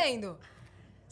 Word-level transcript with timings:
valendo! 0.00 0.38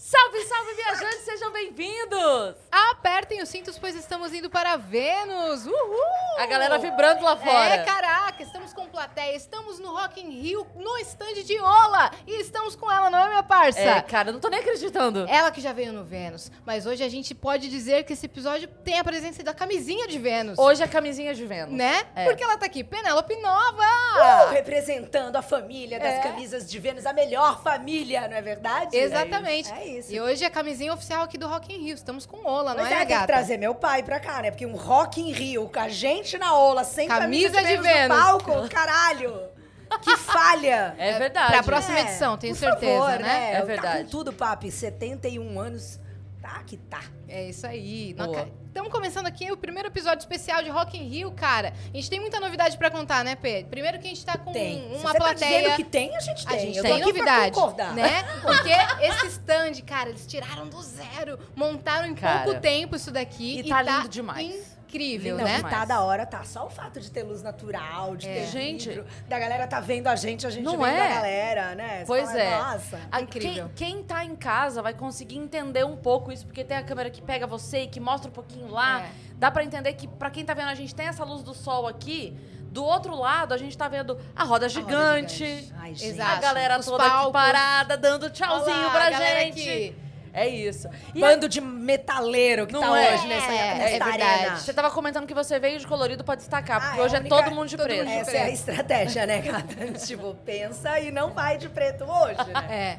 Salve, 0.01 0.39
salve, 0.45 0.75
viajantes, 0.75 1.25
sejam 1.25 1.51
bem-vindos! 1.51 2.55
Apertem 2.71 3.43
os 3.43 3.49
cintos, 3.49 3.77
pois 3.81 3.97
estamos 3.97 4.33
indo 4.33 4.49
para 4.49 4.77
Vênus! 4.77 5.67
Uhul! 5.67 6.39
A 6.39 6.47
galera 6.47 6.79
vibrando 6.79 7.25
lá 7.25 7.37
fora. 7.37 7.75
É, 7.75 7.83
caraca, 7.83 8.41
estamos 8.41 8.73
com 8.73 8.87
plateia, 8.87 9.35
estamos 9.35 9.81
no 9.81 9.93
Rock 9.93 10.21
in 10.21 10.31
Rio, 10.41 10.65
no 10.77 10.97
stand 10.99 11.43
de 11.43 11.59
Ola! 11.59 12.13
E 12.29 12.41
estamos 12.41 12.77
com 12.77 12.89
ela, 12.89 13.11
não 13.11 13.19
é, 13.19 13.29
minha 13.29 13.43
parça? 13.43 13.81
É, 13.81 14.01
cara, 14.01 14.29
eu 14.29 14.35
não 14.35 14.39
tô 14.41 14.49
nem 14.49 14.61
acreditando. 14.61 15.27
Ela 15.29 15.51
que 15.51 15.61
já 15.61 15.73
veio 15.73 15.93
no 15.93 16.05
Vênus, 16.05 16.53
mas 16.65 16.87
hoje 16.87 17.03
a 17.03 17.09
gente 17.09 17.35
pode 17.35 17.69
dizer 17.69 18.05
que 18.05 18.13
esse 18.13 18.27
episódio 18.27 18.69
tem 18.85 19.01
a 19.01 19.05
presença 19.05 19.43
da 19.43 19.53
camisinha 19.53 20.07
de 20.07 20.17
Vênus. 20.17 20.61
Hoje 20.61 20.81
é 20.81 20.87
camisinha 20.87 21.35
de 21.35 21.45
Vênus. 21.45 21.75
Né? 21.75 22.07
É. 22.15 22.25
Porque 22.25 22.45
ela 22.45 22.57
tá 22.57 22.67
aqui, 22.67 22.85
Penélope 22.85 23.35
Nova! 23.43 23.83
Uh, 23.83 24.51
representando 24.53 25.35
a 25.35 25.43
família 25.43 25.99
das 25.99 26.15
É. 26.15 26.21
camisas 26.21 26.71
de 26.71 26.79
Vênus, 26.79 27.05
a 27.05 27.13
melhor 27.13 27.61
família, 27.65 28.29
não 28.29 28.37
é 28.37 28.43
verdade? 28.43 28.97
Exatamente. 28.97 29.73
É 29.73 29.88
isso. 29.89 30.13
E 30.13 30.21
hoje 30.21 30.45
é 30.45 30.47
a 30.47 30.51
camisinha 30.51 30.93
oficial 30.93 31.23
aqui 31.23 31.37
do 31.39 31.47
Rock 31.49 31.73
in 31.73 31.79
Rio. 31.79 31.95
Estamos 31.95 32.27
com 32.27 32.45
Ola, 32.47 32.75
não 32.75 32.83
Mas 32.83 32.93
é, 32.93 32.95
é, 32.95 32.97
minha 32.97 32.99
tem 32.99 33.07
que 33.07 33.13
gata? 33.15 33.27
trazer 33.27 33.57
meu 33.57 33.75
pai 33.75 34.03
pra 34.03 34.21
cá, 34.21 34.43
né? 34.43 34.51
Porque 34.51 34.67
um 34.67 34.77
Rock 34.77 35.21
in 35.21 35.33
Rio, 35.33 35.69
com 35.69 35.81
a 35.81 35.89
gente 35.89 36.37
na 36.39 36.55
ola, 36.57 36.85
sem 36.85 37.09
Camisa 37.09 37.51
camisa, 37.55 37.69
de 37.69 37.77
de 37.77 37.83
Vênus. 37.83 38.17
no 38.17 38.23
palco, 38.23 38.69
caralho! 38.69 39.41
Que 40.03 40.17
falha! 40.17 40.95
É 40.99 41.19
verdade. 41.19 41.53
Pra 41.53 41.63
próxima 41.63 41.99
É, 41.99 42.03
edição, 42.03 42.37
tenho 42.37 42.55
por 42.55 42.61
certeza, 42.61 42.93
favor, 43.03 43.19
né? 43.21 43.53
É 43.55 43.59
Tá 43.61 43.65
verdade. 43.65 44.05
com 44.05 44.11
tudo, 44.11 44.33
papi. 44.33 44.71
71 44.71 45.59
anos, 45.59 45.99
tá 46.43 46.63
que 46.67 46.77
tá. 46.77 47.01
É 47.27 47.45
isso 47.49 47.67
aí. 47.67 48.13
Boa. 48.15 48.49
Estamos 48.79 48.93
começando 48.93 49.27
aqui 49.27 49.51
o 49.51 49.57
primeiro 49.57 49.89
episódio 49.89 50.21
especial 50.21 50.63
de 50.63 50.71
Rock 50.71 50.97
in 50.97 51.09
Rio, 51.09 51.33
cara. 51.33 51.73
A 51.93 51.97
gente 51.97 52.09
tem 52.09 52.21
muita 52.21 52.39
novidade 52.39 52.79
pra 52.79 52.89
contar, 52.89 53.25
né, 53.25 53.35
Pedro? 53.35 53.69
Primeiro 53.71 53.99
que 53.99 54.07
a 54.07 54.09
gente 54.09 54.25
tá 54.25 54.39
com 54.39 54.53
Tem. 54.53 54.95
Se 54.95 55.01
uma 55.01 55.11
você 55.11 55.19
plateia... 55.19 55.35
Tá 55.35 55.59
dizendo 55.59 55.77
que 55.77 55.85
tem, 55.85 56.17
a 56.17 56.21
gente 56.21 56.47
tem. 56.47 56.57
A 56.57 56.61
gente 56.61 56.77
Eu 56.77 56.83
tem 56.85 57.01
novidade, 57.01 57.57
né? 57.97 58.23
Porque 58.41 59.05
esse 59.05 59.27
stand, 59.27 59.83
cara, 59.85 60.11
eles 60.11 60.25
tiraram 60.29 60.69
do 60.69 60.81
zero, 60.81 61.41
montaram 61.57 62.07
em 62.07 62.15
Cara. 62.15 62.45
pouco 62.45 62.61
tempo 62.61 62.95
isso 62.95 63.11
daqui 63.11 63.59
E 63.59 63.69
tá 63.69 63.83
lindo 63.83 64.09
demais. 64.09 64.78
Incrível, 64.89 65.37
Não, 65.37 65.45
né? 65.45 65.59
e 65.59 65.63
tá 65.63 65.85
da 65.85 66.01
hora, 66.03 66.25
tá. 66.25 66.43
Só 66.45 66.67
o 66.67 66.71
fato 66.71 66.99
de 66.99 67.11
ter 67.11 67.23
luz 67.23 67.43
natural, 67.43 68.17
de 68.17 68.27
ter 68.27 68.47
Gente. 68.47 68.89
vidro, 68.89 69.05
da 69.29 69.39
galera 69.39 69.67
tá 69.67 69.81
vendo 69.81 70.07
a 70.07 70.17
gente, 70.17 70.47
a 70.47 70.51
gente 70.51 70.65
Não 70.65 70.79
vendo 70.79 70.87
é? 70.97 71.07
a 71.07 71.15
galera, 71.15 71.75
né? 71.75 71.99
Você 72.01 72.05
Pois 72.07 72.27
fala, 72.27 72.41
é. 72.41 72.59
Nossa. 72.59 73.01
A- 73.13 73.21
Incrível. 73.21 73.71
Quem, 73.77 73.95
quem 73.97 74.03
tá 74.03 74.25
em 74.25 74.35
casa 74.35 74.81
vai 74.81 74.95
conseguir 74.95 75.37
entender 75.37 75.85
um 75.85 75.97
pouco 75.97 76.33
isso, 76.33 76.47
porque 76.47 76.65
tem 76.65 76.77
a 76.77 76.83
câmera 76.83 77.11
que 77.11 77.21
pega 77.21 77.47
você 77.47 77.83
e 77.83 77.87
que 77.87 78.01
mostra 78.01 78.31
um 78.31 78.33
pouquinho 78.33 78.69
lá. 78.71 79.03
É. 79.03 79.11
Dá 79.35 79.51
pra 79.51 79.63
entender 79.63 79.93
que, 79.93 80.09
pra 80.09 80.31
quem 80.31 80.45
tá 80.45 80.55
vendo, 80.55 80.69
a 80.69 80.75
gente 80.75 80.95
tem 80.95 81.07
essa 81.07 81.23
luz 81.23 81.43
do 81.43 81.53
sol 81.55 81.87
aqui. 81.87 82.35
Do 82.71 82.85
outro 82.85 83.15
lado, 83.15 83.53
a 83.55 83.57
gente 83.57 83.77
tá 83.77 83.89
vendo 83.89 84.19
a 84.37 84.45
roda 84.45 84.69
gigante. 84.69 85.37
gigante. 85.47 85.75
Ai, 85.79 85.95
gente. 85.95 86.11
Exato. 86.15 86.33
A 86.33 86.41
galera 86.41 86.79
Os 86.79 86.87
toda 86.87 87.05
aqui 87.07 87.33
parada, 87.33 87.97
dando 87.97 88.29
tchauzinho 88.31 88.77
Olha 88.77 88.87
lá, 88.87 88.91
pra 88.93 89.07
a 89.07 89.11
gente. 89.13 89.61
aqui. 89.61 89.97
É 90.39 90.49
isso. 90.49 90.89
E 91.15 91.21
Bando 91.21 91.49
de 91.49 91.61
metaleiro 91.61 92.67
que 92.67 92.73
Não 92.73 92.81
tá 92.81 93.01
é? 93.01 93.15
hoje 93.15 93.27
nessa, 93.27 93.53
É, 93.53 93.57
é 93.57 93.71
arena. 94.01 94.05
verdade. 94.11 94.61
Você 94.61 94.73
tava 94.73 94.91
comentando 94.91 95.27
que 95.27 95.35
você 95.35 95.59
veio 95.59 95.79
de 95.79 95.87
colorido 95.87 96.23
pra 96.25 96.35
destacar, 96.35 96.81
porque 96.81 97.01
Ah, 97.01 97.03
é 97.03 97.05
hoje 97.05 97.17
é 97.17 97.19
única- 97.21 97.37
todo 97.37 97.51
mundo 97.55 97.69
de 97.69 97.77
todo 97.77 97.87
preto. 97.87 98.05
mundo 98.05 98.15
de 98.15 98.21
Essa 98.21 98.37
é 98.37 98.43
a 98.45 98.51
estratégia, 98.51 99.27
né, 99.27 99.39
gata? 99.41 99.65
tipo, 100.07 100.35
pensa 100.45 100.99
e 101.01 101.11
não 101.11 101.31
vai 101.33 101.57
de 101.59 101.69
preto 101.69 102.05
hoje, 102.05 102.37
né? 102.53 102.67
É. 102.71 102.99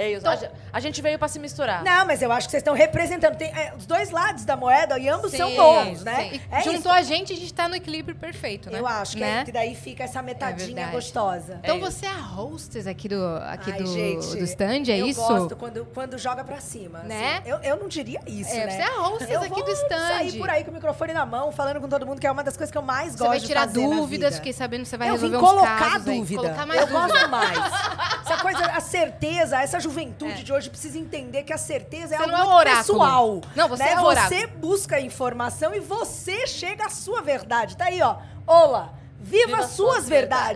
É 0.00 0.12
isso. 0.12 0.26
A, 0.28 0.36
ge- 0.36 0.50
a 0.72 0.80
gente 0.80 1.02
veio 1.02 1.18
pra 1.18 1.28
se 1.28 1.38
misturar. 1.38 1.82
Não, 1.84 2.06
mas 2.06 2.22
eu 2.22 2.32
acho 2.32 2.46
que 2.46 2.50
vocês 2.52 2.60
estão 2.62 2.74
representando. 2.74 3.36
Tem 3.36 3.48
é, 3.48 3.74
os 3.76 3.84
dois 3.86 4.10
lados 4.10 4.44
da 4.44 4.56
moeda 4.56 4.98
e 4.98 5.08
ambos 5.08 5.32
são 5.32 5.48
Sim, 5.48 5.56
bons, 5.56 6.04
né? 6.04 6.30
sim. 6.32 6.40
É 6.50 6.60
Juntou 6.62 6.90
a 6.92 7.02
gente, 7.02 7.32
a 7.32 7.36
gente 7.36 7.52
tá 7.52 7.68
no 7.68 7.74
equilíbrio 7.76 8.16
perfeito, 8.16 8.70
né? 8.70 8.78
Eu 8.78 8.86
acho 8.86 9.14
que, 9.14 9.20
né? 9.20 9.40
é, 9.40 9.44
que 9.44 9.52
daí 9.52 9.74
fica 9.74 10.04
essa 10.04 10.22
metadinha 10.22 10.66
verdade. 10.74 10.92
gostosa. 10.92 11.60
Então 11.62 11.76
É 11.76 11.80
você 11.80 12.06
é 12.06 12.10
a 12.10 12.20
hostess 12.20 12.86
aqui 12.86 13.08
do, 13.08 13.24
aqui 13.46 13.72
Ai, 13.72 13.78
do, 13.78 13.86
gente, 13.86 14.26
do 14.36 14.44
stand, 14.44 14.84
é 14.88 14.98
eu 15.00 15.06
isso? 15.06 15.20
gosto 15.20 15.54
quando, 15.56 15.84
quando 15.92 16.16
joga 16.18 16.42
pra 16.44 16.60
cima. 16.60 17.00
Né? 17.00 17.38
assim. 17.40 17.48
Eu, 17.50 17.58
eu 17.58 17.76
não 17.76 17.88
diria 17.88 18.20
isso, 18.26 18.50
É, 18.54 18.66
né? 18.66 18.70
você 18.72 18.82
é 18.82 18.86
a 18.86 19.00
hostess 19.02 19.30
eu 19.30 19.40
aqui 19.42 19.62
do 19.62 19.70
stand. 19.72 20.08
sair 20.08 20.38
por 20.38 20.48
aí 20.48 20.64
com 20.64 20.70
o 20.70 20.74
microfone 20.74 21.12
na 21.12 21.26
mão, 21.26 21.52
falando 21.52 21.80
com 21.80 21.88
todo 21.88 22.06
mundo, 22.06 22.20
que 22.20 22.26
é 22.26 22.30
uma 22.30 22.42
das 22.44 22.56
coisas 22.56 22.70
que 22.70 22.78
eu 22.78 22.82
mais 22.82 23.12
Você 23.12 23.18
gosto 23.18 23.28
vai 23.28 23.40
de 23.40 23.46
tirar 23.46 23.60
fazer 23.66 23.86
na 23.86 23.96
dúvidas, 23.96 24.08
vida. 24.30 24.30
fiquei 24.36 24.52
sabendo 24.52 24.82
que 24.82 24.88
você 24.88 24.96
vai 24.96 25.10
eu 25.10 25.16
vim 25.16 25.26
resolver 25.26 25.44
uns 25.44 25.50
colocar 25.50 25.78
casos 25.90 26.08
aí. 26.08 26.18
dúvida. 26.18 26.42
Colocar 26.42 26.66
mais 26.66 26.80
eu 26.80 26.86
dúvida. 26.86 27.08
gosto 27.12 27.28
mais. 27.28 27.58
Essa 28.30 28.36
coisa, 28.42 28.64
a 28.66 28.80
certeza, 28.80 29.60
essa 29.60 29.80
juventude 29.90 30.42
de 30.44 30.52
hoje 30.52 30.70
precisa 30.70 30.98
entender 30.98 31.42
que 31.42 31.52
a 31.52 31.58
certeza 31.58 32.14
é 32.14 32.18
É. 32.18 32.18
Você 32.18 32.24
algo 32.24 32.36
é 32.36 32.36
um 32.36 32.44
muito 32.44 32.56
oráculo. 32.58 32.78
pessoal. 32.78 33.40
Não, 33.54 33.68
você 33.68 33.82
né? 33.84 33.92
é 33.92 34.00
oráculo. 34.00 34.40
Você 34.40 34.46
busca 34.46 35.00
informação 35.00 35.74
e 35.74 35.80
você 35.80 36.46
chega 36.46 36.86
à 36.86 36.90
sua 36.90 37.20
verdade. 37.20 37.76
Tá 37.76 37.86
aí, 37.86 38.00
ó. 38.00 38.16
Ola. 38.46 38.94
Viva, 39.22 39.46
Viva 39.48 39.62
suas 39.64 39.72
suas 39.72 40.08
verdades. 40.08 40.10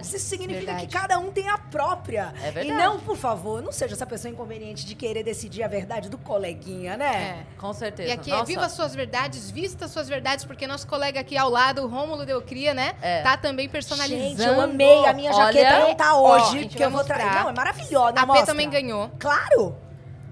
verdades. 0.09 0.15
Isso 0.15 0.27
significa 0.27 0.65
Verdade. 0.73 0.87
que 0.87 0.93
cada 0.93 1.19
um 1.19 1.31
tem 1.31 1.49
a 1.51 1.59
própria. 1.59 2.33
É 2.43 2.51
verdade. 2.51 2.69
E 2.69 2.73
não, 2.73 2.99
por 2.99 3.15
favor, 3.17 3.61
não 3.63 3.71
seja 3.71 3.95
essa 3.95 4.07
pessoa 4.07 4.33
inconveniente 4.33 4.87
de 4.87 4.95
querer 4.95 5.23
decidir 5.23 5.63
a 5.63 5.69
verdade 5.69 6.09
do 6.09 6.17
coleguinha, 6.17 6.97
né? 6.97 7.45
É. 7.47 7.59
Com 7.59 7.75
certeza. 7.75 8.09
E 8.09 8.13
aqui 8.13 8.31
Nossa. 8.31 8.43
é 8.43 8.47
Viva 8.47 8.69
Suas 8.71 8.95
Verdades, 8.95 9.51
Vista 9.51 9.87
Suas 9.87 10.09
Verdades, 10.09 10.47
porque 10.47 10.67
nosso 10.67 10.87
colega 10.87 11.21
aqui 11.21 11.37
ao 11.37 11.51
lado, 11.51 11.83
o 11.83 11.89
Rômulo 11.89 12.25
Delcria, 12.25 12.73
né? 12.73 12.95
É. 13.03 13.21
Tá 13.23 13.37
também 13.37 13.69
personalizando. 13.69 14.29
Gente, 14.31 14.43
eu 14.43 14.61
amei. 14.61 15.05
A 15.05 15.13
minha 15.13 15.31
Olha, 15.33 15.47
jaqueta 15.53 15.79
não 15.81 15.95
tá 15.95 16.17
ó, 16.17 16.37
hoje, 16.37 16.53
gente 16.53 16.69
porque 16.69 16.85
eu 16.85 16.91
vou 16.91 17.05
trazer. 17.05 17.43
Não, 17.43 17.51
é 17.51 17.53
maravilhosa. 17.53 18.15
A 18.19 18.27
P 18.27 18.47
também 18.47 18.71
ganhou. 18.71 19.11
Claro. 19.19 19.77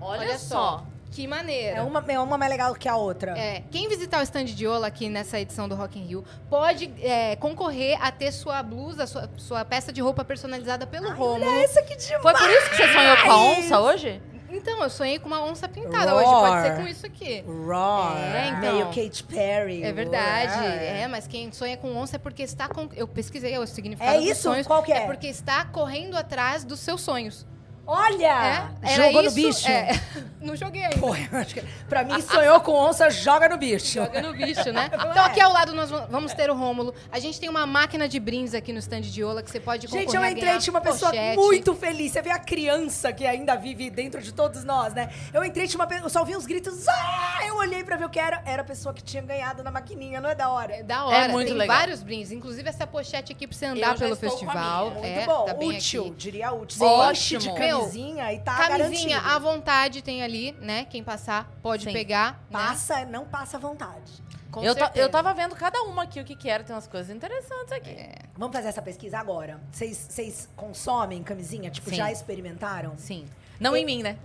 Olha, 0.01 0.21
Olha 0.23 0.39
só. 0.39 0.87
Que 1.13 1.27
maneiro. 1.27 1.77
É 1.77 1.83
uma, 1.83 2.05
é 2.09 2.19
uma 2.19 2.39
mais 2.39 2.51
legal 2.51 2.75
que 2.75 2.89
a 2.89 2.97
outra. 2.97 3.39
É, 3.39 3.63
quem 3.71 3.89
visitar 3.89 4.19
o 4.19 4.23
stand 4.23 4.47
de 4.47 4.67
Ola 4.67 4.87
aqui 4.87 5.09
nessa 5.09 5.39
edição 5.39 5.69
do 5.69 5.75
Rock 5.75 5.99
in 5.99 6.05
Rio 6.05 6.25
pode 6.49 6.91
é, 7.03 7.37
concorrer 7.37 7.99
a 8.03 8.11
ter 8.11 8.33
sua 8.33 8.63
blusa, 8.63 9.07
sua, 9.07 9.31
sua 9.37 9.65
peça 9.65 9.93
de 9.93 10.01
roupa 10.01 10.25
personalizada 10.25 10.87
pelo 10.87 11.11
Rômulo. 11.13 11.47
Olha 11.49 11.65
essa 11.65 11.83
que 11.83 11.95
demais. 11.95 12.23
Foi 12.23 12.33
por 12.33 12.51
isso 12.51 12.71
que 12.71 12.77
você 12.77 12.93
sonhou 12.93 13.17
com 13.19 13.31
a 13.31 13.45
onça 13.45 13.81
hoje? 13.81 14.23
Então, 14.55 14.83
eu 14.83 14.91
sonhei 14.91 15.19
com 15.19 15.29
uma 15.29 15.43
onça 15.43 15.67
pintada 15.67 16.11
Roar. 16.13 16.25
hoje, 16.25 16.35
pode 16.51 16.63
ser 16.63 16.77
com 16.83 16.87
isso 16.89 17.07
aqui. 17.07 17.43
Roar. 17.47 18.19
É, 18.19 18.49
então. 18.49 18.61
Meio 18.61 18.87
Katy 18.87 19.25
Perry. 19.25 19.83
É 19.83 19.93
verdade. 19.93 20.53
Roar. 20.53 20.67
É, 20.67 21.09
mas 21.09 21.27
quem 21.27 21.51
sonha 21.53 21.77
com 21.79 21.97
onça 21.97 22.17
é 22.17 22.19
porque 22.19 22.43
está 22.43 22.69
com... 22.69 22.87
Eu 22.95 23.09
pesquisei 23.09 23.57
o 23.57 23.67
significado 23.67 24.17
É 24.17 24.19
dos 24.19 24.29
isso? 24.29 24.43
sonhos. 24.43 24.67
Qual 24.67 24.83
que 24.83 24.93
é? 24.93 25.07
porque 25.07 25.27
está 25.27 25.65
correndo 25.65 26.17
atrás 26.19 26.65
dos 26.65 26.81
seus 26.81 27.01
sonhos. 27.01 27.47
Olha! 27.87 28.71
É, 28.83 28.95
Jogou 28.97 29.23
no 29.23 29.29
isso- 29.29 29.35
bicho? 29.35 29.69
É, 29.69 30.01
não 30.41 30.55
joguei 30.57 30.85
ainda. 30.85 30.99
Pô, 30.99 31.15
eu 31.15 31.39
acho 31.39 31.55
que, 31.55 31.63
pra 31.89 32.05
mim, 32.05 32.21
sonhou 32.23 32.61
com 32.61 32.73
onça, 32.73 33.11
joga 33.11 33.49
no 33.49 33.57
bicho. 33.59 33.95
Joga 33.95 34.23
no 34.23 34.33
bicho, 34.33 34.73
né? 34.73 34.89
Então 35.13 35.25
é? 35.25 35.27
aqui 35.27 35.41
ao 35.41 35.53
lado 35.53 35.73
nós 35.75 35.91
vamos 35.91 36.33
ter 36.33 36.49
o 36.51 36.55
Rômulo. 36.55 36.95
A 37.11 37.19
gente 37.19 37.39
tem 37.41 37.49
uma 37.49 37.67
máquina 37.67 38.09
de 38.09 38.19
brindes 38.21 38.55
aqui 38.55 38.73
no 38.73 38.79
stand 38.79 39.03
de 39.03 39.23
Ola 39.25 39.43
que 39.43 39.51
você 39.51 39.59
pode 39.61 39.87
concorrer 39.87 40.07
Gente, 40.07 40.17
eu 40.17 40.25
entrei 40.25 40.59
tinha 40.59 40.73
uma 40.73 40.81
pessoa 40.81 41.11
pochete. 41.11 41.37
muito 41.37 41.75
feliz. 41.75 42.13
Você 42.13 42.23
vê 42.23 42.31
a 42.31 42.39
criança 42.39 43.13
que 43.13 43.27
ainda 43.27 43.57
vive 43.57 43.91
dentro 43.91 44.23
de 44.23 44.33
todos 44.33 44.65
nós, 44.65 44.95
né? 44.95 45.11
Eu 45.35 45.45
entrei 45.45 45.67
tinha 45.67 45.81
uma 45.81 45.87
pessoa, 45.87 46.07
eu 46.07 46.11
só 46.11 46.21
ouvi 46.21 46.37
uns 46.37 46.47
gritos. 46.47 46.87
Ah! 46.89 47.41
Eu 47.47 47.57
olhei 47.57 47.83
pra 47.85 47.97
ver 47.97 48.05
o 48.07 48.09
que 48.09 48.19
era. 48.19 48.43
Era 48.47 48.63
a 48.63 48.65
pessoa 48.65 48.95
que 48.95 49.03
tinha 49.03 49.23
ganhado 49.23 49.63
na 49.63 49.71
maquininha, 49.71 50.21
não 50.21 50.31
é 50.31 50.35
da 50.35 50.49
hora? 50.51 50.77
É 50.77 50.83
da 50.83 51.05
hora, 51.05 51.17
É 51.17 51.29
muito 51.29 51.49
tem 51.49 51.57
legal. 51.57 51.77
vários 51.77 52.03
brindes. 52.03 52.31
Inclusive 52.33 52.69
essa 52.69 52.87
pochete 52.87 53.33
aqui 53.33 53.47
pra 53.47 53.57
você 53.57 53.67
Eu 53.67 53.71
andar 53.73 53.89
já 53.93 53.95
pelo 53.99 54.15
estou 54.15 54.31
com 54.31 54.37
a 54.37 54.39
festival. 54.39 54.91
minha. 54.91 55.01
Muito 55.03 55.21
é, 55.21 55.27
bom, 55.27 55.45
tá 55.45 55.55
bem 55.55 55.69
útil, 55.77 56.03
aqui. 56.07 56.11
diria 56.17 56.53
útil. 56.53 56.79
Sim. 56.79 56.85
Ótimo. 56.85 57.55
Camisinha 57.81 58.33
e 58.33 58.41
tá 58.41 58.57
Camisinha 58.57 59.17
garantido. 59.21 59.35
à 59.37 59.39
vontade 59.39 60.03
tem 60.03 60.23
ali, 60.23 60.53
né? 60.61 60.85
Quem 60.87 61.03
passar 61.03 61.51
pode 61.63 61.85
Sim. 61.85 61.93
pegar. 61.93 62.33
né? 62.33 62.39
Passa, 62.51 63.05
não 63.05 63.25
passa 63.25 63.57
à 63.57 63.61
vontade. 63.61 64.23
Com 64.51 64.63
Eu, 64.63 64.75
eu 64.95 65.09
tava 65.09 65.33
vendo 65.33 65.57
cada 65.57 65.83
uma 65.83 66.03
aqui, 66.03 66.21
o 66.21 66.25
que 66.25 66.37
que 66.37 66.49
era. 66.49 66.63
Tem 66.63 66.75
umas 66.77 66.87
coisas 66.87 67.15
interessantes 67.15 67.73
aqui. 67.73 67.89
É. 67.91 68.15
Vamos 68.37 68.55
fazer 68.55 68.69
essa 68.69 68.83
pesquisa 68.83 69.19
agora. 69.19 69.59
Vocês 69.73 70.49
consomem 70.55 71.23
camisinha? 71.23 71.71
Tipo, 71.71 71.89
Sim. 71.89 71.97
já 71.97 72.13
experimentaram? 72.13 72.93
Sim. 72.99 73.25
Não 73.59 73.75
em 73.77 73.85
mim, 73.87 74.03
né? 74.03 74.17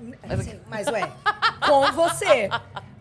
Sim, 0.43 0.59
mas 0.67 0.87
ué, 0.87 1.09
com 1.65 1.91
você. 1.93 2.49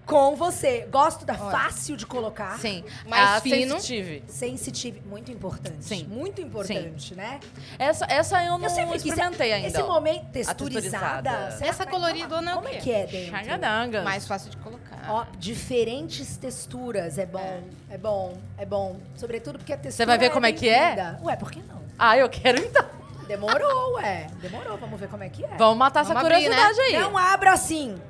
Com 0.06 0.36
você. 0.36 0.86
Gosto 0.90 1.26
da 1.26 1.34
fácil 1.34 1.96
de 1.96 2.06
colocar. 2.06 2.58
Sim. 2.60 2.84
Mais 3.06 3.38
a 3.38 3.40
fino. 3.40 3.74
Sensitive. 3.74 4.24
Sensitive, 4.28 5.02
muito 5.04 5.32
importante. 5.32 5.84
Sim. 5.84 6.04
Muito 6.08 6.40
importante, 6.40 7.14
né? 7.16 7.40
Essa, 7.76 8.06
essa 8.08 8.42
eu 8.44 8.56
não 8.56 8.68
Eu 8.68 8.94
experimentei 8.94 9.52
ainda. 9.52 9.66
Esse 9.68 9.82
momento 9.82 10.26
texturizada. 10.30 11.58
Essa 11.60 11.84
que- 11.84 11.90
coloridona 11.90 12.52
é 12.52 12.54
Como 12.54 12.68
é 12.68 12.74
que 12.76 12.92
é 12.92 13.06
dentro? 13.06 14.04
Mais 14.04 14.26
fácil 14.28 14.50
de 14.50 14.56
colocar. 14.58 15.06
Ó, 15.08 15.24
diferentes 15.38 16.36
texturas, 16.36 17.18
é 17.18 17.26
bom, 17.26 17.62
é, 17.90 17.98
bom, 17.98 18.36
é 18.58 18.64
bom. 18.64 19.00
Sobretudo 19.16 19.58
porque 19.58 19.72
a 19.72 19.76
textura 19.76 20.04
Você 20.04 20.06
vai 20.06 20.18
ver 20.18 20.30
como 20.32 20.46
é 20.46 20.52
que 20.52 20.68
é? 20.68 21.16
Ué, 21.22 21.36
por 21.36 21.50
que 21.50 21.60
não? 21.62 21.80
Ah, 21.98 22.16
eu 22.16 22.28
quero 22.28 22.60
então. 22.60 22.84
Demorou, 23.26 23.94
ué. 23.94 24.28
Demorou, 24.40 24.76
vamos 24.78 25.00
ver 25.00 25.08
como 25.08 25.24
é 25.24 25.28
que 25.28 25.44
é. 25.44 25.48
Vamos 25.56 25.76
matar 25.76 26.04
Vamos 26.04 26.16
essa 26.16 26.26
abrir, 26.26 26.48
né? 26.48 26.56
curiosidade 26.56 26.80
aí. 26.80 27.00
Não 27.00 27.18
abra 27.18 27.52
assim. 27.52 28.00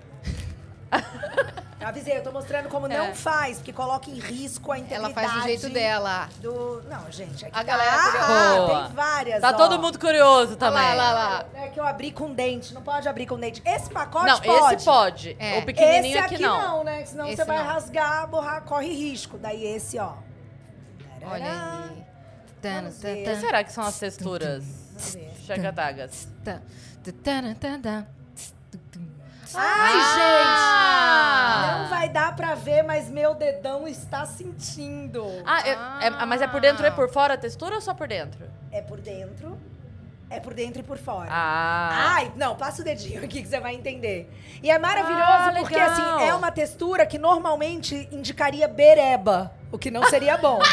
Eu 1.78 1.88
avisei, 1.88 2.16
eu 2.16 2.22
tô 2.22 2.32
mostrando 2.32 2.70
como 2.70 2.86
É. 2.86 2.96
não 2.96 3.14
faz, 3.14 3.58
porque 3.58 3.70
coloca 3.72 4.08
em 4.10 4.14
risco 4.18 4.72
a 4.72 4.78
integridade. 4.78 5.12
Ela 5.12 5.28
faz 5.28 5.32
do 5.34 5.42
jeito 5.42 5.68
dela. 5.68 6.26
Do... 6.38 6.82
Não, 6.88 7.12
gente, 7.12 7.44
aqui 7.44 7.54
A 7.54 7.58
tá- 7.58 7.62
galera 7.64 8.02
curiosa. 8.02 8.78
Ah, 8.78 8.86
tem 8.86 8.94
várias, 8.96 9.40
Tá 9.42 9.50
ó. 9.50 9.52
todo 9.52 9.78
mundo 9.78 9.98
curioso 9.98 10.56
também. 10.56 10.82
Lá, 10.82 10.94
lá, 10.94 11.12
lá. 11.12 11.44
É 11.54 11.68
que 11.68 11.78
eu 11.78 11.86
abri 11.86 12.10
com 12.12 12.32
dente, 12.32 12.72
não 12.72 12.80
pode 12.82 13.06
abrir 13.06 13.26
com 13.26 13.38
dente. 13.38 13.60
Esse 13.64 13.90
pacote 13.90 14.24
Não, 14.26 14.40
pode. 14.40 14.74
esse 14.76 14.84
pode. 14.86 15.36
É. 15.38 15.58
O 15.58 15.66
pequenininho 15.66 16.16
esse 16.16 16.24
aqui, 16.24 16.34
aqui 16.36 16.42
não. 16.42 16.82
né? 16.82 17.04
Senão 17.04 17.26
Esse 17.26 17.36
você 17.36 17.44
vai 17.44 17.58
não. 17.58 17.64
rasgar, 17.66 18.26
borrar, 18.26 18.62
corre 18.62 18.88
risco. 18.94 19.36
Daí 19.36 19.62
esse, 19.66 19.98
ó. 19.98 20.14
Olha 21.30 21.44
aí. 21.44 22.06
Tana, 22.62 22.90
tana, 22.90 23.16
que 23.16 23.36
será 23.36 23.62
que 23.62 23.70
são 23.72 23.84
as 23.84 23.98
texturas? 23.98 24.64
Vamos 24.96 25.12
ver. 25.12 25.26
Ai, 29.54 29.92
Ah! 29.94 31.66
gente! 31.76 31.82
Não 31.82 31.88
vai 31.90 32.08
dar 32.08 32.34
pra 32.34 32.54
ver, 32.54 32.82
mas 32.82 33.08
meu 33.08 33.34
dedão 33.34 33.86
está 33.86 34.24
sentindo. 34.26 35.24
Ah, 35.44 35.60
é- 35.66 36.06
é- 36.06 36.24
mas 36.26 36.40
é 36.42 36.46
por 36.46 36.60
dentro 36.60 36.86
e 36.86 36.90
por 36.90 37.08
fora 37.10 37.34
a 37.34 37.36
textura 37.36 37.74
ou 37.74 37.80
só 37.80 37.94
por 37.94 38.08
dentro? 38.08 38.44
É 38.72 38.80
por 38.82 39.00
dentro, 39.00 39.56
é 40.28 40.40
por 40.40 40.52
dentro 40.54 40.80
e 40.80 40.82
por 40.82 40.98
fora. 40.98 41.28
Ah. 41.30 42.14
Ai, 42.16 42.32
não, 42.36 42.56
passa 42.56 42.82
o 42.82 42.84
dedinho 42.84 43.22
aqui 43.24 43.42
que 43.42 43.48
você 43.48 43.60
vai 43.60 43.74
entender. 43.74 44.30
E 44.62 44.70
é 44.70 44.78
maravilhoso 44.78 45.22
Ah, 45.22 45.52
porque, 45.58 45.74
legal. 45.76 45.90
assim, 45.90 46.24
é 46.28 46.34
uma 46.34 46.50
textura 46.50 47.06
que 47.06 47.18
normalmente 47.18 48.08
indicaria 48.10 48.66
bereba, 48.68 49.52
o 49.72 49.78
que 49.78 49.90
não 49.90 50.04
seria 50.04 50.36
bom. 50.36 50.58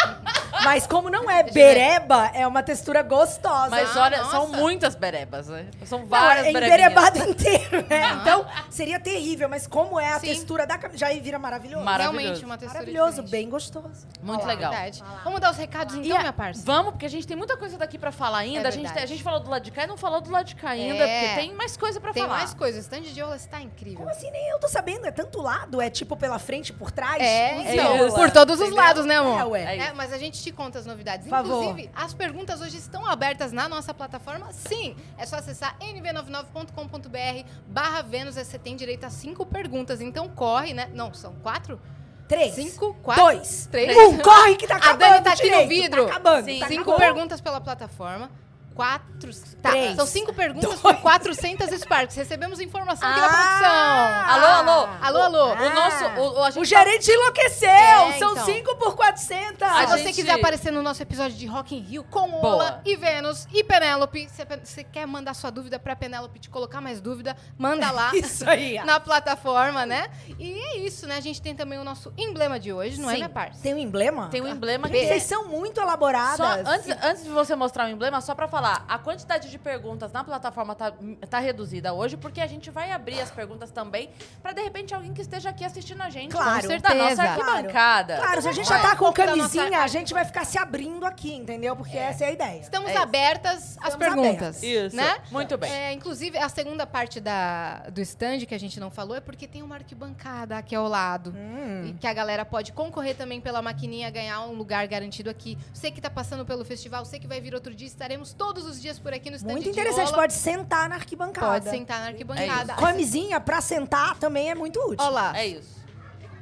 Mas 0.63 0.87
como 0.87 1.09
não 1.09 1.29
é 1.29 1.43
bereba, 1.43 2.31
é 2.33 2.47
uma 2.47 2.63
textura 2.63 3.01
gostosa. 3.01 3.69
Mas 3.69 3.97
Ah, 3.97 4.03
olha, 4.03 4.23
são 4.25 4.47
nossa. 4.47 4.57
muitas 4.61 4.95
berebas, 4.95 5.47
né? 5.49 5.65
São 5.83 5.99
Não, 5.99 6.05
várias 6.05 6.45
é 6.47 6.53
berebinhas. 6.53 6.91
emberebado 6.91 7.19
inteiro, 7.29 7.85
né? 7.89 8.03
Ah. 8.05 8.19
Então, 8.21 8.45
seria 8.69 8.97
terrível. 8.99 9.49
Mas 9.49 9.67
como 9.67 9.99
é 9.99 10.13
a 10.13 10.19
Sim. 10.19 10.27
textura 10.27 10.65
da 10.65 10.77
camisa, 10.77 10.99
já 10.99 11.09
vira 11.19 11.37
maravilhoso. 11.37 11.83
Maravilhoso. 11.83 12.17
Realmente 12.17 12.45
uma 12.45 12.57
textura 12.57 12.79
Maravilhoso, 12.81 13.09
diferente. 13.23 13.31
bem 13.31 13.49
gostoso. 13.49 14.07
Muito 14.21 14.45
Olha 14.45 14.69
lá, 14.69 14.69
legal. 14.69 15.05
Vamos 15.25 15.41
dar 15.41 15.51
os 15.51 15.57
recados 15.57 15.95
então, 15.95 16.15
E 16.15 16.19
minha 16.19 16.31
parça. 16.31 16.61
Vamos, 16.63 16.91
porque 16.91 17.07
a 17.07 17.09
gente 17.09 17.27
tem 17.27 17.35
muita 17.35 17.57
coisa 17.57 17.77
daqui 17.77 17.97
pra 17.97 18.11
falar 18.13 18.37
ainda. 18.37 18.65
É 18.65 18.67
a, 18.67 18.71
gente, 18.71 18.97
a 18.97 19.05
gente 19.05 19.21
falou 19.23 19.41
do 19.41 19.49
lado 19.49 19.63
de 19.63 19.71
cá 19.71 19.83
e 19.83 19.87
não 19.87 19.97
falou 19.97 20.21
do 20.21 20.31
lado 20.31 20.45
de 20.45 20.55
cá 20.55 20.69
ainda, 20.69 21.03
É. 21.03 21.19
porque 21.29 21.41
tem 21.41 21.53
mais 21.55 21.75
coisa 21.75 21.99
pra 21.99 22.13
Tem 22.13 22.23
falar. 22.23 22.37
mais 22.37 22.53
coisas. 22.53 22.85
O 22.85 22.87
stand 22.87 23.01
de 23.11 23.21
Ola 23.21 23.35
está 23.35 23.59
incrível. 23.59 23.97
Como 23.97 24.09
assim? 24.09 24.31
Nem 24.31 24.49
eu 24.51 24.59
tô 24.59 24.69
sabendo. 24.69 25.05
É 25.07 25.11
tanto 25.11 25.41
lado. 25.41 25.81
É 25.81 25.89
tipo 25.89 26.15
pela 26.15 26.39
frente 26.39 26.69
e 26.69 26.73
por 26.73 26.89
trás. 26.89 27.21
É, 27.21 27.73
então, 27.73 28.11
por 28.13 28.31
todos 28.31 28.55
os 28.61 28.67
entendeu? 28.67 28.83
Lados, 28.93 29.05
né, 29.05 29.15
amor? 29.17 29.39
É, 29.39 29.45
ué. 29.45 29.63
É. 29.63 29.77
É, 29.87 29.93
mas 29.93 30.13
a 30.13 30.17
gente 30.17 30.41
te 30.41 30.51
conta 30.51 30.79
as 30.79 30.85
novidades. 30.85 31.25
Por 31.27 31.31
favor. 31.31 31.63
Inclusive, 31.63 31.89
as 31.95 32.13
perguntas 32.13 32.61
hoje 32.61 32.77
estão 32.77 33.05
abertas 33.05 33.51
na 33.51 33.67
nossa 33.67 33.93
plataforma. 33.93 34.51
Sim, 34.51 34.95
é 35.17 35.25
só 35.25 35.37
acessar 35.37 35.77
nv99.com.br 35.79 37.47
barra 37.67 38.01
Vênus. 38.01 38.35
Você 38.35 38.57
tem 38.57 38.75
direito 38.75 39.05
a 39.05 39.09
cinco 39.09 39.45
perguntas. 39.45 40.01
Então 40.01 40.29
corre, 40.29 40.73
né? 40.73 40.89
Não, 40.93 41.13
são 41.13 41.33
quatro? 41.41 41.79
Três. 42.27 42.53
Cinco, 42.55 42.93
quatro, 43.03 43.23
Dois. 43.23 43.67
três. 43.69 43.95
Um, 43.97 44.17
corre 44.17 44.55
que 44.55 44.65
tá 44.65 44.75
A 44.75 44.77
acabando. 44.77 44.99
Dani 44.99 45.23
tá 45.23 45.33
aqui 45.33 45.43
no 45.43 45.49
direito, 45.49 45.69
vidro. 45.69 46.05
Tá 46.05 46.11
acabando. 46.11 46.59
Tá 46.59 46.67
Cinco 46.67 46.81
acabando. 46.91 46.99
perguntas 46.99 47.41
pela 47.41 47.59
plataforma. 47.61 48.31
Quatro. 48.73 49.31
Tá, 49.61 49.69
Três. 49.71 49.95
são 49.95 50.05
cinco 50.05 50.33
perguntas 50.33 50.69
Dois. 50.69 50.81
por 50.81 50.95
400 50.97 51.69
Sparks. 51.79 52.15
Recebemos 52.15 52.59
informação 52.59 53.07
aqui 53.07 53.19
da 53.21 53.27
Ah! 53.27 53.29
produção. 53.29 54.33
Alô, 54.33 54.47
alô. 54.71 54.89
Alô, 55.01 55.19
alô. 55.21 55.53
O 55.53 55.69
nosso. 55.73 56.05
O, 56.19 56.39
o- 56.39 56.43
a 56.43 56.51
gente 56.51 56.65
O 56.67 56.69
tá- 56.69 56.83
gerente 56.83 57.09
enlouqueceu! 57.11 57.69
É, 57.69 58.17
São 58.19 58.31
então. 58.33 58.45
5 58.45 58.75
por 58.75 58.95
400! 58.95 59.61
A 59.61 59.81
Se 59.81 59.85
você 59.87 59.97
gente- 60.03 60.15
quiser 60.15 60.31
aparecer 60.33 60.71
no 60.71 60.81
nosso 60.81 61.01
episódio 61.01 61.37
de 61.37 61.45
Rock 61.45 61.75
in 61.75 61.79
Rio 61.79 62.03
com 62.03 62.29
Boa. 62.29 62.55
Ola 62.55 62.81
e 62.85 62.95
Vênus 62.97 63.47
e 63.53 63.63
Penélope, 63.63 64.27
você- 64.63 64.83
quer 64.83 65.05
mandar 65.07 65.33
sua 65.33 65.49
dúvida 65.51 65.79
pra 65.79 65.95
Penélope 65.95 66.39
te 66.39 66.49
colocar 66.49 66.81
mais 66.81 66.99
dúvida, 66.99 67.35
manda 67.57 67.89
lá 67.91 68.11
Isso 68.15 68.47
aí. 68.49 68.77
ó. 68.79 68.85
na 68.85 68.99
plataforma, 68.99 69.85
né? 69.85 70.07
E 70.37 70.53
é 70.59 70.77
isso, 70.79 71.07
né? 71.07 71.15
A 71.17 71.21
gente 71.21 71.41
tem 71.41 71.55
também 71.55 71.79
o 71.79 71.83
nosso 71.83 72.11
emblema 72.17 72.59
de 72.59 72.73
hoje, 72.73 72.99
não 72.99 73.09
é, 73.09 73.13
Sim. 73.13 73.17
minha 73.19 73.29
parça? 73.29 73.61
Tem 73.61 73.73
um 73.73 73.77
emblema? 73.77 74.27
Tem 74.29 74.41
um 74.41 74.47
emblema 74.47 74.89
que 74.89 74.97
Vocês 74.97 75.23
é. 75.23 75.27
são 75.27 75.47
muito 75.47 75.79
elaboradas. 75.79 76.37
Só, 76.37 76.71
antes, 76.71 76.89
antes 77.03 77.23
de 77.23 77.29
você 77.29 77.55
mostrar 77.55 77.85
o 77.85 77.89
emblema, 77.89 78.19
só 78.21 78.35
pra 78.35 78.47
falar, 78.47 78.62
a 78.71 78.97
quantidade 78.97 79.49
de 79.49 79.57
perguntas 79.59 80.11
na 80.11 80.23
plataforma 80.23 80.75
tá, 80.75 80.93
tá 81.29 81.39
reduzida 81.39 81.93
hoje, 81.93 82.17
porque 82.17 82.39
a 82.41 82.47
gente 82.47 82.69
vai 82.71 82.91
abrir 82.91 83.19
as 83.19 83.31
perguntas 83.31 83.71
também 83.71 84.09
pra 84.41 84.51
de 84.51 84.61
repente 84.61 84.93
alguém 84.93 85.13
que 85.13 85.21
esteja 85.21 85.49
aqui 85.49 85.63
assistindo 85.65 86.01
a 86.01 86.09
gente. 86.09 86.31
Claro. 86.31 86.61
Certeza. 86.67 86.81
Da 86.83 87.09
nossa 87.09 87.23
arquibancada. 87.23 88.17
Claro, 88.17 88.41
se 88.41 88.47
a 88.49 88.51
gente 88.51 88.67
Vai. 88.69 88.81
já 88.81 88.89
tá 88.89 88.95
com 88.95 89.11
camisinha, 89.13 89.69
nossa- 89.69 89.83
a 89.83 89.87
gente 89.87 90.13
vai 90.13 90.25
ficar 90.25 90.45
se 90.45 90.57
abrindo 90.57 91.05
aqui, 91.05 91.33
entendeu? 91.33 91.75
Porque 91.75 91.97
essa 91.97 92.23
é 92.23 92.27
a 92.27 92.31
ideia. 92.31 92.59
Estamos 92.61 92.91
É 92.91 92.97
abertas 92.97 93.77
às 93.79 93.93
Estamos 93.93 93.97
perguntas. 93.97 94.57
abertas. 94.57 94.63
Isso. 94.63 94.95
Né? 94.95 95.17
Muito 95.31 95.57
bem. 95.57 95.71
É, 95.71 95.93
inclusive, 95.93 96.37
a 96.37 96.49
segunda 96.49 96.85
parte 96.85 97.19
da, 97.19 97.79
do 97.89 98.01
stand 98.01 98.39
que 98.45 98.53
a 98.53 98.59
gente 98.59 98.79
não 98.79 98.91
falou 98.91 99.15
é 99.15 99.19
porque 99.21 99.47
tem 99.47 99.61
uma 99.63 99.75
arquibancada 99.75 100.57
aqui 100.57 100.75
ao 100.75 100.87
lado. 100.87 101.33
Hum. 101.35 101.85
E 101.87 101.93
que 101.93 102.05
a 102.07 102.13
galera 102.13 102.43
pode 102.45 102.71
concorrer 102.73 103.15
também 103.15 103.39
pela 103.41 103.61
maquininha, 103.61 104.09
ganhar 104.09 104.41
um 104.41 104.53
lugar 104.53 104.85
garantido 104.87 105.29
aqui. 105.29 105.57
Você 105.73 105.89
que 105.91 105.99
tá 106.01 106.09
passando 106.09 106.45
pelo 106.45 106.63
festival, 106.65 107.03
você 107.05 107.17
que 107.17 107.27
vai 107.27 107.39
vir 107.41 107.53
outro 107.55 107.73
dia, 107.73 107.87
estaremos 107.87 108.33
todos 108.33 108.52
os 108.61 108.81
dias 108.81 108.99
por 108.99 109.13
aqui 109.13 109.29
no 109.29 109.39
Muito 109.41 109.63
de 109.63 109.69
interessante, 109.69 110.11
pode 110.13 110.33
sentar 110.33 110.87
na 110.89 110.95
arquibancada. 110.95 111.47
Pode 111.47 111.69
sentar 111.69 111.99
na 112.01 112.07
arquibancada. 112.07 112.73
Camisinha 112.75 113.39
pra 113.39 113.59
sentar 113.61 114.17
também 114.17 114.49
é 114.51 114.55
muito 114.55 114.79
útil. 114.79 114.97
Olha 115.05 115.09
lá, 115.09 115.37
É 115.37 115.47
isso. 115.47 115.81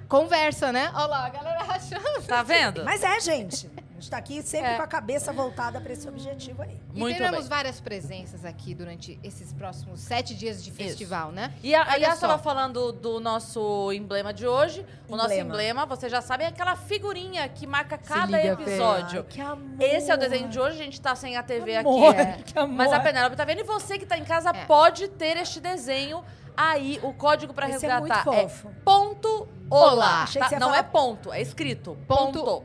conversa, 0.07 0.71
né? 0.71 0.91
Olha 0.93 1.05
lá, 1.05 1.25
a 1.25 1.29
galera 1.29 1.63
rachando. 1.63 2.21
Tá 2.27 2.43
vendo? 2.43 2.83
Mas 2.83 3.03
é, 3.03 3.19
gente. 3.19 3.69
A 4.01 4.03
gente 4.03 4.09
tá 4.09 4.17
aqui 4.17 4.41
sempre 4.41 4.71
É. 4.71 4.77
com 4.77 4.81
a 4.81 4.87
cabeça 4.87 5.31
voltada 5.31 5.79
pra 5.79 5.93
esse 5.93 6.09
objetivo 6.09 6.63
aí. 6.63 6.81
E 6.91 6.97
Muito 6.99 7.17
teremos 7.17 7.41
bem. 7.41 7.49
várias 7.49 7.79
presenças 7.79 8.43
aqui 8.43 8.73
durante 8.73 9.19
esses 9.23 9.53
próximos 9.53 9.99
sete 9.99 10.33
dias 10.33 10.63
de 10.63 10.71
festival, 10.71 11.31
né? 11.31 11.53
E 11.61 11.75
a, 11.75 11.83
aliás, 11.83 12.17
só. 12.17 12.25
estava 12.25 12.41
falando 12.41 12.91
do 12.91 13.19
nosso 13.19 13.91
emblema 13.93 14.33
de 14.33 14.47
hoje. 14.47 14.83
O 15.07 15.15
nosso 15.15 15.27
Emblema. 15.33 15.49
emblema, 15.51 15.85
você 15.85 16.09
já 16.09 16.19
sabe, 16.19 16.45
é 16.45 16.47
aquela 16.47 16.75
figurinha 16.75 17.47
que 17.47 17.67
marca 17.67 17.95
cada 17.95 18.43
episódio. 18.43 19.19
Ai, 19.19 19.25
que 19.29 19.39
amor. 19.39 19.79
Esse 19.79 20.09
é 20.09 20.15
o 20.15 20.17
desenho 20.17 20.49
de 20.49 20.59
hoje, 20.59 20.81
a 20.81 20.83
gente 20.83 20.99
tá 20.99 21.15
sem 21.15 21.37
a 21.37 21.43
TV 21.43 21.75
Amor, 21.75 22.15
aqui. 22.19 22.41
que 22.53 22.57
amor. 22.57 22.75
Mas 22.75 22.91
a 22.91 22.99
Penélope 22.99 23.35
tá 23.35 23.45
vendo. 23.45 23.59
E 23.59 23.63
você 23.63 23.99
que 23.99 24.05
tá 24.07 24.17
em 24.17 24.25
casa 24.25 24.49
É. 24.49 24.65
pode 24.65 25.09
ter 25.09 25.37
este 25.37 25.59
desenho 25.59 26.23
aí. 26.57 26.99
O 27.03 27.13
código 27.13 27.53
pra 27.53 27.69
Esse 27.69 27.85
é 27.85 27.99
muito 27.99 28.11
resgatar 28.11 28.23
fofo. 28.23 28.71
ponto 28.83 29.47
Ola. 29.69 29.91
Olá. 29.93 30.25
Tá? 30.33 30.49
Não 30.59 30.67
falar- 30.67 30.77
é 30.79 30.83
ponto, 30.83 31.31
é 31.31 31.39
escrito. 31.39 31.95
Ponto 32.07 32.43
Ponto. 32.43 32.63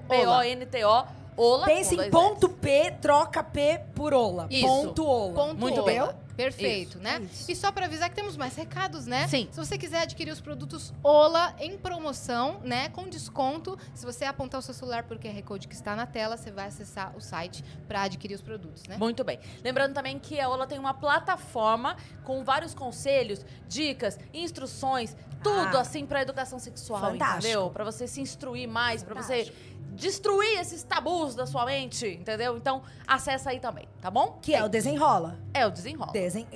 Ola. 1.37 1.67
Pensa 1.67 1.91
com 1.91 1.95
em 1.95 1.97
dois 1.99 2.11
ponto 2.11 2.47
S. 2.47 2.55
P, 2.57 2.91
troca 3.01 3.43
P 3.45 3.81
por 3.95 4.13
Ola. 4.15 4.47
Isso. 4.51 4.67
Ponto 4.67 5.05
Ola. 5.07 5.35
Ponto 5.35 5.57
Muito 5.61 5.81
Ola. 5.81 5.87
bem. 5.87 6.27
Perfeito, 6.37 6.91
Isso. 6.91 6.99
né? 6.99 7.27
Isso. 7.33 7.51
E 7.51 7.57
só 7.57 7.73
pra 7.73 7.87
avisar 7.87 8.11
que 8.11 8.15
temos 8.15 8.37
mais 8.37 8.55
recados, 8.55 9.07
né? 9.07 9.27
Sim. 9.27 9.49
Se 9.51 9.57
você 9.57 9.79
quiser 9.79 10.03
adquirir 10.03 10.31
os 10.31 10.39
produtos 10.41 10.93
Ola 11.03 11.55
em 11.59 11.79
promoção, 11.79 12.61
né, 12.63 12.91
com 12.91 13.09
desconto, 13.09 13.79
se 13.95 14.05
você 14.05 14.27
apontar 14.27 14.61
o 14.61 14.63
seu 14.63 14.75
celular 14.75 15.05
por 15.05 15.17
QR 15.19 15.43
Code 15.43 15.67
que 15.67 15.75
está 15.75 15.97
na 15.97 16.05
tela, 16.05 16.37
você 16.37 16.51
vai 16.51 16.67
acessar 16.67 17.17
o 17.17 17.23
site 17.23 17.65
pra 17.89 18.03
adquirir 18.03 18.35
os 18.35 18.43
produtos, 18.43 18.83
né? 18.87 18.99
Muito 18.99 19.25
bem. 19.25 19.41
Lembrando 19.65 19.95
também 19.95 20.19
que 20.19 20.39
a 20.39 20.47
Ola 20.51 20.67
tem 20.67 20.79
uma 20.79 20.93
plataforma 20.93 21.97
com 22.23 22.45
vários 22.45 22.75
conselhos, 22.75 23.43
dicas, 23.67 24.19
instruções, 24.35 25.17
tudo 25.43 25.79
Ah. 25.79 25.81
assim 25.81 26.05
pra 26.05 26.21
educação 26.21 26.59
sexual, 26.59 27.01
Fantástico. 27.01 27.39
entendeu? 27.47 27.71
Pra 27.71 27.83
você 27.85 28.07
se 28.07 28.21
instruir 28.21 28.69
mais, 28.69 29.03
pra 29.03 29.15
você 29.15 29.51
destruir 29.95 30.59
esses 30.59 30.83
tabus 30.83 31.35
da 31.35 31.47
sua 31.47 31.65
mente, 31.65 32.07
entendeu? 32.07 32.57
Então, 32.57 32.83
acessa 33.07 33.51
aí 33.51 33.61
também, 33.61 33.89
tá 34.01 34.11
bom? 34.11 34.39
Que 34.43 34.55
é 34.55 34.65
o 34.65 34.69
desenrola. 34.69 35.39
É 35.55 35.67
o 35.67 35.71
desenrola. 35.71 36.13
Desen... 36.13 36.47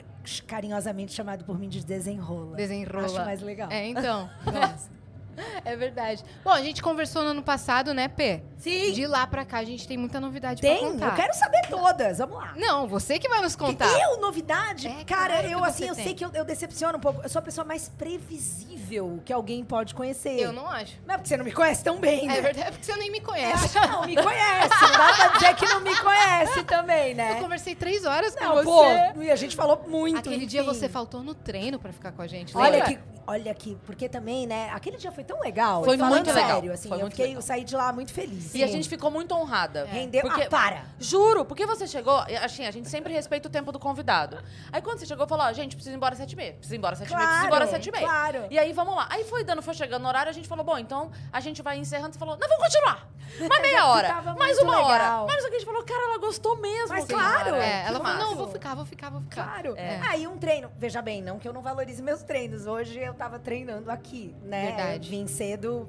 Carinhosamente 0.46 1.12
chamado 1.12 1.44
por 1.44 1.58
mim 1.58 1.68
de 1.68 1.82
desenrola. 1.84 2.54
Desenrola. 2.54 3.06
Acho 3.06 3.14
mais 3.16 3.40
legal. 3.40 3.70
É, 3.70 3.86
então. 3.86 4.28
Gosto. 4.44 4.99
é 5.64 5.76
verdade. 5.76 6.24
Bom, 6.44 6.50
a 6.50 6.60
gente 6.62 6.82
conversou 6.82 7.22
no 7.22 7.30
ano 7.30 7.42
passado, 7.42 7.92
né, 7.94 8.08
P? 8.08 8.42
Sim. 8.58 8.92
De 8.92 9.06
lá 9.06 9.26
pra 9.26 9.44
cá 9.44 9.58
a 9.58 9.64
gente 9.64 9.88
tem 9.88 9.96
muita 9.96 10.20
novidade 10.20 10.60
Tem? 10.60 10.78
pra 10.78 10.88
contar. 10.90 11.06
Eu 11.06 11.12
quero 11.14 11.34
saber 11.34 11.62
todas. 11.68 12.18
Vamos 12.18 12.36
lá. 12.36 12.52
Não, 12.56 12.86
você 12.86 13.18
que 13.18 13.28
vai 13.28 13.40
nos 13.40 13.56
contar. 13.56 13.88
Eu, 13.98 14.20
novidade? 14.20 14.86
É, 14.88 15.04
cara, 15.04 15.34
claro 15.38 15.48
eu 15.48 15.64
assim, 15.64 15.86
eu 15.86 15.94
tem. 15.94 16.04
sei 16.04 16.14
que 16.14 16.24
eu, 16.24 16.30
eu 16.34 16.44
decepciono 16.44 16.98
um 16.98 17.00
pouco. 17.00 17.22
Eu 17.22 17.28
sou 17.28 17.38
a 17.38 17.42
pessoa 17.42 17.64
mais 17.64 17.88
previsível 17.88 19.20
que 19.24 19.32
alguém 19.32 19.64
pode 19.64 19.94
conhecer. 19.94 20.38
Eu 20.38 20.52
não 20.52 20.68
acho. 20.68 20.94
Não 21.06 21.14
é 21.14 21.18
porque 21.18 21.28
você 21.28 21.36
não 21.36 21.44
me 21.44 21.52
conhece 21.52 21.82
tão 21.84 21.98
bem, 21.98 22.26
né? 22.26 22.38
É 22.38 22.42
verdade, 22.42 22.68
é 22.68 22.70
porque 22.70 22.84
você 22.84 22.96
nem 22.96 23.10
me 23.10 23.18
Eu 23.18 23.24
conhece. 23.24 23.68
que 23.78 23.86
não, 23.86 24.04
me 24.06 24.14
conhece. 24.16 24.82
Não 24.82 24.92
dá 24.92 25.14
pra 25.14 25.28
dizer 25.28 25.54
que 25.56 25.66
não 25.66 25.80
me 25.80 25.96
conhece 25.96 26.62
também, 26.64 27.10
Eu 27.10 27.16
né? 27.16 27.40
conversei 27.40 27.74
três 27.74 28.04
horas 28.04 28.34
com 28.34 28.44
Não, 28.44 28.54
você. 28.56 29.12
pô, 29.14 29.22
e 29.22 29.30
a 29.30 29.36
gente 29.36 29.56
falou 29.56 29.84
muito. 29.86 30.18
Aquele 30.18 30.46
dia 30.46 30.60
enfim. 30.62 30.68
você 30.74 30.88
faltou 30.88 31.22
no 31.22 31.34
treino 31.34 31.78
pra 31.78 31.92
ficar 31.92 32.12
com 32.12 32.22
a 32.22 32.26
gente. 32.26 32.56
Olha 32.56 32.70
lembra? 32.84 32.88
que, 32.88 32.98
olha 33.30 33.52
aqui, 33.52 33.78
porque 33.86 34.08
também, 34.08 34.46
né? 34.46 34.70
Aquele 34.72 34.96
dia 34.96 35.10
foi 35.12 35.24
tão 35.24 35.40
legal. 35.40 35.84
Foi 35.84 35.96
muito 35.96 36.26
legal, 36.32 36.50
sério, 36.60 36.72
assim, 36.72 36.88
foi 36.88 37.00
eu 37.02 37.08
fiquei, 37.08 37.26
legal. 37.26 37.38
eu 37.38 37.42
saí 37.42 37.64
de 37.64 37.74
lá 37.76 37.92
muito 37.92 38.12
feliz. 38.12 38.54
E 38.54 38.62
a 38.62 38.66
gente 38.66 38.88
ficou 38.88 39.10
muito 39.10 39.34
honrada. 39.34 39.84
rendeu. 39.84 40.22
Porque- 40.22 40.42
Ah, 40.42 40.48
para. 40.48 40.82
Juro, 40.98 41.44
porque 41.44 41.64
você 41.66 41.86
chegou, 41.86 42.16
assim, 42.42 42.66
a 42.66 42.70
gente 42.70 42.88
sempre 42.88 43.12
respeita 43.12 43.48
o 43.48 43.50
tempo 43.50 43.70
do 43.72 43.78
convidado. 43.78 44.38
Aí 44.72 44.80
quando 44.82 44.98
você 44.98 45.06
chegou, 45.06 45.26
falou, 45.26 45.46
ó, 45.46 45.52
gente, 45.52 45.76
precisa 45.76 45.94
ir 45.94 45.96
embora 45.96 46.12
às 46.14 46.18
sete 46.18 46.32
e 46.32 46.36
meia, 46.36 46.52
precisa 46.54 46.74
ir 46.74 46.78
embora 46.78 46.92
às 46.94 46.98
sete 46.98 47.10
e 47.12 47.16
meia, 47.16 47.26
precisa 47.26 47.44
ir 47.44 47.46
embora 47.48 47.64
às 47.64 47.70
sete 47.70 47.88
e 47.88 47.92
meia. 47.92 48.06
claro. 48.06 48.44
E 48.50 48.58
aí, 48.58 48.72
vamos 48.72 48.94
lá. 48.94 49.06
Aí 49.10 49.24
foi 49.24 49.44
dando, 49.44 49.62
foi 49.62 49.74
chegando 49.74 50.02
no 50.02 50.08
horário, 50.08 50.30
a 50.30 50.32
gente 50.32 50.48
falou, 50.48 50.64
bom, 50.64 50.78
então 50.78 51.10
a 51.32 51.40
gente 51.40 51.62
vai 51.62 51.78
encerrando. 51.78 52.12
Você 52.12 52.18
falou, 52.18 52.36
não, 52.36 52.48
vamos 52.48 52.64
continuar. 52.64 53.08
Mais 53.48 53.62
meia 53.62 53.86
hora, 53.86 54.22
mais 54.36 54.58
uma 54.58 54.80
hora. 54.80 54.92
legal. 55.04 55.26
Mas 55.28 55.44
a 55.44 55.50
gente 55.50 55.64
falou, 55.64 55.84
cara, 55.84 56.02
ela 56.02 56.18
gostou 56.18 56.56
mesmo. 56.56 56.88
Mas 56.88 57.04
claro. 57.04 57.54
É, 57.54 57.82
que 57.84 57.88
ela 57.88 58.00
falou, 58.00 58.18
não, 58.18 58.34
vou 58.34 58.48
ficar, 58.48 58.74
vou 58.74 58.84
ficar, 58.84 59.08
vou 59.10 59.20
ficar. 59.20 59.44
Claro. 59.44 59.74
É. 59.76 60.00
Aí 60.08 60.26
um 60.26 60.36
treino. 60.36 60.68
Veja 60.76 61.00
bem, 61.00 61.22
não 61.22 61.38
que 61.38 61.46
eu 61.46 61.52
não 61.52 61.62
valorize 61.62 62.02
meus 62.02 62.22
treinos. 62.24 62.66
Hoje 62.66 62.98
eu 62.98 63.14
tava 63.20 63.38
treinando 63.38 63.90
aqui, 63.90 64.34
né? 64.42 64.68
Verdade. 64.68 65.10
Vim 65.10 65.26
cedo, 65.26 65.86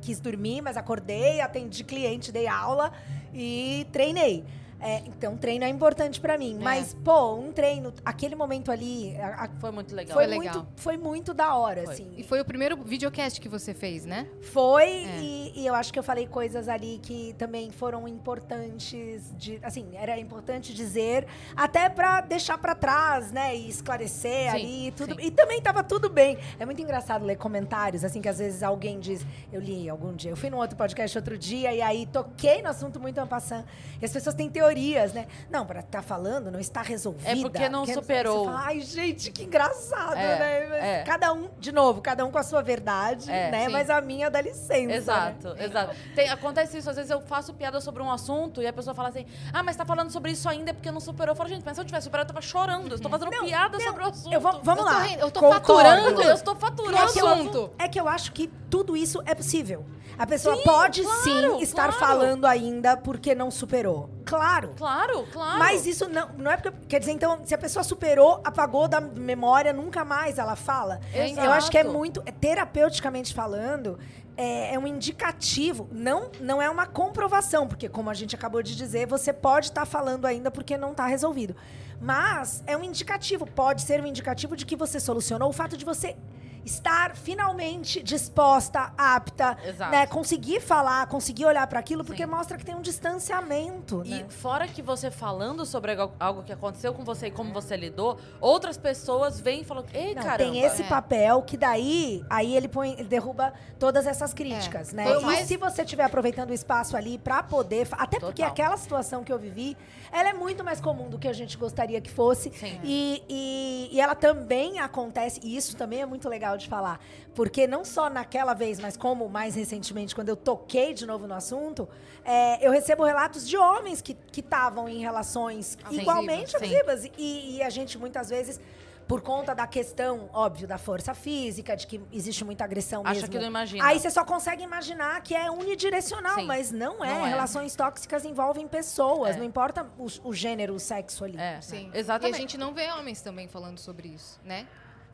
quis 0.00 0.20
dormir, 0.20 0.62
mas 0.62 0.76
acordei, 0.76 1.40
atendi 1.40 1.82
cliente, 1.82 2.30
dei 2.30 2.46
aula 2.46 2.92
e 3.34 3.88
treinei. 3.90 4.44
É, 4.80 4.98
então, 5.06 5.36
treino 5.36 5.64
é 5.64 5.68
importante 5.68 6.20
pra 6.20 6.38
mim. 6.38 6.56
É. 6.58 6.62
Mas, 6.62 6.94
pô, 7.04 7.34
um 7.34 7.52
treino, 7.52 7.92
aquele 8.04 8.34
momento 8.34 8.70
ali, 8.72 9.16
a- 9.18 9.44
a- 9.44 9.48
Foi 9.60 9.70
muito 9.70 9.94
legal. 9.94 10.14
foi, 10.14 10.24
Foi 10.26 10.38
legal. 10.38 10.54
muito, 10.54 10.68
foi 10.80 10.96
muito 10.96 11.34
da 11.34 11.54
hora, 11.54 11.84
Foi. 11.84 11.92
assim. 11.94 12.10
E 12.16 12.22
foi 12.22 12.40
o 12.40 12.44
primeiro 12.44 12.76
videocast 12.82 13.40
que 13.40 13.48
você 13.48 13.74
fez, 13.74 14.06
né? 14.06 14.26
Foi, 14.40 14.84
É. 14.84 15.18
e, 15.20 15.52
e 15.60 15.66
eu 15.66 15.74
acho 15.74 15.92
que 15.92 15.98
eu 15.98 16.02
falei 16.02 16.26
coisas 16.26 16.68
ali 16.68 16.98
que 17.02 17.34
também 17.38 17.70
foram 17.70 18.08
importantes, 18.50 19.32
de, 19.36 19.58
assim, 19.62 19.90
era 19.94 20.18
importante 20.18 20.72
dizer, 20.74 21.26
até 21.54 21.88
pra 21.88 22.20
deixar 22.20 22.58
pra 22.58 22.74
trás, 22.74 23.30
né, 23.32 23.54
e 23.54 23.68
esclarecer 23.68 24.50
Sim, 24.52 24.56
ali, 24.56 24.86
e 24.88 24.92
tudo, 24.92 25.14
sim. 25.14 25.26
e 25.26 25.30
também 25.30 25.60
tava 25.60 25.82
tudo 25.84 26.08
bem. 26.08 26.38
É 26.58 26.64
muito 26.66 26.80
engraçado 26.80 27.24
ler 27.24 27.36
comentários, 27.36 28.04
assim, 28.04 28.20
que 28.20 28.28
às 28.28 28.38
vezes 28.38 28.62
alguém 28.62 28.98
diz, 28.98 29.24
eu 29.52 29.60
li 29.60 29.88
algum 29.88 30.14
dia, 30.14 30.30
eu 30.30 30.36
fui 30.36 30.50
num 30.50 30.56
outro 30.58 30.76
podcast 30.76 31.16
outro 31.18 31.36
dia, 31.38 31.72
e 31.74 31.82
aí 31.82 32.06
toquei 32.06 32.62
no 32.62 32.68
assunto 32.68 32.98
muito 32.98 33.18
ampassando, 33.18 33.64
e 34.00 34.04
as 34.04 34.12
pessoas 34.12 34.34
têm 34.34 34.48
teorias, 34.70 35.12
né, 35.12 35.26
não, 35.50 35.66
pra 35.66 35.80
estar 35.80 36.02
falando, 36.02 36.50
não 36.50 36.60
está 36.60 36.80
resolvida. 36.82 37.30
É 37.30 37.36
porque 37.36 37.68
não 37.68 37.84
superou. 37.84 38.44
Você 38.44 38.50
fala, 38.52 38.62
Ai, 38.66 38.80
gente, 38.80 39.32
que 39.32 39.42
engraçado, 39.44 40.16
É, 40.16 40.38
né, 40.38 41.00
é. 41.00 41.02
cada 41.04 41.32
um, 41.32 41.48
de 41.58 41.72
novo, 41.72 42.00
cada 42.00 42.24
um 42.24 42.30
com 42.30 42.38
a 42.38 42.42
sua 42.42 42.62
verdade, 42.62 43.30
É, 43.30 43.50
né, 43.50 43.66
sim. 43.66 43.72
mas 43.72 43.90
a 43.90 44.00
minha 44.00 44.30
dá 44.30 44.40
licença, 44.40 44.86
né? 44.86 44.96
Exato, 44.96 45.56
exato. 45.58 45.96
Tem- 46.14 46.28
acontece 46.30 46.78
isso, 46.78 46.88
às 46.88 46.96
vezes 46.96 47.10
eu 47.10 47.20
faço 47.20 47.52
piada 47.54 47.80
sobre 47.80 48.02
um 48.02 48.10
assunto 48.10 48.62
e 48.62 48.66
a 48.66 48.72
pessoa 48.72 48.94
fala 48.94 49.08
assim: 49.08 49.26
Ah, 49.52 49.62
mas 49.62 49.76
tá 49.76 49.84
falando 49.84 50.10
sobre 50.10 50.30
isso 50.32 50.48
ainda 50.48 50.72
porque 50.72 50.90
não 50.90 51.00
superou. 51.00 51.32
Eu 51.32 51.36
falo, 51.36 51.48
gente, 51.48 51.64
mas 51.64 51.74
se 51.76 51.80
eu 51.80 51.84
tivesse 51.84 52.04
superado, 52.04 52.28
eu 52.30 52.34
tava 52.34 52.46
chorando. 52.46 52.88
Eu 52.90 52.96
estou 52.96 53.10
fazendo 53.10 53.30
Não, 53.30 53.44
piada 53.44 53.76
não, 53.78 53.84
sobre 53.84 54.02
o 54.04 54.06
assunto. 54.06 54.32
Eu 54.32 54.40
vou, 54.40 54.60
vamos 54.62 54.80
Eu 54.80 54.86
lá. 54.86 55.02
rindo, 55.02 55.20
eu 55.20 55.30
tô 55.30 55.40
Concordo. 55.40 55.66
faturando. 55.66 56.22
Eu 56.22 56.34
estou 56.34 56.56
faturando. 56.56 57.04
assunto. 57.04 57.70
É 57.78 57.88
que 57.88 57.98
eu 58.00 58.08
acho 58.08 58.32
que 58.32 58.46
tudo 58.70 58.96
isso 58.96 59.20
é 59.26 59.34
possível. 59.34 59.84
A 60.18 60.26
pessoa 60.26 60.54
pode 60.62 61.02
claro, 61.02 61.20
sim 61.22 61.58
estar 61.62 61.84
claro. 61.92 61.92
falando 61.94 62.44
ainda 62.44 62.94
porque 62.96 63.34
não 63.34 63.50
superou. 63.50 64.10
Claro. 64.30 64.74
Claro, 64.76 65.26
claro. 65.32 65.58
Mas 65.58 65.84
isso 65.86 66.08
não, 66.08 66.28
não 66.38 66.50
é 66.50 66.56
porque. 66.56 66.78
Quer 66.88 67.00
dizer, 67.00 67.10
então, 67.10 67.40
se 67.44 67.52
a 67.52 67.58
pessoa 67.58 67.82
superou, 67.82 68.40
apagou 68.44 68.86
da 68.86 69.00
memória, 69.00 69.72
nunca 69.72 70.04
mais 70.04 70.38
ela 70.38 70.54
fala. 70.54 71.00
Exato. 71.12 71.44
Eu 71.44 71.52
acho 71.52 71.70
que 71.70 71.76
é 71.76 71.82
muito. 71.82 72.22
é, 72.24 72.30
Terapeuticamente 72.30 73.34
falando, 73.34 73.98
é, 74.36 74.74
é 74.74 74.78
um 74.78 74.86
indicativo. 74.86 75.88
Não, 75.90 76.30
não 76.40 76.62
é 76.62 76.70
uma 76.70 76.86
comprovação, 76.86 77.66
porque, 77.66 77.88
como 77.88 78.08
a 78.08 78.14
gente 78.14 78.36
acabou 78.36 78.62
de 78.62 78.76
dizer, 78.76 79.06
você 79.06 79.32
pode 79.32 79.66
estar 79.66 79.84
falando 79.84 80.26
ainda 80.26 80.48
porque 80.48 80.76
não 80.78 80.92
está 80.92 81.06
resolvido. 81.06 81.56
Mas 82.00 82.62
é 82.66 82.76
um 82.76 82.84
indicativo, 82.84 83.44
pode 83.46 83.82
ser 83.82 84.00
um 84.00 84.06
indicativo 84.06 84.56
de 84.56 84.64
que 84.64 84.76
você 84.76 85.00
solucionou 85.00 85.50
o 85.50 85.52
fato 85.52 85.76
de 85.76 85.84
você 85.84 86.16
estar 86.64 87.16
finalmente 87.16 88.02
disposta, 88.02 88.92
apta, 88.96 89.56
Exato. 89.64 89.90
né, 89.90 90.06
conseguir 90.06 90.60
falar, 90.60 91.06
conseguir 91.06 91.44
olhar 91.46 91.66
para 91.66 91.78
aquilo, 91.80 92.04
porque 92.04 92.24
Sim. 92.24 92.30
mostra 92.30 92.56
que 92.58 92.64
tem 92.64 92.74
um 92.74 92.80
distanciamento, 92.80 94.02
E 94.04 94.10
né? 94.10 94.26
fora 94.28 94.66
que 94.68 94.82
você 94.82 95.10
falando 95.10 95.64
sobre 95.64 95.96
algo- 96.18 96.42
que 96.42 96.52
aconteceu 96.52 96.92
com 96.92 97.04
você 97.04 97.28
e 97.28 97.30
como 97.30 97.52
você 97.52 97.76
lidou, 97.76 98.18
outras 98.40 98.76
pessoas 98.76 99.40
vêm 99.40 99.62
e 99.62 99.64
falam: 99.64 99.84
Ei, 99.92 100.14
caramba. 100.14 100.38
tem 100.38 100.60
esse 100.60 100.82
É. 100.82 100.86
papel 100.86 101.42
que 101.42 101.56
daí, 101.56 102.24
aí 102.28 102.56
ele 102.56 102.68
põe, 102.68 102.92
ele 102.92 103.04
derruba 103.04 103.52
todas 103.78 104.06
essas 104.06 104.32
críticas, 104.34 104.92
É. 104.92 104.96
né? 104.96 105.04
Foi 105.04 105.22
E 105.22 105.24
mais- 105.26 105.46
se 105.48 105.56
você 105.56 105.82
estiver 105.82 106.04
aproveitando 106.04 106.50
o 106.50 106.54
espaço 106.54 106.96
ali 106.96 107.18
pra 107.18 107.42
poder, 107.42 107.88
até 107.92 108.18
porque 108.18 108.42
Total. 108.42 108.50
aquela 108.52 108.76
situação 108.76 109.22
que 109.24 109.32
eu 109.32 109.38
vivi, 109.38 109.76
ela 110.12 110.28
é 110.30 110.32
muito 110.34 110.64
mais 110.64 110.80
comum 110.80 111.08
do 111.08 111.18
que 111.18 111.28
a 111.28 111.32
gente 111.32 111.56
gostaria 111.56 112.00
que 112.00 112.10
fosse. 112.10 112.50
E, 112.82 113.22
e, 113.28 113.88
e 113.92 114.00
ela 114.00 114.14
também 114.14 114.78
acontece, 114.80 115.40
e 115.42 115.56
isso 115.56 115.76
também 115.76 116.00
é 116.02 116.06
muito 116.06 116.28
legal 116.28 116.49
de 116.56 116.68
falar, 116.68 117.00
porque 117.34 117.66
não 117.66 117.84
só 117.84 118.08
naquela 118.10 118.54
vez, 118.54 118.78
mas 118.78 118.96
como 118.96 119.28
mais 119.28 119.54
recentemente, 119.54 120.14
quando 120.14 120.28
eu 120.28 120.36
toquei 120.36 120.94
de 120.94 121.06
novo 121.06 121.26
no 121.26 121.34
assunto, 121.34 121.88
é, 122.24 122.64
eu 122.66 122.70
recebo 122.70 123.04
relatos 123.04 123.48
de 123.48 123.56
homens 123.56 124.00
que 124.00 124.16
estavam 124.36 124.88
em 124.88 125.00
relações 125.00 125.76
Abusivas, 125.80 126.02
igualmente 126.02 126.56
abusivas. 126.56 127.04
E, 127.16 127.56
e 127.56 127.62
a 127.62 127.70
gente 127.70 127.98
muitas 127.98 128.28
vezes. 128.28 128.60
Por 129.08 129.22
conta 129.22 129.52
da 129.52 129.66
questão, 129.66 130.30
óbvio, 130.32 130.68
da 130.68 130.78
força 130.78 131.12
física, 131.14 131.76
de 131.76 131.84
que 131.84 132.00
existe 132.12 132.44
muita 132.44 132.62
agressão 132.62 133.02
Acha 133.02 133.14
mesmo. 133.14 133.28
que 133.28 133.38
não 133.40 133.46
imagina. 133.48 133.84
Aí 133.84 133.98
você 133.98 134.08
só 134.08 134.24
consegue 134.24 134.62
imaginar 134.62 135.20
que 135.22 135.34
é 135.34 135.50
unidirecional, 135.50 136.36
Sim. 136.36 136.46
mas 136.46 136.70
não 136.70 137.04
é. 137.04 137.12
Não 137.12 137.26
é. 137.26 137.30
Relações 137.30 137.74
tóxicas 137.74 138.24
envolvem 138.24 138.68
pessoas, 138.68 139.34
É. 139.34 139.38
não 139.40 139.44
importa 139.44 139.84
o, 139.98 140.06
o 140.28 140.32
gênero, 140.32 140.74
o 140.74 140.78
sexo 140.78 141.24
ali. 141.24 141.36
É, 141.36 141.60
Sim. 141.60 141.90
Exatamente. 141.92 142.36
E 142.36 142.38
a 142.38 142.40
gente 142.40 142.56
não 142.56 142.72
vê 142.72 142.88
homens 142.92 143.20
também 143.20 143.48
falando 143.48 143.78
sobre 143.78 144.06
isso, 144.06 144.38
né? 144.44 144.68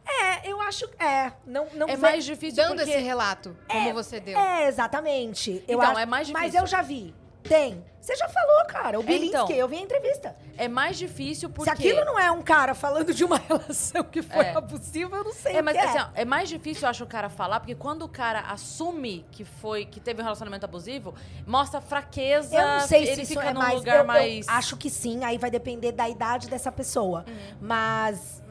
É, 0.09 0.49
eu 0.51 0.61
acho. 0.63 0.85
É, 0.99 1.33
não, 1.47 1.67
não 1.75 1.89
É 1.89 1.97
mais 1.97 2.25
difícil 2.25 2.57
Dando 2.63 2.77
porque... 2.77 2.91
esse 2.91 3.01
relato, 3.03 3.57
como 3.69 3.93
você 3.95 4.21
deu. 4.21 4.39
É, 4.39 4.69
exatamente. 4.69 5.65
Eu 5.67 5.79
Então, 5.79 5.91
acho, 5.91 6.01
é 6.01 6.07
mais 6.07 6.31
Mas 6.31 6.43
difícil. 6.53 6.61
eu 6.61 6.67
já 6.67 6.83
vi. 6.83 7.15
Tem. 7.43 7.85
Você 8.01 8.15
já 8.17 8.29
falou, 8.29 8.65
cara. 8.67 8.99
O 8.99 9.03
Bilinski, 9.05 9.29
então. 9.37 9.51
eu 9.51 9.69
vi 9.69 9.77
a 9.77 9.81
entrevista. 9.81 10.37
É 10.57 10.67
mais 10.69 10.97
difícil 10.99 11.49
porque... 11.49 11.71
Se 11.71 11.77
aquilo 11.77 12.05
não 12.05 12.19
é 12.19 12.29
um 12.31 12.43
cara 12.43 12.75
falando 12.75 13.13
de 13.15 13.25
uma 13.25 13.37
relação 13.49 14.03
que 14.05 14.21
foi 14.23 14.47
É. 14.47 14.55
abusiva, 14.57 15.17
eu 15.17 15.25
não 15.25 15.33
sei 15.33 15.57
É, 15.57 15.63
mas 15.63 15.77
que 15.77 15.81
assim, 15.83 15.99
é. 15.99 16.03
ó, 16.03 16.09
é 16.15 16.25
mais 16.25 16.49
difícil, 16.49 16.85
eu 16.85 16.91
acho, 16.91 17.05
o 17.05 17.07
cara 17.07 17.29
falar, 17.29 17.61
porque 17.61 17.75
quando 17.77 18.03
o 18.03 18.09
cara 18.09 18.41
assume 18.41 19.25
que 19.33 19.45
foi, 19.45 19.85
que 19.87 20.01
teve 20.01 20.21
um 20.21 20.25
relacionamento 20.25 20.65
abusivo, 20.65 21.15
mostra 21.47 21.81
fraqueza, 21.81 22.57
Eu 22.57 22.67
não 22.67 22.81
sei 22.81 23.03
ele 23.03 23.15
se 23.17 23.23
isso 23.23 23.33
fica 23.35 23.51
é 23.51 23.53
num 23.55 23.61
mais. 23.61 23.75
lugar 23.77 23.95
eu, 23.97 24.01
eu 24.03 24.07
mais. 24.07 24.49
acho 24.49 24.77
que 24.77 24.89
sim, 24.91 25.25
aí 25.25 25.39
vai 25.39 25.51
depender 25.51 25.93
da 25.93 26.09
idade 26.09 26.49
dessa 26.49 26.71
pessoa. 26.73 27.25
Uhum. 27.29 27.57
Mas 27.61 28.43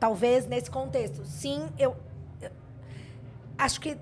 talvez 0.00 0.46
nesse 0.46 0.70
contexto, 0.70 1.24
sim, 1.26 1.68
eu, 1.78 1.94
eu 2.40 2.50
acho 3.58 3.80
que 3.80 3.96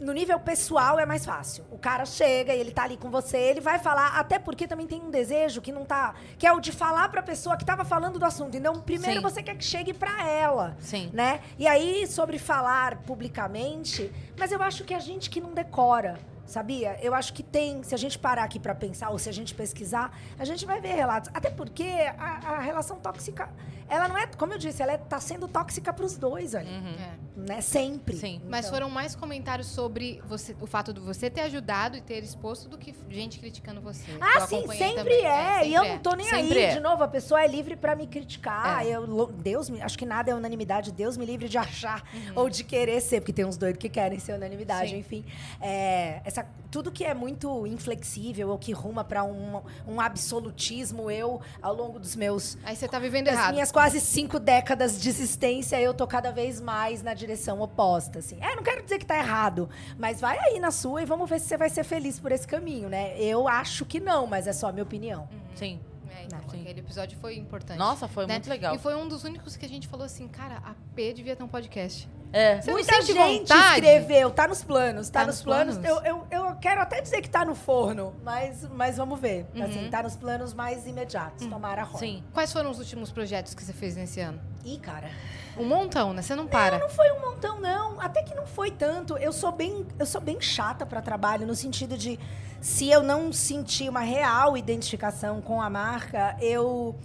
no 0.00 0.12
nível 0.12 0.38
pessoal 0.40 0.98
é 0.98 1.06
mais 1.06 1.24
fácil. 1.24 1.64
O 1.70 1.78
cara 1.78 2.04
chega 2.04 2.52
e 2.52 2.58
ele 2.58 2.72
tá 2.72 2.82
ali 2.82 2.96
com 2.96 3.08
você, 3.08 3.36
ele 3.36 3.60
vai 3.60 3.78
falar, 3.78 4.18
até 4.18 4.38
porque 4.38 4.66
também 4.66 4.86
tem 4.86 5.00
um 5.00 5.10
desejo 5.10 5.60
que 5.60 5.70
não 5.70 5.84
tá, 5.84 6.14
que 6.36 6.46
é 6.46 6.52
o 6.52 6.58
de 6.58 6.72
falar 6.72 7.08
pra 7.08 7.22
pessoa 7.22 7.56
que 7.56 7.64
tava 7.64 7.84
falando 7.84 8.18
do 8.18 8.24
assunto. 8.24 8.56
Então, 8.56 8.80
primeiro 8.80 9.16
Sim. 9.16 9.22
você 9.22 9.42
quer 9.42 9.56
que 9.56 9.64
chegue 9.64 9.92
pra 9.94 10.26
ela 10.28 10.76
Sim. 10.80 11.10
né? 11.12 11.40
E 11.58 11.68
aí, 11.68 12.06
sobre 12.08 12.38
falar 12.38 12.98
publicamente, 13.02 14.10
mas 14.36 14.50
eu 14.50 14.60
acho 14.62 14.82
que 14.82 14.92
a 14.92 14.98
gente 14.98 15.30
que 15.30 15.40
não 15.40 15.52
decora, 15.54 16.18
sabia? 16.46 16.98
Eu 17.02 17.14
acho 17.14 17.32
que 17.32 17.42
tem, 17.42 17.82
se 17.82 17.94
a 17.94 17.98
gente 17.98 18.18
parar 18.18 18.44
aqui 18.44 18.58
pra 18.58 18.74
pensar, 18.74 19.10
ou 19.10 19.18
se 19.18 19.28
a 19.28 19.32
gente 19.32 19.54
pesquisar, 19.54 20.16
a 20.38 20.44
gente 20.44 20.64
vai 20.66 20.80
ver 20.80 20.94
relatos. 20.94 21.30
Até 21.32 21.50
porque 21.50 21.84
a, 22.18 22.54
a 22.54 22.58
relação 22.60 22.98
tóxica, 22.98 23.48
ela 23.88 24.08
não 24.08 24.16
é, 24.18 24.26
como 24.26 24.52
eu 24.52 24.58
disse, 24.58 24.82
ela 24.82 24.92
é, 24.92 24.98
tá 24.98 25.20
sendo 25.20 25.46
tóxica 25.48 25.92
pros 25.92 26.16
dois 26.16 26.54
ali, 26.54 26.68
Uhum. 26.70 26.94
É. 26.94 27.52
né? 27.54 27.60
Sempre. 27.60 28.16
Sim. 28.16 28.40
Mas 28.48 28.66
Então, 28.66 28.72
foram 28.78 28.90
mais 28.90 29.14
comentários 29.14 29.66
sobre 29.68 30.20
você, 30.26 30.54
o 30.60 30.66
fato 30.66 30.92
de 30.92 31.00
você 31.00 31.28
ter 31.30 31.42
ajudado 31.42 31.96
e 31.96 32.00
ter 32.00 32.22
exposto 32.22 32.68
do 32.68 32.76
que 32.78 32.94
gente 33.08 33.38
criticando 33.38 33.80
você. 33.80 34.10
Ah, 34.20 34.40
Eu 34.40 34.46
sim, 34.46 34.66
sempre 34.68 34.94
também. 34.94 35.24
é. 35.26 35.66
E 35.68 35.74
eu 35.74 35.80
sempre 35.82 35.94
não 35.96 36.02
tô 36.02 36.14
nem 36.16 36.26
Sempre 36.26 36.58
aí. 36.58 36.64
é. 36.64 36.74
De 36.74 36.80
novo, 36.80 37.02
a 37.02 37.08
pessoa 37.08 37.42
é 37.42 37.46
livre 37.46 37.76
pra 37.76 37.94
me 37.94 38.06
criticar. 38.06 38.84
É. 38.84 38.90
Eu, 38.90 39.26
Deus, 39.26 39.68
me- 39.70 39.80
acho 39.82 39.98
que 39.98 40.06
nada 40.06 40.30
é 40.30 40.34
unanimidade. 40.34 40.92
Deus 40.92 41.16
me 41.16 41.24
livre 41.26 41.48
de 41.48 41.58
achar 41.58 42.02
Uhum. 42.14 42.32
ou 42.36 42.50
de 42.50 42.64
querer 42.64 43.00
ser, 43.00 43.20
porque 43.20 43.32
tem 43.32 43.44
uns 43.44 43.56
doidos 43.56 43.78
que 43.80 43.88
querem 43.88 44.18
ser 44.18 44.34
unanimidade, 44.34 44.90
Sim. 44.90 44.98
enfim. 44.98 45.24
É, 45.60 46.20
essa, 46.32 46.46
tudo 46.70 46.90
que 46.90 47.04
é 47.04 47.12
muito 47.14 47.66
inflexível 47.66 48.48
ou 48.48 48.58
que 48.58 48.72
ruma 48.72 49.04
pra 49.04 49.22
um, 49.22 49.62
um 49.86 50.00
absolutismo, 50.00 51.10
eu, 51.10 51.40
ao 51.60 51.74
longo 51.74 51.98
dos 51.98 52.16
meus. 52.16 52.56
Aí 52.64 52.74
você 52.74 52.88
tá 52.88 52.98
vivendo 52.98 53.26
Das 53.26 53.34
errado. 53.34 53.52
minhas 53.52 53.70
quase 53.70 54.00
cinco 54.00 54.38
décadas 54.38 55.00
de 55.00 55.08
existência, 55.08 55.80
eu 55.80 55.92
tô 55.92 56.06
cada 56.06 56.32
vez 56.32 56.60
mais 56.60 57.02
na 57.02 57.14
direção 57.14 57.60
oposta, 57.60 58.18
assim. 58.18 58.38
É, 58.40 58.56
não 58.56 58.62
quero 58.62 58.82
dizer 58.82 58.98
que 58.98 59.06
tá 59.06 59.16
errado, 59.18 59.68
mas 59.98 60.20
vai 60.20 60.38
aí 60.38 60.58
na 60.58 60.70
sua 60.70 61.02
e 61.02 61.04
vamos 61.04 61.28
ver 61.28 61.38
se 61.40 61.46
você 61.46 61.56
vai 61.56 61.68
ser 61.68 61.84
feliz 61.84 62.18
por 62.18 62.32
esse 62.32 62.46
caminho, 62.46 62.88
né? 62.88 63.16
Eu 63.20 63.46
acho 63.46 63.84
que 63.84 64.00
não, 64.00 64.26
mas 64.26 64.46
é 64.46 64.52
só 64.52 64.68
a 64.68 64.72
minha 64.72 64.82
opinião. 64.84 65.28
Sim. 65.54 65.78
É, 66.10 66.24
então, 66.24 66.38
Sim. 66.50 66.60
aquele 66.60 66.80
episódio 66.80 67.18
foi 67.18 67.36
importante. 67.36 67.78
Nossa, 67.78 68.08
foi 68.08 68.26
né? 68.26 68.34
muito 68.34 68.48
legal. 68.48 68.74
E 68.74 68.78
foi 68.78 68.94
um 68.94 69.06
dos 69.08 69.24
únicos 69.24 69.56
que 69.56 69.64
a 69.64 69.68
gente 69.68 69.88
falou 69.88 70.06
assim, 70.06 70.28
cara, 70.28 70.56
a 70.64 70.74
P 70.94 71.12
devia 71.12 71.36
ter 71.36 71.42
um 71.42 71.48
podcast. 71.48 72.08
É. 72.32 72.60
Você 72.60 72.70
não 72.70 72.78
Muita 72.78 72.94
sente 72.94 73.12
gente 73.12 73.40
vontade? 73.40 73.74
escreveu, 73.86 74.30
tá 74.30 74.48
nos 74.48 74.64
planos, 74.64 75.10
tá, 75.10 75.20
Tá 75.20 75.26
nos 75.26 75.36
nos 75.36 75.44
planos. 75.44 75.78
planos? 75.78 76.04
Eu, 76.06 76.26
eu, 76.30 76.46
eu 76.48 76.56
quero 76.56 76.80
até 76.80 77.00
dizer 77.00 77.20
que 77.20 77.28
tá 77.28 77.44
no 77.44 77.54
forno, 77.54 78.14
mas, 78.24 78.66
mas 78.70 78.96
vamos 78.96 79.20
ver. 79.20 79.46
Uhum. 79.54 79.64
Assim, 79.64 79.90
tá 79.90 80.02
nos 80.02 80.16
planos 80.16 80.54
mais 80.54 80.86
imediatos. 80.86 81.46
Tomara 81.46 81.82
a 81.82 81.84
roda. 81.84 81.98
Sim. 81.98 82.22
Quais 82.32 82.50
foram 82.52 82.70
os 82.70 82.78
últimos 82.78 83.12
projetos 83.12 83.52
que 83.54 83.62
você 83.62 83.72
fez 83.72 83.96
nesse 83.96 84.20
ano? 84.20 84.40
Ih, 84.64 84.78
cara. 84.78 85.10
Um 85.58 85.64
montão, 85.64 86.14
né? 86.14 86.22
Você 86.22 86.34
não 86.34 86.46
para. 86.46 86.78
Não 86.78 86.88
foi 86.88 87.10
um 87.12 87.20
montão, 87.20 87.60
não. 87.60 88.00
Até 88.00 88.22
que 88.22 88.34
não 88.34 88.46
foi 88.46 88.70
tanto. 88.70 89.18
Eu 89.18 89.32
sou 89.32 89.52
bem, 89.52 89.86
eu 89.98 90.06
sou 90.06 90.20
bem 90.20 90.40
chata 90.40 90.86
para 90.86 91.02
trabalho, 91.02 91.46
no 91.46 91.54
sentido 91.54 91.98
de 91.98 92.18
se 92.60 92.88
eu 92.88 93.02
não 93.02 93.30
sentir 93.32 93.90
uma 93.90 94.00
real 94.00 94.56
identificação 94.56 95.42
com 95.42 95.60
a 95.60 95.68
marca, 95.68 96.34
eu. 96.40 96.96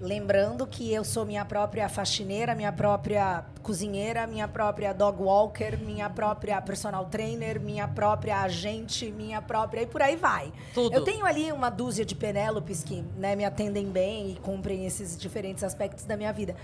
Lembrando 0.00 0.66
que 0.66 0.92
eu 0.92 1.04
sou 1.04 1.24
minha 1.24 1.44
própria 1.44 1.88
faxineira, 1.88 2.54
minha 2.54 2.72
própria 2.72 3.44
cozinheira, 3.62 4.26
minha 4.26 4.46
própria 4.46 4.92
dog 4.92 5.22
walker, 5.22 5.78
minha 5.78 6.10
própria 6.10 6.60
personal 6.60 7.06
trainer, 7.06 7.60
minha 7.60 7.88
própria 7.88 8.42
agente, 8.42 9.10
minha 9.10 9.40
própria. 9.40 9.82
e 9.82 9.86
por 9.86 10.02
aí 10.02 10.16
vai. 10.16 10.52
Tudo. 10.74 10.94
Eu 10.94 11.04
tenho 11.04 11.24
ali 11.24 11.50
uma 11.52 11.70
dúzia 11.70 12.04
de 12.04 12.14
Penélopes 12.14 12.82
que 12.84 13.02
né, 13.16 13.34
me 13.34 13.44
atendem 13.44 13.86
bem 13.86 14.32
e 14.32 14.34
cumprem 14.36 14.84
esses 14.84 15.16
diferentes 15.16 15.64
aspectos 15.64 16.04
da 16.04 16.16
minha 16.16 16.32
vida. 16.32 16.54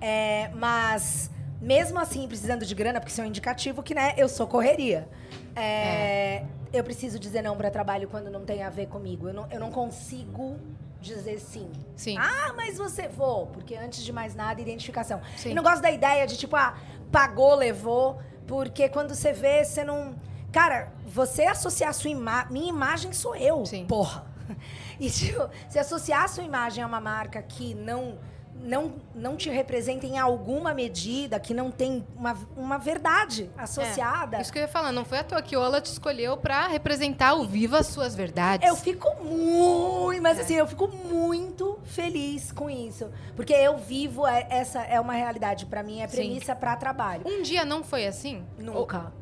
É, 0.00 0.50
mas, 0.54 1.30
mesmo 1.60 1.98
assim, 1.98 2.26
precisando 2.28 2.66
de 2.66 2.74
grana, 2.74 3.00
porque 3.00 3.12
isso 3.12 3.20
é 3.20 3.24
um 3.24 3.28
indicativo 3.28 3.82
que, 3.82 3.94
né, 3.94 4.12
eu 4.16 4.28
sou 4.28 4.46
correria. 4.46 5.08
É, 5.56 6.44
Eu 6.72 6.82
preciso 6.82 7.18
dizer 7.18 7.40
não 7.40 7.56
para 7.56 7.70
trabalho 7.70 8.08
quando 8.08 8.28
não 8.28 8.44
tem 8.44 8.62
a 8.62 8.68
ver 8.68 8.88
comigo. 8.88 9.28
Eu 9.28 9.34
não, 9.34 9.46
eu 9.50 9.60
não 9.60 9.70
consigo 9.70 10.58
dizer 11.04 11.38
sim. 11.38 11.70
Sim. 11.96 12.16
Ah, 12.18 12.52
mas 12.56 12.78
você 12.78 13.08
vou, 13.08 13.46
porque 13.48 13.74
antes 13.74 14.02
de 14.02 14.12
mais 14.12 14.34
nada, 14.34 14.60
identificação. 14.60 15.20
Sim. 15.36 15.50
E 15.50 15.54
não 15.54 15.62
gosto 15.62 15.82
da 15.82 15.90
ideia 15.90 16.26
de 16.26 16.36
tipo, 16.36 16.56
ah, 16.56 16.76
pagou, 17.12 17.54
levou, 17.54 18.18
porque 18.46 18.88
quando 18.88 19.14
você 19.14 19.32
vê, 19.32 19.64
você 19.64 19.84
não. 19.84 20.14
Cara, 20.50 20.92
você 21.06 21.44
associar 21.44 21.90
a 21.90 21.92
sua 21.92 22.10
imagem. 22.10 22.52
Minha 22.52 22.68
imagem 22.68 23.12
sou 23.12 23.34
eu, 23.36 23.64
Sim. 23.66 23.86
porra. 23.86 24.26
E 25.00 25.10
tipo, 25.10 25.50
se 25.68 25.76
associar 25.76 26.22
a 26.22 26.28
sua 26.28 26.44
imagem 26.44 26.84
a 26.84 26.86
uma 26.86 27.00
marca 27.00 27.42
que 27.42 27.74
não. 27.74 28.16
Não, 28.56 28.94
não 29.14 29.36
te 29.36 29.50
representa 29.50 30.06
em 30.06 30.18
alguma 30.18 30.72
medida, 30.72 31.38
que 31.38 31.52
não 31.52 31.70
tem 31.70 32.06
uma, 32.16 32.34
uma 32.56 32.78
verdade 32.78 33.50
associada. 33.58 34.38
É, 34.38 34.40
Isso 34.40 34.50
que 34.52 34.58
eu 34.58 34.62
ia 34.62 34.68
falar, 34.68 34.90
não 34.90 35.04
foi 35.04 35.18
à 35.18 35.24
toa 35.24 35.42
que 35.42 35.54
o 35.54 35.60
Ola 35.60 35.80
te 35.82 35.86
escolheu 35.92 36.36
pra 36.36 36.66
representar 36.68 37.34
o 37.34 37.44
Viva 37.44 37.78
as 37.80 37.88
Suas 37.88 38.14
Verdades. 38.14 38.66
Eu 38.66 38.74
fico 38.76 39.08
muito, 39.22 40.22
mas 40.22 40.38
É. 40.38 40.40
assim, 40.42 40.54
eu 40.54 40.66
fico 40.66 40.88
muito 40.88 41.78
feliz 41.84 42.52
com 42.52 42.70
isso. 42.70 43.10
Porque 43.36 43.52
eu 43.52 43.76
vivo, 43.76 44.26
é- 44.26 44.46
essa 44.48 44.80
é 44.82 44.98
uma 44.98 45.12
realidade. 45.12 45.66
Pra 45.66 45.82
mim, 45.82 46.00
é 46.00 46.06
premissa 46.06 46.54
pra 46.56 46.74
trabalho. 46.76 47.22
Um 47.26 47.42
dia 47.42 47.64
não 47.66 47.84
foi 47.84 48.06
assim? 48.06 48.44
Nunca. 48.58 49.12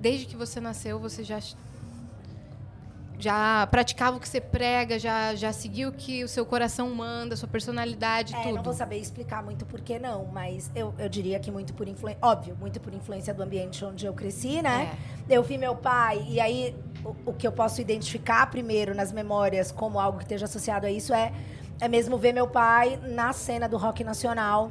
Desde 0.00 0.26
que 0.26 0.34
você 0.36 0.60
nasceu, 0.60 0.98
você 0.98 1.22
já 1.22 1.38
já 3.18 3.66
praticava 3.66 4.16
o 4.16 4.20
que 4.20 4.28
você 4.28 4.40
prega, 4.40 4.98
já 4.98 5.34
já 5.34 5.52
seguiu 5.52 5.88
o 5.88 5.92
que 5.92 6.22
o 6.22 6.28
seu 6.28 6.46
coração 6.46 6.88
manda, 6.94 7.34
sua 7.36 7.48
personalidade, 7.48 8.34
É, 8.34 8.42
tudo. 8.42 8.54
não 8.54 8.62
vou 8.62 8.72
saber 8.72 8.98
explicar 8.98 9.42
muito 9.42 9.66
por 9.66 9.80
que 9.80 9.98
não, 9.98 10.26
mas 10.26 10.70
eu, 10.74 10.94
eu 10.98 11.08
diria 11.08 11.38
que 11.40 11.50
muito 11.50 11.74
por 11.74 11.88
influência. 11.88 12.18
Óbvio, 12.22 12.56
muito 12.60 12.78
por 12.80 12.94
influência 12.94 13.34
do 13.34 13.42
ambiente 13.42 13.84
onde 13.84 14.06
eu 14.06 14.14
cresci, 14.14 14.62
né? 14.62 14.96
É. 15.28 15.36
Eu 15.36 15.42
vi 15.42 15.58
meu 15.58 15.74
pai, 15.74 16.24
e 16.28 16.38
aí 16.40 16.76
o, 17.04 17.30
o 17.30 17.34
que 17.34 17.46
eu 17.46 17.52
posso 17.52 17.80
identificar 17.80 18.46
primeiro 18.50 18.94
nas 18.94 19.10
memórias 19.12 19.72
como 19.72 19.98
algo 19.98 20.18
que 20.18 20.24
esteja 20.24 20.44
associado 20.44 20.86
a 20.86 20.90
isso 20.90 21.12
é, 21.12 21.32
é 21.80 21.88
mesmo 21.88 22.16
ver 22.16 22.32
meu 22.32 22.46
pai 22.46 23.00
na 23.02 23.32
cena 23.32 23.68
do 23.68 23.76
rock 23.76 24.04
nacional. 24.04 24.70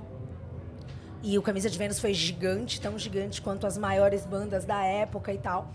E 1.21 1.37
o 1.37 1.41
Camisa 1.41 1.69
de 1.69 1.77
Vênus 1.77 1.99
foi 1.99 2.13
gigante, 2.13 2.79
tão 2.79 2.97
gigante 2.97 3.41
quanto 3.41 3.67
as 3.67 3.77
maiores 3.77 4.25
bandas 4.25 4.63
da 4.63 4.83
época 4.83 5.33
e 5.33 5.37
tal. 5.37 5.73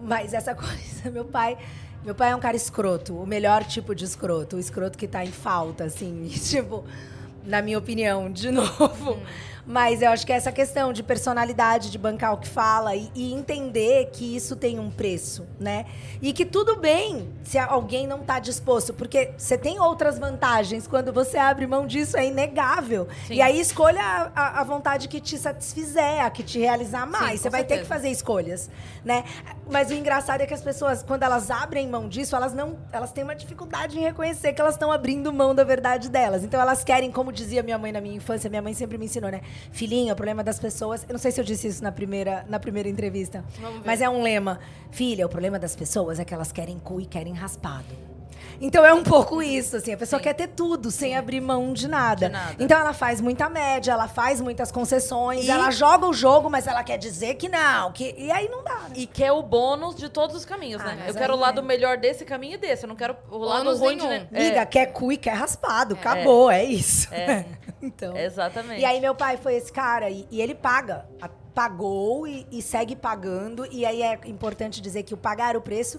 Mas 0.00 0.32
essa 0.32 0.54
coisa, 0.56 1.10
meu 1.10 1.24
pai. 1.26 1.58
Meu 2.06 2.14
pai 2.14 2.30
é 2.30 2.36
um 2.36 2.38
cara 2.38 2.56
escroto, 2.56 3.16
o 3.16 3.26
melhor 3.26 3.64
tipo 3.64 3.92
de 3.92 4.04
escroto, 4.04 4.54
o 4.54 4.60
escroto 4.60 4.96
que 4.96 5.08
tá 5.08 5.24
em 5.24 5.32
falta, 5.32 5.82
assim. 5.82 6.28
Tipo, 6.38 6.84
na 7.44 7.60
minha 7.60 7.76
opinião, 7.76 8.30
de 8.30 8.52
novo. 8.52 9.20
Mas 9.66 10.00
eu 10.00 10.10
acho 10.10 10.24
que 10.24 10.32
é 10.32 10.36
essa 10.36 10.52
questão 10.52 10.92
de 10.92 11.02
personalidade, 11.02 11.90
de 11.90 11.98
bancar 11.98 12.32
o 12.32 12.38
que 12.38 12.46
fala 12.48 12.94
e, 12.94 13.10
e 13.16 13.32
entender 13.32 14.10
que 14.12 14.36
isso 14.36 14.54
tem 14.54 14.78
um 14.78 14.90
preço, 14.90 15.44
né? 15.58 15.86
E 16.22 16.32
que 16.32 16.44
tudo 16.46 16.76
bem 16.76 17.28
se 17.42 17.58
alguém 17.58 18.06
não 18.06 18.20
tá 18.20 18.38
disposto, 18.38 18.94
porque 18.94 19.32
você 19.36 19.58
tem 19.58 19.80
outras 19.80 20.18
vantagens 20.20 20.86
quando 20.86 21.12
você 21.12 21.36
abre 21.36 21.66
mão 21.66 21.84
disso, 21.86 22.16
é 22.16 22.26
inegável. 22.26 23.08
Sim. 23.26 23.34
E 23.34 23.42
aí 23.42 23.58
escolha 23.58 24.00
a, 24.00 24.30
a- 24.40 24.60
a 24.60 24.64
vontade 24.64 25.08
que 25.08 25.20
te 25.20 25.36
satisfizer, 25.36 26.24
a 26.24 26.30
que 26.30 26.44
te 26.44 26.60
realizar 26.60 27.04
mais. 27.04 27.32
Sim, 27.32 27.36
você 27.38 27.50
vai 27.50 27.62
ter 27.64 27.78
que 27.78 27.80
certeza. 27.80 27.88
fazer 27.94 28.08
escolhas, 28.10 28.70
né? 29.04 29.24
Mas 29.68 29.90
o 29.90 29.94
engraçado 29.94 30.42
é 30.42 30.46
que 30.46 30.54
as 30.54 30.62
pessoas, 30.62 31.02
quando 31.02 31.24
elas 31.24 31.50
abrem 31.50 31.88
mão 31.88 32.08
disso, 32.08 32.36
elas 32.36 32.54
não, 32.54 32.78
elas 32.92 33.10
têm 33.10 33.24
uma 33.24 33.34
dificuldade 33.34 33.98
em 33.98 34.02
reconhecer 34.02 34.52
que 34.52 34.60
elas 34.60 34.74
estão 34.74 34.92
abrindo 34.92 35.32
mão 35.32 35.52
da 35.56 35.64
verdade 35.64 36.08
delas. 36.08 36.44
Então 36.44 36.60
elas 36.60 36.84
querem, 36.84 37.10
como 37.10 37.32
dizia 37.32 37.64
minha 37.64 37.76
mãe 37.78 37.90
na 37.90 38.00
minha 38.00 38.14
infância, 38.14 38.48
minha 38.48 38.62
mãe 38.62 38.72
sempre 38.72 38.96
me 38.96 39.06
ensinou, 39.06 39.28
né? 39.30 39.40
Filhinha, 39.70 40.12
o 40.12 40.16
problema 40.16 40.42
das 40.42 40.58
pessoas, 40.58 41.04
eu 41.08 41.12
não 41.12 41.18
sei 41.18 41.30
se 41.30 41.40
eu 41.40 41.44
disse 41.44 41.68
isso 41.68 41.82
na 41.82 41.92
primeira, 41.92 42.44
na 42.48 42.58
primeira 42.58 42.88
entrevista, 42.88 43.44
mas 43.84 44.00
é 44.00 44.08
um 44.08 44.22
lema. 44.22 44.58
Filha, 44.90 45.26
o 45.26 45.28
problema 45.28 45.58
das 45.58 45.76
pessoas 45.76 46.18
é 46.18 46.24
que 46.24 46.34
elas 46.34 46.52
querem 46.52 46.78
cu 46.78 47.00
e 47.00 47.06
querem 47.06 47.34
raspado. 47.34 48.15
Então 48.60 48.84
é 48.84 48.92
um 48.94 49.02
pouco 49.02 49.42
isso, 49.42 49.76
assim, 49.76 49.92
a 49.92 49.96
pessoa 49.96 50.18
Sim. 50.18 50.24
quer 50.24 50.34
ter 50.34 50.48
tudo 50.48 50.90
sem 50.90 51.16
abrir 51.16 51.40
mão 51.40 51.72
de 51.72 51.86
nada. 51.88 52.26
De 52.26 52.32
nada. 52.32 52.56
Então 52.58 52.78
ela 52.78 52.92
faz 52.92 53.20
muita 53.20 53.48
média, 53.48 53.92
ela 53.92 54.08
faz 54.08 54.40
muitas 54.40 54.72
concessões, 54.72 55.44
E- 55.44 55.50
ela 55.50 55.70
joga 55.70 56.06
o 56.06 56.12
jogo, 56.12 56.48
mas 56.48 56.66
ela 56.66 56.82
quer 56.82 56.96
dizer 56.98 57.34
que 57.34 57.48
não, 57.48 57.92
que 57.92 58.14
e 58.16 58.30
aí 58.30 58.48
não 58.48 58.64
dá. 58.64 58.74
Né? 58.74 58.90
E 58.96 59.06
quer 59.06 59.32
o 59.32 59.42
bônus 59.42 59.94
de 59.94 60.08
todos 60.08 60.34
os 60.36 60.44
caminhos, 60.44 60.80
Ah, 60.82 60.94
né? 60.94 61.04
Eu 61.08 61.14
quero 61.14 61.34
o 61.34 61.36
lado 61.38 61.60
é. 61.60 61.64
melhor 61.64 61.96
desse 61.98 62.24
caminho 62.24 62.54
e 62.54 62.58
desse. 62.58 62.84
Eu 62.84 62.88
não 62.88 62.96
quero 62.96 63.16
o 63.30 63.38
lado 63.38 63.60
Ônus 63.62 63.80
ruim 63.80 63.96
né? 63.96 64.26
Amiga, 64.32 64.66
quer 64.66 64.86
cu 64.86 65.12
e 65.12 65.16
quer 65.16 65.34
raspado, 65.34 65.94
acabou, 65.94 66.50
é, 66.50 66.64
isso. 66.64 67.12
É. 67.12 67.44
então. 67.82 68.16
É, 68.16 68.24
exatamente. 68.24 68.80
E 68.80 68.84
aí 68.84 69.00
meu 69.00 69.14
pai 69.14 69.36
foi 69.36 69.54
esse 69.54 69.72
cara 69.72 70.08
e, 70.10 70.26
e 70.30 70.40
ele 70.40 70.54
paga. 70.54 71.04
A- 71.20 71.30
Pagou 71.56 72.26
e, 72.28 72.46
e 72.52 72.60
segue 72.60 72.94
pagando. 72.94 73.64
E 73.72 73.86
aí 73.86 74.02
é 74.02 74.20
importante 74.26 74.78
dizer 74.78 75.04
que 75.04 75.14
o 75.14 75.16
pagar 75.16 75.56
o 75.56 75.60
preço 75.62 75.98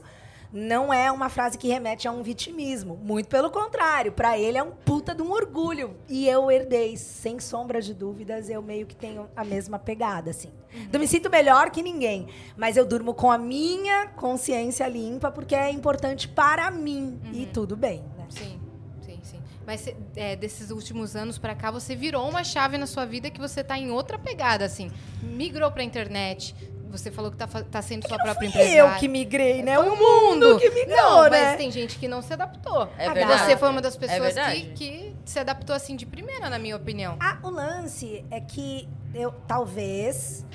não 0.52 0.94
é 0.94 1.12
uma 1.12 1.30
frase 1.30 1.58
que 1.58 1.68
remete 1.68 2.08
a 2.08 2.12
um 2.12 2.24
vitimismo. 2.24 2.98
Muito 3.02 3.28
pelo 3.28 3.50
contrário. 3.50 4.12
Pra 4.12 4.38
ele 4.38 4.58
é 4.58 4.64
um 4.64 4.72
puta 4.72 5.14
de 5.14 5.22
um 5.22 5.32
orgulho. 5.32 5.96
E 6.08 6.28
eu 6.28 6.50
herdei, 6.50 6.96
sem 6.98 7.40
sombra 7.40 7.82
de 7.82 7.94
dúvidas, 7.94 8.50
eu 8.50 8.62
meio 8.62 8.86
que 8.86 8.96
tenho 8.96 9.30
a 9.36 9.44
mesma 9.44 9.78
pegada, 9.78 10.32
assim. 10.32 10.52
Não 10.92 11.00
me 11.00 11.08
sinto 11.08 11.30
melhor 11.30 11.70
que 11.70 11.82
ninguém. 11.82 12.28
Mas 12.56 12.78
eu 12.78 12.86
durmo 12.86 13.14
com 13.14 13.32
a 13.32 13.38
minha 13.38 14.08
consciência 14.08 14.88
limpa 14.88 15.32
porque 15.32 15.56
é 15.56 15.70
importante 15.72 16.28
para 16.28 16.70
mim. 16.72 17.20
E 17.34 17.46
tudo 17.46 17.76
bem, 17.76 18.04
né? 18.18 18.26
Sim, 18.30 18.60
sim, 19.02 19.20
sim. 19.24 19.40
Mas 19.66 19.88
é, 20.16 20.36
desses 20.36 20.72
últimos 20.72 21.16
anos 21.16 21.38
pra 21.38 21.54
cá, 21.54 21.72
você 21.72 21.96
virou 21.96 22.28
uma 22.28 22.44
chave 22.44 22.78
na 22.78 22.88
sua 22.88 23.06
vida 23.06 23.30
que 23.30 23.40
você 23.40 23.64
tá 23.64 23.78
em 23.78 23.92
outra 23.92 24.18
pegada, 24.18 24.64
assim. 24.64 24.90
Migrou 25.22 25.72
pra 25.72 25.84
internet. 25.84 26.56
Você 26.92 27.12
falou 27.12 27.30
que 27.32 27.38
tá, 27.38 27.48
tá 27.48 27.82
sendo 27.82 28.08
sua 28.08 28.18
própria 28.18 28.46
E 28.46 28.50
empresária. 28.50 28.78
eu 28.80 29.00
que 29.00 29.08
migrei, 29.08 29.62
né? 29.62 29.76
Foi 29.76 29.90
O 29.90 29.96
mundo 29.96 30.58
que 30.60 30.70
migrou, 30.70 30.96
Não, 30.98 31.24
né? 31.30 31.42
mas 31.50 31.58
tem 31.58 31.70
gente 31.72 31.98
que 32.00 32.08
não 32.08 32.22
se 32.22 32.34
adaptou. 32.34 32.90
É 32.98 33.10
verdade. 33.12 33.46
Você 33.46 33.58
foi 33.58 33.70
uma 33.70 33.82
das 33.82 33.96
É 33.96 34.00
pessoas 34.00 34.20
que, 34.20 34.34
verdade. 34.34 34.72
que 34.76 35.16
se 35.26 35.40
adaptou 35.40 35.76
assim 35.76 35.96
de 35.96 36.06
primeira, 36.06 36.50
na 36.50 36.58
minha 36.58 36.76
opinião. 36.76 37.18
Ah, 37.20 37.38
o 37.44 37.50
lance 37.50 38.24
é 38.32 38.40
que 38.40 38.88
eu 39.14 39.32
talvez. 39.48 40.46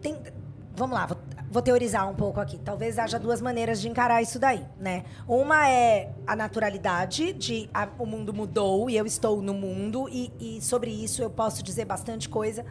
tem- 0.00 0.18
vamos 0.76 0.98
lá, 0.98 1.06
vou, 1.06 1.16
vou 1.50 1.62
teorizar 1.62 2.08
um 2.10 2.14
pouco 2.14 2.38
aqui. 2.40 2.58
Talvez 2.58 2.98
haja 2.98 3.18
duas 3.18 3.40
maneiras 3.40 3.80
de 3.80 3.88
encarar 3.88 4.20
isso 4.22 4.38
daí, 4.38 4.64
né? 4.78 5.04
Uma 5.26 5.68
é 5.68 6.10
a 6.26 6.36
naturalidade 6.36 7.32
de 7.32 7.68
a- 7.72 7.88
o 7.98 8.04
mundo 8.06 8.32
mudou 8.34 8.88
e 8.90 8.96
eu 8.96 9.06
estou 9.06 9.40
no 9.40 9.54
mundo, 9.54 10.08
e, 10.10 10.30
e 10.38 10.60
sobre 10.62 10.90
isso 10.90 11.22
eu 11.22 11.30
posso 11.30 11.62
dizer 11.62 11.84
bastante 11.86 12.28
coisa. 12.28 12.64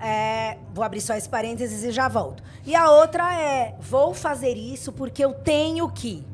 É, 0.00 0.56
vou 0.72 0.84
abrir 0.84 1.00
só 1.00 1.14
esse 1.14 1.28
parênteses 1.28 1.82
e 1.82 1.90
já 1.90 2.08
volto. 2.08 2.42
E 2.64 2.74
a 2.74 2.90
outra 2.90 3.34
é: 3.40 3.74
vou 3.80 4.14
fazer 4.14 4.54
isso 4.56 4.92
porque 4.92 5.24
eu 5.24 5.32
tenho 5.34 5.88
que. 5.90 6.24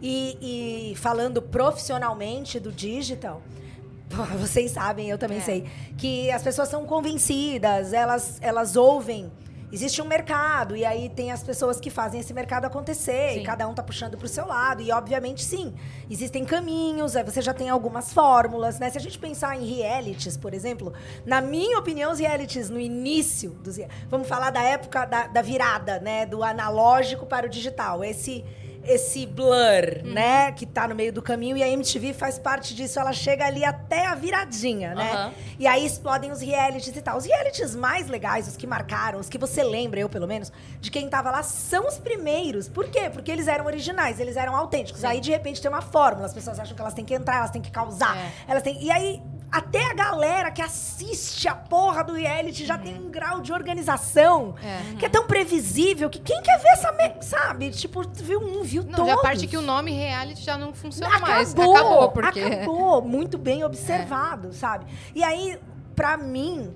E, 0.00 0.90
e 0.92 0.96
falando 0.96 1.40
profissionalmente 1.40 2.58
do 2.58 2.72
digital, 2.72 3.40
vocês 4.38 4.72
sabem, 4.72 5.08
eu 5.08 5.16
também 5.18 5.38
É. 5.38 5.40
sei, 5.40 5.64
que 5.96 6.30
as 6.32 6.42
pessoas 6.42 6.68
são 6.68 6.84
convencidas, 6.84 7.92
elas, 7.92 8.38
elas 8.40 8.74
ouvem. 8.76 9.30
Existe 9.72 10.02
um 10.02 10.04
mercado, 10.04 10.76
e 10.76 10.84
aí 10.84 11.08
tem 11.08 11.32
as 11.32 11.42
pessoas 11.42 11.80
que 11.80 11.88
fazem 11.88 12.20
esse 12.20 12.34
mercado 12.34 12.66
acontecer, 12.66 13.32
Sim. 13.32 13.40
e 13.40 13.42
cada 13.42 13.66
um 13.66 13.72
tá 13.72 13.82
puxando 13.82 14.18
pro 14.18 14.28
seu 14.28 14.46
lado, 14.46 14.82
e 14.82 14.92
obviamente 14.92 15.42
sim, 15.42 15.72
existem 16.10 16.44
caminhos, 16.44 17.16
aí 17.16 17.24
você 17.24 17.40
já 17.40 17.54
tem 17.54 17.70
algumas 17.70 18.12
fórmulas, 18.12 18.78
né? 18.78 18.90
Se 18.90 18.98
a 18.98 19.00
gente 19.00 19.18
pensar 19.18 19.56
em 19.56 19.64
realities, 19.64 20.36
por 20.36 20.52
exemplo, 20.52 20.92
na 21.24 21.40
minha 21.40 21.78
opinião, 21.78 22.12
os 22.12 22.18
realities 22.18 22.68
no 22.68 22.78
início 22.78 23.50
dos. 23.50 23.78
Vamos 24.10 24.28
falar 24.28 24.50
da 24.50 24.62
época 24.62 25.06
da, 25.06 25.26
da 25.26 25.40
virada, 25.40 25.98
né? 26.00 26.26
Do 26.26 26.44
analógico 26.44 27.24
para 27.24 27.46
o 27.46 27.48
digital. 27.48 28.04
Esse 28.04 28.44
esse 28.84 29.26
blur, 29.26 30.02
né, 30.04 30.52
que 30.52 30.66
tá 30.66 30.88
no 30.88 30.94
meio 30.94 31.12
do 31.12 31.22
caminho 31.22 31.56
e 31.56 31.62
a 31.62 31.68
MTV 31.68 32.12
faz 32.12 32.38
parte 32.38 32.74
disso, 32.74 32.98
ela 32.98 33.12
chega 33.12 33.46
ali 33.46 33.64
até 33.64 34.06
a 34.06 34.14
viradinha, 34.14 34.94
né? 34.94 35.10
Aham. 35.12 35.32
E 35.58 35.66
aí 35.66 35.84
explodem 35.86 36.30
os 36.30 36.40
realities 36.40 36.96
e 36.96 37.02
tal. 37.02 37.16
Os 37.16 37.24
realities 37.24 37.74
mais 37.74 38.08
legais, 38.08 38.48
os 38.48 38.56
que 38.56 38.66
marcaram, 38.66 39.18
os 39.18 39.28
que 39.28 39.38
você 39.38 39.62
lembra, 39.62 40.00
eu 40.00 40.08
pelo 40.08 40.26
menos, 40.26 40.52
de 40.80 40.90
quem 40.90 41.08
tava 41.08 41.30
lá, 41.30 41.42
são 41.42 41.86
os 41.86 41.98
primeiros. 41.98 42.68
Por 42.68 42.88
quê? 42.88 43.10
Porque 43.10 43.30
eles 43.30 43.48
eram 43.48 43.66
originais, 43.66 44.18
eles 44.20 44.36
eram 44.36 44.56
autênticos. 44.56 45.04
Aí, 45.04 45.20
de 45.20 45.30
repente, 45.30 45.60
tem 45.60 45.70
uma 45.70 45.82
fórmula. 45.82 46.26
As 46.26 46.34
pessoas 46.34 46.58
acham 46.58 46.74
que 46.74 46.80
elas 46.80 46.94
têm 46.94 47.04
que 47.04 47.14
entrar, 47.14 47.38
elas 47.38 47.50
têm 47.50 47.62
que 47.62 47.70
causar. 47.70 48.16
É. 48.16 48.32
Elas 48.48 48.62
têm... 48.62 48.82
E 48.82 48.90
aí, 48.90 49.22
até 49.52 49.90
a 49.90 49.94
galera 49.94 50.50
que 50.50 50.62
assiste 50.62 51.46
a 51.46 51.54
porra 51.54 52.02
do 52.02 52.14
reality 52.14 52.64
já 52.64 52.78
tem 52.78 52.94
um 52.98 53.10
grau 53.10 53.40
de 53.42 53.52
organização 53.52 54.54
É. 54.64 54.96
que 54.98 55.04
é 55.04 55.08
tão 55.10 55.26
previsível 55.26 56.08
que 56.08 56.18
quem 56.18 56.40
quer 56.42 56.58
ver 56.58 56.68
essa... 56.70 56.90
Me... 56.92 57.12
Sabe? 57.20 57.70
Tipo, 57.70 58.02
viu 58.14 58.40
um, 58.40 58.62
viu 58.62 58.82
Não, 58.82 58.92
todos. 58.94 59.12
a 59.12 59.16
parte 59.18 59.46
que 59.46 59.56
o 59.56 59.62
nome 59.62 59.92
reality 59.92 60.42
já 60.42 60.56
não 60.56 60.72
funciona 60.72 61.18
mais. 61.18 61.52
Acabou, 61.52 61.76
Acabou, 61.76 62.10
porque. 62.10 62.40
acabou. 62.40 63.02
Muito 63.06 63.36
bem 63.36 63.62
observado, 63.62 64.52
sabe? 64.54 64.86
E 65.14 65.22
aí, 65.22 65.58
pra 65.94 66.16
mim, 66.16 66.74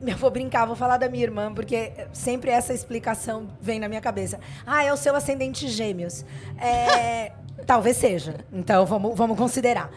eu 0.00 0.16
vou 0.16 0.30
brincar, 0.30 0.64
vou 0.66 0.76
falar 0.76 0.96
da 0.96 1.08
minha 1.08 1.24
irmã, 1.24 1.52
porque 1.52 1.92
sempre 2.12 2.50
essa 2.50 2.72
explicação 2.72 3.48
vem 3.60 3.78
na 3.78 3.88
minha 3.88 4.00
cabeça. 4.00 4.40
Ah, 4.66 4.82
é 4.82 4.92
o 4.92 4.96
seu 4.96 5.14
ascendente 5.14 5.68
gêmeos. 5.68 6.24
É, 6.58 7.32
talvez 7.66 7.96
seja. 7.98 8.36
Então, 8.52 8.86
vamos, 8.86 9.14
vamos 9.16 9.36
considerar. 9.36 9.90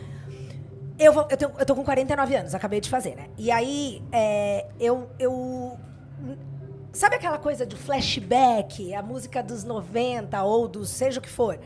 Eu, 1.04 1.14
vou, 1.14 1.28
eu, 1.32 1.36
tenho, 1.36 1.52
eu 1.58 1.66
tô 1.66 1.76
com 1.76 1.84
49 1.84 2.36
anos, 2.36 2.54
acabei 2.54 2.80
de 2.80 2.88
fazer, 2.88 3.16
né? 3.16 3.28
E 3.36 3.50
aí, 3.50 4.04
é, 4.12 4.68
eu, 4.80 5.10
eu 5.18 5.80
Sabe 6.94 7.16
aquela 7.16 7.38
coisa 7.38 7.66
de 7.66 7.78
flashback, 7.78 8.94
a 8.94 9.02
música 9.02 9.42
dos 9.42 9.64
90 9.64 10.44
ou 10.44 10.68
do 10.68 10.86
seja 10.86 11.20
o 11.20 11.24
que 11.24 11.30
for? 11.30 11.58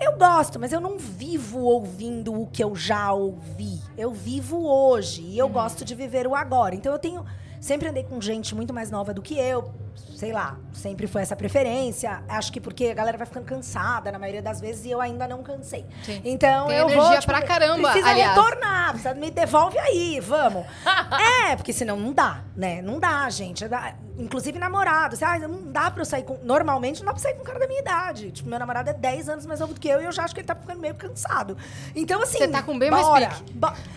Eu 0.00 0.18
gosto, 0.18 0.58
mas 0.58 0.72
eu 0.72 0.80
não 0.80 0.98
vivo 0.98 1.60
ouvindo 1.60 2.34
o 2.34 2.48
que 2.48 2.64
eu 2.64 2.74
já 2.74 3.12
ouvi. 3.12 3.80
Eu 3.96 4.10
vivo 4.12 4.66
hoje 4.66 5.22
e 5.22 5.38
eu 5.38 5.48
gosto 5.48 5.84
de 5.84 5.94
viver 5.94 6.26
o 6.26 6.34
agora. 6.34 6.74
Então 6.74 6.92
eu 6.92 6.98
tenho 6.98 7.24
sempre 7.60 7.88
andei 7.88 8.02
com 8.02 8.20
gente 8.20 8.56
muito 8.56 8.74
mais 8.74 8.90
nova 8.90 9.14
do 9.14 9.22
que 9.22 9.38
eu, 9.38 9.72
sei 9.94 10.32
lá, 10.32 10.56
sempre 10.72 11.06
foi 11.06 11.22
essa 11.22 11.34
preferência. 11.34 12.22
Acho 12.28 12.52
que 12.52 12.60
porque 12.60 12.86
a 12.86 12.94
galera 12.94 13.18
vai 13.18 13.26
ficando 13.26 13.44
cansada 13.44 14.12
na 14.12 14.18
maioria 14.18 14.42
das 14.42 14.60
vezes 14.60 14.84
e 14.84 14.90
eu 14.90 15.00
ainda 15.00 15.26
não 15.26 15.42
cansei. 15.42 15.84
Sim. 16.04 16.20
Então 16.24 16.68
Tem 16.68 16.76
eu 16.78 16.84
energia 16.88 17.02
vou 17.02 17.18
tipo, 17.18 17.26
pra 17.26 17.42
caramba, 17.42 17.90
Precisa 17.90 18.10
aliás. 18.10 18.36
retornar, 18.36 18.88
precisa 18.90 19.14
me 19.14 19.30
devolve 19.30 19.78
aí, 19.78 20.20
vamos. 20.20 20.64
é, 21.50 21.56
porque 21.56 21.72
senão 21.72 21.96
não 21.98 22.12
dá, 22.12 22.42
né? 22.56 22.80
Não 22.82 22.98
dá, 23.00 23.28
gente. 23.30 23.66
Dá- 23.66 23.94
Inclusive 24.18 24.58
namorado, 24.58 25.14
assim, 25.14 25.24
ah, 25.24 25.38
não 25.48 25.72
dá 25.72 25.90
pra 25.90 26.02
eu 26.02 26.04
sair 26.04 26.22
com. 26.22 26.36
Normalmente 26.44 26.98
não 27.00 27.06
dá 27.06 27.12
pra 27.12 27.20
sair 27.22 27.34
com 27.34 27.40
um 27.40 27.44
cara 27.44 27.58
da 27.58 27.66
minha 27.66 27.80
idade. 27.80 28.30
Tipo, 28.30 28.46
meu 28.50 28.58
namorado 28.58 28.90
é 28.90 28.92
10 28.92 29.28
anos 29.30 29.46
mais 29.46 29.58
novo 29.58 29.72
do 29.72 29.80
que 29.80 29.88
eu 29.88 30.02
e 30.02 30.04
eu 30.04 30.12
já 30.12 30.22
acho 30.24 30.34
que 30.34 30.40
ele 30.40 30.46
tá 30.46 30.54
ficando 30.54 30.78
meio 30.80 30.94
cansado. 30.94 31.56
Então, 31.96 32.20
assim. 32.20 32.36
Você 32.38 32.46
tá 32.48 32.62
com 32.62 32.78
bem 32.78 32.90
mais 32.90 33.08
pique. 33.08 33.54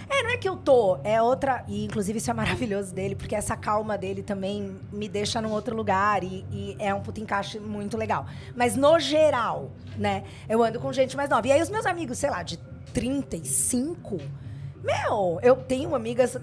É, 0.10 0.24
não 0.24 0.30
é 0.32 0.38
que 0.38 0.48
eu 0.48 0.56
tô, 0.56 0.98
é 1.04 1.22
outra. 1.22 1.66
E 1.68 1.84
inclusive 1.84 2.18
isso 2.20 2.32
é 2.32 2.34
maravilhoso 2.34 2.94
dele, 2.96 3.14
porque 3.14 3.36
essa 3.36 3.58
calma 3.58 3.98
dele 3.98 4.24
também 4.24 4.80
me 4.92 5.10
deixa 5.10 5.42
num 5.42 5.52
outro 5.52 5.76
lugar 5.76 5.85
e, 6.24 6.46
e 6.52 6.76
é 6.80 6.94
um 6.94 7.02
puto 7.02 7.22
encaixe 7.22 7.60
muito 7.60 7.96
legal. 7.98 8.26
Mas 8.56 8.76
no 8.76 9.00
geral, 9.00 9.72
né, 9.98 10.24
eu 10.50 10.64
ando 10.64 10.80
com 10.80 10.92
gente 10.92 11.16
mais 11.16 11.30
nova. 11.30 11.48
E 11.48 11.52
aí 11.52 11.62
os 11.62 11.70
meus 11.70 11.86
amigos, 11.86 12.18
sei 12.18 12.30
lá, 12.30 12.44
de 12.44 12.58
35, 12.94 14.18
meu, 14.84 15.40
eu 15.42 15.56
tenho 15.56 15.94
amigas. 15.96 16.38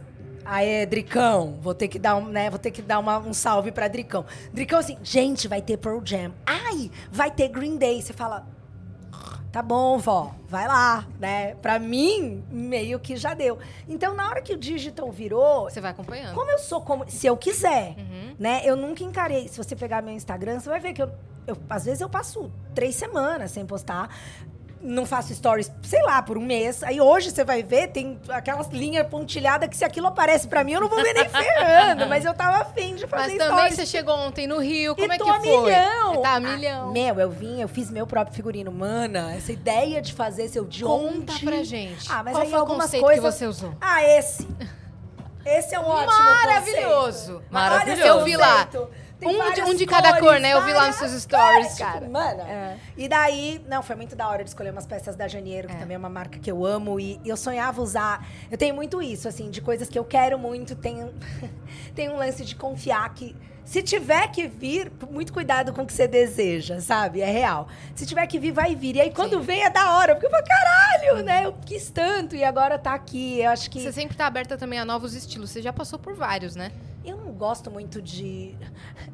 Aê, 0.44 0.85
Dricão, 0.87 1.59
vou 1.62 1.72
ter 1.74 1.87
que 1.87 1.98
dar 2.00 2.16
um, 2.16 2.26
né, 2.26 2.50
vou 2.50 2.59
ter 2.59 2.72
que 2.72 2.83
dar 2.83 2.98
uma- 2.98 3.18
um 3.18 3.33
salve 3.33 3.70
pra 3.70 3.87
Dricão. 3.87 4.24
Dricão 4.52 4.78
assim, 4.81 4.98
gente, 5.02 5.46
vai 5.46 5.62
ter 5.62 5.76
Pearl 5.76 6.00
Jam. 6.05 6.33
Ai, 6.44 6.90
vai 7.12 7.31
ter 7.31 7.48
Green 7.48 7.76
Day. 7.76 8.02
Você 8.02 8.12
fala, 8.12 8.44
Tá 9.52 9.60
bom, 9.60 9.98
vó, 9.98 10.34
vai 10.48 10.66
lá, 10.66 11.06
né? 11.20 11.54
Pra 11.56 11.78
mim, 11.78 12.42
meio 12.50 12.98
que 12.98 13.16
já 13.18 13.34
deu. 13.34 13.58
Então, 13.86 14.14
na 14.14 14.26
hora 14.30 14.40
que 14.40 14.54
o 14.54 14.56
digital 14.56 15.12
virou, 15.12 15.64
Você 15.68 15.78
vai 15.78 15.90
acompanhando. 15.90 16.34
como 16.34 16.50
eu 16.50 16.58
sou 16.58 16.80
como 16.80 17.04
se 17.06 17.26
eu 17.26 17.36
quiser, 17.36 17.94
Uhum. 17.98 18.34
né? 18.38 18.62
Eu 18.64 18.76
nunca 18.76 19.04
encarei. 19.04 19.46
Se 19.48 19.58
você 19.58 19.76
pegar 19.76 20.00
meu 20.00 20.14
Instagram, 20.14 20.58
você 20.58 20.70
vai 20.70 20.80
ver 20.80 20.94
que 20.94 21.02
eu, 21.02 21.10
eu- 21.46 21.58
às 21.68 21.84
vezes 21.84 22.00
eu 22.00 22.08
passo 22.08 22.50
três 22.74 22.94
semanas 22.96 23.50
sem 23.50 23.66
postar. 23.66 24.08
Não 24.84 25.06
faço 25.06 25.32
stories, 25.32 25.70
sei 25.82 26.02
lá, 26.02 26.20
por 26.20 26.36
um 26.36 26.40
mês. 26.44 26.82
Aí 26.82 27.00
hoje 27.00 27.30
você 27.30 27.44
vai 27.44 27.62
ver, 27.62 27.88
tem 27.88 28.18
aquelas 28.28 28.66
linhas 28.68 29.06
pontilhadas 29.06 29.68
que 29.68 29.76
se 29.76 29.84
aquilo 29.84 30.08
aparece 30.08 30.48
pra 30.48 30.64
mim, 30.64 30.72
eu 30.72 30.80
não 30.80 30.88
vou 30.88 31.00
ver 31.00 31.12
nem 31.14 31.26
ferrando. 31.30 32.08
mas 32.08 32.24
eu 32.24 32.34
tava 32.34 32.58
afim 32.62 32.96
de 32.96 33.06
fazer 33.06 33.36
Mas 33.36 33.38
também 33.38 33.56
stories. 33.58 33.74
você 33.76 33.86
chegou 33.86 34.14
ontem 34.16 34.46
no 34.48 34.58
Rio, 34.58 34.96
como 34.96 35.12
e 35.12 35.14
é 35.14 35.18
tô 35.18 35.24
que 35.24 35.30
a 35.30 35.34
foi? 35.40 35.46
milhão. 35.70 36.22
Tá 36.22 36.30
a 36.30 36.34
Ah, 36.34 36.40
milhão. 36.40 36.90
meu, 36.92 37.20
eu 37.20 37.30
vim, 37.30 37.60
eu 37.60 37.68
fiz 37.68 37.90
meu 37.92 38.06
próprio 38.08 38.34
figurino. 38.34 38.72
Mana, 38.72 39.32
essa 39.34 39.52
ideia 39.52 40.02
de 40.02 40.12
fazer 40.12 40.48
seu 40.48 40.64
de 40.64 40.82
Conta 40.82 41.32
onde... 41.32 41.44
pra 41.44 41.62
gente. 41.62 42.10
Ah, 42.10 42.22
mas 42.24 42.32
Qual 42.34 42.42
aí 42.42 42.50
foi 42.50 42.58
o 42.58 42.60
algumas 42.62 42.84
conceito 42.86 43.04
coisas... 43.04 43.24
que 43.24 43.38
você 43.38 43.46
usou? 43.46 43.74
Ah, 43.80 44.02
esse. 44.04 44.48
Esse 45.44 45.74
é 45.74 45.80
um 45.80 45.84
ótimo 45.86 46.12
Maravilhoso. 46.22 47.42
Maravilhoso. 47.50 48.00
Olha 48.02 48.08
Eu 48.08 48.24
vi 48.24 48.36
lá. 48.36 48.68
Um 49.28 49.70
um 49.70 49.74
de 49.74 49.87
cada 49.87 50.08
cores, 50.11 50.24
cor, 50.24 50.40
né? 50.40 50.52
Eu 50.52 50.64
vi 50.64 50.72
lá 50.72 50.87
nos 50.88 50.96
seus 50.96 51.12
stories, 51.22 51.74
cara. 51.74 52.00
Tipo, 52.00 52.12
mano. 52.12 52.40
É. 52.42 52.76
E 52.96 53.08
daí, 53.08 53.64
não, 53.68 53.82
foi 53.82 53.96
muito 53.96 54.14
da 54.16 54.28
hora 54.28 54.42
de 54.42 54.50
escolher 54.50 54.70
umas 54.70 54.87
peças 54.87 55.16
da 55.16 55.28
Janeiro, 55.28 55.68
que 55.68 55.74
É. 55.74 55.78
também 55.78 55.94
é 55.94 55.98
uma 55.98 56.08
marca 56.08 56.38
que 56.38 56.50
eu 56.50 56.64
amo. 56.64 56.98
E 56.98 57.20
eu 57.24 57.37
sonhava 57.37 57.80
usar. 57.80 58.26
Eu 58.50 58.58
tenho 58.58 58.74
muito 58.74 59.00
isso, 59.02 59.28
assim, 59.28 59.50
de 59.50 59.61
coisas 59.61 59.88
que 59.88 59.98
eu 59.98 60.04
quero 60.04 60.38
muito. 60.38 60.74
Tem, 60.74 61.11
tem 61.94 62.08
um 62.08 62.16
lance 62.16 62.44
de 62.44 62.54
confiar 62.56 63.12
que. 63.14 63.35
Se 63.64 63.80
tiver 63.80 64.26
que 64.32 64.48
vir, 64.48 64.90
muito 65.08 65.32
cuidado 65.32 65.72
com 65.72 65.82
o 65.82 65.87
que 65.87 65.92
você 65.92 66.08
deseja, 66.08 66.80
sabe? 66.80 67.20
É 67.20 67.30
real. 67.30 67.68
Se 67.94 68.04
tiver 68.04 68.26
que 68.26 68.37
vir, 68.37 68.50
vai 68.50 68.74
vir. 68.74 68.96
E 68.96 69.00
aí, 69.00 69.11
quando 69.12 69.38
Sim. 69.38 69.42
vem, 69.46 69.62
é 69.62 69.70
da 69.70 69.96
hora. 69.96 70.14
Porque 70.16 70.26
eu 70.26 70.30
falo, 70.30 70.42
caralho, 70.44 71.22
né? 71.24 71.46
Eu 71.46 71.52
quis 71.64 71.88
tanto 71.88 72.35
e 72.35 72.42
agora 72.42 72.76
tá 72.76 72.92
aqui. 72.92 73.40
Eu 73.40 73.50
acho 73.50 73.70
que. 73.70 73.80
Você 73.80 73.92
sempre 73.92 74.16
tá 74.16 74.26
aberta 74.26 74.58
também 74.58 74.80
a 74.80 74.85
novos 74.85 75.14
estilos. 75.14 75.50
Você 75.50 75.62
já 75.62 75.72
passou 75.72 75.96
por 75.96 76.12
vários, 76.14 76.56
né? 76.56 76.72
Gosto 77.42 77.72
muito 77.72 78.00
de. 78.00 78.55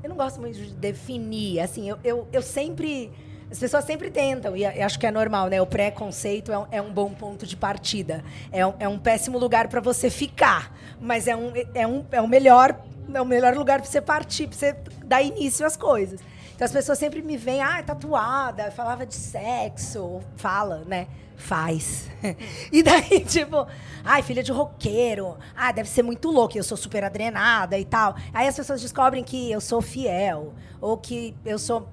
Eu 0.05 0.11
não 0.11 0.17
gosto 0.17 0.39
muito 0.39 0.59
de 0.59 0.75
definir. 0.75 1.61
Assim, 1.61 1.89
eu, 1.89 1.99
eu, 2.05 2.29
eu 2.31 2.43
sempre. 2.43 3.11
As 3.51 3.59
pessoas 3.59 3.85
sempre 3.85 4.11
tentam, 4.11 4.55
e 4.55 4.67
acho 4.67 4.99
que 4.99 5.07
é 5.07 5.11
normal, 5.11 5.49
né? 5.49 5.63
O 5.63 5.67
preconceito 5.67 6.53
é 6.53 6.59
um, 6.59 6.67
é 6.71 6.83
um 6.83 6.93
bom 6.93 7.15
ponto 7.15 7.47
de 7.47 7.57
partida. 7.57 8.23
É 8.53 8.67
um, 8.67 8.75
é 8.79 8.87
um 8.87 8.99
péssimo 8.99 9.39
lugar 9.39 9.69
para 9.69 9.81
você 9.81 10.11
ficar. 10.11 10.77
Mas 11.01 11.27
é 11.27 11.35
um, 11.35 11.55
é 11.75 11.87
um, 11.87 12.05
é 12.13 12.21
um 12.21 12.27
melhor. 12.27 12.79
É 13.15 13.19
o 13.23 13.25
melhor 13.25 13.55
lugar 13.55 13.81
para 13.81 13.91
você 13.91 14.03
partir, 14.03 14.47
para 14.47 14.59
você 14.59 14.77
dar 15.03 15.23
início 15.23 15.65
às 15.65 15.75
coisas. 15.75 16.21
Então 16.55 16.67
as 16.67 16.73
pessoas 16.73 16.99
sempre 16.99 17.23
me 17.23 17.39
veem, 17.39 17.63
ah, 17.63 17.83
tatuada, 17.83 18.71
falava 18.71 19.07
de 19.07 19.15
sexo, 19.15 20.21
fala, 20.37 20.83
né? 20.87 21.07
Faz. 21.39 22.11
e 22.73 22.83
daí, 22.83 23.21
tipo, 23.25 23.65
ai, 24.05 24.23
filha 24.23 24.43
de 24.43 24.51
roqueiro, 24.53 25.39
ah, 25.57 25.71
deve 25.73 25.89
ser 25.89 26.03
muito 26.03 26.31
louca, 26.31 26.59
eu 26.59 26.65
sou 26.65 26.77
super 26.77 27.05
adrenada 27.05 27.79
e 27.79 27.85
tal. 27.85 28.15
Aí 28.35 28.47
as 28.49 28.57
pessoas 28.57 28.83
descobrem 28.83 29.23
que 29.25 29.51
eu 29.51 29.61
sou 29.61 29.81
fiel, 29.81 30.53
ou 30.81 30.99
que 30.99 31.35
eu 31.47 31.59
sou 31.59 31.89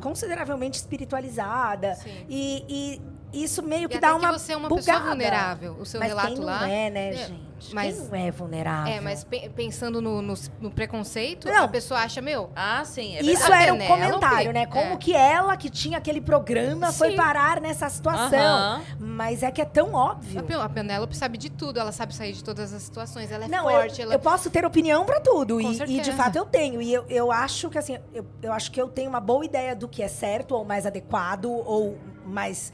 consideravelmente 0.00 0.78
espiritualizada. 0.78 1.94
Sim. 1.94 2.26
E, 2.28 3.00
e 3.32 3.42
isso 3.44 3.62
meio 3.62 3.86
E 3.86 3.88
que 3.88 3.96
até 3.96 4.06
dá 4.06 4.14
uma 4.14 4.32
que 4.32 4.38
você 4.38 4.52
é 4.52 4.56
uma 4.56 4.68
pessoa 4.68 4.80
bugada. 4.96 5.08
vulnerável. 5.10 5.76
O 5.80 5.84
seu 5.86 5.98
Mas 5.98 6.08
relato 6.10 6.28
quem 6.28 6.36
não 6.36 6.44
lá. 6.44 6.68
é, 6.68 6.90
né, 6.90 7.08
É, 7.08 7.12
gente? 7.14 7.47
Mas- 7.72 7.98
Quem 7.98 8.08
não 8.08 8.14
é 8.16 8.30
vulnerável? 8.30 8.92
É, 8.92 9.00
mas 9.00 9.24
pe- 9.24 9.48
pensando 9.50 10.00
no, 10.00 10.20
no- 10.22 10.34
no 10.60 10.70
preconceito, 10.70 11.48
Não. 11.48 11.64
a 11.64 11.68
pessoa 11.68 12.00
acha, 12.00 12.20
meu, 12.22 12.50
Ah, 12.54 12.82
sim, 12.84 13.16
é 13.16 13.22
Isso 13.22 13.52
era 13.52 13.72
um 13.74 13.78
comentário, 13.78 14.52
né? 14.52 14.66
Como 14.66 14.94
é. 14.94 14.96
que 14.96 15.14
ela, 15.14 15.56
que 15.56 15.68
tinha 15.70 15.98
aquele 15.98 16.20
programa, 16.20 16.92
foi 16.92 17.10
Sim. 17.10 17.16
parar 17.16 17.60
nessa 17.60 17.88
situação. 17.88 18.38
Aham. 18.38 18.82
Mas 18.98 19.42
é 19.42 19.50
que 19.50 19.60
é 19.60 19.64
tão 19.64 19.94
óbvio. 19.94 20.40
a 20.40 20.42
Pe- 20.42 20.54
a 20.54 20.68
Penélope 20.68 21.16
sabe 21.16 21.36
de 21.38 21.50
tudo, 21.50 21.78
ela 21.80 21.92
sabe 21.92 22.14
sair 22.14 22.32
de 22.32 22.42
todas 22.44 22.72
as 22.72 22.82
situações, 22.82 23.30
ela 23.30 23.44
é 23.44 23.48
Não, 23.48 23.64
forte, 23.64 24.00
eu, 24.00 24.04
ela 24.06 24.14
eu 24.14 24.18
posso 24.18 24.50
ter 24.50 24.64
opinião 24.64 25.04
pra 25.04 25.20
tudo. 25.20 25.54
Com 25.60 25.70
E, 25.72 25.98
e, 25.98 26.00
de 26.00 26.12
fato 26.12 26.36
eu 26.36 26.44
tenho. 26.46 26.80
E 26.82 26.92
eu, 26.92 27.04
eu 27.08 27.30
acho 27.32 27.68
que 27.70 27.78
assim, 27.78 27.98
eu, 28.14 28.24
eu 28.42 28.52
acho 28.52 28.70
que 28.70 28.80
eu 28.80 28.88
tenho 28.88 29.08
uma 29.08 29.20
boa 29.20 29.44
ideia 29.44 29.74
do 29.74 29.88
que 29.88 30.02
é 30.02 30.08
certo, 30.08 30.52
ou 30.54 30.64
mais 30.64 30.86
adequado, 30.86 31.46
ou 31.50 31.98
mais. 32.24 32.72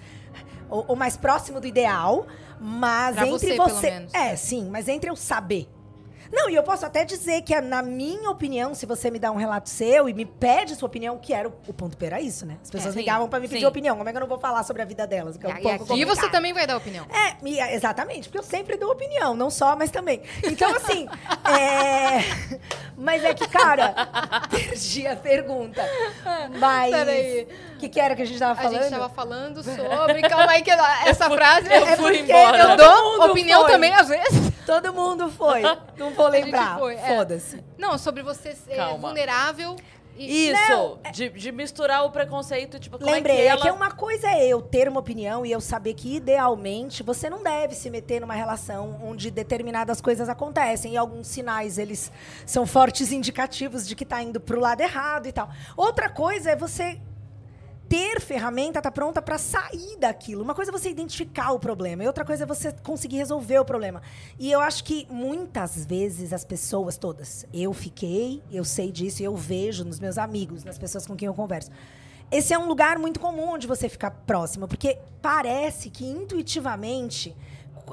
Ou, 0.68 0.84
ou 0.88 0.96
mais 0.96 1.16
próximo 1.16 1.60
do 1.60 1.66
ideal. 1.66 2.26
Mas 2.60 3.16
Pra 3.16 3.26
entre 3.26 3.56
você, 3.56 4.00
você. 4.00 4.06
É, 4.12 4.36
sim, 4.36 4.68
mas 4.70 4.88
entre 4.88 5.10
eu 5.10 5.16
saber. 5.16 5.68
Não, 6.34 6.50
e 6.50 6.54
eu 6.56 6.62
posso 6.62 6.84
até 6.84 7.04
dizer 7.04 7.42
que, 7.42 7.58
na 7.60 7.82
minha 7.82 8.28
opinião, 8.30 8.74
se 8.74 8.84
você 8.86 9.10
me 9.10 9.18
dá 9.18 9.30
um 9.30 9.36
relato 9.36 9.68
seu 9.70 10.08
e 10.08 10.12
me 10.12 10.24
pede 10.24 10.74
sua 10.74 10.86
opinião, 10.86 11.16
que 11.16 11.32
era 11.32 11.48
o, 11.48 11.52
o 11.68 11.72
ponto 11.72 11.96
P 11.96 12.06
era 12.06 12.20
isso, 12.20 12.44
né? 12.44 12.56
As 12.62 12.70
pessoas 12.70 12.92
sim, 12.94 13.00
ligavam 13.00 13.28
pra 13.28 13.38
me 13.38 13.46
pedir 13.48 13.60
sim. 13.60 13.66
opinião. 13.66 13.96
Como 13.96 14.08
é 14.08 14.12
que 14.12 14.16
eu 14.16 14.20
não 14.20 14.26
vou 14.28 14.38
falar 14.38 14.64
sobre 14.64 14.82
a 14.82 14.84
vida 14.84 15.06
delas? 15.06 15.36
Que 15.36 15.46
é 15.46 15.48
um 15.48 15.52
E 15.52 15.54
aqui 15.70 15.78
você 15.86 15.86
complicado. 15.86 16.30
também 16.32 16.52
vai 16.52 16.66
dar 16.66 16.76
opinião. 16.76 17.06
É, 17.10 17.36
e- 17.46 17.60
é, 17.60 17.74
exatamente, 17.74 18.28
porque 18.28 18.38
eu 18.38 18.42
sempre 18.42 18.76
dou 18.76 18.90
opinião, 18.90 19.34
não 19.34 19.48
só, 19.50 19.76
mas 19.76 19.90
também. 19.90 20.22
Então, 20.42 20.74
assim, 20.74 21.08
é... 21.48 22.58
mas 22.98 23.22
é 23.24 23.32
que, 23.32 23.46
cara, 23.48 23.94
perdi 24.50 25.06
a 25.06 25.16
pergunta. 25.16 25.82
Mas. 26.58 26.90
Peraí. 26.90 27.48
O 27.74 27.78
que, 27.78 27.88
que 27.88 28.00
era 28.00 28.16
que 28.16 28.22
a 28.22 28.24
gente 28.24 28.38
tava 28.38 28.52
A 28.52 28.62
falando? 28.62 28.82
gente 28.82 28.90
tava 28.90 29.08
falando 29.10 29.62
sobre. 29.62 30.22
Calma 30.22 30.50
aí, 30.52 30.62
que 30.62 30.70
essa 30.70 31.28
frase. 31.30 31.66
eu 31.72 31.86
É 31.86 31.96
fui 31.96 32.18
embora. 32.20 32.58
Eu 32.58 32.68
todo 32.68 32.76
dou 32.78 33.12
mundo 33.18 33.30
opinião 33.30 33.62
foi. 33.62 33.70
também, 33.72 33.94
às 33.94 34.08
vezes. 34.08 34.52
Todo 34.64 34.94
mundo 34.94 35.28
foi. 35.30 35.60
Não 35.98 36.10
vou 36.14 36.23
gente 36.32 36.44
lembrar. 36.44 36.80
é. 36.90 37.16
Foda-se. 37.16 37.64
Não, 37.78 37.98
sobre 37.98 38.22
você 38.22 38.52
ser 38.54 38.76
Calma. 38.76 39.08
vulnerável. 39.08 39.76
E... 40.16 40.50
Isso, 40.50 40.68
Não, 40.68 40.98
de, 41.12 41.28
de 41.28 41.50
misturar 41.50 42.04
o 42.04 42.10
preconceito, 42.10 42.78
tipo, 42.78 42.98
como 42.98 43.10
Lembrei, 43.10 43.34
é 43.34 43.38
que 43.38 43.42
é 43.42 43.46
ela... 43.48 43.60
que 43.62 43.70
uma 43.70 43.90
coisa 43.90 44.28
é 44.28 44.46
eu 44.46 44.62
ter 44.62 44.88
uma 44.88 45.00
opinião 45.00 45.44
e 45.44 45.50
eu 45.50 45.60
saber 45.60 45.94
que, 45.94 46.16
idealmente, 46.16 47.02
você 47.02 47.28
não 47.28 47.42
deve 47.42 47.74
se 47.74 47.90
meter 47.90 48.20
numa 48.20 48.34
relação 48.34 49.00
onde 49.02 49.28
determinadas 49.28 50.00
coisas 50.00 50.28
acontecem. 50.28 50.92
E 50.92 50.96
alguns 50.96 51.26
sinais, 51.26 51.78
eles 51.78 52.12
são 52.46 52.64
fortes 52.64 53.10
indicativos 53.10 53.88
de 53.88 53.96
que 53.96 54.04
tá 54.04 54.22
indo 54.22 54.40
pro 54.40 54.60
lado 54.60 54.80
errado 54.82 55.26
e 55.26 55.32
tal. 55.32 55.50
Outra 55.76 56.08
coisa 56.08 56.52
é 56.52 56.56
você 56.56 57.00
ter 57.94 58.20
ferramenta, 58.20 58.82
tá 58.82 58.90
pronta 58.90 59.22
para 59.22 59.38
sair 59.38 59.96
daquilo. 60.00 60.42
Uma 60.42 60.52
coisa 60.52 60.72
é 60.72 60.72
você 60.72 60.90
identificar 60.90 61.52
o 61.52 61.60
problema, 61.60 62.02
e 62.02 62.06
outra 62.08 62.24
coisa 62.24 62.42
é 62.42 62.46
você 62.46 62.72
conseguir 62.82 63.18
resolver 63.18 63.60
o 63.60 63.64
problema. 63.64 64.02
E 64.36 64.50
eu 64.50 64.58
acho 64.58 64.82
que 64.82 65.06
muitas 65.08 65.86
vezes 65.86 66.32
as 66.32 66.44
pessoas 66.44 66.98
todas, 66.98 67.46
eu 67.54 67.72
fiquei, 67.72 68.42
eu 68.50 68.64
sei 68.64 68.90
disso, 68.90 69.22
eu 69.22 69.36
vejo 69.36 69.84
nos 69.84 70.00
meus 70.00 70.18
amigos, 70.18 70.64
nas 70.64 70.76
pessoas 70.76 71.06
com 71.06 71.14
quem 71.14 71.26
eu 71.26 71.34
converso. 71.34 71.70
Esse 72.32 72.52
é 72.52 72.58
um 72.58 72.66
lugar 72.66 72.98
muito 72.98 73.20
comum 73.20 73.56
de 73.56 73.68
você 73.68 73.88
ficar 73.88 74.10
próximo, 74.10 74.66
porque 74.66 74.98
parece 75.22 75.88
que 75.88 76.04
intuitivamente 76.04 77.32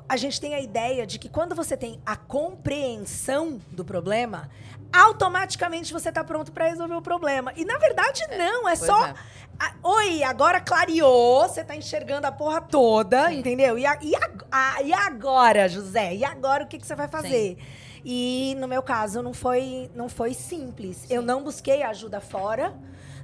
a 0.10 0.18
gente 0.18 0.40
tem 0.42 0.56
a 0.56 0.60
ideia 0.60 1.06
de 1.06 1.20
que 1.20 1.30
quando 1.30 1.54
você 1.54 1.76
tem 1.78 2.00
a 2.04 2.16
compreensão 2.16 3.60
do 3.72 3.86
problema, 3.86 4.50
automaticamente 4.94 5.94
você 5.94 6.10
está 6.10 6.24
pronto 6.24 6.52
para 6.52 6.68
resolver 6.68 6.96
o 6.96 7.02
problema. 7.02 7.52
E 7.56 7.66
na 7.66 7.78
verdade 7.78 8.22
não, 8.38 8.68
é 8.68 8.76
só 8.76 9.06
é. 9.06 9.14
a- 9.60 9.74
Oi, 9.84 10.24
agora 10.24 10.60
clareou, 10.60 11.48
você 11.48 11.64
tá 11.64 11.76
enxergando 11.76 12.26
a 12.28 12.32
porra 12.32 12.62
toda, 12.62 13.32
entendeu? 13.32 13.78
E, 13.78 13.86
a- 13.86 13.98
e 14.02 14.14
a- 14.16 14.82
e 14.84 14.94
agora, 14.94 15.68
José? 15.70 16.16
E 16.16 16.26
agora 16.26 16.64
o 16.64 16.68
que, 16.68 16.78
que 16.80 16.86
você 16.88 16.96
vai 16.96 17.08
fazer? 17.08 17.58
E 18.04 18.56
no 18.60 18.68
meu 18.68 18.82
caso 18.82 19.22
não 19.22 19.34
foi, 19.34 19.90
não 19.94 20.10
foi 20.10 20.34
simples. 20.34 21.06
Eu 21.10 21.22
não 21.22 21.44
busquei 21.44 21.84
ajuda 21.84 22.20
fora, 22.20 22.74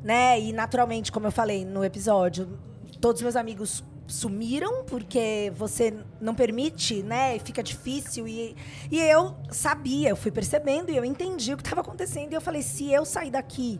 né? 0.03 0.39
E 0.39 0.53
naturalmente, 0.53 1.11
como 1.11 1.25
eu 1.25 1.31
falei 1.31 1.65
no 1.65 1.83
episódio, 1.83 2.59
todos 3.01 3.21
meus 3.21 3.35
amigos 3.35 3.83
sumiram 4.07 4.85
porque 4.85 5.51
você 5.55 5.93
não 6.19 6.33
permite, 6.33 7.03
né? 7.03 7.35
E 7.35 7.39
fica 7.39 7.61
difícil. 7.61 8.27
E, 8.27 8.55
e 8.89 8.99
eu 8.99 9.35
sabia, 9.51 10.09
eu 10.09 10.15
fui 10.15 10.31
percebendo 10.31 10.91
e 10.91 10.97
eu 10.97 11.03
entendi 11.03 11.53
o 11.53 11.57
que 11.57 11.63
estava 11.63 11.81
acontecendo. 11.81 12.31
E 12.31 12.35
eu 12.35 12.41
falei: 12.41 12.61
se 12.61 12.91
eu 12.91 13.05
sair 13.05 13.29
daqui 13.29 13.79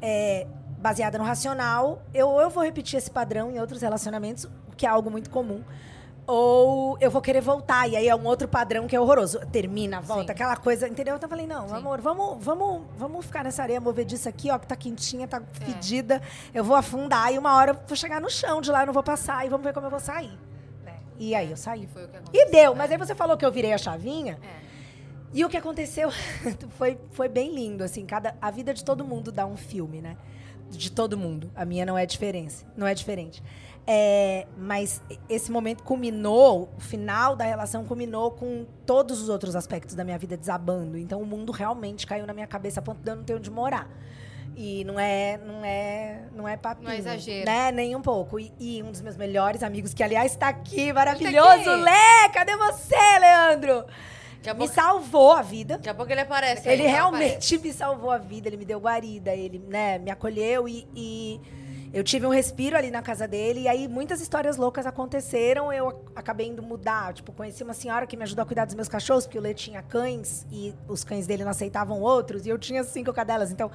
é, 0.00 0.46
baseada 0.78 1.18
no 1.18 1.24
racional, 1.24 2.02
eu, 2.14 2.30
eu 2.40 2.50
vou 2.50 2.64
repetir 2.64 2.96
esse 2.98 3.10
padrão 3.10 3.50
em 3.50 3.60
outros 3.60 3.82
relacionamentos, 3.82 4.44
o 4.44 4.76
que 4.76 4.86
é 4.86 4.88
algo 4.88 5.10
muito 5.10 5.30
comum 5.30 5.62
ou 6.30 6.96
eu 7.00 7.10
vou 7.10 7.20
querer 7.20 7.40
voltar. 7.40 7.88
E 7.88 7.96
aí 7.96 8.08
é 8.08 8.14
um 8.14 8.24
outro 8.26 8.46
padrão 8.48 8.86
que 8.86 8.94
é 8.96 9.00
horroroso. 9.00 9.40
Termina, 9.52 10.00
volta, 10.00 10.26
Sim. 10.26 10.30
aquela 10.32 10.56
coisa, 10.56 10.88
entendeu? 10.88 11.16
Então 11.16 11.26
eu 11.26 11.30
falei, 11.30 11.46
não, 11.46 11.68
Sim. 11.68 11.74
amor, 11.74 12.00
vamos, 12.00 12.42
vamos, 12.44 12.82
vamos 12.96 13.26
ficar 13.26 13.44
nessa 13.44 13.62
areia 13.62 13.80
movediça 13.80 14.28
aqui, 14.28 14.50
ó, 14.50 14.58
que 14.58 14.66
tá 14.66 14.76
quentinha, 14.76 15.26
tá 15.28 15.42
É. 15.60 15.64
fedida. 15.64 16.22
Eu 16.54 16.62
vou 16.64 16.76
afundar 16.76 17.32
e 17.32 17.38
uma 17.38 17.54
hora 17.56 17.72
eu 17.72 17.78
vou 17.86 17.96
chegar 17.96 18.20
no 18.20 18.30
chão 18.30 18.60
de 18.60 18.70
lá, 18.70 18.82
eu 18.82 18.86
não 18.86 18.92
vou 18.94 19.02
passar 19.02 19.44
e 19.44 19.48
vamos 19.48 19.64
ver 19.64 19.72
como 19.74 19.86
eu 19.86 19.90
vou 19.90 20.00
sair. 20.00 20.38
né? 20.84 20.94
E 21.18 21.34
aí 21.34 21.50
eu 21.50 21.56
saí. 21.56 21.88
E. 22.32 22.38
E 22.38 22.50
deu, 22.50 22.74
mas 22.74 22.90
aí 22.90 22.96
você 22.96 23.14
falou 23.14 23.36
que 23.36 23.44
eu 23.44 23.52
virei 23.52 23.72
a 23.72 23.78
chavinha. 23.78 24.38
É. 24.42 24.60
E 25.32 25.44
o 25.44 25.48
que 25.48 25.56
aconteceu 25.56 26.10
foi, 26.76 26.98
foi 27.12 27.28
bem 27.28 27.54
lindo, 27.54 27.84
assim, 27.84 28.04
cada, 28.04 28.34
a 28.42 28.50
vida 28.50 28.74
de 28.74 28.84
todo 28.84 29.04
mundo 29.04 29.30
dá 29.30 29.46
um 29.46 29.56
filme, 29.56 30.00
né? 30.00 30.16
De 30.68 30.90
todo 30.90 31.16
mundo. 31.18 31.50
A 31.54 31.64
minha 31.64 31.84
não 31.86 31.96
é 31.98 32.04
diferença, 32.06 32.64
não 32.76 32.86
é 32.86 32.94
diferente. 32.94 33.42
É, 33.86 34.46
mas 34.56 35.02
esse 35.28 35.50
momento 35.50 35.82
culminou, 35.82 36.72
o 36.76 36.80
final 36.80 37.34
da 37.34 37.44
relação 37.44 37.84
culminou 37.84 38.30
com 38.30 38.64
todos 38.86 39.20
os 39.20 39.28
outros 39.28 39.56
aspectos 39.56 39.94
da 39.94 40.04
minha 40.04 40.18
vida 40.18 40.36
desabando. 40.36 40.96
Então 40.96 41.20
o 41.20 41.26
mundo 41.26 41.50
realmente 41.50 42.06
caiu 42.06 42.26
na 42.26 42.32
minha 42.32 42.46
cabeça 42.46 42.80
a 42.80 42.82
ponto 42.82 43.00
de 43.02 43.10
eu 43.10 43.16
não 43.16 43.24
ter 43.24 43.34
onde 43.34 43.50
morar. 43.50 43.88
E 44.56 44.84
não 44.84 44.98
é, 44.98 45.38
não 45.38 45.64
é, 45.64 46.22
não 46.34 46.48
é 46.48 46.56
papinho. 46.56 46.88
Não 46.88 46.94
é 46.94 46.98
exagero. 46.98 47.46
Né? 47.46 47.72
Nem 47.72 47.96
um 47.96 48.02
pouco. 48.02 48.38
E, 48.38 48.52
e 48.58 48.82
um 48.82 48.90
dos 48.90 49.00
meus 49.00 49.16
melhores 49.16 49.62
amigos, 49.62 49.94
que 49.94 50.02
aliás 50.02 50.32
está 50.32 50.48
aqui, 50.48 50.92
maravilhoso, 50.92 51.70
aqui. 51.70 51.82
Lé! 51.82 52.28
Cadê 52.32 52.56
você, 52.56 53.18
Leandro? 53.18 53.86
A 54.48 54.54
Me 54.54 54.68
salvou 54.68 55.32
a 55.32 55.42
vida. 55.42 55.76
daqui 55.76 55.88
a 55.88 55.94
pouco 55.94 56.10
ele 56.10 56.22
aparece. 56.22 56.68
Ele 56.68 56.82
aí. 56.82 56.88
realmente 56.88 57.58
me 57.58 57.72
salvou 57.72 58.10
a 58.10 58.18
vida, 58.18 58.48
ele 58.48 58.56
me 58.56 58.64
deu 58.64 58.78
guarida, 58.80 59.34
ele 59.34 59.58
né, 59.58 59.98
me 59.98 60.10
acolheu 60.10 60.66
e, 60.66 60.88
e 60.94 61.40
eu 61.92 62.04
tive 62.04 62.24
um 62.26 62.30
respiro 62.30 62.76
ali 62.76 62.90
na 62.90 63.02
casa 63.02 63.26
dele. 63.26 63.60
E 63.62 63.68
aí 63.68 63.88
muitas 63.88 64.20
histórias 64.20 64.56
loucas 64.56 64.86
aconteceram. 64.86 65.72
Eu 65.72 65.88
ac- 65.88 65.98
acabei 66.14 66.46
indo 66.48 66.62
mudar. 66.62 67.12
Tipo, 67.14 67.32
conheci 67.32 67.62
uma 67.64 67.74
senhora 67.74 68.06
que 68.06 68.16
me 68.16 68.22
ajudou 68.22 68.42
a 68.42 68.46
cuidar 68.46 68.64
dos 68.64 68.74
meus 68.74 68.88
cachorros, 68.88 69.24
porque 69.26 69.38
o 69.38 69.42
Lê 69.42 69.54
tinha 69.54 69.82
cães 69.82 70.46
e 70.50 70.74
os 70.88 71.02
cães 71.04 71.26
dele 71.26 71.42
não 71.44 71.50
aceitavam 71.50 72.00
outros. 72.00 72.46
E 72.46 72.48
eu 72.48 72.58
tinha 72.58 72.84
cinco 72.84 73.12
cadelas. 73.12 73.50
Então, 73.50 73.70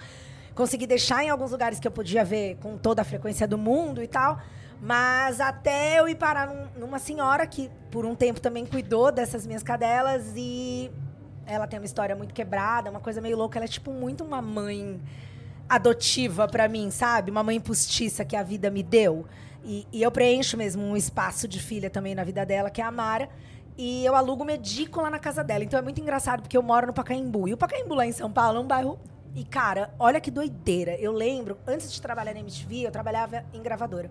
consegui 0.54 0.88
deixar 0.88 1.24
em 1.24 1.30
alguns 1.30 1.52
lugares 1.52 1.80
que 1.80 1.88
eu 1.88 1.92
podia 1.92 2.24
ver 2.24 2.56
com 2.62 2.78
toda 2.78 3.02
a 3.02 3.06
frequência 3.06 3.46
do 3.48 3.58
mundo 3.58 4.02
e 4.02 4.08
tal. 4.08 4.40
Mas 4.82 5.40
até 5.40 6.00
eu 6.00 6.08
ir 6.08 6.16
parar 6.16 6.48
num- 6.48 6.68
numa 6.82 7.00
senhora 7.00 7.46
que, 7.48 7.70
por 7.92 8.06
um 8.06 8.14
tempo, 8.16 8.40
também 8.40 8.66
cuidou 8.66 9.12
dessas 9.12 9.46
minhas 9.46 9.64
cadelas 9.64 10.34
e 10.36 10.92
ela 11.46 11.66
tem 11.68 11.80
uma 11.80 11.86
história 11.86 12.16
muito 12.16 12.34
quebrada, 12.34 12.90
uma 12.90 13.00
coisa 13.00 13.20
meio 13.22 13.38
louca. 13.38 13.58
Ela 13.58 13.66
é 13.66 13.68
tipo 13.68 13.92
muito 13.92 14.24
uma 14.24 14.42
mãe 14.42 15.02
adotiva 15.68 16.48
pra 16.48 16.68
mim, 16.68 16.92
sabe? 16.92 17.32
Uma 17.32 17.44
mãe 17.44 17.60
postiça 17.60 18.24
que 18.24 18.36
a 18.36 18.44
vida 18.44 18.70
me 18.70 18.84
deu. 18.84 19.26
E, 19.64 19.88
e 19.92 20.04
eu 20.04 20.12
preencho 20.12 20.58
mesmo 20.58 20.84
um 20.84 20.96
espaço 20.96 21.48
de 21.48 21.60
filha 21.60 21.90
também 21.90 22.14
na 22.14 22.24
vida 22.24 22.46
dela, 22.46 22.70
que 22.70 22.82
é 22.82 22.84
a 22.84 22.92
Mara. 22.92 23.30
E 23.78 24.06
eu 24.06 24.16
alugo 24.16 24.44
uma 24.44 24.54
edícula 24.54 25.10
na 25.10 25.20
casa 25.20 25.44
dela. 25.44 25.64
Então 25.64 25.78
é 25.78 25.82
muito 25.82 26.00
engraçado, 26.00 26.42
porque 26.42 26.56
eu 26.56 26.64
moro 26.64 26.88
no 26.88 26.94
Pacaembu. 26.94 27.48
E 27.48 27.54
o 27.54 27.58
Pacaembu 27.58 27.96
lá 27.96 28.06
em 28.06 28.12
São 28.12 28.32
Paulo 28.32 28.60
é 28.60 28.62
um 28.62 28.68
bairro... 28.68 29.00
E, 29.36 29.44
cara, 29.44 29.94
olha 30.00 30.22
que 30.22 30.32
doideira. 30.32 30.96
Eu 30.96 31.12
lembro, 31.12 31.58
antes 31.68 31.92
de 31.92 32.02
trabalhar 32.02 32.34
na 32.34 32.40
MTV, 32.40 32.88
eu 32.88 32.92
trabalhava 32.92 33.44
em 33.54 33.62
gravadora. 33.62 34.10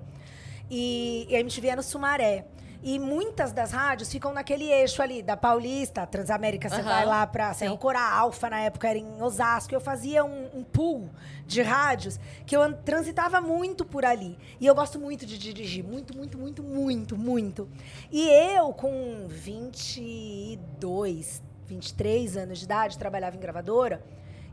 E, 0.70 1.26
e 1.30 1.34
a 1.34 1.40
MTV 1.40 1.68
é 1.68 1.76
no 1.76 1.82
Sumaré. 1.82 2.44
E 2.86 2.98
muitas 2.98 3.50
das 3.50 3.72
rádios 3.72 4.12
ficam 4.12 4.30
naquele 4.34 4.70
eixo 4.70 5.00
ali, 5.00 5.22
da 5.22 5.38
Paulista, 5.38 6.06
Transamérica, 6.06 6.68
você 6.68 6.82
vai 6.82 7.06
lá 7.06 7.26
pra 7.26 7.54
Serra. 7.54 7.74
Corá, 7.78 8.12
Alfa, 8.12 8.50
na 8.50 8.60
época 8.60 8.86
era 8.90 8.98
em 8.98 9.22
Osasco. 9.22 9.74
Eu 9.74 9.80
fazia 9.80 10.22
um, 10.22 10.50
um 10.54 10.62
pool 10.62 11.08
de 11.46 11.62
rádios 11.62 12.20
que 12.44 12.54
eu 12.54 12.60
an- 12.60 12.74
transitava 12.84 13.40
muito 13.40 13.86
por 13.86 14.04
ali. 14.04 14.36
E 14.60 14.66
eu 14.66 14.74
gosto 14.74 15.00
muito 15.00 15.24
de 15.24 15.38
dirigir, 15.38 15.82
muito, 15.82 16.14
muito, 16.14 16.36
muito, 16.36 16.62
muito, 16.62 17.16
muito. 17.16 17.70
E 18.12 18.28
eu, 18.28 18.70
com 18.74 19.24
22, 19.28 21.42
23 21.66 22.36
anos 22.36 22.58
de 22.58 22.64
idade, 22.66 22.98
trabalhava 22.98 23.34
em 23.36 23.40
gravadora, 23.40 24.04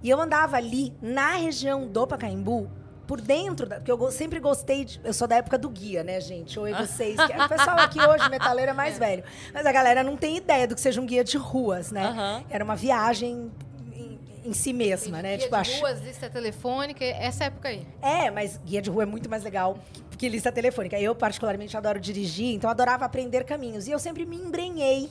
e 0.01 0.09
eu 0.09 0.19
andava 0.19 0.57
ali 0.57 0.93
na 1.01 1.35
região 1.35 1.85
do 1.87 2.07
Pacaembu, 2.07 2.69
por 3.11 3.19
dentro, 3.19 3.67
da, 3.67 3.75
porque 3.75 3.91
eu 3.91 4.09
sempre 4.09 4.39
gostei, 4.39 4.85
de, 4.85 5.01
eu 5.03 5.11
sou 5.11 5.27
da 5.27 5.35
época 5.35 5.57
do 5.57 5.69
guia, 5.69 6.01
né, 6.01 6.21
gente? 6.21 6.57
Oi, 6.57 6.73
vocês. 6.73 7.17
que- 7.17 7.33
o 7.43 7.49
pessoal 7.49 7.77
aqui 7.79 7.99
hoje, 7.99 8.29
metaleiro, 8.29 8.71
é 8.71 8.73
mais 8.73 8.95
velho. 8.99 9.21
Mas 9.53 9.65
a 9.65 9.71
galera 9.73 10.01
não 10.01 10.15
tem 10.15 10.37
ideia 10.37 10.65
do 10.65 10.75
que 10.75 10.79
seja 10.79 11.01
um 11.01 11.05
guia 11.05 11.21
de 11.21 11.35
ruas, 11.35 11.91
né? 11.91 12.05
Aham. 12.05 12.43
Era 12.49 12.63
uma 12.63 12.73
viagem 12.77 13.51
em, 14.45 14.53
si 14.53 14.71
mesma, 14.71 15.21
né? 15.21 15.35
Guia 15.35 15.39
Tipo, 15.39 15.61
de 15.61 15.71
ach- 15.73 15.79
ruas, 15.81 16.01
lista 16.01 16.29
telefônica, 16.29 17.03
essa 17.03 17.43
época 17.43 17.67
aí. 17.67 17.85
é, 18.01 18.31
mas 18.31 18.55
guia 18.63 18.81
de 18.81 18.89
rua 18.89 19.03
é 19.03 19.05
muito 19.05 19.29
mais 19.29 19.43
legal 19.43 19.77
que, 20.11 20.15
que 20.15 20.29
lista 20.29 20.49
telefônica. 20.49 20.97
Eu, 20.97 21.13
particularmente, 21.13 21.75
adoro 21.75 21.99
dirigir, 21.99 22.55
então 22.55 22.69
adorava 22.69 23.03
aprender 23.03 23.43
caminhos. 23.43 23.87
E 23.89 23.91
eu 23.91 23.99
sempre 23.99 24.25
me 24.25 24.37
embrenhei 24.37 25.09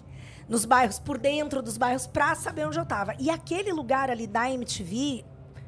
nos 0.48 0.64
bairros, 0.64 0.98
por 0.98 1.18
dentro 1.18 1.60
dos 1.60 1.76
bairros, 1.76 2.06
pra 2.06 2.34
saber 2.34 2.66
onde 2.66 2.78
eu 2.78 2.86
tava. 2.86 3.14
E 3.18 3.28
aquele 3.28 3.70
lugar 3.74 4.08
ali 4.08 4.26
da 4.26 4.50
MTV, 4.50 5.22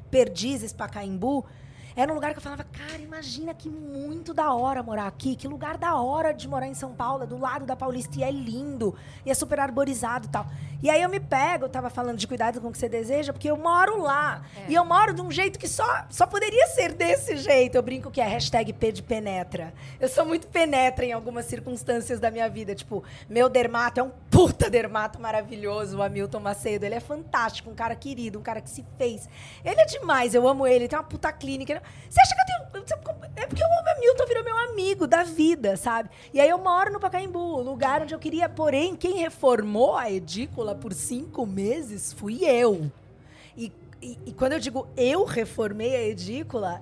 Perdizes, 0.09 0.73
Pacaembu, 0.73 1.45
era 1.95 2.11
um 2.11 2.15
lugar 2.15 2.31
que 2.31 2.39
eu 2.39 2.41
falava, 2.41 2.63
cara, 2.63 3.01
imagina 3.01 3.53
que 3.53 3.69
muito 3.69 4.33
da 4.33 4.53
hora 4.53 4.81
morar 4.81 5.07
aqui, 5.07 5.35
que 5.35 5.47
lugar 5.47 5.77
da 5.77 5.95
hora 5.95 6.33
de 6.33 6.47
morar 6.47 6.67
em 6.67 6.73
São 6.73 6.93
Paulo, 6.93 7.27
do 7.27 7.37
lado 7.37 7.65
da 7.65 7.75
Paulista, 7.75 8.19
e 8.19 8.23
é 8.23 8.31
lindo, 8.31 8.95
e 9.25 9.31
é 9.31 9.33
super 9.33 9.59
arborizado 9.59 10.27
e 10.27 10.29
tal. 10.29 10.45
E 10.83 10.89
aí 10.89 11.01
eu 11.01 11.07
me 11.07 11.19
pego, 11.19 11.63
eu 11.63 11.69
tava 11.69 11.89
falando 11.89 12.17
de 12.17 12.27
cuidado 12.27 12.59
com 12.59 12.67
o 12.67 12.71
que 12.71 12.77
você 12.77 12.89
deseja, 12.89 13.31
porque 13.31 13.49
eu 13.49 13.55
moro 13.55 14.01
lá. 14.01 14.43
É. 14.53 14.71
E 14.71 14.73
eu 14.73 14.83
moro 14.83 15.13
de 15.13 15.21
um 15.21 15.31
jeito 15.31 15.57
que 15.57 15.67
só, 15.67 16.05
só 16.09 16.27
poderia 16.27 16.67
ser 16.67 16.91
desse 16.91 17.37
jeito. 17.37 17.75
Eu 17.75 17.81
brinco 17.81 18.11
que 18.11 18.19
é 18.19 18.25
hashtag 18.25 18.73
P 18.73 18.91
de 18.91 19.01
penetra. 19.01 19.73
Eu 19.97 20.09
sou 20.09 20.25
muito 20.25 20.45
penetra 20.47 21.05
em 21.05 21.13
algumas 21.13 21.45
circunstâncias 21.45 22.19
da 22.19 22.29
minha 22.29 22.49
vida. 22.49 22.75
Tipo, 22.75 23.01
meu 23.29 23.47
dermato 23.47 24.01
é 24.01 24.03
um 24.03 24.11
puta 24.29 24.69
dermato 24.69 25.21
maravilhoso, 25.21 25.99
o 25.99 26.03
Hamilton 26.03 26.41
Macedo. 26.41 26.85
Ele 26.85 26.95
é 26.95 26.99
fantástico, 26.99 27.69
um 27.69 27.75
cara 27.75 27.95
querido, 27.95 28.37
um 28.37 28.43
cara 28.43 28.59
que 28.59 28.69
se 28.69 28.83
fez. 28.97 29.29
Ele 29.63 29.79
é 29.79 29.85
demais, 29.85 30.35
eu 30.35 30.45
amo 30.45 30.67
ele, 30.67 30.75
ele 30.75 30.87
tem 30.89 30.97
uma 30.97 31.05
puta 31.05 31.31
clínica. 31.31 31.81
Você 32.09 32.19
acha 32.21 32.35
que 32.35 32.41
eu 32.41 32.45
tenho. 32.45 32.63
É 33.35 33.45
porque 33.47 33.63
o 33.63 33.67
Hamilton 33.97 34.25
virou 34.27 34.43
meu 34.43 34.57
amigo 34.57 35.07
da 35.07 35.23
vida, 35.23 35.75
sabe? 35.77 36.09
E 36.33 36.39
aí 36.39 36.47
eu 36.49 36.57
moro 36.57 36.91
no 36.93 36.99
Pacaembu, 36.99 37.61
lugar 37.61 38.01
onde 38.01 38.13
eu 38.13 38.19
queria. 38.19 38.47
Porém, 38.47 38.95
quem 38.95 39.17
reformou 39.17 39.95
a 39.95 40.09
edícula 40.11 40.75
por 40.75 40.93
cinco 40.93 41.45
meses 41.45 42.13
fui 42.13 42.43
eu. 42.45 42.91
E, 43.57 43.71
e- 44.01 44.17
e 44.27 44.33
quando 44.33 44.53
eu 44.53 44.59
digo 44.59 44.87
eu 44.95 45.23
reformei 45.25 45.95
a 45.95 46.03
edícula, 46.03 46.81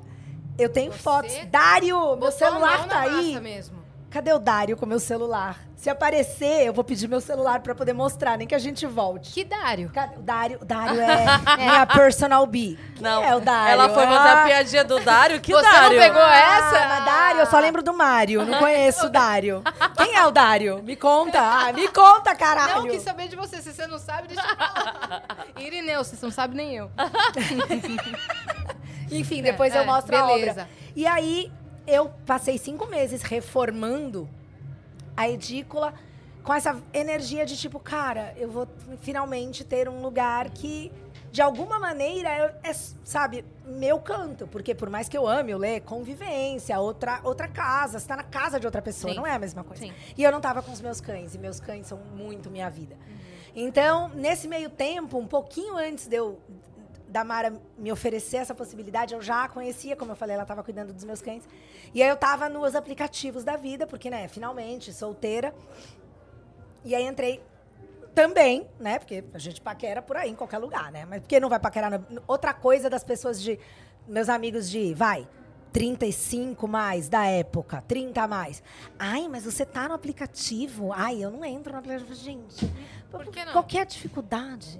eu 0.57 0.69
tenho 0.69 0.91
Você 0.91 0.99
fotos. 0.99 1.33
Dário, 1.49 2.15
meu 2.17 2.31
celular 2.31 2.87
tá 2.87 3.01
aí. 3.01 3.39
mesmo. 3.39 3.80
Cadê 4.11 4.33
o 4.33 4.39
Dário 4.39 4.75
com 4.75 4.85
meu 4.85 4.99
celular? 4.99 5.57
Se 5.77 5.89
aparecer, 5.89 6.67
eu 6.67 6.73
vou 6.73 6.83
pedir 6.83 7.07
meu 7.07 7.21
celular 7.21 7.61
pra 7.61 7.73
poder 7.73 7.93
mostrar, 7.93 8.37
nem 8.37 8.45
que 8.45 8.53
a 8.53 8.59
gente 8.59 8.85
volte. 8.85 9.31
Que 9.31 9.45
Dário? 9.45 9.89
Cadê? 9.89 10.17
O 10.17 10.21
Dário, 10.21 10.59
o 10.61 10.65
Dário 10.65 10.99
é 11.01 11.25
minha 11.57 11.85
personal 11.87 12.45
B. 12.45 12.77
Não, 12.99 13.23
é 13.23 13.33
o 13.35 13.39
Dário? 13.39 13.71
ela 13.71 13.89
foi 13.89 14.05
fazer 14.05 14.29
Ah, 14.29 14.43
a 14.43 14.45
piadinha 14.45 14.83
do 14.83 14.99
Dário. 14.99 15.39
Que 15.39 15.53
Você 15.53 15.65
não 15.65 15.71
Dário? 15.71 15.97
pegou 15.97 16.21
ah, 16.21 16.35
essa? 16.35 16.87
mas 16.89 17.05
Dário, 17.05 17.39
eu 17.39 17.45
só 17.47 17.57
lembro 17.59 17.81
do 17.81 17.93
Mário. 17.93 18.45
Não 18.45 18.59
conheço 18.59 19.07
o 19.07 19.09
Dário. 19.09 19.63
Quem 19.97 20.13
é 20.13 20.27
o 20.27 20.31
Dário? 20.31 20.83
Me 20.83 20.95
conta. 20.97 21.39
Ah, 21.41 21.71
me 21.73 21.87
conta, 21.87 22.35
caralho. 22.35 22.81
Não 22.83 22.89
quis 22.89 23.01
saber 23.01 23.27
de 23.29 23.35
você. 23.37 23.61
Se 23.61 23.73
você 23.73 23.87
não 23.87 23.97
sabe, 23.97 24.27
deixa 24.27 24.43
eu 24.45 24.55
falar. 24.57 25.23
Irineu, 25.57 26.03
você 26.03 26.17
não 26.21 26.31
sabe 26.31 26.55
nem 26.55 26.75
eu. 26.75 26.91
Enfim, 29.09 29.41
depois 29.41 29.73
É, 29.73 29.79
eu 29.79 29.85
mostro 29.85 30.15
a 30.15 30.27
beleza. 30.27 30.51
obra. 30.51 30.69
E 30.95 31.07
aí, 31.07 31.51
eu 31.87 32.09
passei 32.25 32.57
cinco 32.57 32.87
meses 32.87 33.21
reformando 33.21 34.29
a 35.15 35.29
edícula 35.29 35.93
com 36.43 36.53
essa 36.53 36.81
energia 36.93 37.45
de 37.45 37.55
tipo, 37.55 37.79
cara, 37.79 38.33
eu 38.37 38.49
vou 38.49 38.67
finalmente 39.01 39.63
ter 39.63 39.87
um 39.87 40.01
lugar 40.01 40.49
que, 40.49 40.91
de 41.31 41.41
alguma 41.41 41.79
maneira, 41.79 42.29
é, 42.63 42.69
é, 42.69 42.73
sabe, 42.73 43.45
meu 43.65 43.99
canto. 43.99 44.47
Porque 44.47 44.73
por 44.73 44.89
mais 44.89 45.07
que 45.07 45.17
eu 45.17 45.27
ame, 45.27 45.51
eu 45.51 45.57
leio 45.57 45.81
convivência, 45.81 46.79
outra, 46.79 47.19
outra 47.23 47.47
casa, 47.47 47.99
você 47.99 48.07
tá 48.07 48.15
na 48.15 48.23
casa 48.23 48.59
de 48.59 48.65
outra 48.65 48.81
pessoa, 48.81 49.13
Sim. 49.13 49.19
não 49.19 49.27
é 49.27 49.31
a 49.31 49.39
mesma 49.39 49.63
coisa. 49.63 49.83
Sim. 49.83 49.93
E 50.17 50.23
eu 50.23 50.31
não 50.31 50.41
tava 50.41 50.61
com 50.61 50.71
os 50.71 50.81
meus 50.81 50.99
cães, 50.99 51.35
e 51.35 51.37
meus 51.37 51.59
cães 51.59 51.87
são 51.87 51.99
muito 52.15 52.49
minha 52.49 52.69
vida. 52.69 52.97
Então, 53.55 54.09
nesse 54.15 54.47
meio 54.47 54.69
tempo, 54.69 55.17
um 55.17 55.27
pouquinho 55.27 55.75
antes 55.77 56.07
de 56.07 56.15
eu 56.15 56.39
da 57.11 57.23
Mara 57.23 57.53
me 57.77 57.91
oferecer 57.91 58.37
essa 58.37 58.55
possibilidade, 58.55 59.13
eu 59.13 59.21
já 59.21 59.43
a 59.43 59.49
conhecia, 59.49 59.95
como 59.95 60.13
eu 60.13 60.15
falei, 60.15 60.33
ela 60.33 60.43
estava 60.43 60.63
cuidando 60.63 60.93
dos 60.93 61.03
meus 61.03 61.21
cães. 61.21 61.43
E 61.93 62.01
aí 62.01 62.07
eu 62.07 62.15
tava 62.15 62.47
nos 62.47 62.73
aplicativos 62.73 63.43
da 63.43 63.57
vida, 63.57 63.85
porque, 63.85 64.09
né, 64.09 64.27
finalmente, 64.29 64.93
solteira. 64.93 65.53
E 66.85 66.95
aí 66.95 67.05
entrei 67.05 67.43
também, 68.15 68.65
né? 68.79 68.97
Porque 68.97 69.23
a 69.33 69.37
gente 69.37 69.59
paquera 69.61 70.01
por 70.01 70.15
aí, 70.15 70.31
em 70.31 70.35
qualquer 70.35 70.57
lugar, 70.57 70.91
né? 70.91 71.05
Mas 71.05 71.19
por 71.21 71.27
que 71.27 71.39
não 71.39 71.49
vai 71.49 71.59
paquerar? 71.59 71.91
No... 71.91 72.23
Outra 72.27 72.53
coisa 72.53 72.89
das 72.89 73.03
pessoas 73.03 73.41
de. 73.41 73.59
Meus 74.07 74.29
amigos 74.29 74.69
de. 74.69 74.93
Vai. 74.93 75.27
35 75.71 76.67
mais 76.67 77.07
da 77.07 77.25
época, 77.25 77.81
30 77.87 78.21
a 78.21 78.27
mais. 78.27 78.61
Ai, 78.99 79.29
mas 79.29 79.45
você 79.45 79.65
tá 79.65 79.87
no 79.87 79.93
aplicativo. 79.93 80.91
Ai, 80.93 81.23
eu 81.23 81.31
não 81.31 81.45
entro 81.45 81.71
no 81.71 81.79
aplicativo. 81.79 82.13
Gente, 82.13 82.69
Por 83.09 83.25
que 83.27 83.45
não? 83.45 83.53
qual 83.53 83.63
que 83.63 83.77
é 83.77 83.81
a 83.81 83.85
dificuldade? 83.85 84.79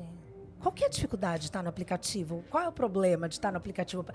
Qual 0.62 0.72
que 0.72 0.84
é 0.84 0.88
a 0.88 0.90
dificuldade 0.90 1.42
de 1.42 1.46
estar 1.48 1.64
no 1.64 1.70
aplicativo? 1.70 2.44
Qual 2.50 2.64
é 2.64 2.68
o 2.68 2.72
problema 2.72 3.28
de 3.28 3.36
estar 3.36 3.52
no 3.52 3.58
aplicativo? 3.58 4.06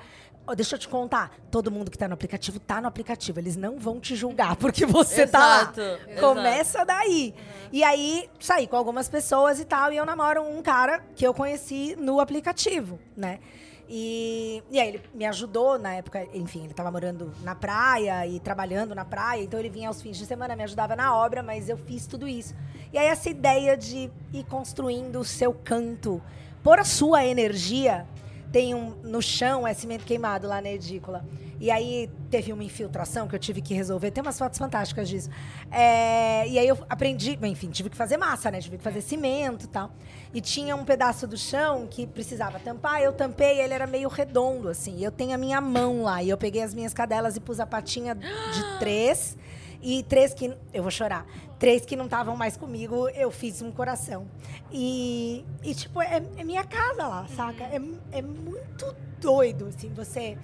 Ó, 0.46 0.54
deixa 0.54 0.76
eu 0.76 0.78
te 0.78 0.88
contar. 0.88 1.36
Todo 1.50 1.70
mundo 1.70 1.90
que 1.90 1.96
está 1.96 2.06
no 2.06 2.14
aplicativo 2.14 2.58
está 2.58 2.80
no 2.80 2.86
aplicativo. 2.86 3.40
Eles 3.40 3.56
não 3.56 3.78
vão 3.78 3.98
te 3.98 4.14
julgar 4.14 4.54
porque 4.56 4.86
você 4.86 5.22
está 5.22 5.38
lá. 5.38 5.62
Exato. 5.62 6.20
Começa 6.20 6.84
daí. 6.84 7.34
E 7.72 7.82
aí, 7.82 8.30
saí 8.38 8.66
com 8.68 8.76
algumas 8.76 9.08
pessoas 9.08 9.58
e 9.58 9.64
tal. 9.64 9.92
E 9.92 9.96
eu 9.96 10.06
namoro 10.06 10.42
um 10.42 10.62
cara 10.62 11.02
que 11.16 11.26
eu 11.26 11.34
conheci 11.34 11.96
no 11.98 12.20
aplicativo, 12.20 12.98
né? 13.16 13.40
E, 13.88 14.62
e 14.70 14.80
aí 14.80 14.88
ele 14.88 15.02
me 15.14 15.24
ajudou 15.24 15.78
na 15.78 15.94
época, 15.94 16.26
enfim, 16.34 16.60
ele 16.60 16.72
estava 16.72 16.90
morando 16.90 17.32
na 17.42 17.54
praia 17.54 18.26
e 18.26 18.40
trabalhando 18.40 18.94
na 18.94 19.04
praia, 19.04 19.42
então 19.42 19.60
ele 19.60 19.68
vinha 19.68 19.88
aos 19.88 20.02
fins 20.02 20.16
de 20.16 20.26
semana, 20.26 20.56
me 20.56 20.64
ajudava 20.64 20.96
na 20.96 21.16
obra, 21.16 21.42
mas 21.42 21.68
eu 21.68 21.76
fiz 21.76 22.06
tudo 22.06 22.26
isso. 22.26 22.54
E 22.92 22.98
aí 22.98 23.06
essa 23.06 23.30
ideia 23.30 23.76
de 23.76 24.10
ir 24.32 24.44
construindo 24.44 25.20
o 25.20 25.24
seu 25.24 25.52
canto, 25.52 26.20
pôr 26.62 26.78
a 26.78 26.84
sua 26.84 27.24
energia, 27.24 28.06
tem 28.52 28.74
um 28.74 28.90
no 29.02 29.20
chão 29.20 29.66
é 29.66 29.74
cimento 29.74 30.04
queimado 30.04 30.48
lá 30.48 30.60
na 30.60 30.70
edícula. 30.70 31.24
E 31.58 31.70
aí 31.70 32.10
teve 32.30 32.52
uma 32.52 32.62
infiltração 32.62 33.26
que 33.26 33.34
eu 33.34 33.38
tive 33.38 33.62
que 33.62 33.72
resolver. 33.72 34.10
Tem 34.10 34.22
umas 34.22 34.38
fotos 34.38 34.58
fantásticas 34.58 35.08
disso. 35.08 35.30
É, 35.70 36.46
e 36.48 36.58
aí 36.58 36.68
eu 36.68 36.78
aprendi, 36.88 37.38
enfim, 37.42 37.70
tive 37.70 37.88
que 37.88 37.96
fazer 37.96 38.16
massa, 38.16 38.50
né? 38.50 38.60
Tive 38.60 38.76
que 38.76 38.82
fazer 38.82 39.00
cimento 39.00 39.64
e 39.64 39.68
tal. 39.68 39.90
E 40.34 40.40
tinha 40.40 40.76
um 40.76 40.84
pedaço 40.84 41.26
do 41.26 41.36
chão 41.36 41.86
que 41.88 42.06
precisava 42.06 42.58
tampar. 42.58 43.00
Eu 43.00 43.12
tampei, 43.12 43.60
ele 43.60 43.72
era 43.72 43.86
meio 43.86 44.08
redondo, 44.08 44.68
assim. 44.68 45.02
Eu 45.02 45.10
tenho 45.10 45.34
a 45.34 45.38
minha 45.38 45.60
mão 45.60 46.02
lá. 46.02 46.22
E 46.22 46.28
eu 46.28 46.36
peguei 46.36 46.62
as 46.62 46.74
minhas 46.74 46.92
cadelas 46.92 47.36
e 47.36 47.40
pus 47.40 47.60
a 47.60 47.66
patinha 47.66 48.14
de 48.14 48.78
três. 48.78 49.36
E 49.82 50.02
três 50.02 50.34
que. 50.34 50.56
Eu 50.72 50.82
vou 50.82 50.90
chorar. 50.90 51.26
Três 51.58 51.86
que 51.86 51.96
não 51.96 52.04
estavam 52.04 52.36
mais 52.36 52.56
comigo, 52.56 53.08
eu 53.10 53.30
fiz 53.30 53.62
um 53.62 53.72
coração. 53.72 54.26
E, 54.70 55.44
e 55.62 55.74
tipo, 55.74 56.02
é, 56.02 56.22
é 56.36 56.44
minha 56.44 56.64
casa 56.64 57.06
lá, 57.06 57.26
saca? 57.28 57.64
É, 57.64 57.80
é 58.12 58.22
muito 58.22 58.94
doido, 59.18 59.68
assim, 59.68 59.90
você. 59.94 60.36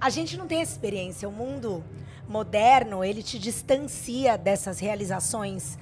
A 0.00 0.10
gente 0.10 0.36
não 0.36 0.46
tem 0.46 0.60
essa 0.60 0.72
experiência. 0.72 1.28
O 1.28 1.32
mundo 1.32 1.84
moderno, 2.28 3.04
ele 3.04 3.22
te 3.22 3.38
distancia 3.38 4.36
dessas 4.36 4.80
realizações 4.80 5.78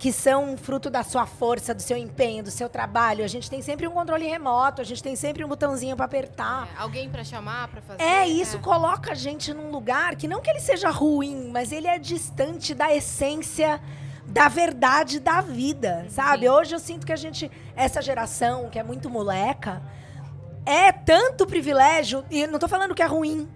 que 0.00 0.14
são 0.14 0.56
fruto 0.56 0.88
da 0.88 1.04
sua 1.04 1.26
força, 1.26 1.74
do 1.74 1.82
seu 1.82 1.94
empenho, 1.94 2.42
do 2.42 2.50
seu 2.50 2.70
trabalho. 2.70 3.22
A 3.22 3.28
gente 3.28 3.50
tem 3.50 3.60
sempre 3.60 3.86
um 3.86 3.90
controle 3.90 4.26
remoto, 4.26 4.80
a 4.80 4.84
gente 4.84 5.02
tem 5.02 5.14
sempre 5.14 5.44
um 5.44 5.48
botãozinho 5.48 5.94
para 5.94 6.06
apertar. 6.06 6.70
É, 6.74 6.80
alguém 6.80 7.10
pra 7.10 7.22
chamar, 7.22 7.68
pra 7.68 7.82
fazer. 7.82 8.02
É, 8.02 8.26
isso 8.26 8.58
coloca 8.60 9.12
a 9.12 9.14
gente 9.14 9.52
num 9.52 9.70
lugar 9.70 10.16
que 10.16 10.26
não 10.26 10.40
que 10.40 10.48
ele 10.48 10.58
seja 10.58 10.88
ruim, 10.88 11.50
mas 11.52 11.70
ele 11.70 11.86
é 11.86 11.98
distante 11.98 12.74
da 12.74 12.90
essência 12.90 13.78
da 14.24 14.48
verdade 14.48 15.20
da 15.20 15.42
vida, 15.42 16.06
sabe? 16.08 16.48
Hoje 16.48 16.74
eu 16.74 16.78
sinto 16.78 17.04
que 17.04 17.12
a 17.12 17.16
gente, 17.16 17.50
essa 17.76 18.00
geração 18.00 18.70
que 18.70 18.78
é 18.78 18.82
muito 18.82 19.10
moleca, 19.10 19.82
é 20.64 20.92
tanto 20.92 21.46
privilégio, 21.46 22.24
e 22.30 22.46
não 22.46 22.58
tô 22.58 22.68
falando 22.68 22.94
que 22.94 23.02
é 23.02 23.06
ruim. 23.06 23.46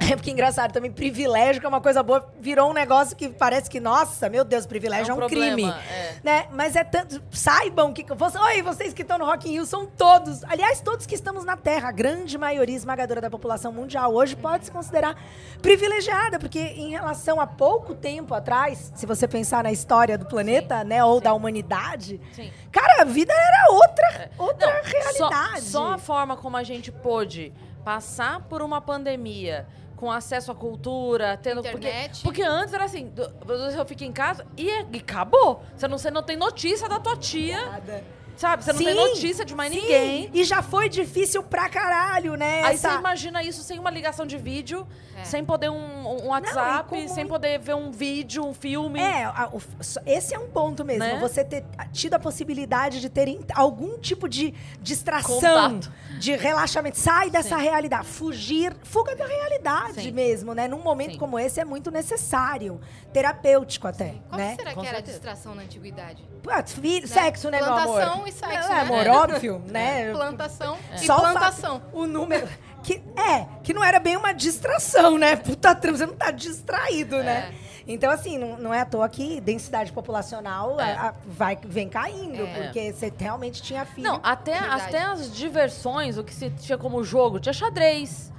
É 0.10 0.16
porque 0.16 0.30
é 0.30 0.32
engraçado 0.32 0.72
também, 0.72 0.90
privilégio, 0.90 1.60
que 1.60 1.66
é 1.66 1.68
uma 1.68 1.80
coisa 1.80 2.02
boa, 2.02 2.26
virou 2.40 2.70
um 2.70 2.72
negócio 2.72 3.14
que 3.14 3.28
parece 3.28 3.70
que, 3.70 3.78
nossa, 3.78 4.28
meu 4.28 4.44
Deus, 4.44 4.66
privilégio 4.66 5.12
é 5.12 5.14
um, 5.14 5.18
problema, 5.18 5.52
crime. 5.54 5.70
é. 5.70 6.16
Né? 6.24 6.46
Mas 6.52 6.74
é 6.74 6.82
tanto. 6.82 7.22
Saibam 7.30 7.92
que. 7.92 8.02
Você, 8.14 8.36
Oi, 8.38 8.62
vocês 8.62 8.92
que 8.92 9.02
estão 9.02 9.18
no 9.18 9.24
Rock 9.24 9.48
in 9.48 9.52
Rio 9.52 9.66
são 9.66 9.86
todos. 9.86 10.42
Aliás, 10.44 10.80
todos 10.80 11.06
que 11.06 11.14
estamos 11.14 11.44
na 11.44 11.56
Terra, 11.56 11.90
a 11.90 11.92
grande 11.92 12.36
maioria 12.36 12.74
esmagadora 12.74 13.20
da 13.20 13.30
população 13.30 13.72
mundial 13.72 14.12
hoje 14.12 14.34
pode 14.34 14.64
se 14.64 14.70
considerar 14.72 15.14
privilegiada, 15.62 16.38
porque 16.38 16.58
em 16.58 16.90
relação 16.90 17.40
a 17.40 17.46
pouco 17.46 17.94
tempo 17.94 18.34
atrás, 18.34 18.92
se 18.96 19.06
você 19.06 19.28
pensar 19.28 19.62
na 19.62 19.70
história 19.70 20.16
do 20.18 20.24
planeta, 20.26 20.82
né, 20.82 21.04
ou 21.04 21.20
da 21.20 21.32
humanidade, 21.32 22.20
Sim. 22.32 22.50
cara, 22.72 23.02
a 23.02 23.04
vida 23.04 23.32
era 23.32 23.72
outra, 23.72 24.30
outra 24.38 24.66
Não, 24.66 24.82
só- 25.12 25.28
realidade. 25.28 25.60
Só, 25.62 25.92
a 25.92 25.98
forma 25.98 26.36
como 26.36 26.56
a 26.56 26.62
gente 26.64 26.90
pôde 26.90 27.52
passar 27.84 28.40
por 28.42 28.60
uma 28.62 28.80
pandemia 28.80 29.66
com 30.00 30.10
acesso 30.10 30.50
à 30.50 30.54
cultura, 30.54 31.36
tendo. 31.36 31.60
Internet. 31.60 32.22
Porque, 32.22 32.40
porque 32.40 32.42
antes 32.42 32.72
era 32.72 32.84
assim, 32.84 33.08
do- 33.08 33.30
eu 33.76 33.84
fico 33.84 34.02
em 34.02 34.10
casa 34.12 34.46
e, 34.56 34.66
e 34.92 34.98
acabou. 34.98 35.62
Você 35.76 35.86
não, 35.86 35.98
você 35.98 36.10
não 36.10 36.22
tem 36.22 36.36
notícia 36.38 36.88
da 36.88 36.98
tua 36.98 37.16
tia, 37.18 37.62
Nada. 37.66 38.02
sabe? 38.34 38.64
Você 38.64 38.72
não 38.72 38.78
tem 38.78 38.88
Sim, 38.88 38.94
notícia 38.94 39.44
de 39.44 39.54
mais 39.54 39.70
sim. 39.70 39.78
ninguém. 39.82 40.30
E 40.32 40.42
já 40.42 40.62
foi 40.62 40.88
difícil 40.88 41.42
pra 41.42 41.68
caralho, 41.68 42.34
né? 42.34 42.62
Aí 42.64 42.74
essa- 42.74 42.92
você 42.92 42.98
imagina 42.98 43.42
isso 43.42 43.62
sem 43.62 43.78
uma 43.78 43.90
ligação 43.90 44.24
de 44.26 44.38
vídeo, 44.38 44.86
É. 45.20 45.24
sem 45.24 45.44
poder 45.44 45.68
um, 45.70 46.06
um 46.24 46.26
WhatsApp, 46.28 46.88
como- 46.88 47.08
sem 47.08 47.26
poder 47.26 47.58
ver 47.58 47.74
um 47.74 47.90
vídeo, 47.90 48.44
um 48.44 48.54
filme. 48.54 49.00
É, 49.00 49.24
a- 49.24 49.48
o- 49.52 49.60
esse 50.06 50.34
é 50.34 50.38
um 50.38 50.48
ponto 50.48 50.84
mesmo. 50.84 51.04
Né? 51.04 51.18
Você 51.20 51.44
ter 51.44 51.64
tido 51.92 52.14
a 52.14 52.18
possibilidade 52.18 53.00
de 53.00 53.08
ter 53.08 53.28
in- 53.28 53.44
algum 53.54 53.98
tipo 53.98 54.28
de 54.28 54.54
distração, 54.80 55.40
Contato. 55.40 55.92
de 56.18 56.36
relaxamento. 56.36 56.98
Sai 56.98 57.30
dessa 57.30 57.56
Sim. 57.56 57.62
realidade. 57.62 58.06
Fugir, 58.06 58.74
fuga 58.82 59.14
da 59.16 59.26
realidade 59.26 60.02
Sim. 60.02 60.12
mesmo, 60.12 60.54
né? 60.54 60.66
Num 60.68 60.80
momento 60.82 61.12
Sim. 61.12 61.18
como 61.18 61.38
esse 61.38 61.60
é 61.60 61.64
muito 61.64 61.90
necessário. 61.90 62.80
Terapêutico 63.12 63.88
até, 63.88 64.14
Qual 64.28 64.38
né? 64.40 64.54
será 64.56 64.72
Com 64.74 64.80
que 64.82 64.86
era 64.86 64.98
a 64.98 65.00
distração 65.00 65.54
na 65.54 65.62
antiguidade? 65.62 66.22
Putz, 66.42 66.72
fi- 66.72 67.06
Sexo, 67.06 67.50
né, 67.50 67.60
meu 67.60 67.72
amor? 67.74 67.96
Plantação 67.96 68.26
e 68.26 68.32
sexo, 68.32 68.70
É, 68.70 68.74
né? 68.74 68.80
amor, 68.82 69.06
óbvio, 69.08 69.62
né? 69.66 70.10
Plantação 70.14 70.78
e 70.94 71.06
Só 71.06 71.16
o 71.16 71.20
plantação. 71.20 71.82
O 71.92 72.06
número. 72.06 72.48
Que, 72.82 73.02
é, 73.16 73.46
que 73.62 73.72
não 73.74 73.84
era 73.84 73.98
bem 74.00 74.16
uma 74.16 74.32
distração, 74.32 75.18
né? 75.18 75.36
Puta 75.36 75.74
trama, 75.74 75.98
você 75.98 76.06
não 76.06 76.14
tá 76.14 76.30
distraído, 76.30 77.22
né? 77.22 77.52
Então, 77.86 78.10
assim, 78.10 78.38
não, 78.38 78.56
não 78.56 78.72
é 78.74 78.80
à 78.80 78.84
toa 78.84 79.08
que 79.08 79.40
densidade 79.40 79.90
populacional 79.92 80.78
É. 80.78 80.92
a- 80.92 81.14
vai, 81.26 81.58
vem 81.64 81.88
caindo, 81.88 82.42
É. 82.42 82.62
porque 82.62 82.92
você 82.92 83.12
realmente 83.18 83.60
tinha 83.62 83.84
filho. 83.84 84.06
Não, 84.06 84.20
até, 84.22 84.52
Verdade. 84.58 84.82
até 84.82 85.02
as 85.02 85.34
diversões, 85.34 86.16
o 86.16 86.22
que 86.22 86.32
se 86.32 86.50
tinha 86.50 86.78
como 86.78 87.02
jogo, 87.02 87.40
tinha 87.40 87.52
xadrez. 87.52 88.30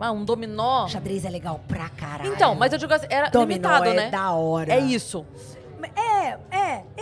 Ah, 0.00 0.12
um 0.12 0.24
dominó. 0.24 0.86
Xadrez 0.86 1.24
é 1.24 1.28
legal 1.30 1.60
pra 1.66 1.88
caralho. 1.88 2.32
Então, 2.32 2.54
mas 2.54 2.72
eu 2.72 2.78
digo 2.78 2.94
assim, 2.94 3.06
era 3.10 3.28
Dominó 3.30 3.68
limitado, 3.78 3.84
é 3.90 3.94
né? 3.94 4.10
da 4.10 4.30
hora. 4.32 4.72
É 4.72 4.78
isso. 4.78 5.26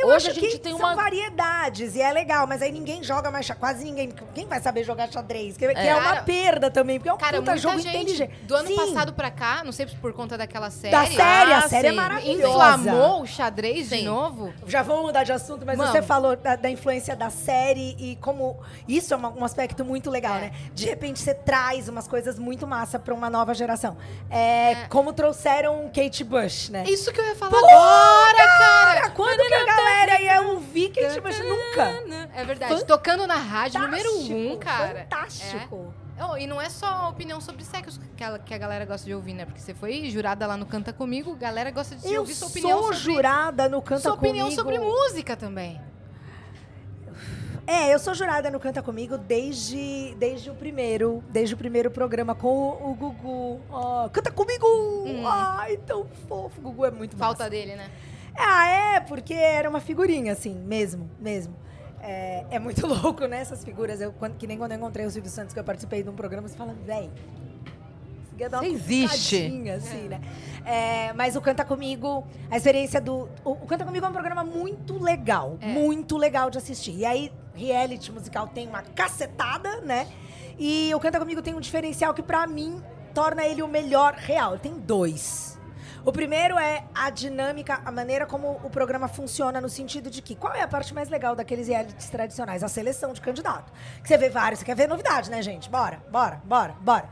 É, 0.09 0.13
é. 0.13 0.17
Hoje 0.17 0.31
a 0.31 0.33
gente 0.33 0.59
tem 0.59 0.73
são 0.77 0.81
uma- 0.81 0.95
variedades 0.95 1.95
e 1.97 2.01
é 2.03 2.13
legal, 2.13 2.47
mas 2.47 2.63
aí 2.63 2.71
ninguém 2.73 3.03
joga 3.03 3.31
mais, 3.31 3.47
xa- 3.47 3.55
quase 3.55 3.85
ninguém. 3.85 4.13
Quem 4.35 4.47
vai 4.47 4.61
saber 4.61 4.85
jogar 4.85 5.11
xadrez? 5.11 5.57
Que, 5.57 5.67
que 5.73 5.79
é, 5.81 5.89
É. 5.89 5.97
uma 5.97 6.17
perda 6.23 6.71
também, 6.71 6.99
porque 6.99 7.09
é 7.09 7.13
um 7.13 7.17
Cara, 7.19 7.39
puta 7.39 7.57
jogo 7.57 7.79
gente 7.79 7.97
inteligente. 7.97 8.33
do 8.45 8.55
ano 8.55 8.69
Sim, 8.69 8.77
passado 8.77 9.13
pra 9.13 9.31
cá, 9.31 9.63
não 9.65 9.73
sei 9.73 9.89
se 9.89 9.97
por 9.97 10.13
conta 10.13 10.37
daquela 10.39 10.71
série, 10.71 10.93
Da 10.93 11.07
série, 11.07 11.53
a 11.53 11.59
Ah, 11.59 11.69
série 11.69 11.87
é 11.89 11.91
sim. 11.91 11.97
maravilhosa. 11.97 12.49
inflamou 12.49 13.23
o 13.23 13.27
xadrez 13.27 13.89
de 13.89 13.97
Sim. 13.99 14.05
novo. 14.05 14.53
Já 14.67 14.83
vamos 14.83 15.03
mudar 15.07 15.25
de 15.25 15.33
assunto, 15.33 15.65
mas 15.67 15.77
você 15.77 16.03
falou 16.03 16.37
da, 16.37 16.57
da 16.57 16.71
influência 16.71 17.15
da 17.17 17.31
série 17.31 17.97
e 17.99 18.17
como 18.17 18.59
isso 18.89 19.13
é 19.13 19.17
uma- 19.17 19.31
um 19.31 19.45
aspecto 19.45 19.85
muito 19.85 20.11
legal, 20.11 20.37
É. 20.37 20.41
né? 20.41 20.53
De 20.75 20.87
repente 20.87 21.21
você 21.21 21.35
traz 21.35 21.89
umas 21.89 22.07
coisas 22.09 22.39
muito 22.39 22.67
massa 22.67 22.99
pra 22.99 23.13
uma 23.15 23.29
nova 23.31 23.55
geração. 23.55 23.97
É, 24.31 24.73
É. 24.73 24.75
como 24.89 25.13
trouxeram 25.13 25.91
Kate 25.95 26.23
Bush, 26.25 26.69
né? 26.71 26.85
Isso 26.87 27.13
que 27.13 27.21
eu 27.21 27.25
ia 27.27 27.35
falar 27.35 27.51
Pô, 27.51 27.57
agora, 27.59 28.37
cara! 28.37 28.95
Cara, 28.97 29.11
quando 29.11 29.47
que 29.47 29.55
a 29.55 29.65
galera 29.65 29.96
ia 30.21 30.43
ouvir 30.43 30.91
Kate 30.91 31.21
Bush? 31.21 31.39
Nunca. 31.41 32.29
É 32.35 32.45
verdade. 32.45 32.85
Tocando 32.87 33.27
na 33.27 33.37
rádio 33.37 33.81
número 33.81 34.11
um, 34.19 34.27
Fantástico, 34.27 34.59
cara. 34.59 35.01
Fantástico. 35.01 35.95
Oh, 36.19 36.37
e 36.37 36.47
não 36.47 36.61
é 36.61 36.71
só 36.71 37.11
opinião 37.11 37.41
sobre 37.43 37.63
sexo 37.63 38.01
que 38.17 38.25
a, 38.25 38.39
que 38.39 38.55
a 38.55 38.59
galera 38.59 38.87
gosta 38.87 39.05
de 39.07 39.15
ouvir, 39.15 39.35
né? 39.35 39.45
Porque 39.45 39.61
você 39.61 39.75
foi 39.75 40.09
jurada 40.09 40.47
lá 40.47 40.57
no 40.57 40.65
Canta 40.65 40.93
Comigo, 40.93 41.33
a 41.33 41.37
galera 41.37 41.71
gosta 41.71 41.95
de 41.95 42.11
Eu 42.11 42.21
ouvir 42.21 42.35
sua 42.35 42.49
opinião 42.49 42.79
sou 42.79 42.93
sobre... 42.95 43.13
jurada 43.13 43.69
no 43.69 43.83
Canta 43.83 44.01
sua 44.03 44.15
opinião 44.15 44.47
Comigo. 44.47 44.63
sobre 44.63 44.79
música 44.79 45.37
também. 45.37 45.79
É, 47.67 47.93
eu 47.93 47.99
sou 47.99 48.15
jurada 48.15 48.49
no 48.49 48.61
Canta 48.61 48.81
Comigo 48.81 49.19
desde, 49.19 50.15
desde 50.19 50.49
o 50.49 50.55
primeiro, 50.55 51.23
desde 51.29 51.55
o 51.55 51.59
primeiro 51.59 51.91
programa 51.91 52.35
com 52.35 52.49
o, 52.49 52.93
o 52.93 52.95
Gugu. 52.95 53.61
Ó, 53.69 54.09
canta 54.09 54.31
comigo! 54.31 54.67
Ai, 55.27 55.77
tão 55.79 56.07
fofo. 56.29 56.61
O 56.61 56.63
Gugu 56.63 56.87
é 56.87 56.91
muito 56.93 57.17
massa. 57.17 57.25
Hum. 57.25 57.37
Falta 57.37 57.51
dele, 57.51 57.75
né? 57.75 57.91
Ah, 58.37 58.67
é, 58.69 59.01
porque 59.01 59.35
era 59.35 59.69
uma 59.69 59.81
figurinha, 59.81 60.33
assim, 60.33 60.55
mesmo, 60.55 61.09
mesmo. 61.19 61.55
É, 62.01 62.45
é 62.51 62.59
muito 62.59 62.87
louco, 62.87 63.27
né, 63.27 63.41
essas 63.41 63.65
figuras. 63.65 64.01
Eu, 64.01 64.13
quando- 64.13 64.37
que 64.37 64.47
nem 64.47 64.57
quando 64.59 64.73
eu 64.73 64.77
encontrei 64.79 65.07
o 65.07 65.11
Silvio 65.11 65.31
Santos, 65.31 65.53
que 65.55 65.59
eu 65.61 65.65
participei 65.65 66.03
de 66.03 66.09
um 66.11 66.15
programa, 66.15 66.47
você 66.47 66.57
fala, 66.57 66.75
véi, 66.85 67.11
você 68.31 68.37
uma 68.59 68.65
Você 68.65 68.67
existe. 68.67 69.37
assim, 69.71 70.09
né? 70.09 70.21
É, 70.65 71.13
mas 71.15 71.37
o 71.37 71.41
Canta 71.41 71.65
Comigo, 71.65 72.27
a 72.51 72.57
experiência 72.57 73.01
do... 73.01 73.29
O, 73.45 73.53
o 73.53 73.67
Canta 73.67 73.85
Comigo 73.85 74.05
é 74.05 74.09
um 74.09 74.13
programa 74.13 74.45
muito 74.45 74.99
legal, 75.03 75.57
É. 75.61 75.67
muito 75.67 76.17
legal 76.19 76.51
de 76.51 76.59
assistir. 76.59 76.95
E 76.97 77.05
aí, 77.07 77.33
reality 77.55 78.13
musical 78.13 78.47
tem 78.49 78.69
uma 78.69 78.83
cacetada, 78.83 79.81
né? 79.81 80.07
E 80.59 80.93
o 80.95 81.01
Canta 81.01 81.19
Comigo 81.19 81.41
tem 81.41 81.55
um 81.55 81.61
diferencial 81.61 82.13
que, 82.13 82.23
pra 82.23 82.47
mim, 82.47 82.83
torna 83.15 83.45
ele 83.47 83.63
o 83.63 83.69
melhor 83.69 84.13
real. 84.15 84.59
Tem 84.59 84.75
dois. 84.75 85.56
O 86.07 86.13
primeiro 86.13 86.57
é 86.57 86.85
a 86.95 87.11
dinâmica, 87.11 87.81
a 87.85 87.91
maneira 87.91 88.25
como 88.27 88.61
o 88.63 88.71
programa 88.71 89.09
funciona, 89.09 89.61
no 89.61 89.69
sentido 89.69 90.09
de 90.09 90.23
que 90.23 90.37
qual 90.37 90.55
é 90.55 90.63
a 90.63 90.69
parte 90.69 90.95
mais 90.95 91.09
legal 91.09 91.35
daqueles 91.35 91.67
realities 91.67 92.09
tradicionais? 92.09 92.63
A 92.63 92.69
seleção 92.69 93.13
de 93.13 93.21
candidato. 93.21 93.73
Que 94.03 94.07
você 94.09 94.17
vê 94.17 94.31
vários, 94.31 94.61
você 94.61 94.65
quer 94.65 94.77
ver 94.77 94.87
novidade, 94.87 95.29
né, 95.29 95.43
gente? 95.43 95.69
Bora, 95.69 96.01
bora, 96.09 96.41
bora, 96.45 96.75
bora. 96.81 97.09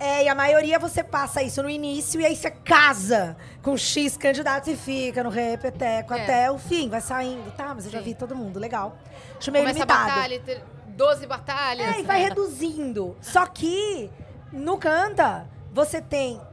É, 0.00 0.24
e 0.24 0.28
a 0.28 0.34
maioria 0.34 0.76
você 0.76 1.04
passa 1.04 1.40
isso 1.40 1.62
no 1.62 1.70
início 1.70 2.20
e 2.20 2.26
aí 2.26 2.34
você 2.34 2.50
casa 2.50 3.36
com 3.62 3.76
X 3.76 4.16
candidatos 4.16 4.66
e 4.68 4.74
fica 4.76 5.22
no 5.22 5.30
repeteco 5.30 6.12
É. 6.12 6.22
até 6.24 6.50
o 6.50 6.58
fim, 6.58 6.88
vai 6.88 7.00
saindo. 7.00 7.48
Tá, 7.52 7.72
mas 7.72 7.84
eu 7.84 7.92
já 7.92 7.98
Sim. 7.98 8.04
vi 8.06 8.14
todo 8.16 8.34
mundo, 8.34 8.58
legal. 8.58 8.98
Acho 9.38 9.52
meio 9.52 9.62
Começa 9.64 9.84
a 9.84 9.86
limitado. 9.86 10.08
batalha, 10.16 10.40
ter 10.40 10.64
12 10.88 11.26
batalhas. 11.28 11.94
É, 11.94 12.00
e 12.00 12.02
vai 12.02 12.20
reduzindo. 12.22 13.16
Só 13.20 13.46
que 13.46 14.10
no 14.52 14.76
Canta, 14.78 15.46
você 15.72 16.00
tem 16.02 16.40
a- 16.40 16.51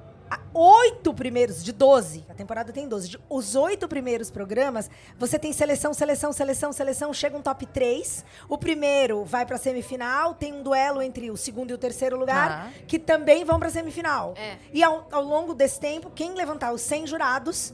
oito 0.53 1.13
primeiros, 1.13 1.63
de 1.63 1.71
12, 1.71 2.25
a 2.29 2.33
temporada 2.33 2.73
tem 2.73 2.87
12, 2.87 3.09
de- 3.09 3.19
os 3.29 3.55
oito 3.55 3.87
primeiros 3.87 4.29
programas, 4.31 4.89
você 5.17 5.37
tem 5.39 5.53
seleção, 5.53 5.93
seleção, 5.93 6.33
seleção, 6.33 6.71
seleção, 6.73 7.13
chega 7.13 7.37
um 7.37 7.41
top 7.41 7.65
3. 7.65 8.25
O 8.47 8.57
primeiro 8.57 9.23
vai 9.25 9.45
pra 9.45 9.57
semifinal, 9.57 10.33
tem 10.33 10.53
um 10.53 10.61
duelo 10.63 11.01
entre 11.01 11.29
o 11.31 11.37
segundo 11.37 11.71
e 11.71 11.73
o 11.73 11.77
terceiro 11.77 12.17
lugar, 12.17 12.65
Tá. 12.65 12.71
que 12.87 12.97
também 12.99 13.45
vão 13.45 13.59
pra 13.59 13.69
semifinal. 13.69 14.33
É. 14.37 14.57
E 14.73 14.83
ao, 14.83 15.07
ao 15.11 15.23
longo 15.23 15.53
desse 15.53 15.79
tempo, 15.79 16.09
quem 16.09 16.33
levantar 16.33 16.71
os 16.73 16.81
100 16.81 17.07
jurados 17.07 17.73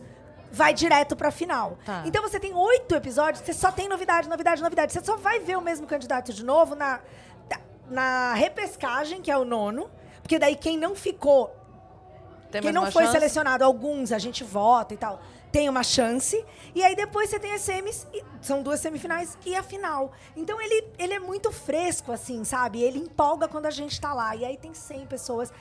vai 0.52 0.74
direto 0.74 1.16
pra 1.16 1.32
final. 1.32 1.78
Tá. 1.86 2.04
Então 2.06 2.22
você 2.22 2.40
tem 2.40 2.54
oito 2.54 2.96
episódios, 2.96 3.44
você 3.44 3.52
só 3.54 3.72
tem 3.72 3.90
novidade, 3.90 4.30
novidade, 4.30 4.62
novidade. 4.62 4.94
Você 4.94 5.04
só 5.04 5.18
vai 5.18 5.40
ver 5.40 5.58
o 5.58 5.62
mesmo 5.62 5.86
candidato 5.88 6.32
de 6.32 6.46
novo 6.46 6.76
na, 6.76 7.00
na 7.90 8.34
repescagem, 8.34 9.22
que 9.22 9.30
é 9.32 9.38
o 9.38 9.44
nono. 9.46 9.90
Porque 10.22 10.40
daí 10.40 10.56
quem 10.56 10.78
não 10.78 10.96
ficou 10.96 11.54
Tem 12.62 12.72
quem 12.72 12.74
não 12.74 12.92
foi 12.92 13.04
chance? 13.04 13.14
selecionado, 13.14 13.64
alguns 13.64 14.12
a 14.12 14.20
gente 14.20 14.44
vota 14.44 14.94
e 14.94 14.98
tal, 14.98 15.22
tem 15.52 15.70
uma 15.70 15.84
chance. 15.84 16.44
E 16.74 16.84
aí 16.84 16.96
depois 16.96 17.30
você 17.30 17.40
tem 17.40 17.54
as 17.54 17.62
semis, 17.62 18.06
são 18.42 18.62
duas 18.62 18.80
semifinais 18.80 19.38
e 19.46 19.56
a 19.56 19.64
final. 19.64 20.12
Então 20.36 20.60
ele, 20.62 20.88
ele 21.00 21.14
é 21.14 21.20
muito 21.20 21.52
fresco, 21.52 22.12
assim, 22.12 22.44
sabe? 22.44 22.82
Ele 22.82 23.00
empolga 23.00 23.48
quando 23.48 23.66
a 23.66 23.72
gente 23.72 24.00
tá 24.00 24.14
lá. 24.14 24.36
E 24.36 24.44
aí 24.44 24.58
tem 24.58 24.74
100 24.74 25.06
pessoas. 25.06 25.54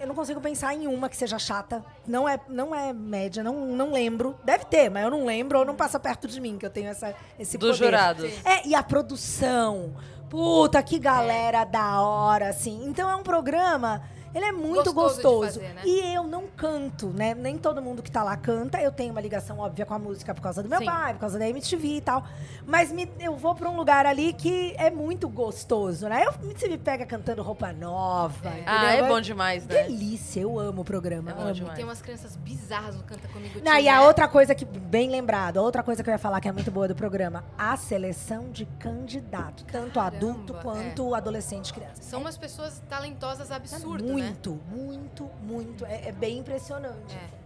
Eu 0.00 0.06
não 0.06 0.14
consigo 0.14 0.40
pensar 0.40 0.74
em 0.74 0.86
uma 0.86 1.08
que 1.08 1.16
seja 1.16 1.38
chata. 1.38 1.84
Não 2.06 2.28
é, 2.28 2.38
não 2.48 2.74
é 2.74 2.92
média, 2.92 3.42
não, 3.42 3.66
não 3.66 3.92
lembro. 3.92 4.36
Deve 4.44 4.64
ter, 4.64 4.88
mas 4.88 5.04
eu 5.04 5.10
não 5.10 5.24
lembro 5.24 5.58
ou 5.58 5.64
não 5.64 5.74
passa 5.74 5.98
perto 5.98 6.28
de 6.28 6.40
mim, 6.40 6.56
que 6.56 6.64
eu 6.66 6.70
tenho 6.70 6.88
essa, 6.88 7.14
esse 7.38 7.58
Dos 7.58 7.76
poder. 7.78 7.84
jurados. 7.84 8.32
É, 8.44 8.66
e 8.66 8.74
a 8.74 8.82
produção. 8.82 9.94
Puta, 10.30 10.82
que 10.82 10.98
galera 10.98 11.64
da 11.64 12.00
hora, 12.00 12.48
assim. 12.48 12.84
Então 12.84 13.10
é 13.10 13.16
um 13.16 13.22
programa. 13.22 14.02
Ele 14.34 14.44
é 14.44 14.52
muito 14.52 14.92
Gostoso 14.92 15.22
gostoso. 15.22 15.60
fazer, 15.60 15.74
né? 15.74 15.82
E 15.84 16.14
eu 16.14 16.24
não 16.24 16.44
canto, 16.46 17.08
né? 17.08 17.34
Nem 17.34 17.56
todo 17.58 17.80
mundo 17.82 18.02
que 18.02 18.10
tá 18.10 18.22
lá 18.22 18.36
canta. 18.36 18.80
Eu 18.80 18.92
tenho 18.92 19.12
uma 19.12 19.20
ligação 19.20 19.58
óbvia 19.58 19.84
com 19.86 19.94
a 19.94 19.98
música 19.98 20.34
por 20.34 20.40
causa 20.40 20.62
do 20.62 20.68
meu 20.68 20.78
Sim. 20.78 20.84
pai, 20.86 21.14
por 21.14 21.20
causa 21.20 21.38
da 21.38 21.48
MTV 21.48 21.88
e 21.96 22.00
tal. 22.00 22.24
Mas 22.66 22.92
me- 22.92 23.10
eu 23.20 23.36
vou 23.36 23.54
pra 23.54 23.68
um 23.70 23.76
lugar 23.76 24.06
ali 24.06 24.32
que 24.32 24.74
é 24.78 24.90
muito 24.90 25.28
gostoso, 25.28 26.08
né? 26.08 26.24
Eu, 26.26 26.32
você 26.32 26.68
me 26.68 26.78
pega 26.78 27.04
cantando 27.06 27.42
roupa 27.42 27.72
nova. 27.72 28.34
Ah, 28.66 28.86
entendeu? 28.88 29.04
é 29.06 29.08
bom 29.08 29.20
demais, 29.20 29.66
né? 29.66 29.82
Delícia, 29.84 30.40
eu 30.40 30.58
amo 30.58 30.82
o 30.82 30.84
programa. 30.84 31.30
É 31.30 31.34
bom 31.34 31.42
amo. 31.42 31.52
demais. 31.54 31.74
Tem 31.76 31.84
umas 31.84 32.02
crianças 32.02 32.36
bizarras 32.36 32.96
no 32.96 33.02
Canta 33.04 33.26
Comigo. 33.28 33.60
Não, 33.64 33.76
e 33.78 33.88
a 33.88 34.00
né? 34.00 34.06
outra 34.06 34.28
coisa 34.28 34.54
que, 34.54 34.64
bem 34.64 35.10
lembrado, 35.10 35.58
a 35.58 35.62
outra 35.62 35.82
coisa 35.82 36.02
que 36.02 36.08
eu 36.10 36.12
ia 36.12 36.18
falar 36.18 36.40
que 36.40 36.48
é 36.48 36.52
muito 36.52 36.70
boa 36.70 36.86
do 36.88 36.94
programa, 36.94 37.44
a 37.56 37.76
seleção 37.76 38.50
de 38.50 38.66
candidato, 38.78 39.64
tanto 39.64 39.94
Caramba, 39.94 40.16
adulto 40.16 40.56
é. 40.56 40.62
quanto 40.62 41.14
adolescente 41.14 41.68
e 41.70 41.74
criança. 41.74 42.02
São 42.02 42.20
umas 42.20 42.36
pessoas 42.36 42.82
talentosas 42.88 43.50
absurdo, 43.50 44.04
né? 44.04 44.12
Muito, 44.22 44.60
muito, 44.70 45.30
muito. 45.42 45.84
É, 45.86 46.08
é 46.08 46.12
bem 46.12 46.38
impressionante. 46.38 47.16
É. 47.16 47.38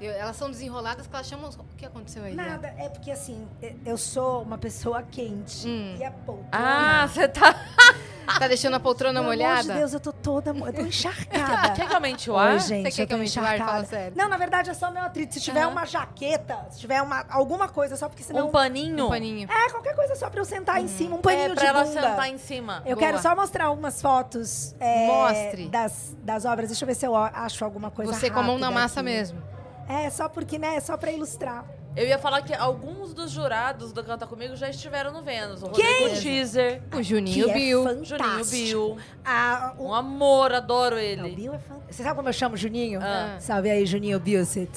Eu- 0.00 0.12
elas 0.12 0.34
são 0.36 0.50
desenroladas 0.50 1.06
que 1.06 1.14
elas 1.14 1.26
chamam... 1.28 1.50
O 1.50 1.76
que 1.76 1.84
aconteceu 1.84 2.24
aí? 2.24 2.34
Nada, 2.34 2.68
é 2.78 2.88
porque 2.88 3.10
assim, 3.10 3.46
e- 3.62 3.76
eu 3.84 3.98
sou 3.98 4.42
uma 4.42 4.56
pessoa 4.56 5.02
quente 5.02 5.68
Hum. 5.68 5.96
e 5.98 6.04
a 6.04 6.10
poltrona. 6.10 6.48
Ah, 6.52 7.06
você 7.06 7.28
tá. 7.28 7.54
Tá 8.38 8.48
deixando 8.48 8.74
a 8.76 8.80
poltrona 8.80 9.20
Pelo 9.20 9.32
molhada? 9.32 9.60
amor 9.60 9.62
de 9.72 9.78
Deus, 9.78 9.92
eu 9.92 10.00
tô 10.00 10.12
toda, 10.12 10.52
mo- 10.54 10.66
eu 10.66 10.72
tô 10.72 10.82
encharcada. 10.82 11.72
Quer 11.74 11.88
que 11.88 11.94
aumente 11.94 12.30
o 12.30 12.36
ar? 12.36 12.52
Oi, 12.52 12.58
gente, 12.60 12.90
Você 12.90 12.96
quer 12.96 13.02
eu 13.02 13.06
que 13.06 13.10
tô 13.10 13.14
eu 13.14 13.18
me 13.18 13.24
enxergue? 13.24 13.48
Fala 13.48 13.56
encharcada. 13.60 13.86
sério. 13.86 14.12
Não, 14.16 14.28
na 14.28 14.36
verdade 14.36 14.70
é 14.70 14.74
só 14.74 14.90
meu 14.90 15.02
atrito. 15.02 15.34
Se 15.34 15.40
tiver 15.40 15.62
Aham. 15.62 15.70
uma 15.72 15.84
jaqueta, 15.86 16.66
se 16.70 16.80
tiver 16.80 17.02
uma, 17.02 17.24
alguma 17.28 17.68
coisa, 17.68 17.96
só 17.96 18.08
porque 18.08 18.22
senão... 18.22 18.48
Um 18.48 18.50
paninho? 18.50 19.06
Um 19.06 19.08
paninho. 19.08 19.48
É, 19.50 19.70
qualquer 19.70 19.94
coisa 19.94 20.14
só 20.14 20.30
pra 20.30 20.40
eu 20.40 20.44
sentar 20.44 20.80
em 20.80 20.88
cima, 20.88 21.16
um 21.16 21.20
paninho 21.20 21.42
É, 21.42 21.54
pra 21.54 21.60
de 21.62 21.66
ela 21.66 21.84
bunda. 21.84 22.00
sentar 22.00 22.28
em 22.28 22.38
cima. 22.38 22.82
Eu 22.86 22.96
Boa. 22.96 23.06
quero 23.06 23.20
só 23.22 23.34
mostrar 23.36 23.66
algumas 23.66 24.00
fotos 24.00 24.74
é, 24.80 25.06
Mostre. 25.06 25.68
Das, 25.68 26.16
das 26.22 26.44
obras. 26.44 26.68
Deixa 26.70 26.84
eu 26.84 26.86
ver 26.86 26.94
se 26.94 27.06
eu 27.06 27.14
acho 27.16 27.64
alguma 27.64 27.90
coisa 27.90 28.12
Você 28.12 28.30
com 28.30 28.38
a 28.40 28.42
mão 28.42 28.58
na 28.58 28.70
massa 28.70 29.00
aqui. 29.00 29.08
mesmo. 29.10 29.42
É, 29.88 30.08
só 30.08 30.28
porque, 30.28 30.58
né? 30.58 30.76
É 30.76 30.80
só 30.80 30.96
pra 30.96 31.10
ilustrar. 31.10 31.64
Eu 31.96 32.06
ia 32.06 32.18
falar 32.18 32.42
que 32.42 32.54
alguns 32.54 33.12
dos 33.12 33.30
jurados 33.32 33.92
do 33.92 34.02
Canta 34.04 34.26
Comigo 34.26 34.54
já 34.54 34.70
estiveram 34.70 35.12
no 35.12 35.22
Vênus. 35.22 35.62
O 35.62 35.70
Quem? 35.70 36.02
Rodrigo 36.08 36.22
Teaser, 36.22 36.82
O 36.94 37.02
Juninho 37.02 37.46
que 37.48 37.52
Bill. 37.52 37.88
é 37.88 38.04
Juninho. 38.04 38.44
Bill. 38.48 38.98
Ah, 39.24 39.74
o, 39.76 39.86
Um 39.88 39.94
amor, 39.94 40.52
adoro 40.52 40.94
Não, 40.94 41.02
o 41.02 41.04
ele. 41.04 41.30
Bill 41.34 41.52
é 41.54 41.58
fantástico. 41.58 41.92
Você 41.92 42.02
sabe 42.04 42.14
como 42.16 42.28
eu 42.28 42.32
chamo 42.32 42.54
o 42.54 42.58
Juninho? 42.58 43.00
Ah. 43.02 43.36
Salve 43.40 43.70
aí, 43.70 43.84
Juninho 43.86 44.20
Bilsit. 44.20 44.70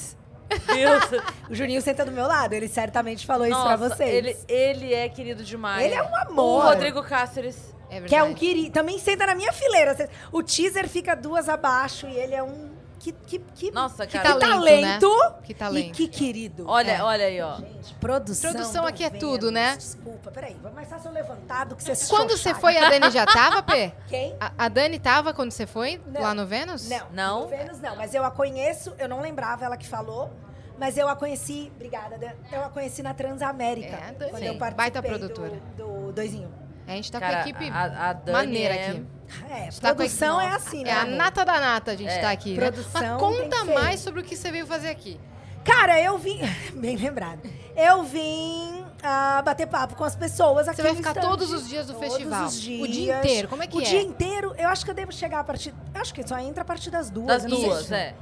Deus. 0.66 1.22
O 1.48 1.54
Juninho 1.54 1.80
senta 1.80 2.04
do 2.04 2.10
meu 2.12 2.26
lado. 2.26 2.52
Ele 2.52 2.68
certamente 2.68 3.24
falou 3.26 3.46
isso 3.46 3.60
pra 3.62 3.76
Nossa, 3.76 3.94
vocês. 3.96 4.10
ele, 4.12 4.36
ele 4.48 4.92
é 4.94 5.08
querido 5.08 5.42
demais. 5.44 5.84
Ele 5.84 5.94
é 5.94 6.02
um 6.02 6.10
O 6.10 6.16
amor. 6.16 6.64
Rodrigo 6.64 7.02
Cáceres. 7.02 7.72
É 7.88 8.00
verdade. 8.00 8.08
Que 8.08 8.16
é 8.16 8.22
um 8.24 8.34
querido. 8.34 8.70
Também 8.72 8.98
senta 8.98 9.24
na 9.26 9.34
minha 9.34 9.52
fileira. 9.52 10.08
O 10.32 10.42
teaser 10.42 10.88
fica 10.88 11.14
duas 11.14 11.48
abaixo 11.48 12.06
e 12.08 12.16
ele 12.16 12.34
é 12.34 12.42
um. 12.42 12.73
Que, 13.04 13.12
que, 13.12 13.38
que, 13.38 13.70
Nossa, 13.70 14.06
que 14.06 14.18
cara. 14.18 14.30
talento, 14.38 14.48
talento. 14.64 15.34
Que 15.42 15.52
talento. 15.52 15.88
E 15.88 15.90
que 15.92 16.08
querido. 16.08 16.64
Olha, 16.66 16.92
É. 16.92 17.02
olha 17.02 17.26
aí, 17.26 17.38
ó. 17.42 17.56
Gente, 17.56 17.94
produção. 17.96 18.50
Produção 18.50 18.82
do 18.84 18.88
aqui 18.88 19.04
é 19.04 19.10
Vênus. 19.10 19.20
tudo, 19.20 19.50
né? 19.50 19.76
Desculpa, 19.76 20.30
peraí. 20.30 20.56
Vai 20.62 20.72
mais 20.72 20.88
fácil 20.88 21.10
eu 21.10 21.12
levantar 21.12 21.66
do 21.66 21.76
que 21.76 21.84
você 21.84 22.06
Quando 22.08 22.30
você 22.30 22.54
foi, 22.54 22.78
a 22.78 22.88
Dani 22.88 23.10
já 23.10 23.26
tava, 23.26 23.62
Pê? 23.62 23.92
Quem? 24.08 24.34
A, 24.40 24.52
a 24.56 24.68
Dani 24.70 24.98
tava 24.98 25.34
quando 25.34 25.50
você 25.50 25.66
foi? 25.66 26.00
Não. 26.06 26.22
Lá 26.22 26.32
no 26.32 26.46
Vênus? 26.46 26.88
Não. 26.88 27.06
Não? 27.12 27.40
No 27.42 27.48
Vênus 27.48 27.78
não, 27.78 27.94
mas 27.94 28.14
eu 28.14 28.24
a 28.24 28.30
conheço, 28.30 28.94
eu 28.98 29.06
não 29.06 29.20
lembrava 29.20 29.66
ela 29.66 29.76
que 29.76 29.86
falou. 29.86 30.30
Mas 30.78 30.96
eu 30.96 31.06
a 31.06 31.14
conheci, 31.14 31.70
obrigada, 31.76 32.16
Dan, 32.16 32.32
eu 32.50 32.64
a 32.64 32.70
conheci 32.70 33.02
na 33.02 33.12
Transamérica. 33.12 33.96
É, 33.96 34.08
a 34.08 34.12
Dani, 34.12 34.30
quando 34.30 34.42
sim, 34.42 34.48
eu 34.48 34.56
participei 34.56 34.74
baita 34.76 35.02
do- 35.02 35.08
produtora. 35.08 35.60
Do, 35.76 36.10
doisinho. 36.12 36.50
A 36.86 36.90
gente 36.92 37.12
tá 37.12 37.20
Cara, 37.20 37.32
com 37.32 37.38
a 37.38 37.40
equipe 37.42 37.68
a, 37.70 38.08
a 38.08 38.12
Dani 38.14 38.32
maneira 38.32 38.74
é... 38.74 38.88
aqui. 38.88 39.06
É, 39.50 39.68
Tá 39.80 39.90
a 39.90 39.94
produção 39.94 40.40
é 40.40 40.48
assim, 40.50 40.80
É 40.82 40.84
né? 40.84 40.92
a 40.92 41.02
amor? 41.02 41.16
nata 41.16 41.44
da 41.44 41.60
nata 41.60 41.92
a 41.92 41.96
gente 41.96 42.10
É. 42.10 42.18
tá 42.20 42.30
aqui. 42.30 42.50
né? 42.54 42.56
Produção 42.70 42.92
Mas 43.20 43.36
tem 43.36 43.50
conta 43.50 43.64
mais 43.64 44.00
sobre 44.00 44.20
o 44.20 44.24
que 44.24 44.36
você 44.36 44.50
veio 44.50 44.66
fazer 44.66 44.88
aqui. 44.88 45.20
Cara, 45.64 46.00
eu 46.00 46.18
vim. 46.18 46.40
Bem 46.74 46.96
lembrado. 46.96 47.40
Eu 47.74 48.02
vim 48.04 48.84
ah, 49.02 49.42
bater 49.42 49.66
papo 49.66 49.94
com 49.96 50.04
as 50.04 50.14
pessoas 50.14 50.68
aqui 50.68 50.76
Você 50.76 50.82
vai 50.82 50.94
ficar 50.94 51.14
todos 51.14 51.52
os 51.52 51.68
dias 51.68 51.86
do 51.86 51.94
Todos 51.94 52.08
festival. 52.08 52.44
os 52.46 52.60
dias. 52.60 52.82
O 52.88 52.92
dia 52.92 53.18
inteiro, 53.18 53.48
como 53.48 53.62
é 53.62 53.66
que 53.66 53.76
o 53.76 53.80
é? 53.80 53.84
dia 53.84 54.02
inteiro, 54.02 54.54
eu 54.58 54.68
acho 54.68 54.84
que 54.84 54.90
eu 54.90 54.94
devo 54.94 55.10
chegar 55.12 55.40
a 55.40 55.44
partir. 55.44 55.74
Acho 55.94 56.12
que 56.12 56.26
só 56.26 56.38
entra 56.38 56.62
a 56.62 56.64
partir 56.64 56.90
das 56.90 57.10
duas. 57.10 57.26
Das 57.26 57.44
duas, 57.44 57.90
é. 57.90 58.14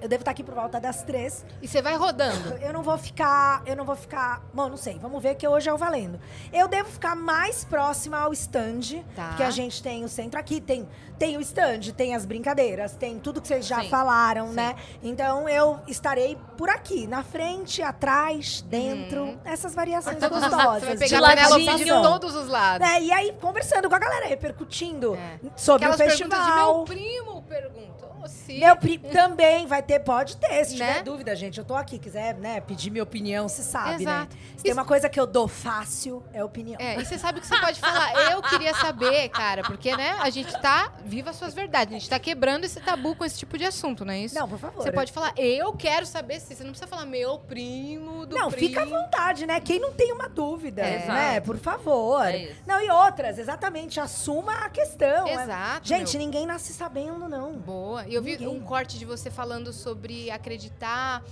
Eu 0.00 0.08
devo 0.08 0.20
estar 0.22 0.30
aqui 0.30 0.44
por 0.44 0.54
volta 0.54 0.78
das 0.80 1.02
três. 1.02 1.44
E 1.62 1.66
você 1.68 1.80
vai 1.80 1.96
rodando. 1.96 2.54
Eu 2.60 2.72
não 2.72 2.82
vou 2.82 2.96
ficar. 2.98 3.62
Eu 3.66 3.74
não 3.76 3.84
vou 3.84 3.96
ficar. 3.96 4.42
Bom, 4.52 4.68
não 4.68 4.76
sei. 4.76 4.98
Vamos 4.98 5.22
ver 5.22 5.34
que 5.36 5.46
hoje 5.48 5.68
é 5.68 5.72
o 5.72 5.78
valendo. 5.78 6.20
Eu 6.52 6.68
devo 6.68 6.88
ficar 6.90 7.14
mais 7.16 7.64
próxima 7.64 8.18
ao 8.18 8.32
stand. 8.32 9.02
Tá. 9.14 9.28
Porque 9.28 9.42
a 9.42 9.50
gente 9.50 9.82
tem 9.82 10.04
o 10.04 10.08
centro 10.08 10.38
aqui, 10.38 10.60
tem, 10.60 10.86
tem 11.18 11.36
o 11.36 11.40
stand, 11.40 11.92
tem 11.96 12.14
as 12.14 12.26
brincadeiras, 12.26 12.94
tem 12.94 13.18
tudo 13.18 13.40
que 13.40 13.48
vocês 13.48 13.66
já 13.66 13.80
Sim. 13.82 13.88
falaram, 13.88 14.48
Sim. 14.48 14.54
né? 14.54 14.76
Então 15.02 15.48
eu 15.48 15.78
estarei 15.88 16.36
por 16.58 16.68
aqui, 16.68 17.06
na 17.06 17.22
frente, 17.22 17.80
atrás, 17.82 18.60
dentro. 18.62 19.22
Uhum. 19.24 19.38
Essas 19.44 19.74
variações 19.74 20.18
Todos 20.18 20.42
os- 20.42 20.48
gostosas. 20.48 20.80
Você 20.82 20.86
vai 20.86 20.96
de 20.96 21.14
pegar 21.14 21.26
a 21.26 21.28
Penélope 21.34 21.84
de 21.84 21.90
todos 21.90 22.34
os 22.36 22.48
lados. 22.48 22.86
É, 22.88 23.00
e 23.02 23.10
aí, 23.12 23.32
conversando 23.40 23.88
com 23.88 23.94
a 23.94 23.98
galera, 23.98 24.26
repercutindo 24.26 25.14
É. 25.14 25.38
sobre 25.56 25.86
Aquelas 25.86 26.00
o 26.00 26.18
perguntas 26.18 26.38
de 26.38 26.44
meu 26.44 26.54
festival. 26.54 26.84
primo 26.84 27.42
perguntou. 27.42 28.05
Meu 28.48 28.76
primo 28.76 29.08
também 29.10 29.66
vai 29.66 29.82
ter, 29.82 30.00
pode 30.00 30.36
ter. 30.36 30.64
Se 30.64 30.76
Né? 30.76 30.86
tiver 30.88 31.02
dúvida, 31.02 31.34
gente, 31.36 31.58
eu 31.58 31.64
tô 31.64 31.74
aqui. 31.74 31.98
Quiser, 31.98 32.34
né, 32.34 32.60
pedir 32.60 32.90
minha 32.90 33.02
opinião, 33.02 33.48
se 33.48 33.62
sabe, 33.62 34.02
Exato. 34.02 34.34
né? 34.34 34.40
Se 34.56 34.62
tem 34.64 34.72
uma 34.72 34.84
coisa 34.84 35.08
que 35.08 35.18
eu 35.18 35.26
dou 35.26 35.48
fácil, 35.48 36.22
é 36.32 36.42
opinião. 36.44 36.76
É, 36.80 37.00
e 37.00 37.04
você 37.04 37.18
sabe 37.18 37.40
que 37.40 37.46
você 37.46 37.58
pode 37.58 37.80
falar, 37.80 38.30
eu 38.32 38.42
queria 38.42 38.74
saber, 38.74 39.28
cara, 39.30 39.62
porque, 39.62 39.96
né, 39.96 40.16
a 40.20 40.30
gente 40.30 40.52
tá, 40.60 40.92
viva 41.04 41.30
as 41.30 41.36
suas 41.36 41.54
verdades, 41.54 41.94
a 41.94 41.98
gente 41.98 42.08
tá 42.10 42.18
quebrando 42.18 42.64
esse 42.64 42.80
tabu 42.80 43.14
com 43.16 43.24
esse 43.24 43.38
tipo 43.38 43.56
de 43.58 43.64
assunto, 43.64 44.04
não 44.04 44.12
é 44.12 44.18
isso? 44.20 44.34
Não, 44.34 44.48
por 44.48 44.58
favor. 44.58 44.82
Você 44.82 44.92
pode 44.92 45.12
falar, 45.12 45.32
eu 45.36 45.72
quero 45.72 46.04
saber 46.06 46.40
se, 46.40 46.54
você 46.54 46.62
não 46.64 46.70
precisa 46.70 46.86
falar 46.88 47.06
meu 47.06 47.38
primo 47.38 48.26
do 48.26 48.36
Não, 48.36 48.50
primo. 48.50 48.68
fica 48.68 48.82
à 48.82 48.84
vontade, 48.84 49.46
né? 49.46 49.60
Quem 49.60 49.78
não 49.80 49.92
tem 49.92 50.12
uma 50.12 50.28
dúvida, 50.28 50.82
É. 50.82 51.06
né? 51.06 51.40
Por 51.40 51.56
favor. 51.58 52.24
É. 52.26 52.52
Não, 52.66 52.80
e 52.80 52.90
outras, 52.90 53.38
exatamente, 53.38 53.98
assuma 54.00 54.52
a 54.64 54.68
questão. 54.68 55.26
Exato, 55.28 55.86
Gente, 55.86 56.16
meu. 56.16 56.26
ninguém 56.26 56.46
nasce 56.46 56.72
sabendo, 56.72 57.28
não. 57.28 57.52
Boa. 57.52 58.04
E 58.06 58.15
eu 58.16 58.22
vi 58.22 58.32
Ninguém. 58.32 58.48
um 58.48 58.60
corte 58.60 58.98
de 58.98 59.04
você 59.04 59.30
falando 59.30 59.72
sobre 59.72 60.30
acreditar 60.30 61.22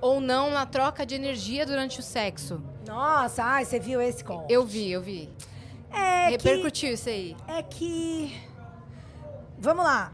ou 0.00 0.20
não 0.20 0.50
na 0.50 0.66
troca 0.66 1.04
de 1.06 1.14
energia 1.14 1.64
durante 1.64 2.00
o 2.00 2.02
sexo. 2.02 2.62
Nossa, 2.86 3.42
ai, 3.44 3.64
você 3.64 3.78
viu 3.78 4.00
esse 4.00 4.22
com? 4.24 4.46
Eu 4.48 4.64
vi, 4.64 4.90
eu 4.90 5.00
vi. 5.00 5.30
É 5.90 6.36
que, 6.36 6.48
Repercutiu 6.48 6.92
isso 6.94 7.08
aí. 7.08 7.36
é 7.46 7.62
que... 7.62 8.36
Vamos 9.58 9.84
lá. 9.84 10.12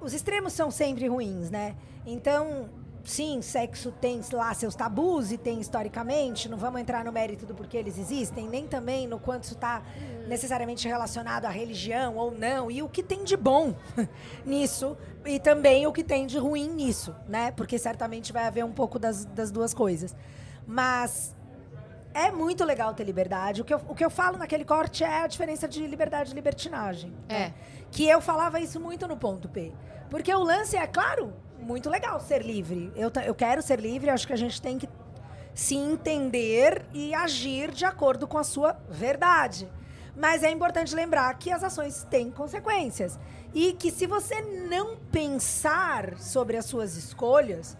Os 0.00 0.12
extremos 0.12 0.52
são 0.52 0.70
sempre 0.70 1.06
ruins, 1.06 1.50
né? 1.50 1.76
Então, 2.06 2.68
sim, 3.04 3.42
sexo 3.42 3.92
tem 3.92 4.20
lá 4.32 4.52
seus 4.54 4.74
tabus 4.74 5.30
e 5.30 5.36
tem 5.36 5.60
historicamente, 5.60 6.48
não 6.48 6.56
vamos 6.56 6.80
entrar 6.80 7.04
no 7.04 7.12
mérito 7.12 7.44
do 7.44 7.54
porquê 7.54 7.76
eles 7.76 7.98
existem, 7.98 8.48
nem 8.48 8.66
também 8.66 9.06
no 9.06 9.18
quanto 9.18 9.44
isso 9.44 9.54
está 9.54 9.82
necessariamente 10.26 10.88
relacionado 10.88 11.44
à 11.44 11.50
religião 11.50 12.16
ou 12.16 12.30
não, 12.30 12.70
e 12.70 12.82
o 12.82 12.88
que 12.88 13.02
tem 13.02 13.22
de 13.22 13.36
bom 13.36 13.74
nisso, 14.44 14.96
e 15.24 15.38
também 15.38 15.86
o 15.86 15.92
que 15.92 16.02
tem 16.02 16.26
de 16.26 16.38
ruim 16.38 16.68
nisso, 16.68 17.14
né? 17.28 17.50
Porque 17.52 17.78
certamente 17.78 18.32
vai 18.32 18.46
haver 18.46 18.64
um 18.64 18.72
pouco 18.72 18.98
das, 18.98 19.24
das 19.26 19.50
duas 19.50 19.74
coisas. 19.74 20.16
Mas 20.66 21.34
é 22.14 22.30
muito 22.30 22.64
legal 22.64 22.94
ter 22.94 23.04
liberdade. 23.04 23.60
O 23.60 23.64
que, 23.64 23.74
eu, 23.74 23.80
o 23.88 23.94
que 23.94 24.04
eu 24.04 24.10
falo 24.10 24.38
naquele 24.38 24.64
corte 24.64 25.02
é 25.04 25.22
a 25.22 25.26
diferença 25.26 25.68
de 25.68 25.86
liberdade 25.86 26.30
e 26.30 26.34
libertinagem. 26.34 27.12
É. 27.28 27.38
né? 27.38 27.54
Que 27.90 28.08
eu 28.08 28.20
falava 28.20 28.60
isso 28.60 28.80
muito 28.80 29.06
no 29.06 29.16
ponto 29.16 29.48
P. 29.48 29.72
Porque 30.08 30.32
o 30.32 30.42
lance 30.42 30.76
é, 30.76 30.86
claro, 30.86 31.34
muito 31.64 31.88
legal 31.88 32.20
ser 32.20 32.42
livre. 32.42 32.92
Eu, 32.94 33.10
eu 33.24 33.34
quero 33.34 33.62
ser 33.62 33.80
livre, 33.80 34.10
acho 34.10 34.26
que 34.26 34.32
a 34.32 34.36
gente 34.36 34.60
tem 34.60 34.78
que 34.78 34.88
se 35.54 35.74
entender 35.74 36.84
e 36.92 37.14
agir 37.14 37.70
de 37.70 37.84
acordo 37.84 38.26
com 38.26 38.38
a 38.38 38.44
sua 38.44 38.76
verdade. 38.88 39.68
Mas 40.16 40.42
é 40.42 40.50
importante 40.50 40.94
lembrar 40.94 41.36
que 41.38 41.50
as 41.50 41.64
ações 41.64 42.04
têm 42.10 42.30
consequências. 42.30 43.18
E 43.52 43.72
que 43.72 43.90
se 43.90 44.06
você 44.06 44.40
não 44.42 44.96
pensar 45.10 46.18
sobre 46.18 46.56
as 46.56 46.66
suas 46.66 46.96
escolhas, 46.96 47.76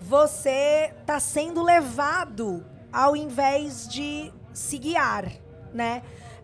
você 0.00 0.92
está 1.00 1.18
sendo 1.20 1.62
levado 1.62 2.64
ao 2.92 3.16
invés 3.16 3.86
de 3.88 4.32
se 4.52 4.78
guiar, 4.78 5.30
né? 5.72 6.02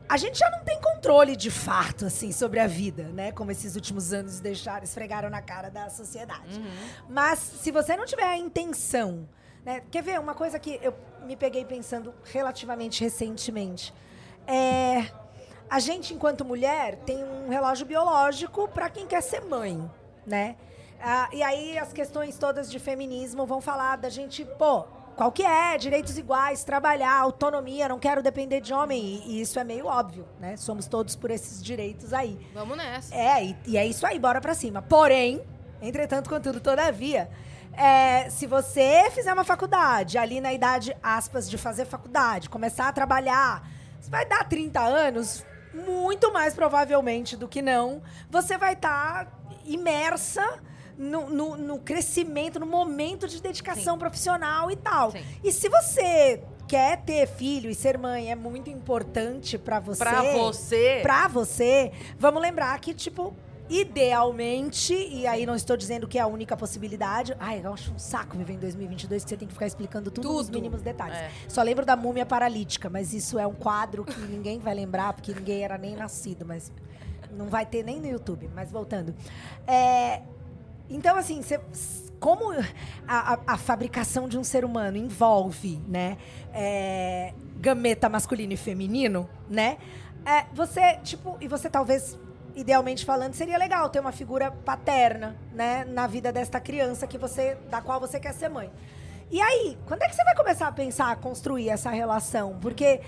A 0.08 0.16
gente 0.16 0.38
já 0.38 0.50
não 0.50 0.62
tem 0.64 0.80
controle 0.80 1.34
de 1.34 1.50
fato, 1.50 2.06
assim, 2.06 2.30
sobre 2.30 2.60
a 2.60 2.66
vida, 2.66 3.04
né? 3.04 3.32
Como 3.32 3.50
esses 3.50 3.74
últimos 3.74 4.12
anos 4.12 4.38
deixaram, 4.38 4.84
esfregaram 4.84 5.30
na 5.30 5.40
cara 5.40 5.70
da 5.70 5.88
sociedade. 5.88 6.60
Mas 7.08 7.38
se 7.38 7.70
você 7.70 7.96
não 7.96 8.04
tiver 8.04 8.24
a 8.24 8.36
intenção, 8.36 9.26
né? 9.64 9.82
Quer 9.90 10.02
ver 10.02 10.20
uma 10.20 10.34
coisa 10.34 10.58
que 10.58 10.78
eu 10.82 10.94
me 11.24 11.36
peguei 11.36 11.64
pensando 11.64 12.14
relativamente 12.24 13.02
recentemente? 13.02 13.94
É, 14.46 15.06
a 15.70 15.78
gente, 15.78 16.12
enquanto 16.12 16.44
mulher, 16.44 16.96
tem 16.96 17.24
um 17.24 17.48
relógio 17.48 17.86
biológico 17.86 18.68
para 18.68 18.90
quem 18.90 19.06
quer 19.06 19.22
ser 19.22 19.40
mãe, 19.40 19.90
né? 20.26 20.56
Ah, 21.00 21.28
e 21.32 21.42
aí 21.42 21.78
as 21.78 21.92
questões 21.92 22.38
todas 22.38 22.70
de 22.70 22.78
feminismo 22.78 23.46
vão 23.46 23.60
falar 23.60 23.96
da 23.96 24.08
gente, 24.08 24.44
pô, 24.44 24.84
qual 25.14 25.30
que 25.32 25.42
é? 25.42 25.78
Direitos 25.78 26.18
iguais, 26.18 26.64
trabalhar, 26.64 27.14
autonomia, 27.20 27.88
não 27.88 27.98
quero 27.98 28.22
depender 28.22 28.60
de 28.60 28.72
homem. 28.72 29.22
E, 29.26 29.40
isso 29.40 29.58
é 29.58 29.64
meio 29.64 29.86
óbvio, 29.86 30.26
né? 30.40 30.56
Somos 30.56 30.86
todos 30.86 31.14
por 31.16 31.30
esses 31.30 31.62
direitos 31.62 32.12
aí. 32.12 32.38
Vamos 32.52 32.76
nessa. 32.76 33.14
É, 33.14 33.44
e, 33.44 33.56
e 33.66 33.76
é 33.76 33.86
isso 33.86 34.06
aí, 34.06 34.18
bora 34.18 34.40
pra 34.40 34.54
cima. 34.54 34.82
Porém, 34.82 35.42
entretanto, 35.80 36.28
contudo, 36.28 36.60
todavia, 36.60 37.30
é, 37.72 38.28
se 38.30 38.46
você 38.46 39.10
fizer 39.10 39.32
uma 39.32 39.44
faculdade, 39.44 40.18
ali 40.18 40.40
na 40.40 40.52
idade, 40.52 40.96
aspas, 41.02 41.48
de 41.48 41.58
fazer 41.58 41.84
faculdade, 41.84 42.48
começar 42.48 42.88
a 42.88 42.92
trabalhar, 42.92 43.68
você 44.00 44.10
vai 44.10 44.26
dar 44.26 44.48
30 44.48 44.80
anos, 44.80 45.44
muito 45.72 46.32
mais 46.32 46.54
provavelmente 46.54 47.36
do 47.36 47.48
que 47.48 47.60
não, 47.62 48.02
você 48.30 48.56
vai 48.56 48.74
estar 48.74 49.28
imersa 49.64 50.60
no, 50.96 51.28
no- 51.30 51.56
no 51.56 51.78
crescimento, 51.78 52.58
no 52.60 52.66
momento 52.66 53.26
de 53.28 53.40
dedicação 53.42 53.98
profissional 53.98 54.70
e 54.70 54.76
tal. 54.76 55.10
Sim. 55.12 55.24
E 55.42 55.52
se 55.52 55.68
você 55.68 56.42
quer 56.66 57.02
ter 57.02 57.26
filho 57.26 57.68
e 57.70 57.74
ser 57.74 57.98
mãe 57.98 58.30
é 58.30 58.34
muito 58.34 58.70
importante 58.70 59.58
pra 59.58 59.78
você. 59.80 59.98
Pra 60.04 60.22
você. 60.32 60.98
Pra 61.02 61.28
você, 61.28 61.92
vamos 62.18 62.40
lembrar 62.40 62.78
que, 62.80 62.94
tipo, 62.94 63.34
idealmente, 63.68 64.92
e 64.94 65.26
aí 65.26 65.46
não 65.46 65.54
estou 65.54 65.76
dizendo 65.76 66.06
que 66.06 66.18
é 66.18 66.20
a 66.20 66.26
única 66.26 66.56
possibilidade. 66.56 67.34
Ai, 67.40 67.60
eu 67.64 67.72
acho 67.72 67.92
um 67.92 67.98
saco 67.98 68.36
viver 68.36 68.54
em 68.54 68.58
2022 68.58 69.24
que 69.24 69.30
você 69.30 69.36
tem 69.36 69.48
que 69.48 69.54
ficar 69.54 69.66
explicando 69.66 70.10
tudo, 70.10 70.28
nos 70.32 70.46
Tudo. 70.46 70.54
mínimos 70.54 70.82
detalhes. 70.82 71.16
É. 71.16 71.30
Só 71.48 71.62
lembro 71.62 71.84
da 71.86 71.96
múmia 71.96 72.26
paralítica, 72.26 72.90
mas 72.90 73.12
isso 73.14 73.38
é 73.38 73.46
um 73.46 73.54
quadro 73.54 74.04
que 74.04 74.18
ninguém 74.20 74.58
vai 74.58 74.74
lembrar, 74.74 75.12
porque 75.14 75.32
ninguém 75.32 75.62
era 75.64 75.78
nem 75.78 75.96
nascido, 75.96 76.44
mas 76.44 76.70
não 77.32 77.46
vai 77.46 77.64
ter 77.66 77.82
nem 77.82 78.00
no 78.00 78.06
YouTube. 78.06 78.50
Mas 78.54 78.70
voltando. 78.70 79.14
É, 79.66 80.22
então, 80.88 81.16
assim, 81.16 81.40
como 82.20 82.52
a, 82.52 83.34
a- 83.34 83.38
a 83.46 83.56
fabricação 83.56 84.28
de 84.28 84.38
um 84.38 84.44
ser 84.44 84.64
humano 84.64 84.96
envolve, 84.96 85.80
né, 85.88 86.16
é, 86.52 87.32
gameta 87.56 88.08
masculino 88.08 88.52
e 88.52 88.56
feminino, 88.56 89.28
né, 89.48 89.78
é, 90.24 90.44
você, 90.54 90.98
tipo, 91.02 91.36
e 91.40 91.48
você 91.48 91.68
talvez, 91.68 92.18
idealmente 92.54 93.04
falando, 93.04 93.34
seria 93.34 93.58
legal 93.58 93.88
ter 93.90 94.00
uma 94.00 94.12
figura 94.12 94.50
paterna, 94.50 95.36
né, 95.52 95.84
na 95.84 96.06
vida 96.06 96.32
desta 96.32 96.60
criança 96.60 97.06
que 97.06 97.18
você, 97.18 97.56
da 97.70 97.80
qual 97.82 98.00
você 98.00 98.18
quer 98.20 98.32
ser 98.32 98.48
mãe. 98.48 98.70
E 99.30 99.40
aí, 99.40 99.76
quando 99.86 100.02
é 100.02 100.08
que 100.08 100.14
você 100.14 100.22
vai 100.22 100.34
começar 100.36 100.68
a 100.68 100.72
pensar, 100.72 101.10
a 101.10 101.16
construir 101.16 101.68
essa 101.68 101.90
relação? 101.90 102.58
Porque 102.60 103.00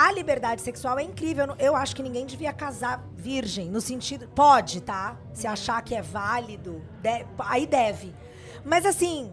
a 0.00 0.12
liberdade 0.12 0.62
sexual 0.62 0.96
é 0.96 1.02
incrível. 1.02 1.56
Eu 1.58 1.74
acho 1.74 1.96
que 1.96 2.04
ninguém 2.04 2.24
devia 2.24 2.52
casar 2.52 3.04
virgem, 3.16 3.68
no 3.68 3.80
sentido. 3.80 4.28
Pode, 4.28 4.80
tá? 4.80 5.16
Se 5.32 5.44
achar 5.46 5.82
que 5.82 5.92
é 5.92 6.00
válido, 6.02 6.80
de- 7.02 7.26
aí 7.40 7.66
deve. 7.66 8.14
Mas 8.64 8.86
assim, 8.86 9.32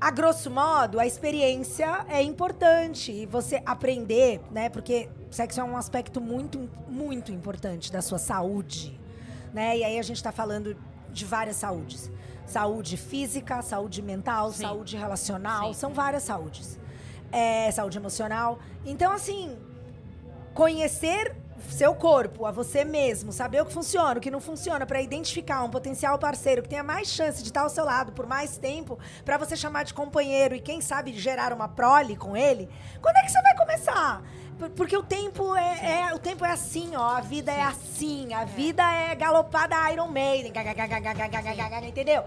a 0.00 0.12
grosso 0.12 0.52
modo, 0.52 1.00
a 1.00 1.06
experiência 1.06 2.06
é 2.08 2.22
importante. 2.22 3.10
E 3.10 3.26
você 3.26 3.60
aprender, 3.66 4.40
né? 4.52 4.68
Porque 4.68 5.08
sexo 5.32 5.60
é 5.60 5.64
um 5.64 5.76
aspecto 5.76 6.20
muito, 6.20 6.70
muito 6.86 7.32
importante 7.32 7.90
da 7.90 8.00
sua 8.00 8.18
saúde. 8.18 8.96
Né? 9.52 9.78
E 9.78 9.84
aí 9.84 9.98
a 9.98 10.02
gente 10.02 10.22
tá 10.22 10.30
falando 10.30 10.76
de 11.10 11.24
várias 11.24 11.56
saúdes. 11.56 12.08
Saúde 12.46 12.96
física, 12.96 13.62
saúde 13.62 14.00
mental, 14.00 14.52
Sim. 14.52 14.62
saúde 14.62 14.96
relacional, 14.96 15.74
Sim. 15.74 15.80
são 15.80 15.92
várias 15.92 16.22
saúdes. 16.22 16.78
É, 17.32 17.68
saúde 17.72 17.98
emocional. 17.98 18.58
Então, 18.86 19.10
assim, 19.12 19.58
conhecer 20.58 21.36
seu 21.70 21.94
corpo, 21.94 22.44
a 22.44 22.50
você 22.50 22.84
mesmo, 22.84 23.30
saber 23.30 23.62
o 23.62 23.66
que 23.66 23.72
funciona, 23.72 24.18
o 24.18 24.20
que 24.20 24.28
não 24.28 24.40
funciona, 24.40 24.84
para 24.84 25.00
identificar 25.00 25.62
um 25.62 25.70
potencial 25.70 26.18
parceiro 26.18 26.62
que 26.62 26.68
tenha 26.68 26.82
mais 26.82 27.06
chance 27.06 27.40
de 27.44 27.50
estar 27.50 27.60
ao 27.60 27.70
seu 27.70 27.84
lado 27.84 28.10
por 28.10 28.26
mais 28.26 28.58
tempo, 28.58 28.98
para 29.24 29.38
você 29.38 29.54
chamar 29.54 29.84
de 29.84 29.94
companheiro 29.94 30.56
e 30.56 30.60
quem 30.60 30.80
sabe 30.80 31.12
gerar 31.12 31.52
uma 31.52 31.68
prole 31.68 32.16
com 32.16 32.36
ele. 32.36 32.68
Quando 33.00 33.16
é 33.18 33.20
que 33.20 33.30
você 33.30 33.40
vai 33.40 33.56
começar? 33.56 34.20
Porque 34.74 34.96
o 34.96 35.02
tempo 35.04 35.54
é, 35.54 36.08
é 36.08 36.12
o 36.12 36.18
tempo 36.18 36.44
é 36.44 36.50
assim, 36.50 36.96
ó, 36.96 37.08
a 37.08 37.20
vida 37.20 37.52
Sim. 37.52 37.58
é 37.58 37.62
assim, 37.62 38.34
a 38.34 38.44
vida 38.44 38.82
é 38.82 39.14
galopada 39.14 39.92
Iron 39.92 40.08
Maiden, 40.08 40.50
entendeu? 41.86 42.24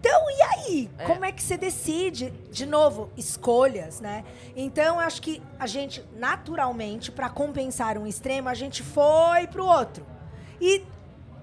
Então, 0.00 0.30
e 0.30 0.42
aí? 0.42 0.90
É. 0.98 1.04
Como 1.04 1.24
é 1.26 1.30
que 1.30 1.42
você 1.42 1.58
decide? 1.58 2.30
De 2.50 2.64
novo, 2.64 3.10
escolhas, 3.18 4.00
né? 4.00 4.24
Então, 4.56 4.94
eu 4.96 5.00
acho 5.00 5.20
que 5.20 5.42
a 5.58 5.66
gente, 5.66 6.02
naturalmente, 6.16 7.12
para 7.12 7.28
compensar 7.28 7.98
um 7.98 8.06
extremo, 8.06 8.48
a 8.48 8.54
gente 8.54 8.82
foi 8.82 9.46
pro 9.46 9.64
outro. 9.66 10.06
E 10.58 10.82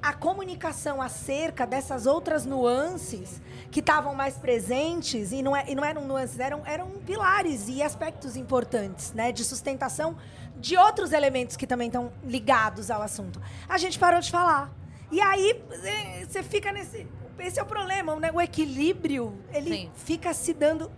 a 0.01 0.11
comunicação 0.13 1.01
acerca 1.01 1.67
dessas 1.67 2.07
outras 2.07 2.45
nuances 2.45 3.41
que 3.69 3.79
estavam 3.79 4.15
mais 4.15 4.37
presentes, 4.37 5.31
e 5.31 5.41
não, 5.43 5.55
é- 5.55 5.65
e 5.67 5.75
não 5.75 5.85
eram 5.85 6.05
nuances, 6.05 6.39
eram, 6.39 6.63
eram 6.65 6.89
pilares 7.05 7.67
e 7.67 7.83
aspectos 7.83 8.35
importantes, 8.35 9.13
né? 9.13 9.31
De 9.31 9.43
sustentação 9.43 10.17
de 10.55 10.75
outros 10.77 11.11
elementos 11.13 11.55
que 11.55 11.67
também 11.67 11.87
estão 11.87 12.11
ligados 12.23 12.89
ao 12.89 13.03
assunto. 13.03 13.39
A 13.69 13.77
gente 13.77 13.99
parou 13.99 14.19
de 14.19 14.31
falar. 14.31 14.71
E 15.11 15.21
aí, 15.21 15.63
eh, 15.83 16.25
você 16.27 16.41
fica 16.41 16.71
nesse. 16.71 17.05
Esse 17.39 17.59
é 17.59 17.63
o 17.63 17.65
problema, 17.65 18.15
né? 18.17 18.31
o 18.33 18.41
equilíbrio, 18.41 19.33
ele 19.53 19.69
Sim. 19.69 19.91
fica 19.95 20.33
se 20.33 20.53
dando. 20.53 20.91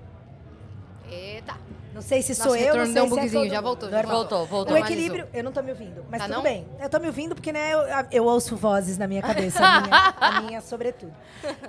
Eita. 1.10 1.56
Não 1.94 2.02
sei 2.04 2.22
se 2.22 2.30
Nossa, 2.34 2.44
sou 2.44 2.56
eu, 2.56 2.66
retorno 2.66 2.86
não 2.86 2.94
deu 2.94 3.04
sei 3.04 3.04
um 3.04 3.10
se 3.10 3.20
é 3.20 3.22
bugzinho, 3.24 3.44
todo 3.44 3.52
já 3.52 3.62
voltou, 3.62 3.90
já. 3.90 4.02
Voltou, 4.04 4.46
voltou. 4.46 4.76
O 4.76 4.78
equilíbrio, 4.78 5.28
eu 5.34 5.44
não 5.44 5.52
tô 5.52 5.62
me 5.64 5.72
ouvindo, 5.72 6.06
mas 6.10 6.20
Tá 6.22 6.28
tudo 6.28 6.36
não? 6.36 6.44
bem. 6.44 6.68
Eu 6.80 6.88
tô 6.90 7.00
me 7.00 7.08
ouvindo 7.08 7.34
porque, 7.36 7.52
né, 7.52 7.74
eu, 7.74 7.80
eu 8.12 8.26
ouço 8.26 8.56
vozes 8.56 8.98
na 8.98 9.08
minha 9.08 9.22
cabeça, 9.22 9.60
a 9.66 9.82
minha, 9.82 10.14
a 10.22 10.42
minha 10.42 10.62
sobretudo. 10.62 11.12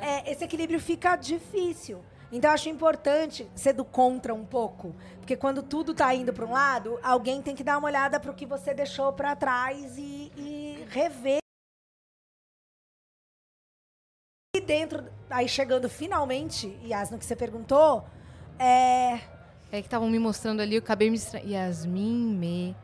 É, 0.01 0.31
esse 0.31 0.45
equilíbrio 0.45 0.79
fica 0.79 1.17
difícil. 1.17 2.01
Então, 2.31 2.51
eu 2.51 2.55
acho 2.55 2.69
importante 2.69 3.51
ser 3.57 3.73
do 3.73 3.85
contra 3.85 4.33
um 4.33 4.45
pouco. 4.45 4.95
Porque 5.19 5.37
quando 5.37 5.63
tudo 5.63 5.95
tá 5.95 6.15
indo 6.15 6.33
para 6.33 6.45
um 6.47 6.53
lado, 6.53 7.01
alguém 7.03 7.43
tem 7.43 7.57
que 7.57 7.65
dar 7.65 7.79
uma 7.79 7.89
olhada 7.89 8.21
pro 8.21 8.35
que 8.35 8.47
você 8.47 8.73
deixou 8.75 9.13
para 9.13 9.35
trás 9.35 9.97
e, 9.97 10.31
e 10.37 10.87
rever. 10.91 11.40
Dentro, 14.71 15.03
aí 15.29 15.49
chegando 15.49 15.89
finalmente, 15.89 16.79
Yas, 16.87 17.11
no 17.11 17.19
que 17.19 17.25
você 17.25 17.35
perguntou, 17.35 18.05
é. 18.57 19.15
É 19.73 19.81
que 19.81 19.87
estavam 19.89 20.09
me 20.09 20.19
mostrando 20.19 20.61
ali, 20.63 20.77
eu 20.77 20.79
acabei 20.79 21.11
me 21.11 21.17
distraindo. 21.17 21.51
Yasmin 21.51 22.35
me. 22.37 22.77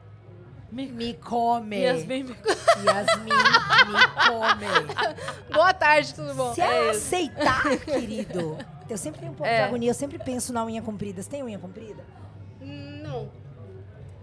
Me 0.73 1.15
come. 1.15 1.81
Yasmin 1.81 2.25
me- 2.25 2.37
Yasmin 2.85 3.33
me 3.93 4.03
come. 4.27 4.67
Boa 5.55 5.73
tarde, 5.73 6.13
tudo 6.13 6.35
bom? 6.35 6.53
Se 6.55 6.61
ela 6.61 6.91
aceitar, 6.91 7.77
querido. 7.79 8.59
Eu 8.91 8.99
sempre 8.99 9.21
tenho 9.21 9.33
um 9.33 9.35
pouco 9.37 9.49
É. 9.51 9.59
de 9.59 9.63
agonia, 9.69 9.91
eu 9.91 9.95
sempre 9.95 10.19
penso 10.19 10.53
na 10.53 10.65
unha 10.65 10.83
comprida. 10.83 11.23
Você 11.23 11.31
tem 11.31 11.43
unha 11.43 11.59
comprida? 11.59 12.03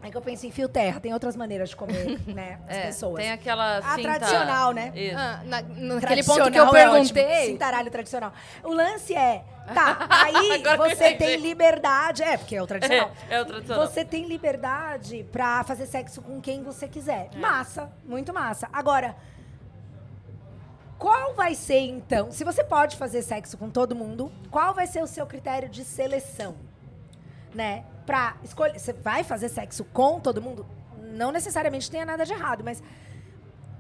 É 0.06 0.12
que 0.12 0.18
eu 0.18 0.22
penso 0.22 0.46
em 0.46 0.52
fio 0.52 0.68
terra, 0.68 1.00
tem 1.00 1.14
outras 1.14 1.34
maneiras 1.36 1.70
de 1.70 1.76
comer, 1.78 2.20
né, 2.28 2.60
as 2.68 2.76
É, 2.78 2.82
pessoas. 2.88 3.16
Tem 3.24 3.32
aquela 3.32 3.78
A 3.78 3.96
cinta- 3.96 4.02
tradicional, 4.16 4.72
né? 4.74 4.92
Isso. 4.94 5.18
Ah, 5.18 5.42
na- 5.46 5.62
naquele 5.62 6.00
Tradicional 6.02 6.44
ponto 6.46 6.52
que 6.54 6.60
eu 6.60 6.68
é 6.68 6.72
perguntei. 6.72 7.24
ótimo, 7.26 7.46
cintaralho 7.46 7.90
tradicional. 7.90 8.34
O 8.64 8.74
lance 8.74 9.16
é, 9.16 9.46
tá, 9.74 10.06
aí 10.12 10.62
você 10.78 11.14
tem 11.14 11.38
liberdade, 11.38 12.22
é, 12.22 12.36
porque 12.38 12.54
é 12.56 12.62
o 12.62 12.68
tradicional. 12.68 13.12
É, 13.30 13.36
é 13.36 13.42
o 13.42 13.46
tradicional. 13.46 13.88
Você 13.88 14.04
tem 14.04 14.28
liberdade 14.28 15.26
pra 15.32 15.64
fazer 15.64 15.86
sexo 15.86 16.22
com 16.22 16.42
quem 16.42 16.64
você 16.64 16.86
quiser. 16.88 17.30
É. 17.34 17.38
Massa, 17.38 17.90
muito 18.06 18.34
massa. 18.34 18.68
Agora, 18.74 19.16
qual 21.00 21.34
vai 21.34 21.56
ser 21.56 21.80
então, 21.80 22.32
se 22.32 22.44
você 22.44 22.64
pode 22.64 22.98
fazer 22.98 23.22
sexo 23.22 23.58
com 23.58 23.70
todo 23.70 23.96
mundo, 23.96 24.32
qual 24.52 24.74
vai 24.74 24.88
ser 24.88 25.02
o 25.02 25.08
seu 25.08 25.26
critério 25.26 25.70
de 25.70 25.84
seleção? 25.84 26.56
Né? 27.54 27.86
Pra 28.06 28.36
escolher, 28.44 28.78
você 28.80 28.94
vai 28.94 29.24
fazer 29.24 29.50
sexo 29.50 29.84
com 29.86 30.20
todo 30.20 30.42
mundo? 30.42 30.66
Não 31.02 31.32
necessariamente 31.32 31.90
tenha 31.90 32.06
nada 32.06 32.26
de 32.26 32.34
errado, 32.34 32.64
mas 32.64 32.82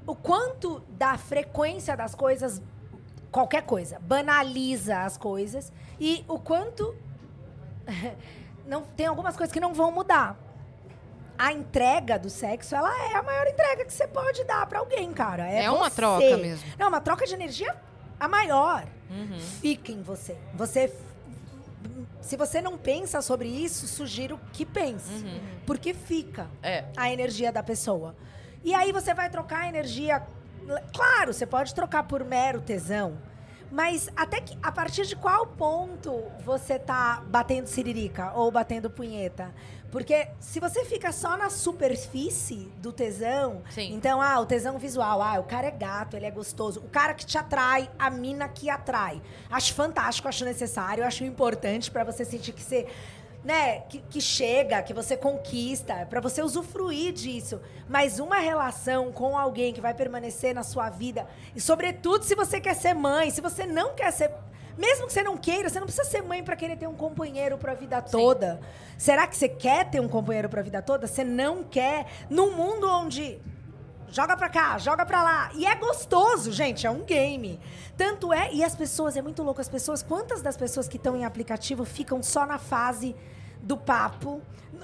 o 0.05 0.15
quanto 0.15 0.79
da 0.89 1.17
frequência 1.17 1.95
das 1.95 2.13
coisas, 2.15 2.61
qualquer 3.31 3.63
coisa, 3.63 3.99
banaliza 3.99 4.99
as 4.99 5.17
coisas 5.17 5.71
e 5.99 6.23
o 6.27 6.39
quanto 6.39 6.95
não 8.65 8.83
tem 8.83 9.05
algumas 9.07 9.35
coisas 9.35 9.51
que 9.51 9.59
não 9.59 9.73
vão 9.73 9.91
mudar. 9.91 10.37
A 11.37 11.51
entrega 11.51 12.19
do 12.19 12.29
sexo, 12.29 12.75
ela 12.75 12.91
é 13.09 13.15
a 13.15 13.23
maior 13.23 13.47
entrega 13.47 13.83
que 13.83 13.91
você 13.91 14.07
pode 14.07 14.43
dar 14.43 14.65
pra 14.67 14.79
alguém, 14.79 15.11
cara. 15.11 15.49
É, 15.49 15.63
É 15.63 15.71
uma 15.71 15.89
troca 15.89 16.37
mesmo. 16.37 16.69
Não, 16.77 16.87
uma 16.89 17.01
troca 17.01 17.25
de 17.25 17.33
energia 17.33 17.75
a 18.19 18.27
maior. 18.27 18.85
Uhum. 19.09 19.39
Fica 19.39 19.91
em 19.91 20.01
você. 20.03 20.37
Você 20.53 20.95
se 22.21 22.35
você 22.37 22.61
não 22.61 22.77
pensa 22.77 23.21
sobre 23.21 23.47
isso, 23.47 23.87
sugiro 23.87 24.39
que 24.51 24.65
pense, 24.65 25.11
Uhum. 25.23 25.39
porque 25.65 25.93
fica 25.93 26.47
É. 26.61 26.85
a 26.95 27.11
energia 27.11 27.51
da 27.51 27.61
pessoa. 27.63 28.15
E 28.63 28.73
aí 28.73 28.91
você 28.91 29.13
vai 29.13 29.29
trocar 29.29 29.61
a 29.63 29.67
energia. 29.67 30.23
Claro, 30.93 31.33
você 31.33 31.45
pode 31.45 31.75
trocar 31.75 32.03
por 32.03 32.23
mero 32.23 32.61
tesão. 32.61 33.17
Mas 33.71 34.07
até 34.15 34.39
que 34.39 34.57
a 34.61 34.71
partir 34.71 35.05
de 35.05 35.15
qual 35.15 35.47
ponto 35.47 36.23
você 36.45 36.77
tá 36.77 37.23
batendo 37.27 37.65
siririca 37.67 38.31
ou 38.33 38.51
batendo 38.51 38.89
punheta? 38.89 39.51
Porque 39.93 40.27
se 40.39 40.59
você 40.59 40.83
fica 40.85 41.11
só 41.11 41.37
na 41.37 41.51
superfície 41.51 42.67
do 42.79 42.91
tesão, 42.91 43.61
Sim. 43.69 43.93
então, 43.93 44.19
ah, 44.19 44.39
o 44.39 44.45
tesão 44.47 44.79
visual, 44.79 45.21
ah, 45.21 45.39
o 45.39 45.43
cara 45.43 45.67
é 45.67 45.71
gato, 45.71 46.17
ele 46.17 46.25
é 46.25 46.31
gostoso. 46.31 46.79
O 46.79 46.89
cara 46.89 47.13
que 47.13 47.23
te 47.23 47.37
atrai, 47.37 47.87
a 47.99 48.09
mina 48.09 48.49
que 48.49 48.71
atrai. 48.71 49.21
Acho 49.51 49.71
fantástico, 49.75 50.27
acho 50.27 50.43
necessário, 50.45 51.05
acho 51.05 51.23
importante 51.23 51.91
pra 51.91 52.03
você 52.03 52.25
sentir 52.25 52.53
que 52.53 52.63
você 52.63 52.87
né, 53.43 53.81
que, 53.81 53.99
que 54.09 54.19
chega, 54.19 54.81
que 54.81 54.93
você 54.93 55.15
conquista, 55.15 56.07
pra 56.09 56.19
você 56.19 56.41
usufruir 56.41 57.13
disso. 57.13 57.61
Mas 57.87 58.19
uma 58.19 58.37
relação 58.37 59.11
com 59.11 59.37
alguém 59.37 59.73
que 59.73 59.81
vai 59.81 59.93
permanecer 59.93 60.55
na 60.55 60.63
sua 60.63 60.89
vida, 60.89 61.27
e 61.55 61.61
sobretudo 61.61 62.23
se 62.23 62.33
você 62.33 62.59
quer 62.59 62.73
ser 62.73 62.95
mãe, 62.95 63.29
se 63.29 63.41
você 63.41 63.67
não 63.67 63.93
quer 63.93 64.11
ser. 64.11 64.31
Mesmo 64.77 65.07
que 65.07 65.13
você 65.13 65.23
não 65.23 65.37
queira, 65.37 65.69
você 65.69 65.79
não 65.79 65.85
precisa 65.85 66.07
ser 66.07 66.21
mãe 66.21 66.43
pra 66.43 66.55
querer 66.55 66.77
ter 66.77 66.87
um 66.87 66.95
companheiro 66.95 67.57
pra 67.57 67.73
vida 67.73 68.01
toda. 68.01 68.59
Será 68.97 69.27
que 69.27 69.35
você 69.35 69.47
quer 69.47 69.89
ter 69.89 69.99
um 69.99 70.07
companheiro 70.07 70.49
pra 70.49 70.61
vida 70.61 70.81
toda? 70.81 71.07
Você 71.07 71.23
não 71.23 71.63
quer? 71.63 72.07
Num 72.29 72.55
mundo 72.55 72.87
onde 72.89 73.39
joga 74.09 74.37
pra 74.37 74.47
cá, 74.47 74.77
joga 74.77 75.05
pra 75.05 75.23
lá. 75.23 75.51
E 75.55 75.65
é 75.65 75.75
gostoso, 75.75 76.51
gente, 76.51 76.85
é 76.85 76.91
um 76.91 77.03
game. 77.03 77.59
Tanto 77.97 78.31
é, 78.31 78.53
e 78.53 78.63
as 78.63 78.75
pessoas, 78.75 79.17
é 79.17 79.21
muito 79.21 79.41
louco, 79.43 79.59
as 79.59 79.69
pessoas, 79.69 80.03
quantas 80.03 80.41
das 80.41 80.55
pessoas 80.55 80.87
que 80.87 80.97
estão 80.97 81.15
em 81.15 81.25
aplicativo 81.25 81.83
ficam 81.83 82.21
só 82.21 82.45
na 82.45 82.59
fase 82.59 83.15
do 83.61 83.75
papo? 83.75 84.41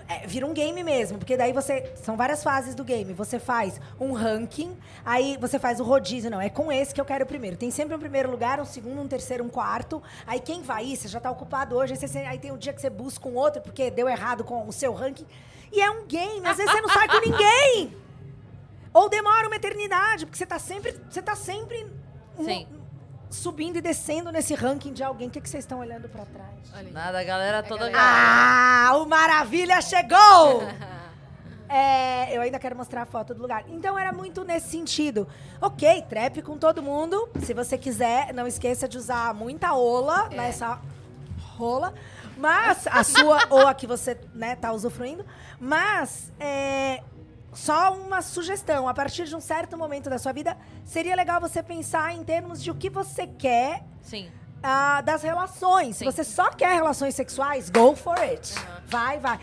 É, 0.07 0.25
vira 0.27 0.45
um 0.45 0.53
game 0.53 0.83
mesmo, 0.83 1.17
porque 1.17 1.35
daí 1.35 1.51
você. 1.53 1.91
São 2.01 2.15
várias 2.15 2.43
fases 2.43 2.73
do 2.75 2.83
game. 2.83 3.13
Você 3.13 3.39
faz 3.39 3.79
um 3.99 4.13
ranking, 4.13 4.77
aí 5.05 5.37
você 5.37 5.57
faz 5.59 5.79
o 5.79 5.83
rodízio. 5.83 6.29
Não, 6.31 6.39
é 6.39 6.49
com 6.49 6.71
esse 6.71 6.93
que 6.93 7.01
eu 7.01 7.05
quero 7.05 7.25
primeiro. 7.25 7.57
Tem 7.57 7.69
sempre 7.71 7.95
um 7.95 7.99
primeiro 7.99 8.29
lugar, 8.31 8.59
um 8.59 8.65
segundo, 8.65 9.01
um 9.01 9.07
terceiro, 9.07 9.43
um 9.43 9.49
quarto. 9.49 10.01
Aí 10.25 10.39
quem 10.39 10.61
vai 10.61 10.85
ir, 10.85 10.97
você 10.97 11.07
já 11.07 11.19
tá 11.19 11.29
ocupado 11.31 11.75
hoje. 11.75 11.93
Aí, 11.93 11.99
você- 11.99 12.19
aí 12.19 12.37
tem 12.39 12.51
um 12.51 12.57
dia 12.57 12.71
que 12.73 12.81
você 12.81 12.89
busca 12.89 13.27
um 13.27 13.35
outro, 13.35 13.61
porque 13.61 13.89
deu 13.91 14.07
errado 14.07 14.43
com 14.43 14.67
o 14.67 14.71
seu 14.71 14.93
ranking. 14.93 15.25
E 15.71 15.81
é 15.81 15.89
um 15.91 16.05
game. 16.05 16.45
Às 16.47 16.57
vezes 16.57 16.71
você 16.71 16.81
não 16.81 16.89
sai 16.89 17.07
com 17.07 17.19
ninguém. 17.25 17.95
Ou 18.93 19.07
demora 19.09 19.47
uma 19.47 19.55
eternidade, 19.55 20.25
porque 20.25 20.37
você 20.37 20.45
tá 20.45 20.57
sempre, 20.57 20.99
você 21.09 21.21
tá 21.21 21.35
sempre 21.35 21.85
Sim. 22.43 22.67
Subindo 23.29 23.77
e 23.77 23.81
descendo 23.81 24.31
nesse 24.31 24.53
ranking 24.55 24.93
de 24.93 25.03
alguém. 25.03 25.27
O 25.27 25.31
que, 25.31 25.39
que 25.41 25.49
vocês 25.49 25.63
estão 25.63 25.79
olhando 25.79 26.09
pra 26.09 26.25
trás? 26.25 26.91
Nada, 26.91 27.19
a 27.19 27.23
galera 27.23 27.61
toda. 27.63 27.89
galera. 27.89 27.99
Ah, 28.01 28.97
o 28.97 29.05
Maravilha 29.05 29.81
chegou! 29.81 30.63
É, 31.71 32.35
eu 32.35 32.41
ainda 32.41 32.57
quero 32.57 32.75
mostrar 32.75 33.03
a 33.03 33.05
foto 33.05 33.31
do 33.35 33.43
lugar. 33.43 33.63
Então 33.67 33.97
era 33.97 34.11
muito 34.11 34.43
nesse 34.43 34.69
sentido. 34.69 35.27
Ok, 35.61 36.01
trap 36.09 36.41
com 36.41 36.57
todo 36.57 36.81
mundo. 36.81 37.29
Se 37.43 37.53
você 37.53 37.77
quiser, 37.77 38.33
não 38.33 38.47
esqueça 38.47 38.87
de 38.87 38.97
usar 38.97 39.35
muita 39.35 39.75
ola 39.75 40.29
É. 40.31 40.35
nessa 40.35 40.79
rola. 41.55 41.93
Mas 42.35 42.87
a 42.87 43.03
sua 43.03 43.37
ou 43.51 43.67
a 43.67 43.73
que 43.75 43.85
você 43.85 44.17
né, 44.33 44.55
tá 44.55 44.71
usufruindo. 44.73 45.23
Mas 45.59 46.31
é, 46.39 47.03
só 47.53 47.93
uma 47.93 48.21
sugestão. 48.21 48.87
A 48.87 48.93
partir 48.93 49.25
de 49.25 49.35
um 49.35 49.39
certo 49.39 49.77
momento 49.77 50.09
da 50.09 50.17
sua 50.17 50.31
vida, 50.31 50.57
seria 50.85 51.15
legal 51.15 51.39
você 51.39 51.61
pensar 51.63 52.13
em 52.13 52.23
termos 52.23 52.61
de 52.61 52.71
o 52.71 52.75
que 52.75 52.89
você 52.89 53.27
quer 53.27 53.83
Sim. 54.01 54.29
ah, 54.61 55.01
das 55.01 55.23
relações. 55.23 55.97
Sim. 55.97 56.05
Se 56.05 56.05
você 56.05 56.23
só 56.23 56.49
quer 56.51 56.73
relações 56.73 57.15
sexuais, 57.15 57.69
go 57.69 57.95
for 57.95 58.19
it. 58.19 58.53
Vai, 58.87 59.19
vai. 59.19 59.39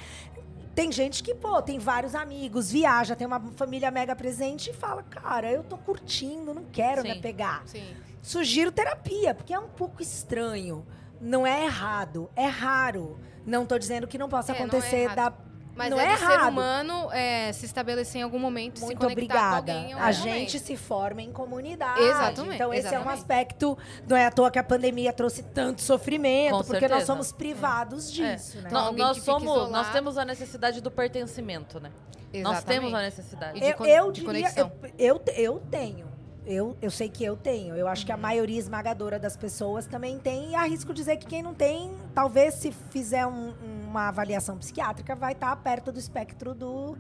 Tem 0.75 0.93
gente 0.93 1.23
que, 1.23 1.35
pô, 1.35 1.63
tem 1.63 1.79
vários 1.79 2.15
amigos, 2.15 2.71
viaja, 2.71 3.17
tem 3.17 3.27
uma 3.27 3.41
família 3.57 3.91
mega 3.91 4.15
presente 4.15 4.71
e 4.71 4.75
fala, 4.75 5.03
cara, 5.03 5.51
eu 5.51 5.65
tô 5.65 5.79
curtindo, 5.79 6.53
não 6.53 6.65
quero 6.65 7.01
Sim. 7.01 7.09
me 7.09 7.21
pegar. 7.21 7.63
Sim. 7.65 7.97
Sugiro 8.21 8.71
terapia, 8.71 9.35
porque 9.35 9.55
é 9.55 9.59
um 9.59 9.69
pouco 9.69 10.03
estranho. 10.03 10.85
Não 11.19 11.47
é 11.47 11.65
errado, 11.65 12.29
é 12.37 12.47
raro. 12.47 13.19
Não 13.47 13.65
tô 13.65 13.79
dizendo 13.79 14.07
que 14.07 14.19
não 14.19 14.29
possa 14.29 14.53
É, 14.53 14.55
não 14.55 14.65
é 14.65 14.65
acontecer 14.65 15.15
da. 15.15 15.33
Mas 15.77 15.91
não 15.91 16.01
é, 16.01 16.07
é 16.07 16.13
do 16.15 16.19
ser 16.19 16.25
errado. 16.33 16.49
humano 16.51 17.13
é, 17.13 17.53
se 17.53 17.67
estabelecer 17.67 18.21
em 18.21 18.25
algum 18.25 18.39
momento, 18.39 18.79
se 18.79 18.85
Muito 18.87 18.99
conectar 18.99 19.13
obrigada. 19.23 19.73
com 19.73 19.79
alguém 19.79 19.93
A 19.93 19.97
momento. 19.99 20.15
gente 20.23 20.59
se 20.59 20.77
forma 20.77 21.21
em 21.23 21.31
comunidade. 21.31 22.01
Exatamente, 22.01 22.55
Então, 22.55 22.73
esse 22.73 22.87
é 22.87 22.91
um 22.91 22.95
exatamente. 23.03 23.19
aspecto. 23.21 23.79
Não 24.09 24.17
é 24.17 24.25
à 24.27 24.31
toa 24.31 24.51
que 24.51 24.59
a 24.59 24.65
pandemia 24.65 25.13
trouxe 25.13 25.43
tanto 25.43 25.83
sofrimento, 25.83 26.53
Com 26.57 26.65
porque 26.65 26.81
nós 26.89 26.91
certeza. 26.91 27.07
somos 27.07 27.31
privados 27.33 28.11
disso, 28.11 28.59
É. 28.59 28.61
né? 28.63 28.69
Então, 28.69 28.81
Nó- 28.81 28.87
alguém 28.89 29.05
nós 29.05 29.19
somos, 29.23 29.43
isolado. 29.43 29.71
nós 29.71 29.91
temos 29.93 30.17
a 30.19 30.25
necessidade 30.25 30.81
do 30.81 30.91
pertencimento, 30.91 31.79
né? 31.79 31.91
Nós 32.33 32.59
Exatamente. 32.59 32.65
temos 32.67 32.95
a 32.95 33.03
necessidade. 33.03 33.59
E 33.59 33.61
de 33.61 33.67
eu, 33.67 33.85
eu 33.87 34.13
de 34.13 34.21
diria, 34.23 34.51
conexão. 34.51 34.73
eu, 34.99 35.17
eu, 35.17 35.35
eu 35.35 35.63
tenho. 35.71 36.07
Eu, 36.49 36.77
eu 36.81 36.91
sei 36.93 37.09
que 37.09 37.25
eu 37.25 37.37
tenho. 37.37 37.75
Eu 37.75 37.89
acho 37.89 38.03
Uhum. 38.03 38.07
que 38.07 38.13
a 38.13 38.17
maioria 38.17 38.59
esmagadora 38.59 39.19
das 39.19 39.37
pessoas 39.37 39.85
também 39.87 40.17
tem. 40.19 40.51
E 40.51 40.55
arrisco 40.55 40.95
dizer 40.95 41.17
que 41.17 41.27
quem 41.27 41.43
não 41.43 41.53
tem, 41.53 41.93
talvez 42.15 42.55
se 42.55 42.71
fizer 42.71 43.27
um- 43.27 43.53
uma 43.97 44.09
avaliação 44.09 44.57
psiquiátrica, 44.59 45.15
vai 45.17 45.33
estar 45.33 45.55
perto 45.57 45.91
do 45.91 45.99
espectro 45.99 46.55
do, 46.55 46.97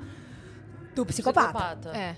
do 0.95 1.05
psicopata. 1.07 1.91
É. 1.97 2.17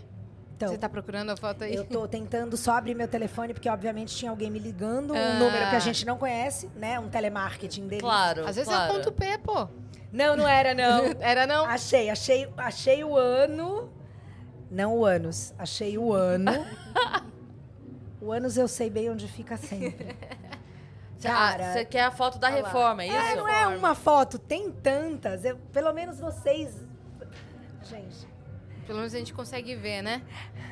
Então, 0.56 0.70
Você 0.70 0.78
tá 0.78 0.88
procurando 0.88 1.30
a 1.30 1.36
foto 1.36 1.62
aí? 1.62 1.74
eu 1.74 1.84
tô 1.84 2.08
tentando 2.08 2.56
só 2.56 2.72
abrir 2.72 2.92
meu 2.94 3.06
telefone, 3.06 3.54
porque 3.54 3.68
obviamente 3.68 4.16
tinha 4.16 4.28
alguém 4.30 4.50
me 4.50 4.58
ligando, 4.58 5.14
um 5.14 5.16
Ah. 5.16 5.34
número 5.38 5.70
que 5.70 5.76
a 5.76 5.78
gente 5.78 6.04
não 6.04 6.18
conhece, 6.18 6.68
né? 6.74 6.98
Um 6.98 7.08
telemarketing 7.08 7.86
dele. 7.86 8.00
Claro. 8.02 8.44
Às 8.44 8.56
vezes 8.56 8.68
claro. 8.68 8.92
é 8.92 8.92
o 8.92 8.96
ponto 8.96 9.12
P, 9.12 9.38
pô. 9.38 9.68
Não, 10.12 10.36
não 10.36 10.48
era, 10.48 10.74
não. 10.74 11.04
Era 11.20 11.46
não? 11.46 11.64
Achei, 11.66 12.10
achei, 12.10 12.48
achei 12.56 13.04
o 13.04 13.16
ano. 13.16 13.88
Não 14.70 14.96
o 14.96 15.04
anos, 15.04 15.54
achei 15.58 15.96
o 15.96 16.12
ano. 16.12 16.50
o 18.20 18.32
anos 18.32 18.56
eu 18.56 18.66
sei 18.66 18.90
bem 18.90 19.10
onde 19.10 19.28
fica 19.28 19.56
sempre. 19.56 20.16
Cara, 21.22 21.70
ah, 21.70 21.72
Você 21.72 21.84
quer 21.84 22.04
a 22.04 22.10
foto 22.10 22.38
da 22.38 22.48
reforma, 22.48 23.02
é 23.02 23.08
isso? 23.08 23.16
É, 23.16 23.36
não 23.36 23.48
é 23.48 23.66
uma 23.66 23.94
foto, 23.94 24.38
tem 24.38 24.70
tantas. 24.70 25.44
Eu, 25.44 25.56
pelo 25.72 25.92
menos 25.92 26.20
vocês. 26.20 26.86
Gente, 27.82 28.28
Pelo 28.86 28.98
menos 28.98 29.14
a 29.14 29.18
gente 29.18 29.34
consegue 29.34 29.74
ver, 29.74 30.02
né? 30.02 30.22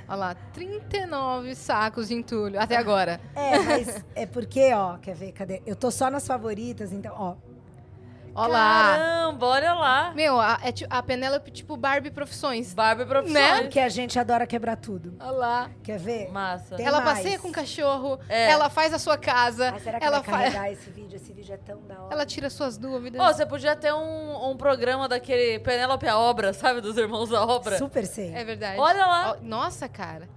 Olha 0.08 0.16
lá, 0.16 0.34
39 0.54 1.54
sacos 1.54 2.08
de 2.08 2.14
entulho. 2.14 2.60
Até 2.60 2.76
agora. 2.76 3.20
é, 3.34 3.58
mas 3.58 4.04
é 4.14 4.24
porque, 4.24 4.72
ó, 4.72 4.96
quer 4.98 5.14
ver? 5.14 5.32
Cadê? 5.32 5.62
Eu 5.66 5.76
tô 5.76 5.90
só 5.90 6.10
nas 6.10 6.26
favoritas, 6.26 6.92
então, 6.92 7.14
ó. 7.14 7.34
Olha 8.36 8.52
lá. 8.52 8.96
Caramba, 8.96 9.46
olha 9.46 9.72
lá. 9.74 10.12
Meu, 10.14 10.38
a, 10.40 10.58
é 10.62 10.72
a 10.90 11.02
Penélope 11.02 11.50
tipo 11.50 11.76
Barbie 11.76 12.10
Profissões. 12.10 12.74
Barbie 12.74 13.04
profissões. 13.06 13.34
Né? 13.34 13.62
Porque 13.62 13.80
a 13.80 13.88
gente 13.88 14.18
adora 14.18 14.46
quebrar 14.46 14.76
tudo. 14.76 15.14
Olha 15.20 15.30
lá. 15.30 15.70
Quer 15.82 15.98
ver? 15.98 16.30
Massa. 16.30 16.76
Tem 16.76 16.84
ela 16.86 17.00
mais. 17.00 17.16
passeia 17.18 17.38
com 17.38 17.48
o 17.48 17.52
cachorro, 17.52 18.20
É. 18.28 18.50
ela 18.50 18.68
faz 18.68 18.92
a 18.92 18.98
sua 18.98 19.16
casa, 19.16 19.72
Ah, 19.74 19.80
será 19.80 19.98
que 19.98 20.04
ela 20.04 20.20
vai 20.20 20.30
faz. 20.40 20.54
carregar 20.54 20.72
esse 20.72 20.90
vídeo? 20.90 21.16
Esse 21.16 21.32
vídeo 21.32 21.54
é 21.54 21.56
tão 21.56 21.80
da 21.86 21.94
hora. 22.02 22.12
Ela 22.12 22.26
tira 22.26 22.50
suas 22.50 22.76
dúvidas. 22.76 23.20
Ô, 23.20 23.24
você 23.32 23.46
podia 23.46 23.74
ter 23.74 23.92
um, 23.94 24.50
um 24.50 24.56
programa 24.56 25.08
daquele 25.08 25.58
Penélope 25.60 26.06
a 26.06 26.18
Obra, 26.18 26.52
sabe? 26.52 26.80
Dos 26.80 26.96
Irmãos 26.98 27.30
da 27.30 27.42
Obra. 27.44 27.78
Super 27.78 28.04
sei. 28.06 28.34
É 28.34 28.44
verdade. 28.44 28.78
Olha 28.78 29.06
lá. 29.06 29.30
Ó, 29.32 29.36
Nossa, 29.42 29.88
cara. 29.88 30.28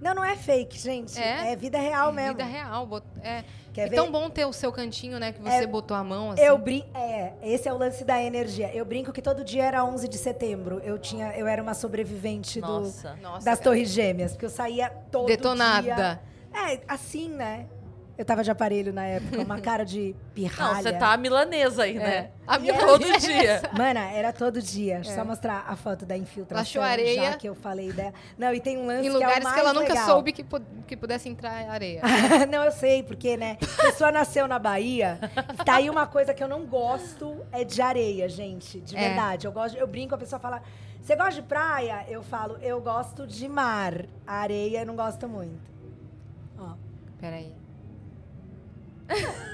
Não, 0.00 0.14
não 0.14 0.24
é 0.24 0.36
fake, 0.36 0.78
gente. 0.78 1.18
É? 1.20 1.52
É, 1.52 1.56
vida 1.56 1.78
real 1.78 2.12
mesmo. 2.12 2.32
Vida 2.36 2.44
real. 2.44 2.88
É. 3.22 3.44
Quer 3.72 3.90
ver? 3.90 3.96
tão 3.96 4.10
bom 4.10 4.30
ter 4.30 4.46
o 4.46 4.52
seu 4.54 4.72
cantinho, 4.72 5.18
né? 5.18 5.32
Que 5.32 5.40
você 5.40 5.64
É, 5.64 5.66
botou 5.66 5.94
a 5.94 6.02
mão 6.02 6.30
assim. 6.30 6.40
Eu 6.42 6.56
brinco. 6.56 6.88
É, 6.96 7.34
esse 7.42 7.68
é 7.68 7.72
o 7.72 7.76
lance 7.76 8.04
da 8.04 8.22
energia. 8.22 8.74
Eu 8.74 8.84
brinco 8.86 9.12
que 9.12 9.20
todo 9.20 9.44
dia 9.44 9.64
era 9.64 9.84
11 9.84 10.08
de 10.08 10.16
setembro. 10.16 10.80
Eu 10.82 10.98
tinha, 10.98 11.32
eu 11.36 11.46
era 11.46 11.62
uma 11.62 11.74
sobrevivente 11.74 12.58
do, 12.60 12.66
Nossa. 12.66 13.16
Nossa, 13.16 13.44
das 13.44 13.58
cara. 13.58 13.70
Torres 13.70 13.90
Gêmeas, 13.90 14.32
porque 14.32 14.46
eu 14.46 14.50
saía 14.50 14.88
todo 15.10 15.26
Detonada. 15.26 15.82
dia. 15.82 16.20
É, 16.54 16.80
assim, 16.88 17.28
né? 17.28 17.66
Eu 18.18 18.24
tava 18.24 18.42
de 18.42 18.50
aparelho 18.50 18.94
na 18.94 19.04
época, 19.04 19.42
uma 19.42 19.60
cara 19.60 19.84
de 19.84 20.16
pirralha. 20.34 20.74
Não, 20.76 20.82
você 20.82 20.92
tá 20.94 21.12
a 21.12 21.16
milanesa 21.18 21.82
aí, 21.82 21.96
É. 21.98 22.00
né? 22.00 22.30
A 22.46 22.58
minha 22.58 22.72
Todo 22.78 23.04
dia. 23.18 23.60
Mana, 23.76 24.10
era 24.10 24.32
todo 24.32 24.62
dia. 24.62 25.04
Só 25.04 25.22
mostrar 25.22 25.64
a 25.68 25.76
foto 25.76 26.06
da 26.06 26.16
infiltração. 26.16 26.82
Areia. 26.82 27.32
Já 27.32 27.36
que 27.36 27.46
eu 27.46 27.54
falei 27.54 27.92
dela. 27.92 28.14
Não, 28.38 28.54
e 28.54 28.60
tem 28.60 28.78
um 28.78 28.86
lance 28.86 29.00
Em 29.00 29.02
que 29.02 29.08
é 29.08 29.10
o 29.10 29.14
lugares 29.14 29.52
que, 29.52 29.60
ela 29.60 29.74
nunca 29.74 29.88
legal. 29.92 30.06
soube 30.06 30.32
que, 30.32 30.42
pu- 30.42 30.62
que 30.86 30.96
pudesse 30.96 31.28
entrar 31.28 31.68
areia. 31.68 32.00
não, 32.50 32.64
eu 32.64 32.72
sei, 32.72 33.02
porque, 33.02 33.36
né? 33.36 33.58
A 33.78 33.82
pessoa 33.86 34.10
nasceu 34.10 34.48
na 34.48 34.58
Bahia. 34.58 35.18
Tá 35.64 35.74
aí 35.74 35.90
uma 35.90 36.06
coisa 36.06 36.32
que 36.32 36.42
eu 36.42 36.48
não 36.48 36.64
gosto, 36.64 37.36
é 37.52 37.64
de 37.64 37.82
areia, 37.82 38.28
gente. 38.30 38.80
De 38.80 38.96
É. 38.96 39.08
verdade. 39.08 39.46
Eu, 39.46 39.52
gosto, 39.52 39.76
eu 39.76 39.86
brinco, 39.86 40.14
a 40.14 40.18
pessoa 40.18 40.40
fala, 40.40 40.62
você 41.02 41.14
gosta 41.14 41.32
de 41.34 41.42
praia? 41.42 42.06
Eu 42.08 42.22
falo, 42.22 42.56
eu 42.62 42.80
gosto 42.80 43.26
de 43.26 43.46
mar. 43.46 44.06
A 44.26 44.36
areia 44.36 44.80
eu 44.80 44.86
não 44.86 44.96
gosto 44.96 45.28
muito. 45.28 45.60
Ó. 46.58 46.70
Peraí. 47.20 47.52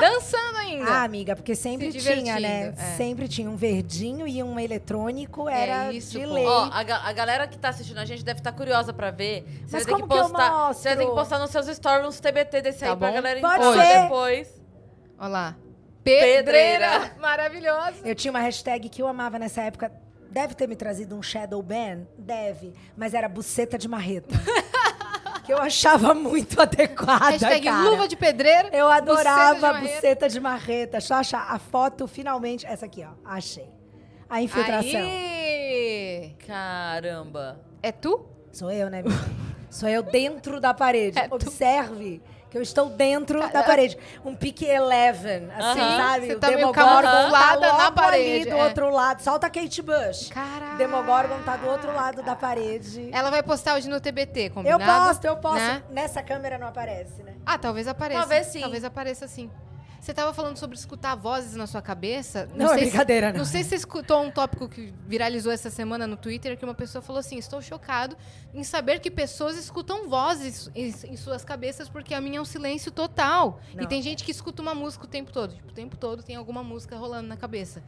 Dançando 0.00 0.56
ainda. 0.58 0.90
Ah, 0.90 1.02
amiga, 1.04 1.36
porque 1.36 1.54
sempre 1.54 1.92
Se 1.92 1.98
tinha, 2.00 2.40
né? 2.40 2.68
é. 2.76 2.96
Sempre 2.96 3.28
tinha 3.28 3.48
um 3.48 3.54
verdinho 3.54 4.26
e 4.26 4.42
um 4.42 4.58
eletrônico, 4.58 5.48
era 5.48 5.92
isso, 5.92 6.18
de 6.18 6.26
pô. 6.26 6.32
lei. 6.32 6.46
Ó, 6.46 6.68
a, 6.72 6.82
ga- 6.82 7.02
a 7.04 7.12
galera 7.12 7.46
que 7.46 7.58
tá 7.58 7.68
assistindo 7.68 7.98
a 7.98 8.04
gente 8.04 8.24
deve 8.24 8.40
estar 8.40 8.52
curiosa 8.52 8.92
pra 8.92 9.10
ver. 9.10 9.42
Você 9.66 9.76
Mas 9.76 9.84
vai 9.84 9.84
ter 9.84 9.90
como 9.92 10.02
que 10.04 10.08
que 10.08 10.18
eu 10.18 10.22
postar. 10.30 10.50
mostro? 10.50 10.74
Você 10.82 10.88
vai 10.88 10.96
ter 10.98 11.06
que 11.06 11.14
postar 11.14 11.38
nos 11.38 11.50
seus 11.50 11.66
stories 11.66 12.08
uns 12.08 12.18
TBT 12.18 12.62
desse 12.62 12.80
Tá 12.80 12.90
aí 12.92 12.96
pra 12.96 13.08
bom. 13.08 13.14
galera 13.14 13.40
Pode 13.40 13.64
entender 13.64 13.84
ser. 13.86 14.02
depois. 14.02 14.62
Olha 15.18 15.28
lá. 15.28 15.56
Pedreira. 16.02 16.42
Pedreira. 16.44 17.16
Maravilhosa. 17.20 17.96
Eu 18.04 18.14
tinha 18.14 18.30
uma 18.30 18.40
hashtag 18.40 18.88
que 18.88 19.00
eu 19.02 19.06
amava 19.06 19.38
nessa 19.38 19.62
época. 19.62 19.92
Deve 20.30 20.54
ter 20.54 20.66
me 20.66 20.74
trazido 20.74 21.14
um 21.14 21.22
shadow 21.22 21.62
ban? 21.62 22.06
Deve. 22.18 22.72
Mas 22.96 23.14
era 23.14 23.28
buceta 23.28 23.78
de 23.78 23.86
marreta. 23.86 24.34
que 25.44 25.52
eu 25.52 25.58
achava 25.58 26.14
muito 26.14 26.60
adequada, 26.62 27.26
Hashtag 27.30 27.64
cara. 27.66 27.90
luva 27.90 28.08
de 28.08 28.16
pedreiro. 28.16 28.68
Eu 28.72 28.88
adorava 28.88 29.54
buceta 29.54 29.58
de 29.58 29.60
marreta. 29.60 29.94
buceta 29.94 30.28
de 30.28 30.40
marreta. 30.40 30.92
Deixa 30.98 31.14
eu 31.14 31.18
achar 31.18 31.46
a 31.50 31.58
foto, 31.58 32.06
finalmente. 32.08 32.66
Essa 32.66 32.86
aqui, 32.86 33.04
ó. 33.04 33.12
Achei. 33.24 33.68
A 34.28 34.40
infiltração. 34.42 35.00
Aí. 35.00 36.34
Caramba. 36.46 37.60
É 37.82 37.92
tu? 37.92 38.26
Sou 38.50 38.70
eu, 38.70 38.88
né? 38.88 39.02
Sou 39.70 39.88
eu 39.88 40.02
dentro 40.02 40.60
da 40.60 40.72
parede. 40.72 41.18
É 41.18 41.28
tu. 41.28 41.50
Que 42.54 42.58
eu 42.58 42.62
estou 42.62 42.88
dentro 42.88 43.40
da 43.50 43.64
parede. 43.64 43.98
Um 44.24 44.32
pique 44.32 44.64
Eleven, 44.64 45.50
assim, 45.56 45.80
Aham. 45.80 45.96
sabe? 45.96 46.26
Você 46.28 46.34
o 46.36 46.38
tá 46.38 46.46
Demogorgon 46.50 46.72
tá 46.84 47.02
camuflada 47.02 47.72
na 47.72 47.78
logo 47.78 47.92
parede, 47.96 48.30
ali 48.30 48.44
do 48.44 48.56
é. 48.56 48.64
outro 48.64 48.90
lado. 48.90 49.22
Solta 49.22 49.48
a 49.48 49.50
Kate 49.50 49.82
Bush. 49.82 50.28
Caraca. 50.28 50.76
Demogorgon 50.76 51.42
tá 51.44 51.56
do 51.56 51.66
outro 51.68 51.92
lado 51.92 52.22
da 52.22 52.36
parede. 52.36 53.08
Ela 53.10 53.28
vai 53.28 53.42
postar 53.42 53.74
hoje 53.74 53.88
no 53.88 54.00
TBT, 54.00 54.44
Eu 54.44 54.50
combinado? 54.52 55.08
posto, 55.08 55.24
eu 55.24 55.36
posto. 55.36 55.58
Né? 55.58 55.82
Nessa 55.90 56.22
câmera 56.22 56.56
não 56.56 56.68
aparece, 56.68 57.24
né? 57.24 57.34
Ah, 57.44 57.58
talvez 57.58 57.88
apareça. 57.88 58.20
Talvez 58.20 58.46
sim. 58.46 58.60
Talvez 58.60 58.84
apareça 58.84 59.26
sim. 59.26 59.50
Você 60.04 60.12
tava 60.12 60.34
falando 60.34 60.58
sobre 60.58 60.76
escutar 60.76 61.14
vozes 61.14 61.54
na 61.54 61.66
sua 61.66 61.80
cabeça. 61.80 62.46
Não, 62.54 62.66
é 62.66 62.68
sei 62.74 62.78
se- 62.80 62.84
brincadeira, 62.90 63.32
não. 63.32 63.38
Não 63.38 63.44
sei 63.46 63.62
se 63.62 63.70
você 63.70 63.76
escutou 63.76 64.22
um 64.22 64.30
tópico 64.30 64.68
que 64.68 64.92
viralizou 65.06 65.50
essa 65.50 65.70
semana 65.70 66.06
no 66.06 66.14
Twitter, 66.14 66.58
que 66.58 66.64
uma 66.64 66.74
pessoa 66.74 67.00
falou 67.00 67.20
assim: 67.20 67.38
estou 67.38 67.62
chocado 67.62 68.14
em 68.52 68.62
saber 68.62 69.00
que 69.00 69.10
pessoas 69.10 69.56
escutam 69.56 70.06
vozes 70.06 70.70
em, 70.74 70.94
em 71.10 71.16
suas 71.16 71.42
cabeças, 71.42 71.88
porque 71.88 72.12
a 72.12 72.20
minha 72.20 72.36
é 72.36 72.40
um 72.42 72.44
silêncio 72.44 72.92
total. 72.92 73.58
Não. 73.74 73.82
E 73.82 73.86
tem 73.86 74.02
gente 74.02 74.24
que 74.24 74.30
escuta 74.30 74.60
uma 74.60 74.74
música 74.74 75.06
o 75.06 75.08
tempo 75.08 75.32
todo. 75.32 75.54
Tipo, 75.54 75.70
o 75.70 75.74
tempo 75.74 75.96
todo 75.96 76.22
tem 76.22 76.36
alguma 76.36 76.62
música 76.62 76.98
rolando 76.98 77.26
na 77.26 77.36
cabeça. 77.38 77.82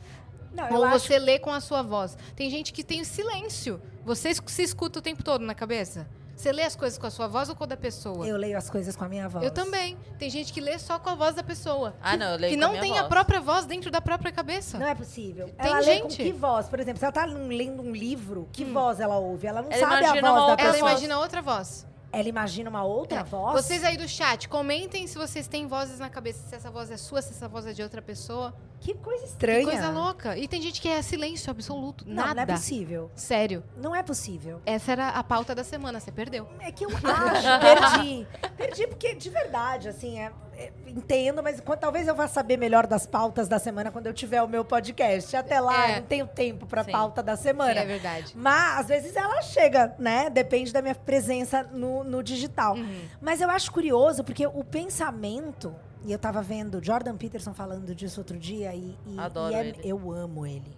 Não, 0.55 0.73
Ou 0.73 0.85
acho 0.85 1.01
você 1.09 1.19
lê 1.19 1.39
com 1.39 1.53
a 1.53 1.61
sua 1.61 1.83
voz. 1.83 2.17
Tem 2.35 2.49
gente 2.49 2.73
que 2.73 2.83
tem 2.83 3.05
silêncio. 3.05 3.79
Você 4.07 4.33
se 4.47 4.63
escuta 4.63 5.01
o 5.01 5.03
tempo 5.03 5.23
todo 5.23 5.45
na 5.45 5.55
cabeça? 5.55 6.09
Você 6.37 6.53
lê 6.53 6.63
as 6.65 6.77
coisas 6.77 6.99
com 6.99 7.07
a 7.07 7.11
sua 7.11 7.27
voz 7.27 7.49
ou 7.49 7.57
com 7.57 7.65
a 7.65 7.67
da 7.67 7.77
pessoa? 7.79 8.27
Eu 8.27 8.37
leio 8.37 8.59
as 8.59 8.69
coisas 8.69 8.95
com 8.95 9.05
a 9.05 9.09
minha 9.09 9.27
voz. 9.27 9.43
Eu 9.43 9.51
também. 9.51 9.97
Tem 10.19 10.29
gente 10.29 10.53
que 10.53 10.61
lê 10.61 10.79
só 10.79 10.99
com 10.99 11.09
a 11.09 11.15
voz 11.15 11.35
da 11.35 11.43
pessoa. 11.43 11.95
Ah, 12.03 12.15
não, 12.17 12.33
eu 12.33 12.39
leio 12.39 12.53
que 12.53 12.59
com 12.59 12.65
a 12.65 12.67
não 12.67 12.73
minha 12.73 12.83
tem 12.83 12.93
a 12.99 13.03
voz. 13.03 13.09
própria 13.09 13.41
voz 13.41 13.65
dentro 13.65 13.91
da 13.91 14.03
própria 14.03 14.31
cabeça. 14.31 14.79
Não 14.79 14.87
é 14.87 14.95
possível. 14.95 15.49
Tem 15.49 15.67
ela 15.71 15.81
lê 15.81 16.01
com 16.01 16.11
gente. 16.11 16.23
que 16.23 16.33
voz? 16.33 16.69
Por 16.69 16.79
exemplo, 16.79 16.99
se 16.99 17.05
ela 17.07 17.13
tá 17.13 17.25
lendo 17.25 17.83
um 17.83 17.91
livro, 17.93 18.49
que 18.53 18.65
Hum. 18.65 18.73
voz 18.75 19.01
ela 19.01 19.17
ouve? 19.17 19.47
Ela 19.47 19.63
não 19.63 19.71
Ela 19.73 19.81
sabe 19.81 20.05
a 20.05 20.09
voz 20.11 20.23
da 20.23 20.33
outra 20.47 20.63
Ela 20.65 20.73
pessoa. 20.75 20.91
imagina 20.91 21.19
outra 21.19 21.41
voz. 21.43 21.87
Ela 22.13 22.29
imagina 22.29 22.71
uma 22.71 22.85
outra 22.85 23.21
É. 23.21 23.25
voz? 23.25 23.65
Vocês 23.65 23.83
aí 23.83 23.97
do 23.97 24.07
chat, 24.09 24.49
comentem 24.49 25.07
se 25.07 25.19
vocês 25.19 25.49
têm 25.49 25.67
vozes 25.67 25.99
na 25.99 26.09
cabeça, 26.09 26.47
se 26.49 26.55
essa 26.55 26.71
voz 26.71 26.91
é 26.91 26.97
sua, 26.97 27.21
se 27.21 27.31
essa 27.33 27.49
voz 27.49 27.67
é 27.67 27.73
de 27.73 27.83
outra 27.83 28.01
pessoa. 28.03 28.55
Que 28.81 28.95
coisa 28.95 29.25
estranha. 29.25 29.61
Que 29.61 29.65
coisa 29.73 29.91
louca. 29.91 30.37
E 30.37 30.47
tem 30.47 30.61
gente 30.63 30.81
que 30.81 30.89
é 30.89 31.01
silêncio 31.03 31.51
absoluto. 31.51 32.05
Não, 32.07 32.15
nada. 32.15 32.35
não 32.35 32.43
é 32.43 32.47
possível. 32.47 33.11
Sério. 33.17 33.65
Não 33.77 33.95
é 33.97 34.03
possível. 34.03 34.61
Essa 34.65 34.93
era 34.93 35.09
a 35.09 35.25
pauta 35.25 35.55
da 35.55 35.65
semana, 35.65 35.99
você 35.99 36.13
perdeu. 36.13 36.47
É 36.61 36.71
que 36.71 36.85
eu 36.85 36.91
acho, 36.91 37.61
perdi. 37.61 38.27
Perdi 38.57 38.87
porque, 38.87 39.15
de 39.15 39.29
verdade, 39.31 39.89
assim, 39.89 40.21
é- 40.21 40.31
é- 40.57 40.73
entendo, 40.87 41.43
mas 41.43 41.61
quando- 41.61 41.81
talvez 41.81 42.07
eu 42.07 42.15
vá 42.15 42.29
saber 42.29 42.57
melhor 42.57 42.87
das 42.87 43.07
pautas 43.07 43.49
da 43.49 43.59
semana 43.59 43.91
quando 43.91 44.07
eu 44.07 44.15
tiver 44.15 44.43
o 44.43 44.49
meu 44.49 44.65
podcast. 44.65 45.35
Até 45.37 45.59
lá, 45.59 45.89
É. 45.91 45.97
não 46.01 46.07
tenho 46.07 46.27
tempo 46.27 46.67
pra 46.67 46.85
Sim. 46.85 46.93
pauta 46.93 47.23
da 47.23 47.37
semana. 47.37 47.81
É 47.81 47.85
verdade. 47.85 48.33
Mas, 48.37 48.81
às 48.81 48.87
vezes, 48.89 49.17
ela 49.17 49.43
chega, 49.43 49.95
né? 49.99 50.31
Depende 50.31 50.73
da 50.73 50.81
minha 50.81 50.95
presença 50.95 51.63
no, 51.73 52.05
no 52.05 52.23
digital. 52.23 52.75
Uhum. 52.77 53.01
Mas 53.21 53.41
eu 53.41 53.51
acho 53.51 53.73
curioso, 53.73 54.23
porque 54.23 54.47
o 54.47 54.63
pensamento... 54.63 55.75
E 56.05 56.13
eu 56.13 56.19
tava 56.19 56.41
vendo 56.43 56.83
Jordan 56.85 57.17
Peterson 57.17 57.53
falando 57.53 57.95
disso 57.95 58.21
outro 58.21 58.39
dia, 58.39 58.75
e, 58.75 58.97
e- 59.07 59.19
Adoro 59.19 59.53
e 59.53 59.57
é- 59.57 59.67
ele. 59.69 59.81
eu 59.85 60.13
amo 60.13 60.47
ele. 60.47 60.77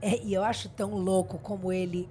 É, 0.00 0.22
e 0.22 0.32
eu 0.32 0.42
acho 0.44 0.68
tão 0.68 0.94
louco 0.94 1.38
como 1.38 1.72
ele... 1.72 2.08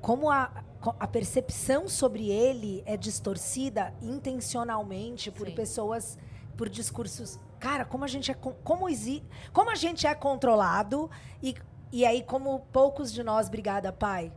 Como 0.00 0.30
a, 0.30 0.62
a 1.00 1.06
percepção 1.06 1.88
sobre 1.88 2.30
ele 2.30 2.82
é 2.86 2.96
distorcida 2.96 3.92
intencionalmente 4.02 5.30
por 5.30 5.48
Sim. 5.48 5.54
pessoas, 5.54 6.18
por 6.56 6.68
discursos... 6.68 7.38
Cara, 7.58 7.84
como 7.86 8.04
a 8.04 8.06
gente 8.06 8.30
é, 8.30 8.34
como, 8.34 8.88
exi, 8.90 9.22
como 9.50 9.70
a 9.70 9.74
gente 9.74 10.06
é 10.06 10.14
controlado 10.14 11.10
e, 11.42 11.54
e 11.90 12.04
aí 12.04 12.22
como 12.22 12.60
poucos 12.70 13.10
de 13.10 13.22
nós, 13.22 13.46
obrigada, 13.48 13.90
pai, 13.90 14.30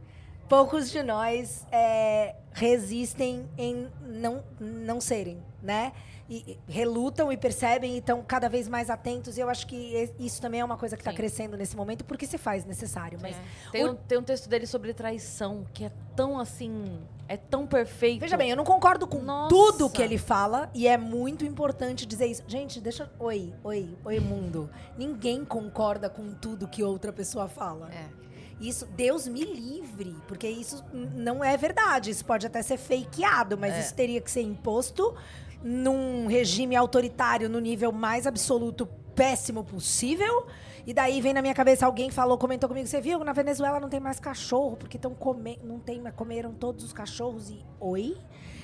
poucos 0.47 0.89
de 0.89 1.01
nós 1.03 1.65
é, 1.71 2.35
resistem 2.53 3.47
em 3.57 3.87
não, 4.01 4.43
não 4.59 4.99
serem, 5.01 5.43
né? 5.61 5.93
E, 6.29 6.57
e 6.67 6.71
relutam 6.71 7.31
e 7.31 7.37
percebem 7.37 7.95
e 7.95 7.99
estão 7.99 8.21
cada 8.21 8.49
vez 8.49 8.67
mais 8.67 8.89
atentos. 8.89 9.37
E 9.37 9.39
eu 9.41 9.49
acho 9.49 9.65
que 9.65 10.11
isso 10.19 10.41
também 10.41 10.59
é 10.59 10.65
uma 10.65 10.75
coisa 10.77 10.97
que 10.97 11.01
está 11.01 11.13
crescendo 11.13 11.55
nesse 11.55 11.73
momento, 11.77 12.03
porque 12.03 12.27
se 12.27 12.37
faz 12.37 12.65
necessário. 12.65 13.17
Mas 13.21 13.33
Tem 13.71 13.85
O- 13.85 13.91
um, 13.91 13.95
tem 13.95 14.17
um 14.17 14.23
texto 14.23 14.49
dele 14.49 14.67
sobre 14.67 14.93
traição 14.93 15.65
que 15.73 15.85
é 15.85 15.91
tão 16.17 16.37
assim. 16.37 16.99
É 17.29 17.37
tão 17.37 17.65
perfeito. 17.65 18.19
Veja 18.19 18.35
bem, 18.35 18.49
eu 18.49 18.57
não 18.57 18.65
concordo 18.65 19.07
com 19.07 19.19
Nossa. 19.19 19.49
tudo 19.49 19.89
que 19.89 20.01
ele 20.01 20.17
fala 20.17 20.69
e 20.73 20.85
é 20.87 20.97
muito 20.97 21.45
importante 21.45 22.05
dizer 22.05 22.25
isso. 22.27 22.43
Gente, 22.45 22.81
deixa. 22.81 23.09
Oi, 23.19 23.53
oi, 23.63 23.97
oi, 24.03 24.19
mundo. 24.19 24.69
Ninguém 24.97 25.45
concorda 25.45 26.09
com 26.09 26.33
tudo 26.33 26.67
que 26.67 26.83
outra 26.83 27.13
pessoa 27.13 27.47
fala. 27.47 27.89
É. 27.93 28.26
Isso, 28.59 28.85
Deus 28.87 29.27
me 29.27 29.43
livre, 29.43 30.15
porque 30.27 30.47
isso 30.47 30.83
não 30.93 31.43
é 31.43 31.55
verdade. 31.55 32.09
Isso 32.09 32.25
pode 32.25 32.45
até 32.47 32.61
ser 32.61 32.77
fakeado, 32.77 33.57
mas 33.57 33.73
É. 33.73 33.79
isso 33.81 33.93
teria 33.93 34.19
que 34.19 34.31
ser 34.31 34.41
imposto 34.41 35.15
num 35.63 36.27
regime 36.27 36.75
autoritário 36.75 37.49
no 37.49 37.59
nível 37.59 37.91
mais 37.91 38.25
absoluto 38.25 38.87
péssimo 39.15 39.63
possível. 39.63 40.47
E 40.85 40.93
daí 40.93 41.19
vem 41.21 41.33
na 41.33 41.41
minha 41.41 41.53
cabeça 41.53 41.85
alguém 41.85 42.09
falou, 42.09 42.37
comentou 42.37 42.69
comigo, 42.69 42.87
você 42.87 43.01
viu? 43.01 43.23
Na 43.23 43.33
Venezuela 43.33 43.79
não 43.79 43.89
tem 43.89 43.99
mais 43.99 44.19
cachorro, 44.19 44.77
porque 44.77 44.97
estão 44.97 45.13
comendo, 45.13 45.59
não 45.65 45.79
tem, 45.79 46.01
comeram 46.15 46.53
todos 46.53 46.83
os 46.83 46.93
cachorros 46.93 47.49
e 47.49 47.63
oi. 47.79 48.15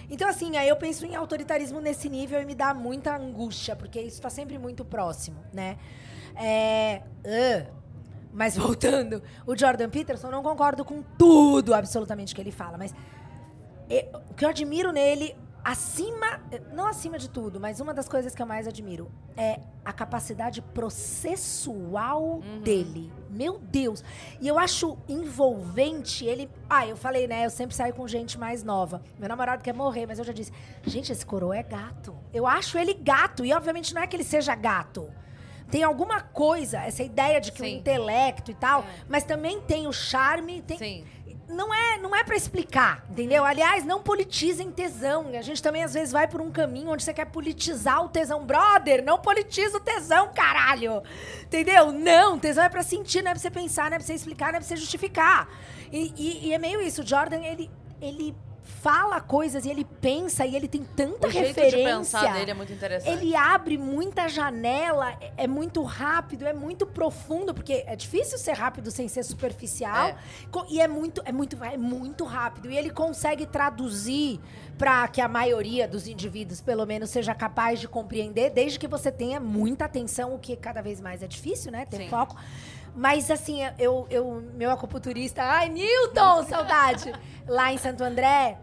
Então 0.10 0.28
assim, 0.28 0.56
aí 0.58 0.70
eu 0.70 0.76
penso 0.76 1.06
em 1.06 1.16
autoritarismo 1.16 1.82
nesse 1.82 2.08
nível 2.10 2.42
e 2.42 2.46
me 2.46 2.56
dá 2.56 2.74
muita 2.74 3.16
angústia, 3.16 3.76
porque 3.76 4.00
isso 4.00 4.18
está 4.18 4.30
sempre 4.30 4.58
muito 4.58 4.86
próximo, 4.86 5.38
né? 5.52 5.78
É, 6.36 7.02
ugh. 7.26 7.83
Mas 8.34 8.58
voltando, 8.58 9.22
o 9.46 9.56
Jordan 9.56 9.90
Peterson, 9.90 10.30
não 10.32 10.42
concordo 10.42 10.84
com 10.84 11.04
tudo 11.18 11.74
absolutamente 11.74 12.34
que 12.34 12.42
ele 12.42 12.52
fala, 12.52 12.78
mas 12.78 12.94
e- 13.90 14.08
o 14.30 14.34
que 14.34 14.44
eu 14.44 14.50
admiro 14.50 14.92
nele, 14.92 15.36
acima, 15.64 16.42
não 16.74 16.86
acima 16.88 17.18
de 17.18 17.30
tudo, 17.30 17.60
mas 17.60 17.80
uma 17.80 17.94
das 17.94 18.10
coisas 18.10 18.34
que 18.36 18.42
eu 18.42 18.46
mais 18.46 18.68
admiro 18.68 19.10
é 19.38 19.60
a 19.86 19.94
capacidade 19.94 20.62
processual 21.34 22.42
dele. 22.64 23.12
Meu 23.30 23.60
Deus. 23.60 24.04
E 24.42 24.48
eu 24.48 24.60
acho 24.60 24.98
envolvente 25.08 26.26
ele. 26.26 26.50
Ah, 26.70 26.86
eu 26.88 26.96
falei, 26.96 27.28
né? 27.28 27.46
Eu 27.46 27.50
sempre 27.50 27.76
saio 27.76 27.94
com 27.94 28.08
gente 28.08 28.38
mais 28.38 28.64
nova. 28.64 29.02
Meu 29.20 29.28
namorado 29.30 29.64
quer 29.64 29.74
morrer, 29.74 30.06
mas 30.06 30.20
eu 30.20 30.26
já 30.26 30.34
disse: 30.34 30.52
gente, 30.86 31.12
esse 31.12 31.26
coroa 31.26 31.56
é 31.58 31.64
gato. 31.64 32.16
Eu 32.34 32.46
acho 32.46 32.78
ele 32.78 32.94
gato. 32.94 33.44
E 33.46 33.54
obviamente 33.54 33.94
não 33.94 34.02
é 34.02 34.08
que 34.08 34.16
ele 34.16 34.24
seja 34.24 34.54
gato. 34.56 35.10
Tem 35.74 35.82
alguma 35.82 36.22
coisa, 36.22 36.82
essa 36.82 37.02
ideia 37.02 37.42
de 37.42 37.52
que 37.52 37.60
o 37.60 37.66
Sim. 37.66 37.78
intelecto 37.78 38.52
e 38.52 38.54
tal, 38.54 38.82
É. 38.82 38.86
mas 39.10 39.24
também 39.24 39.60
tem 39.62 39.88
o 39.88 39.92
charme. 39.92 40.62
Tem, 40.62 40.78
Sim. 40.78 41.04
não 41.50 41.74
é, 41.74 41.98
não 41.98 42.16
é 42.16 42.24
para 42.24 42.36
explicar, 42.36 43.04
entendeu? 43.10 43.44
Aliás, 43.44 43.84
não 43.84 44.00
politizem 44.00 44.70
tesão. 44.72 45.30
A 45.36 45.42
gente 45.42 45.64
também 45.64 45.84
às 45.84 45.92
vezes 45.96 46.12
vai 46.12 46.28
por 46.28 46.42
um 46.42 46.52
caminho 46.52 46.92
onde 46.92 47.02
você 47.04 47.12
quer 47.12 47.26
politizar 47.26 48.06
o 48.06 48.10
tesão, 48.10 48.46
brother. 48.46 49.04
Não 49.04 49.18
politiza 49.18 49.76
o 49.78 49.80
tesão, 49.80 50.32
caralho. 50.32 51.02
Entendeu? 51.42 51.92
Não, 51.92 52.38
tesão 52.38 52.64
é 52.66 52.70
para 52.70 52.84
sentir, 52.84 53.24
não 53.24 53.32
é 53.32 53.34
para 53.34 53.42
você 53.42 53.50
pensar, 53.50 53.90
não 53.90 53.96
é 53.96 53.98
para 53.98 54.06
você 54.06 54.14
explicar, 54.14 54.52
não 54.52 54.58
é 54.58 54.60
para 54.60 54.68
você 54.68 54.76
justificar. 54.76 55.50
E, 55.92 56.14
e, 56.16 56.48
e 56.50 56.54
é 56.54 56.60
meio 56.60 56.82
isso. 56.84 57.02
O 57.02 57.08
Jordan, 57.08 57.42
ele, 57.44 57.72
ele 58.00 58.36
fala 58.64 59.20
coisas 59.20 59.66
e 59.66 59.70
ele 59.70 59.84
pensa 59.84 60.46
e 60.46 60.56
ele 60.56 60.68
tem 60.68 60.84
tanta 60.84 61.28
o 61.28 61.32
jeito 61.32 61.48
referência. 61.48 61.78
de 61.78 61.84
pensar 61.84 62.34
dele 62.34 62.52
é 62.52 62.54
muito 62.54 62.72
interessante. 62.74 63.12
Ele 63.12 63.36
abre 63.36 63.78
muita 63.78 64.28
janela, 64.28 65.12
é- 65.20 65.34
é 65.44 65.48
muito 65.48 65.84
rápido, 65.84 66.46
é 66.48 66.54
muito 66.54 66.86
profundo, 66.86 67.54
porque 67.54 67.84
é 67.86 67.96
difícil 67.96 68.38
ser 68.38 68.54
rápido 68.54 68.90
sem 68.90 69.08
ser 69.08 69.24
superficial. 69.24 70.08
É. 70.08 70.16
E 70.70 70.80
é 70.82 70.88
muito, 70.88 71.22
é 71.26 71.32
muito, 71.32 71.62
é 71.64 71.78
muito 71.78 72.24
rápido. 72.24 72.70
E 72.72 72.78
ele 72.78 72.90
consegue 72.90 73.46
traduzir 73.46 74.40
para 74.78 75.08
que 75.08 75.22
a 75.22 75.28
maioria 75.28 75.88
dos 75.88 76.08
indivíduos, 76.08 76.60
pelo 76.62 76.86
menos, 76.86 77.10
seja 77.10 77.36
capaz 77.36 77.80
de 77.80 77.88
compreender, 77.88 78.50
desde 78.50 78.80
que 78.80 78.88
você 78.88 79.12
tenha 79.12 79.40
muita 79.40 79.86
atenção, 79.86 80.34
o 80.34 80.40
que 80.40 80.56
cada 80.56 80.82
vez 80.82 81.00
mais 81.00 81.22
é 81.22 81.28
difícil, 81.28 81.72
né? 81.72 81.86
Ter 81.86 81.98
Sim. 81.98 82.10
foco. 82.10 82.36
Mas 82.96 83.30
assim, 83.32 83.60
eu, 83.80 84.06
eu, 84.10 84.44
meu 84.56 84.70
acupunturista, 84.72 85.44
ai, 85.44 85.70
Newton, 85.70 86.44
saudade! 86.44 87.12
Lá 87.48 87.74
em 87.74 87.78
Santo 87.78 88.04
André, 88.04 88.58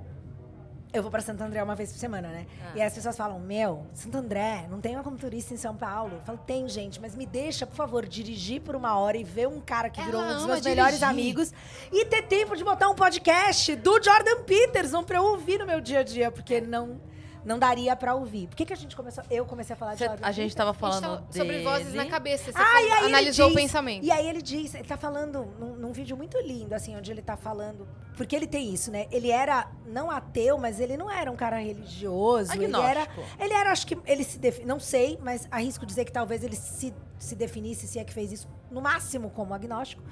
eu 0.92 1.02
vou 1.02 1.10
pra 1.10 1.20
Santo 1.20 1.42
André 1.42 1.62
uma 1.62 1.76
vez 1.76 1.92
por 1.92 1.98
semana, 1.98 2.28
né? 2.28 2.46
Ah. 2.64 2.72
E 2.74 2.82
as 2.82 2.92
pessoas 2.92 3.16
falam, 3.16 3.38
meu, 3.38 3.86
Santo 3.94 4.18
André, 4.18 4.66
não 4.68 4.80
tem 4.80 4.96
um 4.96 5.00
acupunturista 5.00 5.54
em 5.54 5.56
São 5.56 5.76
Paulo? 5.76 6.16
Eu 6.16 6.20
falo, 6.22 6.38
tem, 6.38 6.68
gente, 6.68 7.00
mas 7.00 7.14
me 7.14 7.26
deixa, 7.26 7.66
por 7.66 7.76
favor, 7.76 8.06
dirigir 8.06 8.60
por 8.60 8.74
uma 8.74 8.98
hora 8.98 9.16
e 9.16 9.22
ver 9.22 9.46
um 9.46 9.60
cara 9.60 9.88
que 9.88 10.00
virou 10.02 10.20
Ela 10.20 10.32
um 10.32 10.36
dos 10.36 10.46
meus 10.46 10.62
melhores 10.62 10.98
dirigir. 10.98 11.08
amigos 11.08 11.52
e 11.92 12.04
ter 12.06 12.22
tempo 12.22 12.56
de 12.56 12.64
botar 12.64 12.88
um 12.88 12.94
podcast 12.94 13.76
do 13.76 14.02
Jordan 14.02 14.42
Peterson 14.44 15.02
pra 15.04 15.18
eu 15.18 15.24
ouvir 15.24 15.58
no 15.58 15.66
meu 15.66 15.80
dia 15.80 16.00
a 16.00 16.02
dia, 16.02 16.30
porque 16.30 16.60
não, 16.60 17.00
não 17.44 17.58
daria 17.58 17.94
pra 17.96 18.14
ouvir. 18.14 18.46
Por 18.48 18.56
que, 18.56 18.66
que 18.66 18.72
a 18.72 18.76
gente 18.76 18.94
começou? 18.96 19.24
Eu 19.30 19.44
comecei 19.46 19.74
a 19.74 19.76
falar 19.76 19.92
de 19.94 19.98
Cê- 19.98 20.10
a 20.22 20.32
gente 20.32 20.54
tava 20.54 20.70
A 20.70 20.72
gente 20.72 20.80
falando 20.80 21.02
tava 21.20 21.32
sobre 21.32 21.62
vozes 21.62 21.94
na 21.94 22.06
cabeça. 22.06 22.52
Você 22.52 22.58
Ah, 22.58 23.04
analisou 23.06 23.46
diz- 23.48 23.54
o 23.56 23.58
pensamento. 23.60 24.04
E 24.04 24.10
aí 24.10 24.28
ele 24.28 24.42
diz, 24.42 24.74
ele 24.74 24.84
tá 24.86 24.96
falando 24.96 25.44
num, 25.58 25.76
num 25.76 25.92
vídeo 25.92 26.16
muito 26.16 26.38
lindo, 26.40 26.74
assim, 26.74 26.96
onde 26.96 27.10
ele 27.10 27.22
tá 27.22 27.36
falando. 27.36 27.88
Porque 28.16 28.36
ele 28.36 28.46
tem 28.46 28.72
isso, 28.74 28.90
né? 28.90 29.06
Ele 29.10 29.30
era 29.30 29.68
não 29.86 30.10
ateu, 30.10 30.58
mas 30.58 30.78
ele 30.80 30.96
não 30.96 31.10
era 31.10 31.30
um 31.32 31.36
cara 31.36 31.58
religioso. 31.58 32.52
Ele 32.52 32.64
era. 32.66 33.02
Agnóstico. 33.02 33.22
Ele 33.42 33.54
era, 33.54 33.72
acho 33.72 33.86
que 33.86 33.98
ele 34.06 34.24
se 34.24 34.38
define. 34.38 34.66
Não 34.66 34.78
sei, 34.78 35.18
mas 35.22 35.48
arrisco 35.50 35.86
dizer 35.86 36.04
que 36.04 36.12
talvez 36.12 36.44
ele 36.44 36.56
se, 36.56 36.94
se 37.18 37.34
definisse, 37.34 37.86
se 37.86 37.98
é 37.98 38.04
que 38.04 38.12
fez 38.12 38.30
isso, 38.32 38.48
no 38.70 38.80
máximo 38.82 39.30
como 39.30 39.54
agnóstico. 39.54 40.02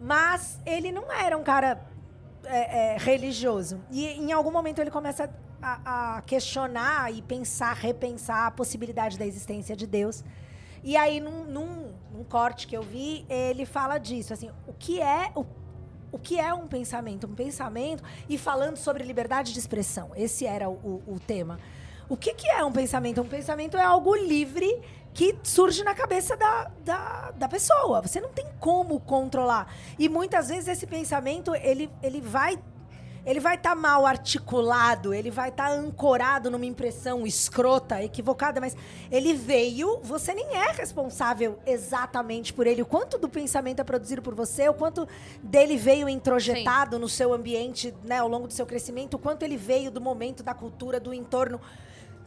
Mas 0.00 0.58
ele 0.64 0.90
não 0.90 1.10
era 1.12 1.36
um 1.36 1.42
cara 1.44 1.80
é, 2.44 2.94
é, 2.94 2.98
religioso. 2.98 3.80
E 3.90 4.06
em 4.06 4.32
algum 4.32 4.50
momento 4.50 4.80
ele 4.80 4.90
começa 4.90 5.30
a, 5.62 6.22
questionar 6.26 7.12
e 7.12 7.22
pensar, 7.22 7.74
repensar 7.74 8.46
a 8.46 8.50
possibilidade 8.50 9.18
da 9.18 9.24
existência 9.24 9.76
de 9.76 9.86
Deus. 9.86 10.24
E 10.82 10.96
aí, 10.96 11.20
num, 11.20 11.44
num, 11.44 11.94
num 12.12 12.24
corte 12.24 12.66
que 12.66 12.76
eu 12.76 12.82
vi, 12.82 13.24
ele 13.28 13.64
fala 13.64 13.98
disso, 13.98 14.32
assim, 14.32 14.50
o 14.66 14.72
que 14.72 15.00
é 15.00 15.30
o, 15.36 15.46
o 16.10 16.18
que 16.18 16.38
é 16.38 16.52
um 16.52 16.66
pensamento? 16.66 17.26
Um 17.26 17.34
pensamento, 17.34 18.02
e 18.28 18.36
falando 18.36 18.76
sobre 18.76 19.04
liberdade 19.04 19.52
de 19.52 19.58
expressão. 19.58 20.10
Esse 20.16 20.44
era 20.44 20.68
o, 20.68 20.74
o, 21.06 21.14
o 21.14 21.20
tema. 21.20 21.58
O 22.08 22.16
que, 22.16 22.34
que 22.34 22.48
é 22.48 22.64
um 22.64 22.72
pensamento? 22.72 23.22
Um 23.22 23.28
pensamento 23.28 23.76
é 23.76 23.82
algo 23.82 24.14
livre 24.14 24.82
que 25.14 25.38
surge 25.42 25.84
na 25.84 25.94
cabeça 25.94 26.36
da, 26.36 26.70
da, 26.84 27.30
da 27.30 27.48
pessoa. 27.48 28.02
Você 28.02 28.20
não 28.20 28.30
tem 28.30 28.46
como 28.58 28.98
controlar. 29.00 29.72
E 29.98 30.08
muitas 30.08 30.48
vezes 30.48 30.68
esse 30.68 30.86
pensamento, 30.86 31.54
ele, 31.54 31.90
ele 32.02 32.20
vai 32.20 32.58
ele 33.24 33.38
vai 33.38 33.54
estar 33.54 33.74
mal 33.74 34.04
articulado, 34.04 35.14
ele 35.14 35.30
vai 35.30 35.48
estar 35.48 35.70
ancorado 35.70 36.50
numa 36.50 36.66
impressão 36.66 37.26
escrota, 37.26 38.02
equivocada, 38.02 38.60
mas 38.60 38.76
ele 39.10 39.32
veio, 39.32 40.00
você 40.02 40.34
nem 40.34 40.56
é 40.56 40.72
responsável 40.72 41.58
exatamente 41.64 42.52
por 42.52 42.66
ele. 42.66 42.82
O 42.82 42.86
quanto 42.86 43.18
do 43.18 43.28
pensamento 43.28 43.80
é 43.80 43.84
produzido 43.84 44.20
por 44.20 44.34
você, 44.34 44.68
o 44.68 44.74
quanto 44.74 45.06
dele 45.42 45.76
veio 45.76 46.08
introjetado 46.08 46.98
no 46.98 47.08
seu 47.08 47.32
ambiente, 47.32 47.94
né, 48.04 48.18
ao 48.18 48.28
longo 48.28 48.48
do 48.48 48.52
seu 48.52 48.66
crescimento, 48.66 49.14
o 49.14 49.18
quanto 49.18 49.44
ele 49.44 49.56
veio 49.56 49.90
do 49.90 50.00
momento, 50.00 50.42
da 50.42 50.54
cultura, 50.54 50.98
do 50.98 51.14
entorno. 51.14 51.60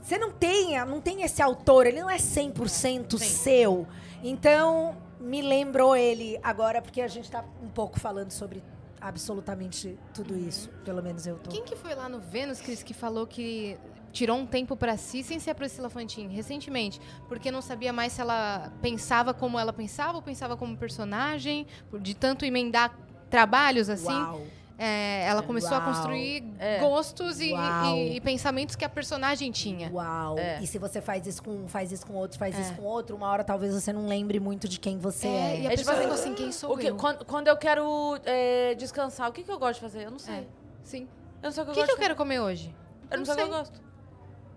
Você 0.02 0.18
não 0.18 0.32
tem, 0.32 0.80
não 0.86 1.02
tem 1.02 1.24
esse 1.24 1.42
autor, 1.42 1.88
ele 1.88 2.00
não 2.00 2.10
é 2.10 2.18
100% 2.18 3.18
Sim. 3.18 3.26
seu. 3.26 3.88
Então, 4.24 4.96
me 5.20 5.42
lembrou 5.42 5.96
ele 5.96 6.40
agora, 6.42 6.82
porque 6.82 7.02
a 7.02 7.08
gente 7.08 7.30
tá 7.30 7.44
um 7.62 7.70
pouco 7.70 8.00
falando 8.00 8.32
sobre 8.32 8.64
absolutamente 9.08 9.98
tudo 10.14 10.38
isso. 10.38 10.70
Pelo 10.84 11.02
menos 11.02 11.26
eu 11.28 11.38
tô. 11.38 11.52
Quem 11.52 11.64
que 11.64 11.76
foi 11.76 11.94
lá 11.94 12.10
no 12.10 12.20
Vênus, 12.20 12.60
Cris, 12.60 12.82
que 12.82 12.94
falou 12.94 13.28
que 13.28 13.78
tirou 14.12 14.38
um 14.38 14.46
tempo 14.46 14.76
pra 14.76 14.98
si 14.98 15.22
sem 15.24 15.40
ser 15.40 15.52
a 15.52 15.56
Priscila 15.56 15.90
Fantin, 15.90 16.28
recentemente, 16.28 17.00
porque 17.28 17.52
não 17.52 17.62
sabia 17.62 17.92
mais 17.92 18.14
se 18.14 18.22
ela 18.22 18.72
pensava 18.82 19.34
como 19.34 19.60
ela 19.60 19.74
pensava 19.74 20.18
ou 20.18 20.22
pensava 20.22 20.56
como 20.56 20.76
personagem, 20.78 21.68
de 22.00 22.16
tanto 22.16 22.46
emendar 22.46 22.98
trabalhos 23.30 23.90
assim. 23.90 24.08
Uau. 24.08 24.42
É, 24.78 25.24
ela 25.26 25.42
começou 25.42 25.72
a 25.74 25.78
Uau. 25.80 25.88
construir 25.88 26.44
É. 26.60 26.80
gostos 26.80 27.40
e, 27.40 27.54
e- 27.54 28.16
e 28.18 28.22
pensamentos 28.22 28.76
que 28.76 28.84
a 28.84 28.90
personagem 28.90 29.50
tinha. 29.50 29.90
Uau. 29.90 30.38
É. 30.38 30.60
E 30.62 30.68
se 30.68 30.78
você 30.78 31.00
faz 31.00 31.26
isso 31.26 31.42
com 31.42 31.52
um, 31.52 31.68
faz 31.68 31.94
isso 31.94 32.06
com 32.06 32.14
outro, 32.14 32.38
faz 32.38 32.54
É. 32.58 32.62
isso 32.62 32.74
com 32.76 32.84
outro, 32.84 33.16
uma 33.16 33.28
hora 33.30 33.42
talvez 33.44 33.74
você 33.74 33.94
não 33.94 34.06
lembre 34.06 34.38
muito 34.38 34.68
de 34.68 34.78
quem 34.78 34.98
você 34.98 35.28
é. 35.28 35.62
e 35.62 35.68
a 35.68 35.72
É 35.72 35.78
pessoa 35.78 35.96
tipo 36.02 36.14
assim, 36.14 36.34
quem 36.34 36.52
sou 36.52 36.74
O 36.74 36.78
que- 36.78 36.88
eu? 36.88 36.98
quando, 36.98 37.24
quando 37.24 37.48
eu 37.48 37.56
quero 37.56 38.20
é, 38.26 38.76
descansar, 38.76 39.30
o 39.30 39.32
que, 39.32 39.44
que 39.44 39.52
eu 39.52 39.58
gosto 39.58 39.76
de 39.76 39.82
fazer? 39.82 40.06
Eu 40.08 40.12
não 40.12 40.20
sei. 40.20 40.36
É. 40.36 40.46
Sim. 40.84 41.08
Eu 41.42 41.48
não 41.48 41.52
sei 41.52 41.64
o 41.64 41.66
que 41.68 41.72
O 41.72 41.82
eu 41.82 41.86
que, 41.86 41.92
eu 41.94 41.98
quero 41.98 42.16
comer 42.18 42.40
hoje? 42.42 42.76
Eu 43.10 43.18
não, 43.20 43.24
sei 43.26 43.34
o 43.34 43.38
que 43.38 43.44
eu 43.44 43.48
gosto. 43.50 43.82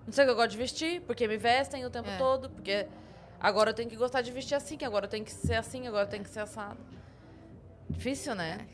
Não 0.04 0.12
sei 0.12 0.24
o 0.24 0.26
que 0.26 0.32
eu 0.32 0.36
gosto 0.36 0.50
de 0.50 0.56
vestir, 0.58 1.00
porque 1.02 1.28
me 1.28 1.36
vestem 1.36 1.84
o 1.86 1.90
tempo 1.90 2.08
É. 2.08 2.16
todo, 2.16 2.50
porque 2.50 2.88
agora 3.38 3.70
eu 3.70 3.74
tenho 3.74 3.88
que 3.88 3.94
gostar 3.96 4.20
de 4.22 4.32
vestir 4.32 4.56
assim, 4.56 4.76
agora 4.82 5.04
eu 5.06 5.10
tenho 5.10 5.24
que 5.24 5.30
ser 5.30 5.54
assim, 5.54 5.86
agora 5.86 6.06
eu 6.06 6.10
tenho 6.10 6.24
que 6.24 6.30
ser 6.30 6.40
assado. 6.40 6.78
Difícil, 7.88 8.34
né? 8.34 8.66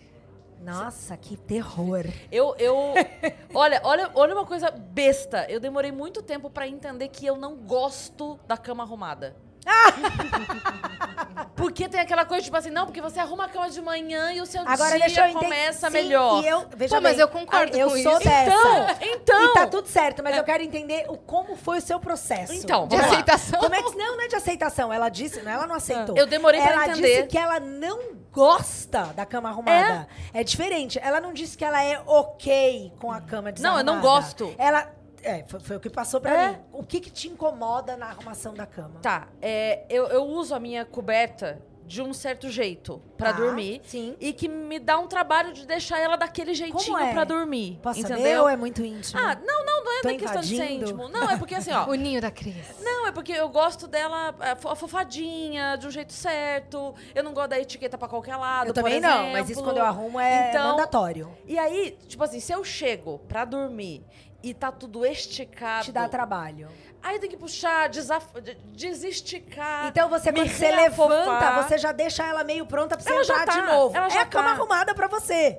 Nossa, 0.64 1.16
que 1.16 1.36
terror. 1.36 2.04
Eu, 2.32 2.54
eu. 2.58 2.94
olha, 3.54 3.80
olha, 3.84 4.10
olha 4.14 4.34
uma 4.34 4.46
coisa 4.46 4.70
besta. 4.70 5.46
Eu 5.48 5.60
demorei 5.60 5.92
muito 5.92 6.22
tempo 6.22 6.48
pra 6.50 6.66
entender 6.66 7.08
que 7.08 7.26
eu 7.26 7.36
não 7.36 7.54
gosto 7.56 8.38
da 8.46 8.56
cama 8.56 8.82
arrumada. 8.82 9.36
porque 11.56 11.88
tem 11.88 12.00
aquela 12.00 12.24
coisa, 12.24 12.44
tipo 12.44 12.56
assim, 12.56 12.70
não, 12.70 12.84
porque 12.84 13.00
você 13.00 13.18
arruma 13.18 13.44
a 13.44 13.48
cama 13.48 13.70
de 13.70 13.80
manhã 13.80 14.32
e 14.32 14.40
o 14.40 14.46
seu 14.46 14.60
Agora 14.62 14.90
dia 14.90 15.06
deixa 15.06 15.20
eu 15.22 15.30
entender. 15.30 15.44
começa 15.44 15.86
Sim, 15.88 15.92
melhor. 15.94 16.42
E 16.42 16.48
eu, 16.48 16.66
veja 16.76 16.96
Pô, 16.96 17.02
mas 17.02 17.12
bem, 17.12 17.20
eu 17.20 17.28
concordo 17.28 17.76
eu 17.76 17.88
com 17.88 17.96
sou 18.02 18.12
isso. 18.18 18.28
dessa. 18.28 18.50
Então, 18.50 18.96
então. 19.00 19.44
E 19.44 19.54
tá 19.54 19.66
tudo 19.66 19.88
certo, 19.88 20.22
mas 20.22 20.36
eu 20.36 20.44
quero 20.44 20.62
entender 20.62 21.06
o, 21.08 21.16
como 21.16 21.56
foi 21.56 21.78
o 21.78 21.80
seu 21.80 21.98
processo. 21.98 22.52
Então, 22.52 22.86
De 22.86 22.96
lá. 22.96 23.04
aceitação. 23.06 23.60
Como 23.60 23.74
é 23.74 23.82
que, 23.82 23.96
não, 23.96 24.16
não 24.16 24.24
é 24.24 24.28
de 24.28 24.36
aceitação. 24.36 24.92
Ela 24.92 25.08
disse, 25.08 25.40
não, 25.42 25.52
ela 25.52 25.66
não 25.66 25.76
aceitou. 25.76 26.16
Eu 26.16 26.26
demorei 26.26 26.60
pra 26.60 26.72
ela 26.72 26.88
entender. 26.88 27.16
disse 27.16 27.28
que 27.28 27.38
ela 27.38 27.58
não 27.60 28.13
gosta 28.34 29.04
da 29.14 29.24
cama 29.24 29.48
arrumada. 29.48 30.08
É. 30.32 30.42
diferente. 30.42 30.98
Ela 30.98 31.20
não 31.20 31.32
disse 31.32 31.56
que 31.56 31.64
ela 31.64 31.82
é 31.82 32.00
ok 32.04 32.92
com 33.00 33.10
a 33.12 33.20
cama 33.20 33.42
Não, 33.42 33.48
eu 33.48 33.52
desarrumada. 33.54 33.92
não 33.92 34.00
gosto. 34.00 34.54
Ela... 34.58 34.92
É, 35.22 35.42
foi, 35.46 35.60
foi 35.60 35.76
o 35.76 35.80
que 35.80 35.88
passou 35.88 36.20
pra 36.20 36.32
É. 36.32 36.48
mim. 36.50 36.58
O 36.72 36.82
que, 36.82 37.00
que 37.00 37.10
te 37.10 37.28
incomoda 37.28 37.96
na 37.96 38.06
arrumação 38.08 38.52
da 38.52 38.66
cama? 38.66 39.00
Tá, 39.00 39.28
é, 39.40 39.84
eu, 39.88 40.06
eu 40.08 40.24
uso 40.24 40.54
a 40.54 40.60
minha 40.60 40.84
coberta 40.84 41.62
de 41.86 42.00
um 42.02 42.12
certo 42.14 42.48
jeito 42.48 43.00
pra 43.16 43.32
Tá, 43.32 43.38
dormir. 43.38 43.80
Sim. 43.84 44.16
E 44.20 44.32
que 44.32 44.48
me 44.48 44.78
dá 44.78 44.98
um 44.98 45.06
trabalho 45.06 45.52
de 45.52 45.66
deixar 45.66 45.98
ela 45.98 46.16
daquele 46.16 46.54
jeitinho 46.54 46.96
é? 46.98 47.12
pra 47.12 47.24
dormir. 47.24 47.78
Posso 47.82 48.00
saber 48.00 48.14
entendeu? 48.14 48.42
ou 48.42 48.48
é 48.48 48.56
muito 48.56 48.84
íntimo? 48.84 49.20
Ah, 49.20 49.34
não, 49.34 49.64
não, 49.64 49.84
não 49.84 49.98
é 49.98 50.02
Tô 50.02 50.08
da 50.08 50.14
questão 50.16 50.40
de 50.40 50.56
ser 50.56 50.70
íntimo. 50.72 51.08
Não, 51.08 51.30
é 51.30 51.36
porque 51.36 51.54
assim, 51.54 51.72
ó. 51.72 51.84
O 51.90 51.94
ninho 51.94 52.20
da 52.20 52.30
Cris. 52.30 52.54
Não, 52.80 53.06
é 53.06 53.12
porque 53.12 53.32
eu 53.32 53.48
gosto 53.48 53.86
dela 53.86 54.34
é, 54.40 54.56
fo- 54.56 54.68
afofadinha, 54.70 55.76
de 55.76 55.86
um 55.86 55.90
jeito 55.90 56.12
certo. 56.12 56.94
Eu 57.14 57.22
não 57.22 57.32
gosto 57.34 57.50
da 57.50 57.60
etiqueta 57.60 57.96
pra 57.98 58.08
qualquer 58.08 58.36
lado. 58.36 58.68
eu 58.68 58.74
também 58.74 59.00
não, 59.00 59.30
mas 59.30 59.42
isso 59.44 59.52
exemplo. 59.52 59.64
quando 59.64 59.76
eu 59.78 59.84
arrumo 59.84 60.18
é 60.20 60.50
Então, 60.50 60.70
mandatório. 60.70 61.30
E 61.46 61.58
aí, 61.58 61.96
tipo 62.08 62.22
assim, 62.24 62.40
se 62.40 62.52
eu 62.52 62.64
chego 62.64 63.18
pra 63.28 63.44
dormir 63.44 64.02
e 64.42 64.52
tá 64.52 64.70
tudo 64.70 65.06
esticado. 65.06 65.84
Te 65.86 65.92
dá 65.92 66.08
trabalho. 66.08 66.68
Aí 67.04 67.18
tem 67.18 67.28
que 67.28 67.36
puxar, 67.36 67.88
desaf... 67.90 68.26
de- 68.40 68.54
desesticar. 68.72 69.88
Então 69.88 70.08
você, 70.08 70.32
quando 70.32 70.48
você 70.48 70.72
levanta, 70.72 71.62
você 71.62 71.76
já 71.76 71.92
deixa 71.92 72.26
ela 72.26 72.42
meio 72.42 72.64
pronta 72.66 72.96
pra 72.96 73.04
você 73.04 73.12
Ela 73.12 73.24
já 73.24 73.42
entrar 73.42 73.52
de 73.60 73.66
tá, 73.66 73.72
novo. 73.74 73.94
ela 73.96 74.06
é 74.06 74.10
já 74.10 74.22
a 74.22 74.26
cama 74.26 74.48
tá. 74.48 74.50
arrumada 74.52 74.94
pra 74.94 75.06
você. 75.06 75.58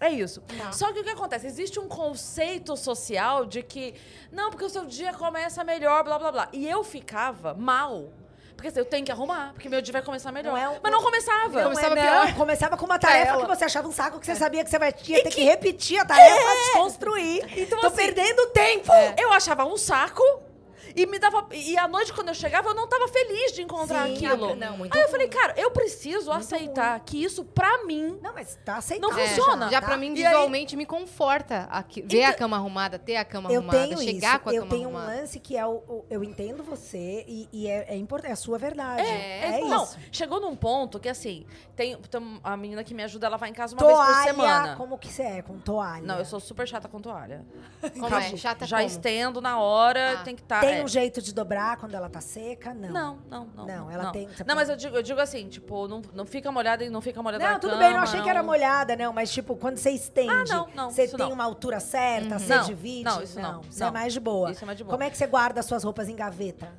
É 0.00 0.08
isso. 0.08 0.40
Tá. 0.40 0.72
Só 0.72 0.92
que 0.92 0.98
o 1.00 1.04
que 1.04 1.10
acontece? 1.10 1.46
Existe 1.46 1.78
um 1.78 1.86
conceito 1.86 2.76
social 2.76 3.44
de 3.46 3.62
que, 3.62 3.94
não, 4.32 4.50
porque 4.50 4.64
o 4.64 4.68
seu 4.68 4.84
dia 4.84 5.12
começa 5.12 5.62
melhor, 5.62 6.02
blá 6.02 6.18
blá 6.18 6.32
blá. 6.32 6.48
E 6.52 6.66
eu 6.68 6.82
ficava 6.82 7.54
mal. 7.54 8.10
Porque 8.56 8.68
assim, 8.68 8.78
eu 8.80 8.84
tenho 8.84 9.06
que 9.06 9.12
arrumar, 9.12 9.52
porque 9.54 9.68
meu 9.68 9.80
dia 9.80 9.92
vai 9.92 10.02
começar 10.02 10.32
melhor. 10.32 10.50
Não 10.52 10.58
é 10.58 10.80
Mas 10.82 10.92
não 10.92 11.02
começava. 11.02 11.48
Não, 11.62 11.70
Começava 11.70 11.98
é, 11.98 12.02
não. 12.02 12.22
pior. 12.26 12.34
Começava 12.34 12.76
com 12.76 12.84
uma 12.84 12.98
tarefa 12.98 13.38
que 13.40 13.46
você 13.46 13.64
achava 13.64 13.88
um 13.88 13.92
saco, 13.92 14.18
que 14.20 14.26
você 14.26 14.34
sabia 14.34 14.64
que 14.64 14.68
você 14.70 14.78
vai, 14.78 14.88
ia 15.06 15.22
ter 15.22 15.30
que... 15.30 15.42
repetir 15.44 15.98
a 16.00 16.04
tarefa 16.04 16.42
pra 16.42 16.54
desconstruir. 16.54 17.58
Então, 17.58 17.80
Tô 17.80 17.86
assim, 17.86 17.96
perdendo 17.96 18.46
tempo. 18.48 18.92
Eu 19.16 19.32
achava 19.32 19.64
um 19.64 19.76
saco 19.78 20.22
E 20.96 21.06
me 21.06 21.18
dava. 21.18 21.46
E 21.52 21.76
à 21.78 21.86
noite, 21.88 22.12
quando 22.12 22.28
eu 22.28 22.34
chegava, 22.34 22.68
eu 22.70 22.74
não 22.74 22.88
tava 22.88 23.08
feliz 23.08 23.52
de 23.52 23.62
encontrar 23.62 24.06
Sim, 24.06 24.14
aquilo. 24.26 24.54
não, 24.56 24.76
muito 24.76 24.94
Aí 24.94 25.00
eu 25.00 25.04
ruim. 25.06 25.10
falei, 25.12 25.28
cara, 25.28 25.54
eu 25.56 25.70
preciso 25.70 26.30
aceitar 26.32 26.98
que 27.00 27.22
isso, 27.22 27.44
pra 27.44 27.84
mim. 27.84 28.18
Não, 28.22 28.34
mas 28.34 28.58
tá 28.64 28.76
aceitável. 28.76 29.16
Não 29.16 29.26
funciona. 29.26 29.66
É, 29.66 29.70
Já 29.70 29.80
tá? 29.80 29.86
pra 29.88 29.96
mim, 29.96 30.14
E 30.14 30.24
aí- 30.24 30.32
visualmente, 30.32 30.76
me 30.76 30.86
conforta 30.86 31.68
aqui- 31.70 32.02
ver 32.02 32.22
a 32.24 32.28
Então- 32.28 32.38
cama 32.40 32.56
arrumada, 32.56 32.98
ter 32.98 33.16
a 33.16 33.24
cama 33.24 33.50
Eu 33.50 33.60
arrumada, 33.60 33.96
chegar 33.98 34.34
isso. 34.34 34.40
com 34.40 34.50
a 34.50 34.54
eu 34.54 34.62
cama 34.62 34.70
tenho 34.74 34.88
um 34.88 34.96
arrumada. 34.96 35.20
lance 35.20 35.38
que 35.40 35.56
é 35.56 35.66
o, 35.66 35.70
o- 35.88 36.04
eu 36.10 36.22
entendo 36.24 36.62
você 36.62 37.24
e, 37.26 37.48
e 37.52 37.66
é, 37.68 37.86
é 37.94 37.96
importante, 37.96 38.30
é 38.30 38.32
a 38.32 38.36
sua 38.36 38.58
verdade. 38.58 39.02
É, 39.02 39.58
É, 39.58 39.60
não, 39.60 39.84
isso. 39.84 39.98
chegou 40.12 40.40
num 40.40 40.56
ponto 40.56 40.98
que 40.98 41.08
assim, 41.08 41.46
tem, 41.76 41.96
tem 41.96 42.40
a 42.42 42.56
menina 42.56 42.82
que 42.84 42.94
me 42.94 43.02
ajuda, 43.02 43.26
ela 43.26 43.36
vai 43.36 43.50
em 43.50 43.52
casa 43.54 43.74
uma 43.74 43.84
vez 43.86 43.96
por 43.98 44.04
Toalha, 44.06 44.24
semana. 44.24 44.76
como 44.76 44.98
que 44.98 45.08
você 45.08 45.22
é 45.22 45.42
com 45.42 45.58
toalha? 45.58 46.02
Não, 46.06 46.18
eu 46.18 46.24
sou 46.24 46.40
super 46.40 46.66
chata 46.66 46.88
com 46.88 47.00
toalha. 47.00 47.44
Como 47.98 48.14
é? 48.14 48.36
Chata 48.36 48.66
Já 48.66 48.78
como? 48.78 48.88
estendo 48.88 49.40
na 49.40 49.58
hora, 49.60 50.18
Ah. 50.20 50.22
tem 50.24 50.34
que 50.34 50.42
estar. 50.42 50.60
Tem 50.60 50.79
um 50.84 50.88
jeito 50.88 51.20
de 51.22 51.32
dobrar 51.34 51.76
quando 51.76 51.94
ela 51.94 52.08
tá 52.08 52.20
seca? 52.20 52.72
Não. 52.74 52.90
Não, 52.90 53.18
não, 53.28 53.46
não. 53.54 53.66
Não, 53.66 53.90
ela 53.90 54.10
tem- 54.12 54.26
você 54.28 54.44
Não, 54.44 54.54
mas 54.54 54.68
eu 54.68 54.76
digo, 54.76 54.96
eu 54.96 55.02
digo 55.02 55.20
assim, 55.20 55.48
tipo, 55.48 55.86
não, 55.88 56.02
não 56.14 56.24
fica 56.26 56.50
molhada 56.50 56.84
e 56.84 56.90
não 56.90 57.00
fica 57.00 57.22
molhada 57.22 57.44
Não, 57.44 57.52
na 57.54 57.58
tudo 57.58 57.70
cama, 57.70 57.82
bem, 57.82 57.92
não 57.92 58.00
achei 58.00 58.20
que 58.22 58.28
era 58.28 58.40
não. 58.40 58.46
molhada, 58.48 58.96
não, 58.96 59.12
mas 59.12 59.30
tipo, 59.32 59.56
quando 59.56 59.76
você 59.78 59.90
estende, 59.90 60.30
Ah, 60.30 60.44
não, 60.56 60.68
não, 60.74 60.90
você 60.90 61.06
tem 61.08 61.18
não. 61.18 61.32
uma 61.32 61.44
altura 61.44 61.80
certa, 61.80 62.38
você 62.38 62.54
Não, 62.56 62.64
divide? 62.64 63.04
não, 63.04 63.22
isso 63.22 63.40
não, 63.40 63.60
Isso 63.62 63.82
é 63.82 63.86
não. 63.86 63.92
mais 63.92 64.12
de 64.12 64.20
boa. 64.20 64.50
Isso 64.50 64.64
é 64.64 64.66
mais 64.66 64.78
de 64.78 64.84
boa. 64.84 64.92
Como 64.92 65.02
é 65.04 65.10
que 65.10 65.16
você 65.16 65.26
guarda 65.26 65.60
as 65.60 65.66
suas 65.66 65.82
roupas 65.84 66.08
em 66.08 66.16
gaveta? 66.16 66.72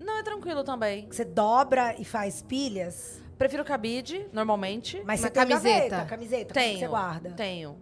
Não, 0.00 0.18
é 0.18 0.22
tranquilo 0.22 0.64
também. 0.64 1.06
Você 1.10 1.24
dobra 1.24 1.94
e 1.98 2.04
faz 2.04 2.42
pilhas? 2.42 3.22
Prefiro 3.38 3.64
cabide, 3.64 4.26
normalmente. 4.32 5.02
Mas 5.04 5.20
você 5.20 5.30
tem 5.30 5.46
camiseta. 5.46 5.88
gaveta, 5.88 6.04
camiseta, 6.06 6.54
como 6.54 6.60
que 6.64 6.70
tenho. 6.70 6.78
você 6.78 6.86
guarda? 6.88 7.30
Tenho. 7.32 7.76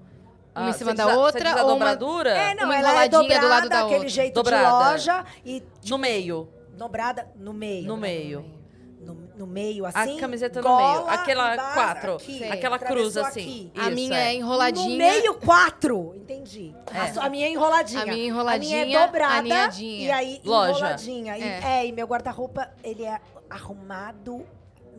Uma 0.55 0.69
em 0.69 0.73
você 0.73 0.79
cima 0.79 0.95
da 0.95 1.05
diz 1.07 1.13
a- 1.15 1.19
outra 1.19 1.41
Você 1.41 1.45
diz 1.45 1.57
a 1.57 1.63
ou 1.63 1.69
uma- 1.69 1.75
dobradura? 1.75 2.31
É, 2.31 2.55
não, 2.55 2.65
Uma 2.65 2.77
ela 2.77 2.77
é 2.77 2.91
enroladinha 3.07 3.21
dobrada, 3.23 3.41
do 3.41 3.49
lado 3.49 3.69
da 3.69 3.79
aquele 3.81 3.95
outra. 3.95 4.09
jeito 4.09 4.35
Dobrada. 4.35 4.65
de 4.67 4.73
loja 4.91 5.25
e 5.45 5.63
No 5.89 5.99
meio. 5.99 6.49
dobrada 6.77 7.29
no 7.37 7.53
meio. 7.53 7.87
No 7.87 7.95
né? 7.97 8.01
meio. 8.09 8.61
No, 9.01 9.15
no 9.35 9.47
meio, 9.47 9.87
assim. 9.87 10.19
a 10.19 10.21
camiseta 10.21 10.61
no 10.61 10.69
gola 10.69 10.93
meio. 11.07 11.09
Aquela 11.09 11.55
embaixo, 11.55 11.73
quatro. 11.75 12.15
aqui, 12.17 12.45
Aquela 12.45 12.79
cruz, 12.79 13.17
assim. 13.17 13.41
aqui. 13.41 13.73
A 13.75 13.87
Isso, 13.87 13.95
minha 13.95 14.19
é. 14.19 14.29
é 14.29 14.35
enroladinha. 14.35 14.89
No 14.91 14.97
meio, 14.97 15.35
quatro. 15.35 16.13
Entendi. 16.17 16.75
É. 16.93 17.19
A, 17.19 17.25
a 17.27 17.31
minha 17.31 17.47
é 17.47 17.51
enroladinha. 17.51 18.03
A 18.03 18.05
minha 18.05 18.13
A 18.15 18.17
minha 18.17 18.29
enroladinha, 18.29 18.85
é 19.03 19.07
dobrada. 19.07 19.35
aninhadinha. 19.39 20.07
E 20.07 20.11
aí, 20.11 20.41
Loja. 20.45 20.71
enroladinha. 20.79 21.39
E, 21.39 21.43
É. 21.43 21.61
é. 21.65 21.87
e 21.87 21.93
meu 21.93 22.07
guarda-roupa, 22.07 22.71
ele 22.85 23.05
é 23.05 23.19
arrumado 23.49 24.45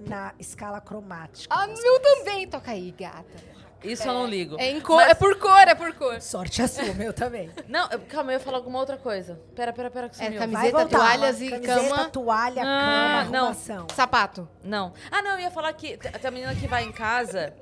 na 0.07 0.33
escala 0.39 0.81
cromática. 0.81 1.53
Ah, 1.55 1.67
meu 1.67 1.99
também. 1.99 2.47
Toca 2.47 2.71
aí, 2.71 2.91
gata. 2.97 3.51
Isso 3.83 4.07
eu 4.07 4.13
não 4.13 4.25
ligo. 4.27 4.55
É, 4.59 4.69
em 4.71 4.79
cor, 4.79 5.01
é 5.01 5.13
por 5.13 5.35
cor, 5.39 5.67
é 5.67 5.73
por 5.75 5.93
cor. 5.95 6.21
Sorte 6.21 6.61
a 6.61 6.67
sua, 6.67 6.93
meu 6.93 7.11
também. 7.13 7.49
Não, 7.67 7.89
eu- 7.89 7.99
calma, 8.01 8.31
eu 8.31 8.33
ia 8.33 8.39
falar 8.39 8.57
alguma 8.57 8.77
outra 8.79 8.97
coisa. 8.97 9.39
Pera, 9.55 9.73
pera, 9.73 9.89
pera, 9.89 10.07
que 10.09 10.15
É, 10.21 10.25
sumiu. 10.25 10.39
Vai 10.39 10.47
Camiseta, 10.49 10.77
voltar. 10.77 10.97
toalhas 10.97 11.41
e 11.41 11.49
Camiseta, 11.49 11.79
cama. 11.89 12.09
toalha, 12.09 12.61
Ah, 12.61 13.21
cama, 13.23 13.31
não. 13.31 13.39
arrumação. 13.45 13.87
Sapato. 13.95 14.47
Não. 14.63 14.93
Ah, 15.11 15.21
não, 15.21 15.31
eu 15.31 15.39
ia 15.39 15.51
falar 15.51 15.73
que 15.73 15.97
tem 15.97 16.11
a 16.23 16.31
menina 16.31 16.53
que 16.55 16.67
vai 16.67 16.83
em 16.83 16.91
casa 16.91 17.53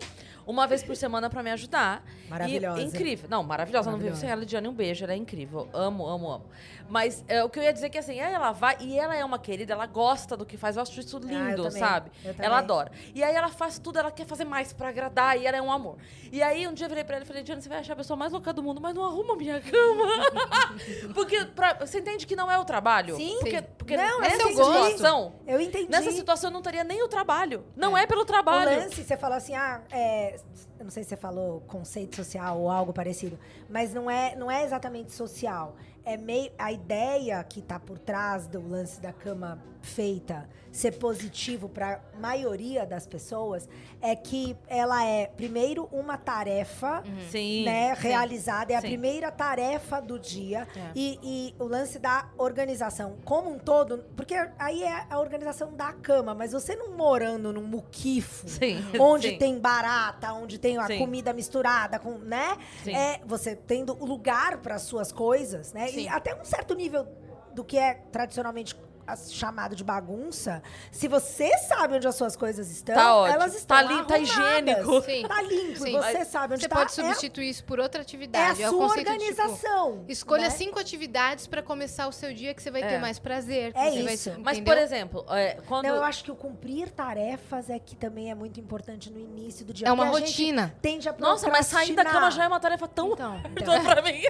uma 0.45 0.65
vez 0.65 0.81
por 0.83 0.95
semana 0.95 1.29
pra 1.29 1.41
me 1.43 1.51
ajudar. 1.51 2.03
Maravilhosa. 2.27 2.81
E, 2.81 2.85
incrível. 2.85 3.29
Não, 3.29 3.43
maravilhosa. 3.43 3.87
Eu 3.89 3.93
não 3.93 3.99
vivo 3.99 4.15
sem 4.15 4.29
ela, 4.29 4.45
Diane. 4.45 4.67
Um 4.67 4.73
beijo, 4.73 5.03
ela 5.03 5.13
é 5.13 5.15
incrível. 5.15 5.69
Amo, 5.73 6.05
amo, 6.07 6.31
amo. 6.31 6.45
Mas 6.89 7.23
é, 7.27 7.43
o 7.43 7.49
que 7.49 7.59
eu 7.59 7.63
ia 7.63 7.71
dizer 7.71 7.85
é 7.85 7.89
que 7.89 7.97
assim, 7.97 8.19
ela 8.19 8.51
vai 8.51 8.75
e 8.79 8.97
ela 8.97 9.15
é 9.15 9.23
uma 9.23 9.37
querida, 9.39 9.73
ela 9.73 9.85
gosta 9.85 10.35
do 10.35 10.45
que 10.45 10.57
faz. 10.57 10.75
Eu 10.75 10.81
acho 10.81 10.99
isso 10.99 11.17
Ah, 11.17 11.19
lindo, 11.25 11.63
também, 11.63 11.79
sabe? 11.79 12.11
Ela 12.39 12.57
adora. 12.57 12.91
E 13.13 13.23
aí 13.23 13.35
ela 13.35 13.49
faz 13.49 13.77
tudo, 13.79 13.99
ela 13.99 14.11
quer 14.11 14.25
fazer 14.25 14.43
mais 14.45 14.73
pra 14.73 14.89
agradar 14.89 15.39
e 15.39 15.45
ela 15.45 15.55
é 15.57 15.61
um 15.61 15.71
amor. 15.71 15.97
E 16.31 16.41
aí 16.41 16.67
um 16.67 16.73
dia 16.73 16.85
eu 16.85 16.89
virei 16.89 17.03
pra 17.03 17.15
ela 17.17 17.23
e 17.23 17.27
falei, 17.27 17.43
Diane, 17.43 17.61
você 17.61 17.69
vai 17.69 17.79
achar 17.79 17.93
a 17.93 17.95
pessoa 17.95 18.17
mais 18.17 18.31
louca 18.31 18.51
do 18.51 18.63
mundo, 18.63 18.81
mas 18.81 18.93
não 18.95 19.05
arruma 19.05 19.33
a 19.33 19.37
minha 19.37 19.61
cama. 19.61 20.03
porque 21.13 21.45
pra- 21.45 21.73
você 21.85 21.99
entende 21.99 22.25
que 22.25 22.35
não 22.35 22.49
é 22.51 22.57
o 22.57 22.65
trabalho? 22.65 23.15
Sim. 23.15 23.37
Porque, 23.39 23.61
porque 23.61 23.97
Não, 23.97 24.21
nessa 24.21 24.41
eu 24.43 24.47
situação. 24.49 25.33
Eu 25.47 25.61
entendi. 25.61 25.89
Nessa 25.89 26.11
situação 26.11 26.49
eu 26.49 26.53
não 26.53 26.61
teria 26.61 26.83
nem 26.83 27.03
o 27.03 27.07
trabalho. 27.07 27.63
Não 27.75 27.97
é, 27.97 28.05
pelo 28.05 28.21
O 28.21 28.25
trabalho. 28.25 28.69
lance, 28.79 29.03
você 29.03 29.17
falou 29.17 29.37
assim, 29.37 29.55
ah, 29.55 29.81
é, 29.91 30.35
eu 30.79 30.83
não 30.83 30.91
sei 30.91 31.03
se 31.03 31.09
você 31.09 31.17
falou 31.17 31.61
conceito 31.67 32.15
social 32.15 32.59
ou 32.59 32.69
algo 32.69 32.93
parecido, 32.93 33.37
mas 33.69 33.93
não 33.93 34.09
é, 34.09 34.35
não 34.35 34.49
é 34.49 34.63
exatamente 34.63 35.11
social. 35.11 35.75
É 36.05 36.17
meio 36.17 36.51
a 36.57 36.71
ideia 36.71 37.43
que 37.43 37.61
tá 37.61 37.79
por 37.79 37.99
trás 37.99 38.47
do 38.47 38.61
lance 38.61 38.99
da 39.01 39.13
cama 39.13 39.61
feita 39.81 40.49
ser 40.71 40.93
positivo 40.93 41.67
para 41.67 42.01
maioria 42.19 42.85
das 42.85 43.07
pessoas 43.07 43.67
é 44.01 44.15
que 44.15 44.55
ela 44.67 45.03
é 45.05 45.27
primeiro 45.27 45.89
uma 45.91 46.17
tarefa 46.17 47.03
Sim. 47.29 47.65
né, 47.65 47.95
sim. 47.95 48.01
realizada, 48.01 48.73
é 48.73 48.75
a 48.75 48.81
Sim. 48.81 48.87
primeira 48.87 49.31
tarefa 49.31 50.01
do 50.01 50.19
dia. 50.19 50.67
É. 50.75 50.91
E, 50.95 51.19
e 51.23 51.55
o 51.59 51.65
lance 51.65 51.99
da 51.99 52.29
organização 52.37 53.17
como 53.25 53.49
um 53.49 53.57
todo, 53.57 54.05
porque 54.15 54.35
aí 54.57 54.83
é 54.83 55.05
a 55.09 55.19
organização 55.19 55.73
da 55.73 55.93
cama, 55.93 56.33
mas 56.33 56.51
você 56.51 56.75
não 56.75 56.95
morando 56.95 57.51
num 57.51 57.63
muquifo, 57.63 58.47
Sim. 58.47 58.83
onde 58.99 59.29
sim. 59.31 59.37
tem 59.37 59.59
barata, 59.59 60.33
onde 60.33 60.57
tem 60.57 60.77
a 60.77 60.87
Sim. 60.87 60.99
comida 60.99 61.33
misturada 61.33 61.99
com, 61.99 62.17
né? 62.17 62.57
Sim. 62.83 62.95
É 62.95 63.21
você 63.25 63.55
tendo 63.55 63.93
lugar 63.93 64.57
para 64.57 64.77
suas 64.77 65.11
coisas, 65.11 65.73
né? 65.73 65.87
Sim. 65.87 66.01
E 66.01 66.07
até 66.07 66.39
um 66.39 66.45
certo 66.45 66.73
nível 66.75 67.07
do 67.53 67.63
que 67.63 67.77
é 67.77 67.95
tradicionalmente 68.11 68.75
chamado 69.15 69.75
de 69.75 69.83
bagunça, 69.83 70.61
se 70.91 71.07
você 71.07 71.55
sabe 71.59 71.95
onde 71.95 72.07
as 72.07 72.15
suas 72.15 72.35
coisas 72.35 72.69
estão, 72.71 72.95
Tá 72.95 73.29
elas 73.31 73.55
estão 73.55 73.77
Tá 73.77 73.83
lim- 73.83 74.03
tá 74.03 74.17
higiênico. 74.19 75.01
Sim. 75.03 75.27
Tá 75.27 75.41
limpo, 75.41 75.79
Sim. 75.79 75.91
você 75.93 76.25
sabe 76.25 76.53
onde 76.55 76.63
Você 76.63 76.69
tá. 76.69 76.75
pode 76.77 76.91
É- 76.91 76.93
substituir 76.93 77.49
isso 77.49 77.63
por 77.63 77.79
outra 77.79 78.01
é, 78.01 78.03
atividade. 78.03 78.63
a 78.63 78.67
o 78.67 78.71
sua 78.71 78.87
conceito 78.87 79.11
de, 79.11 79.17
tipo, 79.19 79.41
organização. 79.41 80.05
escolha 80.07 80.43
né? 80.43 80.49
cinco 80.49 80.79
atividades 80.79 81.47
pra 81.47 81.61
começar 81.61 82.07
o 82.07 82.11
seu 82.11 82.33
dia 82.33 82.53
que 82.53 82.61
você 82.61 82.71
vai 82.71 82.81
É. 82.81 82.87
ter 82.87 82.97
mais 82.99 83.19
prazer. 83.19 83.73
que 83.73 83.79
É 83.79 83.91
você 83.91 84.03
vai- 84.03 84.13
isso. 84.13 84.33
Mas, 84.43 84.59
por 84.59 84.77
exemplo, 84.77 85.25
é, 85.29 85.57
quando. 85.67 85.85
Não, 85.85 85.95
eu 85.95 86.03
acho 86.03 86.23
que 86.23 86.31
o 86.31 86.35
cumprir 86.35 86.89
tarefas 86.89 87.69
é 87.69 87.79
que 87.79 87.95
também 87.95 88.29
é 88.31 88.35
muito 88.35 88.59
importante 88.59 89.09
no 89.11 89.19
início 89.19 89.65
do 89.65 89.73
dia. 89.73 89.87
É 89.87 89.91
uma 89.91 90.05
porque 90.07 90.21
rotina. 90.21 90.75
Tende 90.81 91.07
a 91.09 91.13
Nossa, 91.17 91.49
mas 91.49 91.65
sair 91.67 91.93
da 91.93 92.03
cama 92.05 92.29
já 92.31 92.43
é 92.43 92.47
uma 92.47 92.59
tarefa 92.59 92.87
tão. 92.87 93.13
Então. 93.13 93.39
Então, 93.59 93.83
pra 93.83 94.01
mim. 94.01 94.21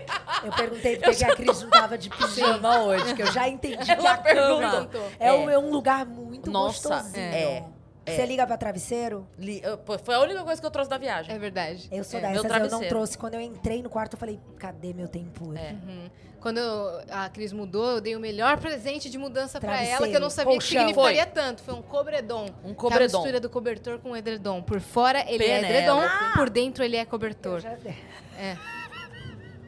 Eu 0.43 0.51
perguntei 0.53 0.97
por 0.97 1.09
que 1.11 1.15
que 1.17 1.25
a 1.25 1.35
Cris 1.35 1.61
não 1.61 1.69
tava 1.69 1.97
de 1.97 2.09
pijama 2.09 2.79
hoje, 2.83 3.13
que 3.13 3.21
eu 3.21 3.31
já 3.31 3.47
entendi 3.47 3.77
que 3.77 3.91
Ela 3.91 4.11
a 4.13 4.17
cama 4.17 4.68
é, 5.19 5.27
É. 5.27 5.33
um, 5.33 5.49
é 5.49 5.57
um 5.57 5.69
lugar 5.71 6.05
muito 6.05 6.49
Nossa, 6.51 6.89
gostosinho. 6.89 7.23
é, 7.25 7.43
é. 8.05 8.15
Você 8.15 8.25
liga 8.25 8.47
pra 8.47 8.57
travesseiro? 8.57 9.27
Li- 9.37 9.61
eu- 9.63 9.77
pô, 9.77 9.99
Foi 9.99 10.15
a 10.15 10.19
única 10.21 10.43
coisa 10.43 10.59
que 10.59 10.65
eu 10.65 10.71
trouxe 10.71 10.89
da 10.89 10.97
viagem. 10.97 11.31
É 11.33 11.37
verdade. 11.37 11.87
Eu 11.91 12.03
sou 12.03 12.17
É. 12.17 12.21
dessas, 12.23 12.37
eu 12.37 12.43
não 12.43 12.49
travesseiro. 12.49 12.87
trouxe. 12.87 13.15
Quando 13.17 13.35
eu 13.35 13.41
entrei 13.41 13.83
no 13.83 13.89
quarto, 13.89 14.13
eu 14.13 14.19
falei, 14.19 14.39
cadê 14.57 14.93
meu 14.93 15.07
tempuro? 15.07 15.55
É. 15.55 15.73
Uhum. 15.73 16.09
Quando 16.41 16.57
eu- 16.57 17.01
a 17.11 17.29
Cris 17.29 17.51
mudou, 17.53 17.87
eu 17.91 18.01
dei 18.01 18.15
o 18.15 18.19
melhor 18.19 18.57
presente 18.57 19.09
de 19.11 19.17
mudança 19.17 19.59
pra 19.59 19.69
Travesseiro, 19.73 20.03
ela, 20.03 20.07
que 20.09 20.15
eu 20.15 20.21
não 20.21 20.29
sabia 20.29 20.53
colchão. 20.53 20.81
que 20.81 20.87
significaria 20.87 21.25
tanto. 21.27 21.61
Foi 21.61 21.73
um 21.75 21.81
cobredom. 21.83 22.45
Um 22.45 22.47
Que 22.47 22.67
é 22.69 22.71
a 22.71 22.75
cobredom. 22.75 23.17
mistura 23.19 23.39
do 23.39 23.49
cobertor 23.49 23.99
com 23.99 24.11
o 24.11 24.17
edredom. 24.17 24.61
Por 24.63 24.79
fora 24.79 25.19
ele 25.29 25.43
é 25.43 25.59
Penélope. 25.59 25.73
edredom, 25.73 25.99
Ah! 26.01 26.31
por 26.35 26.49
dentro 26.49 26.83
ele 26.83 26.95
é 26.95 27.01
Eu 27.03 27.05
cobertor. 27.05 27.61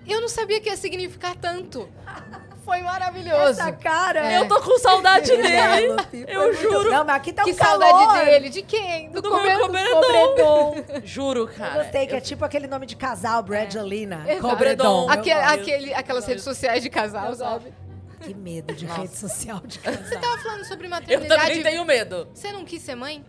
Eu 0.07 0.19
não 0.19 0.27
sabia 0.29 0.59
que 0.59 0.67
ia 0.69 0.75
significar 0.77 1.35
tanto. 1.35 1.87
Foi 2.63 2.79
maravilhoso. 2.81 3.59
Essa 3.59 3.71
cara. 3.71 4.31
É. 4.31 4.37
Eu 4.37 4.47
tô 4.47 4.61
com 4.61 4.77
saudade 4.77 5.27
dele. 5.35 5.41
Penélope, 5.43 6.23
foi 6.25 6.35
Eu 6.35 6.41
muito- 6.43 6.61
juro. 6.61 6.91
Não, 6.91 7.03
mas 7.05 7.15
aqui 7.15 7.33
tá 7.33 7.43
Que 7.43 7.51
um 7.51 7.55
calor. 7.55 7.83
saudade 7.89 8.25
dele. 8.25 8.49
De 8.49 8.61
quem? 8.61 9.09
Do, 9.09 9.21
Do 9.21 9.29
cobredom. 9.31 9.67
Cobredom. 9.67 10.75
Juro, 11.03 11.39
Eu 11.41 11.47
cara. 11.47 11.83
gostei, 11.83 12.05
que 12.07 12.15
é 12.15 12.21
tipo 12.21 12.45
aquele 12.45 12.67
nome 12.67 12.85
de 12.85 12.95
casal, 12.95 13.41
Brangelina. 13.43 14.23
Exato. 14.27 14.41
Cobredom. 14.47 15.03
Eu 15.05 15.09
Aquele, 15.09 15.93
aquelas 15.93 16.25
redes 16.25 16.43
sociais 16.43 16.83
de 16.83 16.89
casal, 16.89 17.33
sabe? 17.35 17.73
Que 18.21 18.33
medo 18.35 18.73
de 18.75 18.85
Nossa. 18.85 19.01
rede 19.01 19.17
social 19.17 19.59
de 19.65 19.79
Você 19.81 19.89
casal. 19.91 20.19
tava 20.21 20.37
falando 20.37 20.65
sobre 20.65 20.85
Eu 20.85 20.91
maternidade. 20.91 21.41
também 21.41 21.63
tenho 21.63 21.83
medo. 21.83 22.27
Você 22.33 22.51
não 22.51 22.63
quis 22.63 22.81
ser 22.83 22.93
mãe? 22.93 23.25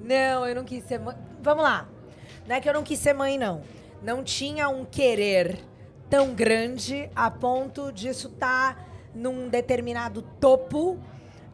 Não, 0.00 0.46
eu 0.46 0.54
não 0.54 0.64
quis 0.64 0.84
ser 0.84 0.98
mãe. 1.00 1.16
Vamos 1.42 1.64
lá. 1.64 1.88
Não 2.46 2.54
é 2.54 2.60
que 2.60 2.68
eu 2.68 2.72
não 2.72 2.84
quis 2.84 3.00
ser 3.00 3.12
mãe, 3.12 3.36
não. 3.36 3.62
Não 4.00 4.22
tinha 4.22 4.68
um 4.68 4.84
querer 4.84 5.58
tão 6.12 6.34
grande 6.34 7.08
a 7.16 7.30
ponto 7.30 7.90
disso 7.90 8.28
estar 8.28 8.86
num 9.14 9.48
determinado 9.48 10.20
topo. 10.20 10.98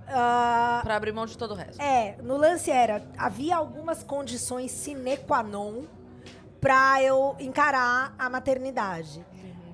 Ah, 0.08 0.80
Pra 0.82 0.96
abrir 0.96 1.12
mão 1.12 1.26
de 1.26 1.38
todo 1.38 1.52
o 1.52 1.54
resto. 1.54 1.80
é, 1.80 2.16
no 2.24 2.36
lance 2.36 2.68
era, 2.68 3.06
havia 3.16 3.54
algumas 3.54 4.02
condições 4.02 4.72
sine 4.72 5.16
qua 5.16 5.44
non 5.44 5.84
pra 6.60 7.00
eu 7.00 7.36
encarar 7.38 8.16
a 8.18 8.28
maternidade. 8.28 9.24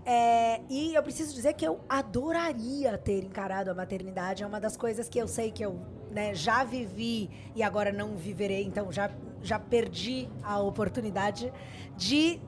É, 0.05 0.61
e 0.69 0.95
eu 0.95 1.03
preciso 1.03 1.33
dizer 1.33 1.55
que 1.55 1.67
eu 1.67 1.81
adoraria 1.89 2.99
ter 2.99 3.25
encarado 3.25 3.71
a 3.71 3.75
maternidade. 3.75 4.43
É 4.43 4.47
uma 4.47 4.61
das 4.61 4.77
coisas 4.77 5.09
que 5.09 5.19
eu 5.19 5.27
sei 5.27 5.51
que 5.51 5.65
eu 5.65 5.81
né, 6.11 6.35
já 6.35 6.63
vivi 6.63 7.31
e 7.57 7.63
agora 7.63 7.91
não 7.91 8.19
viverei. 8.19 8.65
Então 8.65 8.93
já, 8.93 9.11
já 9.43 9.59
perdi 9.59 10.29
a 10.43 10.59
oportunidade 10.59 11.51
de 11.97 12.39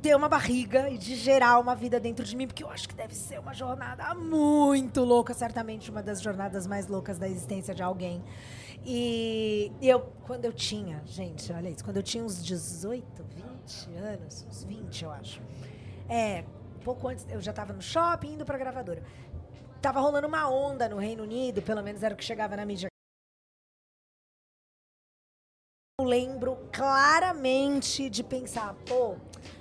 ter 0.00 0.16
uma 0.16 0.28
barriga 0.28 0.88
e 0.88 0.96
de 0.96 1.14
gerar 1.14 1.58
uma 1.58 1.74
vida 1.74 2.00
dentro 2.00 2.24
de 2.24 2.34
mim, 2.34 2.46
porque 2.46 2.64
eu 2.64 2.70
acho 2.70 2.88
que 2.88 2.94
deve 2.94 3.14
ser 3.14 3.38
uma 3.38 3.52
jornada 3.52 4.14
muito 4.14 5.04
louca, 5.04 5.34
certamente 5.34 5.90
uma 5.90 6.02
das 6.02 6.22
jornadas 6.22 6.66
mais 6.66 6.86
loucas 6.86 7.18
da 7.18 7.28
existência 7.28 7.74
de 7.74 7.82
alguém. 7.82 8.22
E 8.84 9.70
eu, 9.82 10.00
quando 10.26 10.46
eu 10.46 10.52
tinha, 10.52 11.02
gente, 11.04 11.52
olha 11.52 11.68
isso, 11.68 11.84
quando 11.84 11.98
eu 11.98 12.02
tinha 12.02 12.24
uns 12.24 12.42
18, 12.42 13.22
20 13.22 13.94
anos, 13.98 14.46
uns 14.48 14.64
20, 14.64 15.04
eu 15.04 15.10
acho. 15.10 15.42
É, 16.08 16.44
pouco 16.82 17.08
antes, 17.08 17.26
eu 17.28 17.40
já 17.40 17.50
estava 17.50 17.72
no 17.74 17.82
shopping 17.82 18.34
indo 18.34 18.44
pra 18.44 18.56
gravadora. 18.56 19.02
tava 19.82 20.00
rolando 20.00 20.26
uma 20.26 20.48
onda 20.50 20.88
no 20.88 20.96
Reino 20.96 21.22
Unido, 21.24 21.60
pelo 21.60 21.82
menos 21.82 22.02
era 22.02 22.14
o 22.14 22.16
que 22.16 22.24
chegava 22.24 22.56
na 22.56 22.64
mídia. 22.64 22.88
Eu 26.00 26.06
lembro 26.06 26.56
claramente 26.72 28.08
de 28.08 28.24
pensar, 28.24 28.74
pô, 28.88 29.16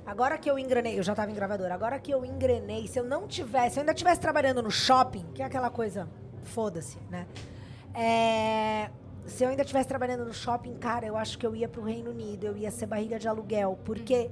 agora 0.10 0.40
que 0.40 0.50
eu 0.50 0.58
engrenei, 0.58 0.98
eu 0.98 1.04
já 1.04 1.14
tava 1.14 1.30
em 1.30 1.36
gravadora, 1.36 1.74
agora 1.74 2.00
que 2.00 2.12
eu 2.12 2.26
engrenei, 2.26 2.88
se 2.88 3.00
eu 3.00 3.04
não 3.04 3.28
tivesse, 3.28 3.76
se 3.76 3.80
eu 3.80 3.82
ainda 3.82 3.92
estivesse 3.92 4.20
trabalhando 4.20 4.62
no 4.64 4.72
shopping, 4.72 5.24
que 5.36 5.44
é 5.44 5.46
aquela 5.46 5.70
coisa, 5.70 6.10
foda-se, 6.44 6.98
né? 7.12 7.28
É, 7.94 8.90
se 9.28 9.44
eu 9.44 9.50
ainda 9.50 9.62
estivesse 9.62 9.88
trabalhando 9.88 10.26
no 10.26 10.34
shopping, 10.34 10.74
cara, 10.78 11.06
eu 11.06 11.16
acho 11.16 11.38
que 11.38 11.46
eu 11.46 11.56
ia 11.56 11.70
pro 11.70 11.84
Reino 11.84 12.10
Unido, 12.10 12.48
eu 12.48 12.58
ia 12.58 12.72
ser 12.72 12.88
barriga 12.88 13.20
de 13.20 13.28
aluguel, 13.28 13.78
porque 13.86 14.32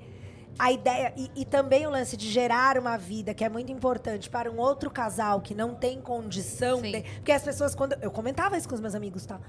a 0.57 0.71
ideia 0.71 1.13
e, 1.15 1.29
e, 1.35 1.45
também 1.45 1.85
o 1.85 1.89
lance 1.89 2.17
de 2.17 2.29
gerar 2.29 2.77
uma 2.77 2.97
vida 2.97 3.33
que 3.33 3.43
é 3.43 3.49
muito 3.49 3.71
importante 3.71 4.29
para 4.29 4.51
um 4.51 4.57
outro 4.57 4.89
casal 4.89 5.41
que 5.41 5.53
não 5.53 5.75
tem 5.75 6.01
condição 6.01 6.81
de, 6.81 7.01
porque 7.15 7.31
as 7.31 7.43
pessoas 7.43 7.75
quando 7.75 7.93
eu 8.01 8.09
comentava 8.09 8.57
isso 8.57 8.67
com 8.67 8.75
os 8.75 8.81
meus 8.81 8.95
amigos 8.95 9.25
tá? 9.25 9.39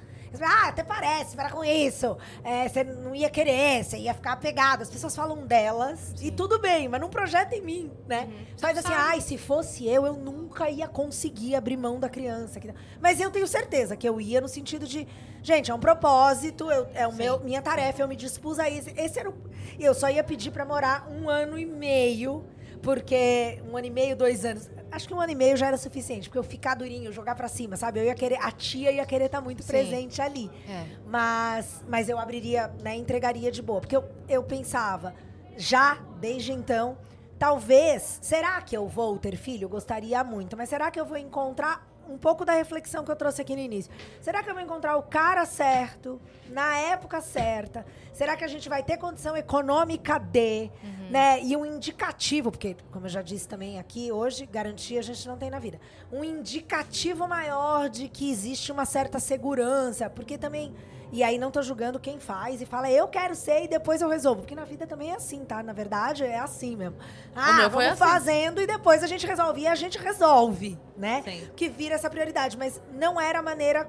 Ah 0.42 0.68
até 0.68 0.82
parece 0.82 1.34
para 1.34 1.50
com 1.50 1.64
isso. 1.64 2.16
É, 2.44 2.68
você 2.68 2.84
não 2.84 3.14
ia 3.14 3.30
querer 3.30 3.82
você 3.82 3.96
ia 3.96 4.12
ficar 4.12 4.32
apegado. 4.32 4.82
As 4.82 4.90
pessoas 4.90 5.16
falam 5.16 5.46
delas 5.46 6.12
Sim. 6.16 6.26
e 6.26 6.30
tudo 6.30 6.58
bem 6.58 6.88
mas 6.88 7.00
não 7.00 7.08
projeta 7.08 7.54
em 7.54 7.62
mim 7.62 7.90
né? 8.06 8.28
Uhum. 8.28 8.58
faz 8.58 8.78
assim 8.78 8.92
ai 8.92 9.20
se 9.20 9.38
fosse 9.38 9.86
eu 9.86 10.06
eu 10.06 10.14
nunca 10.14 10.68
ia 10.68 10.86
conseguir 10.86 11.54
abrir 11.54 11.76
mão 11.76 11.98
da 11.98 12.08
criança 12.08 12.60
mas 13.00 13.20
eu 13.20 13.30
tenho 13.30 13.46
certeza 13.46 13.96
que 13.96 14.08
eu 14.08 14.20
ia 14.20 14.40
no 14.40 14.48
sentido 14.48 14.86
de 14.86 15.06
Gente, 15.42 15.70
é 15.70 15.74
um 15.74 15.78
propósito, 15.78 16.70
eu, 16.70 16.88
é 16.94 17.06
o 17.06 17.14
meu, 17.14 17.40
minha 17.40 17.62
tarefa, 17.62 18.02
eu 18.02 18.08
me 18.08 18.16
dispus 18.16 18.58
a 18.58 18.68
isso. 18.68 18.90
Esse 18.96 19.18
era 19.18 19.30
o, 19.30 19.34
eu 19.78 19.94
só 19.94 20.08
ia 20.08 20.22
pedir 20.24 20.50
para 20.50 20.64
morar 20.64 21.08
um 21.10 21.28
ano 21.28 21.58
e 21.58 21.64
meio, 21.64 22.44
porque 22.82 23.62
um 23.70 23.76
ano 23.76 23.86
e 23.86 23.90
meio, 23.90 24.16
dois 24.16 24.44
anos. 24.44 24.68
Acho 24.90 25.06
que 25.06 25.14
um 25.14 25.20
ano 25.20 25.32
e 25.32 25.34
meio 25.34 25.56
já 25.56 25.66
era 25.68 25.76
suficiente, 25.76 26.28
porque 26.28 26.38
eu 26.38 26.42
ficar 26.42 26.74
durinho, 26.74 27.12
jogar 27.12 27.34
para 27.34 27.48
cima, 27.48 27.76
sabe? 27.76 28.00
Eu 28.00 28.04
ia 28.04 28.14
querer, 28.14 28.38
a 28.42 28.50
tia 28.50 28.90
ia 28.90 29.04
querer 29.04 29.26
estar 29.26 29.38
tá 29.38 29.44
muito 29.44 29.62
Sim. 29.62 29.68
presente 29.68 30.20
ali. 30.22 30.50
É. 30.68 30.86
Mas, 31.06 31.84
mas 31.88 32.08
eu 32.08 32.18
abriria, 32.18 32.72
né, 32.82 32.96
entregaria 32.96 33.50
de 33.50 33.62
boa, 33.62 33.80
porque 33.80 33.96
eu, 33.96 34.04
eu 34.28 34.42
pensava, 34.42 35.14
já 35.56 35.98
desde 36.18 36.52
então, 36.52 36.98
talvez, 37.38 38.18
será 38.22 38.60
que 38.62 38.76
eu 38.76 38.88
vou 38.88 39.18
ter 39.18 39.36
filho? 39.36 39.68
Gostaria 39.68 40.22
muito, 40.24 40.56
mas 40.56 40.68
será 40.68 40.90
que 40.90 40.98
eu 40.98 41.04
vou 41.04 41.16
encontrar 41.16 41.87
um 42.08 42.16
pouco 42.18 42.44
da 42.44 42.52
reflexão 42.52 43.04
que 43.04 43.10
eu 43.10 43.16
trouxe 43.16 43.42
aqui 43.42 43.54
no 43.54 43.60
início. 43.60 43.92
Será 44.20 44.42
que 44.42 44.50
eu 44.50 44.54
vou 44.54 44.62
encontrar 44.62 44.96
o 44.96 45.02
cara 45.02 45.44
certo, 45.44 46.20
na 46.48 46.78
época 46.78 47.20
certa? 47.20 47.84
Será 48.18 48.36
que 48.36 48.42
a 48.42 48.48
gente 48.48 48.68
vai 48.68 48.82
ter 48.82 48.96
condição 48.96 49.36
econômica 49.36 50.18
de, 50.18 50.72
uhum. 50.82 51.08
né? 51.08 51.40
E 51.40 51.56
um 51.56 51.64
indicativo, 51.64 52.50
porque, 52.50 52.76
como 52.90 53.06
eu 53.06 53.08
já 53.08 53.22
disse 53.22 53.46
também 53.46 53.78
aqui, 53.78 54.10
hoje, 54.10 54.44
garantia 54.44 54.98
a 54.98 55.02
gente 55.04 55.24
não 55.28 55.36
tem 55.36 55.48
na 55.48 55.60
vida. 55.60 55.78
Um 56.10 56.24
indicativo 56.24 57.28
maior 57.28 57.88
de 57.88 58.08
que 58.08 58.28
existe 58.28 58.72
uma 58.72 58.84
certa 58.84 59.20
segurança, 59.20 60.10
porque 60.10 60.36
também 60.36 60.74
e 61.12 61.22
aí 61.22 61.38
não 61.38 61.52
tô 61.52 61.62
julgando 61.62 62.00
quem 62.00 62.18
faz 62.18 62.60
e 62.60 62.66
fala, 62.66 62.90
eu 62.90 63.06
quero 63.06 63.36
ser 63.36 63.62
e 63.62 63.68
depois 63.68 64.02
eu 64.02 64.08
resolvo. 64.08 64.40
Porque 64.40 64.56
na 64.56 64.64
vida 64.64 64.84
também 64.84 65.12
é 65.12 65.14
assim, 65.14 65.44
tá? 65.44 65.62
Na 65.62 65.72
verdade, 65.72 66.24
é 66.24 66.40
assim 66.40 66.74
mesmo. 66.74 66.96
Ah, 67.36 67.68
vamos 67.68 67.86
assim. 67.86 67.96
fazendo 67.98 68.60
e 68.60 68.66
depois 68.66 69.04
a 69.04 69.06
gente 69.06 69.24
resolve. 69.28 69.60
E 69.60 69.66
a 69.68 69.76
gente 69.76 69.96
resolve, 69.96 70.76
né? 70.96 71.22
Sim. 71.24 71.48
Que 71.54 71.68
vira 71.68 71.94
essa 71.94 72.10
prioridade. 72.10 72.58
Mas 72.58 72.82
não 72.92 73.20
era 73.20 73.38
a 73.38 73.42
maneira 73.42 73.88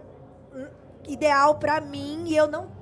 hum, 0.54 0.68
ideal 1.08 1.56
para 1.56 1.82
mim 1.82 2.26
e 2.28 2.38
eu 2.38 2.48
não 2.48 2.78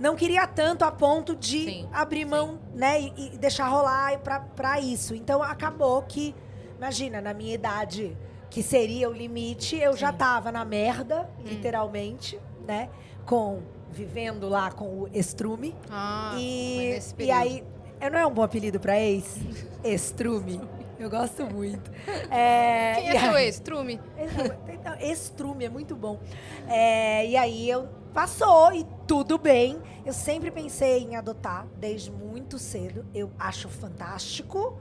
não 0.00 0.16
queria 0.16 0.46
tanto 0.46 0.82
a 0.82 0.90
ponto 0.90 1.36
de 1.36 1.64
sim, 1.64 1.88
abrir 1.92 2.24
mão, 2.24 2.52
sim. 2.52 2.78
né, 2.78 3.00
e, 3.02 3.34
e, 3.34 3.38
deixar 3.38 3.68
rolar 3.68 4.18
para 4.56 4.80
isso. 4.80 5.14
Então 5.14 5.42
acabou 5.42 6.02
que, 6.02 6.34
imagina, 6.78 7.20
na 7.20 7.34
minha 7.34 7.54
idade, 7.54 8.16
que 8.48 8.62
seria 8.62 9.10
o 9.10 9.12
limite, 9.12 9.76
eu 9.76 9.92
sim. 9.92 9.98
já 9.98 10.10
tava 10.10 10.50
na 10.50 10.64
merda, 10.64 11.28
hum. 11.38 11.42
literalmente, 11.44 12.40
né, 12.66 12.88
com 13.26 13.62
vivendo 13.92 14.48
lá 14.48 14.70
com 14.70 15.02
o 15.02 15.08
Estrume. 15.12 15.76
Ah, 15.90 16.34
e, 16.38 16.98
e 17.18 17.30
aí, 17.30 17.62
não 18.00 18.18
é 18.18 18.26
um 18.26 18.32
bom 18.32 18.42
apelido 18.42 18.80
para 18.80 18.98
ex? 18.98 19.36
Estrume. 19.84 20.60
Eu 20.98 21.10
gosto 21.10 21.44
muito. 21.44 21.90
É, 22.30 22.94
Quem 22.94 23.08
é 23.08 23.20
seu 23.20 23.38
ex? 23.38 23.54
Estrume? 23.56 24.00
Estrume, 25.00 25.64
é 25.64 25.68
muito 25.68 25.96
bom. 25.96 26.20
É, 26.68 27.26
e 27.26 27.36
aí 27.36 27.68
eu 27.68 27.99
passou 28.10 28.72
e 28.72 28.86
tudo 29.06 29.38
bem. 29.38 29.78
Eu 30.04 30.12
sempre 30.12 30.50
pensei 30.50 31.04
em 31.04 31.16
adotar 31.16 31.66
desde 31.76 32.10
muito 32.10 32.58
cedo. 32.58 33.04
Eu 33.14 33.30
acho 33.38 33.68
fantástico. 33.68 34.78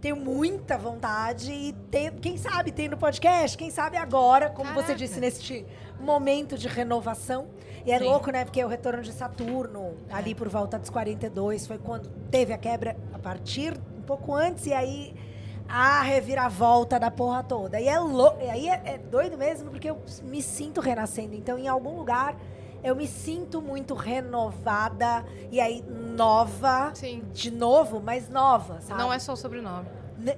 Tenho 0.00 0.16
muita 0.16 0.78
vontade 0.78 1.52
e 1.52 1.74
tem, 1.90 2.10
quem 2.10 2.38
sabe 2.38 2.72
tem 2.72 2.88
no 2.88 2.96
podcast, 2.96 3.56
quem 3.56 3.70
sabe 3.70 3.98
agora, 3.98 4.48
como 4.48 4.70
Caraca. 4.70 4.86
você 4.86 4.94
disse, 4.94 5.20
neste 5.20 5.66
momento 6.00 6.56
de 6.56 6.68
renovação. 6.68 7.48
E 7.84 7.92
é 7.92 7.98
Sim. 7.98 8.04
louco, 8.04 8.30
né? 8.30 8.44
Porque 8.44 8.64
o 8.64 8.68
retorno 8.68 9.02
de 9.02 9.12
Saturno, 9.12 9.94
é. 10.08 10.14
ali 10.14 10.34
por 10.34 10.48
volta 10.48 10.78
dos 10.78 10.88
42, 10.88 11.66
foi 11.66 11.76
quando 11.76 12.08
teve 12.30 12.52
a 12.52 12.58
quebra 12.58 12.96
a 13.12 13.18
partir 13.18 13.78
um 13.98 14.02
pouco 14.02 14.34
antes, 14.34 14.64
e 14.66 14.72
aí 14.72 15.14
a 15.68 16.00
reviravolta 16.02 16.98
da 16.98 17.10
porra 17.10 17.42
toda. 17.42 17.78
E 17.78 17.86
é 17.86 17.98
louco, 17.98 18.42
e 18.42 18.48
aí 18.48 18.68
é, 18.68 18.82
é 18.86 18.98
doido 18.98 19.36
mesmo, 19.36 19.70
porque 19.70 19.90
eu 19.90 19.98
me 20.22 20.40
sinto 20.40 20.80
renascendo. 20.80 21.34
Então, 21.34 21.58
em 21.58 21.68
algum 21.68 21.96
lugar, 21.96 22.36
eu 22.82 22.96
me 22.96 23.06
sinto 23.06 23.60
muito 23.60 23.94
renovada 23.94 25.24
e 25.50 25.60
aí 25.60 25.82
nova. 25.82 26.92
Sim. 26.94 27.22
De 27.32 27.50
novo, 27.50 28.00
mas 28.00 28.28
nova, 28.28 28.80
sabe? 28.80 29.00
Não 29.00 29.12
é 29.12 29.18
só 29.18 29.34
o 29.34 29.36
sobrenome. 29.36 29.86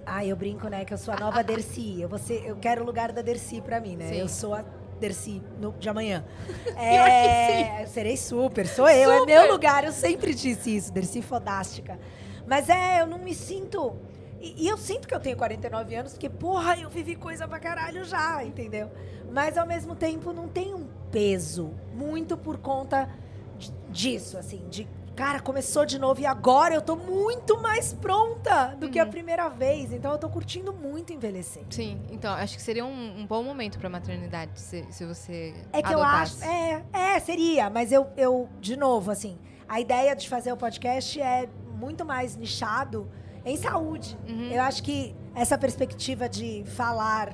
Ah, 0.06 0.24
eu 0.24 0.36
brinco, 0.36 0.68
né? 0.68 0.84
Que 0.84 0.94
eu 0.94 0.98
sou 0.98 1.12
a 1.12 1.16
nova 1.16 1.42
Dercy. 1.42 2.00
Eu, 2.00 2.18
ser, 2.18 2.44
eu 2.46 2.56
quero 2.56 2.82
o 2.82 2.86
lugar 2.86 3.12
da 3.12 3.22
Dercy 3.22 3.60
pra 3.60 3.80
mim, 3.80 3.96
né? 3.96 4.08
Sim. 4.08 4.16
Eu 4.16 4.28
sou 4.28 4.54
a 4.54 4.64
Dercy 5.00 5.42
no, 5.60 5.72
de 5.72 5.88
amanhã. 5.88 6.24
É, 6.76 7.86
serei 7.86 8.16
super, 8.16 8.66
sou 8.66 8.88
eu, 8.88 9.10
é 9.10 9.18
super. 9.18 9.32
é 9.32 9.42
meu 9.42 9.52
lugar, 9.52 9.84
eu 9.84 9.92
sempre 9.92 10.34
disse 10.34 10.76
isso, 10.76 10.92
Dercy 10.92 11.20
fodástica. 11.20 11.98
Mas 12.46 12.68
é, 12.68 13.00
eu 13.00 13.06
não 13.06 13.18
me 13.18 13.34
sinto. 13.34 13.96
E, 14.40 14.64
e, 14.64 14.68
eu 14.68 14.76
sinto 14.76 15.06
que 15.06 15.14
eu 15.14 15.20
tenho 15.20 15.36
49 15.36 15.94
anos, 15.94 16.12
porque, 16.12 16.28
porra, 16.28 16.76
eu 16.76 16.90
vivi 16.90 17.14
coisa 17.14 17.46
pra 17.46 17.60
caralho 17.60 18.04
já, 18.04 18.44
entendeu? 18.44 18.90
Mas 19.30 19.56
ao 19.56 19.66
mesmo 19.66 19.94
tempo 19.94 20.32
não 20.32 20.48
tem 20.48 20.74
um 20.74 20.88
peso, 21.12 21.70
muito 21.94 22.36
por 22.36 22.58
conta 22.58 23.08
disso, 23.90 24.36
assim, 24.38 24.66
de 24.68 24.88
cara, 25.14 25.40
começou 25.40 25.84
de 25.84 25.98
novo 25.98 26.20
e 26.22 26.26
agora 26.26 26.74
eu 26.74 26.80
tô 26.80 26.96
muito 26.96 27.60
mais 27.60 27.92
pronta 27.92 28.74
do 28.78 28.86
uhum. 28.86 28.92
que 28.92 28.98
a 28.98 29.04
uhum. 29.04 29.10
primeira 29.10 29.48
vez. 29.48 29.92
Então 29.92 30.10
eu 30.10 30.18
tô 30.18 30.28
curtindo 30.28 30.72
muito 30.72 31.12
envelhecer. 31.12 31.64
Sim, 31.70 32.00
então 32.10 32.32
acho 32.32 32.56
que 32.56 32.62
seria 32.62 32.84
um, 32.84 33.20
um 33.20 33.26
bom 33.26 33.42
momento 33.42 33.78
pra 33.78 33.90
maternidade, 33.90 34.58
se, 34.58 34.86
se 34.90 35.04
você. 35.04 35.54
É 35.72 35.82
que 35.82 35.92
adotasse. 35.92 36.42
eu 36.42 36.50
acho. 36.50 36.86
É, 36.96 37.14
é, 37.14 37.20
seria, 37.20 37.68
mas 37.68 37.92
eu, 37.92 38.08
eu, 38.16 38.48
de 38.58 38.74
novo, 38.74 39.10
assim, 39.10 39.38
a 39.68 39.78
ideia 39.80 40.16
de 40.16 40.28
fazer 40.28 40.50
o 40.50 40.56
podcast 40.56 41.20
é 41.20 41.48
muito 41.78 42.04
mais 42.04 42.34
nichado 42.34 43.08
em 43.44 43.56
saúde. 43.56 44.18
Uhum. 44.26 44.50
Eu 44.50 44.62
acho 44.62 44.82
que 44.82 45.14
essa 45.34 45.58
perspectiva 45.58 46.28
de 46.28 46.64
falar 46.66 47.32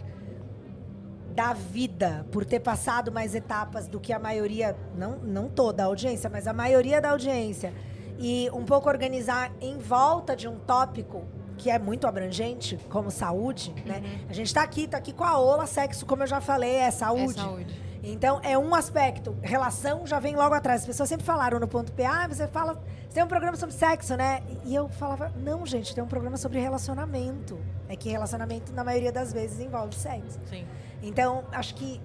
da 1.39 1.53
vida, 1.53 2.27
por 2.33 2.45
ter 2.45 2.59
passado 2.59 3.13
mais 3.13 3.33
etapas 3.33 3.87
do 3.87 4.01
que 4.01 4.13
a 4.13 4.19
maioria, 4.19 4.77
não, 4.97 5.19
não 5.19 5.49
toda 5.49 5.85
a 5.85 5.87
audiência, 5.87 6.29
mas 6.29 6.49
a 6.49 6.53
maioria 6.53 7.01
da 7.01 7.11
audiência, 7.11 7.73
e 8.19 8.51
um 8.53 8.65
pouco 8.65 8.89
organizar 8.89 9.53
em 9.61 9.79
volta 9.79 10.35
de 10.35 10.49
um 10.49 10.59
tópico 10.59 11.25
que 11.57 11.71
é 11.71 11.79
muito 11.79 12.09
abrangente, 12.09 12.77
como 12.91 13.09
saúde, 13.09 13.73
né? 13.87 14.03
uhum. 14.05 14.27
A 14.29 14.33
gente 14.33 14.49
está 14.49 14.63
aqui, 14.63 14.83
está 14.83 14.99
aqui 14.99 15.13
com 15.13 15.23
a 15.23 15.39
Ola, 15.39 15.65
sexo, 15.67 16.05
como 16.05 16.25
eu 16.25 16.27
já 16.27 16.41
falei, 16.41 16.75
é 16.75 16.91
saúde. 16.91 17.39
É 17.39 17.43
saúde. 17.43 17.83
Então, 18.03 18.41
é 18.43 18.59
um 18.59 18.75
aspecto. 18.75 19.37
Relação 19.41 20.07
já 20.07 20.19
vem 20.19 20.35
logo 20.35 20.55
atrás. 20.55 20.81
As 20.81 20.87
pessoas 20.87 21.09
sempre 21.09 21.25
falaram 21.25 21.61
no 21.61 21.69
ponto 21.69 21.93
P, 21.93 22.05
ah, 22.05 22.27
você 22.27 22.49
fala, 22.49 22.75
você 23.09 23.15
tem 23.15 23.23
um 23.23 23.29
programa 23.29 23.57
sobre 23.57 23.77
sexo, 23.77 24.17
né? 24.17 24.43
E 24.65 24.75
eu 24.75 24.89
falava, 24.89 25.33
não, 25.37 25.65
gente, 25.65 25.95
tem 25.95 26.03
um 26.03 26.09
programa 26.09 26.37
sobre 26.37 26.59
relacionamento. 26.59 27.61
É 27.89 27.95
que 27.95 28.09
relacionamento, 28.09 28.73
na 28.73 28.83
maioria 28.83 29.13
das 29.13 29.33
vezes, 29.33 29.61
envolve 29.61 29.95
sexo. 29.95 30.41
Sim. 30.49 30.67
Então, 31.03 31.45
acho 31.53 31.75
que 31.75 32.01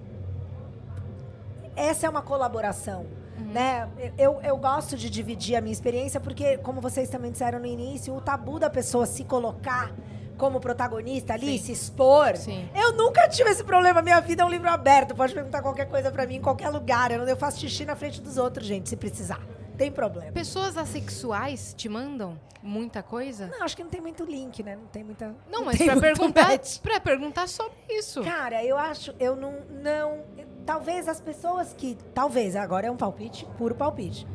essa 1.76 2.06
é 2.06 2.10
uma 2.10 2.22
colaboração. 2.22 3.06
Uhum. 3.38 3.52
Né? 3.52 3.88
Eu, 4.16 4.40
eu 4.42 4.56
gosto 4.56 4.96
de 4.96 5.10
dividir 5.10 5.56
a 5.56 5.60
minha 5.60 5.72
experiência 5.72 6.20
porque, 6.20 6.58
como 6.58 6.80
vocês 6.80 7.08
também 7.08 7.32
disseram 7.32 7.58
no 7.58 7.66
início, 7.66 8.14
o 8.14 8.20
tabu 8.20 8.58
da 8.58 8.70
pessoa 8.70 9.06
se 9.06 9.24
colocar 9.24 9.92
como 10.38 10.60
protagonista 10.60 11.32
ali, 11.34 11.58
Sim. 11.58 11.64
se 11.64 11.72
expor. 11.72 12.36
Sim. 12.36 12.68
Eu 12.74 12.92
nunca 12.92 13.28
tive 13.28 13.50
esse 13.50 13.62
problema. 13.62 14.02
Minha 14.02 14.20
vida 14.20 14.42
é 14.42 14.46
um 14.46 14.50
livro 14.50 14.68
aberto. 14.68 15.14
Pode 15.14 15.32
perguntar 15.34 15.62
qualquer 15.62 15.88
coisa 15.88 16.10
para 16.10 16.26
mim 16.26 16.36
em 16.36 16.40
qualquer 16.40 16.68
lugar. 16.70 17.10
Eu, 17.10 17.22
eu 17.22 17.36
faço 17.36 17.60
xixi 17.60 17.84
na 17.84 17.96
frente 17.96 18.20
dos 18.20 18.36
outros, 18.36 18.66
gente, 18.66 18.88
se 18.88 18.96
precisar 18.96 19.40
tem 19.76 19.90
problema. 19.90 20.32
Pessoas 20.32 20.76
assexuais 20.76 21.74
te 21.76 21.88
mandam 21.88 22.38
muita 22.62 23.02
coisa? 23.02 23.46
Não, 23.46 23.62
acho 23.62 23.76
que 23.76 23.84
não 23.84 23.90
tem 23.90 24.00
muito 24.00 24.24
link, 24.24 24.62
né? 24.62 24.76
Não 24.76 24.86
tem 24.86 25.04
muita. 25.04 25.28
Não, 25.48 25.60
não 25.60 25.64
mas 25.66 25.76
pra 25.76 26.00
perguntar, 26.00 26.58
pra 26.82 27.00
perguntar 27.00 27.48
sobre 27.48 27.76
isso. 27.90 28.22
Cara, 28.22 28.64
eu 28.64 28.78
acho, 28.78 29.14
eu 29.20 29.36
não. 29.36 29.54
não 29.82 30.22
talvez 30.64 31.06
as 31.08 31.20
pessoas 31.20 31.74
que. 31.76 31.96
Talvez, 32.14 32.56
agora 32.56 32.86
é 32.86 32.90
um 32.90 32.96
palpite, 32.96 33.46
puro 33.58 33.74
palpite. 33.74 34.26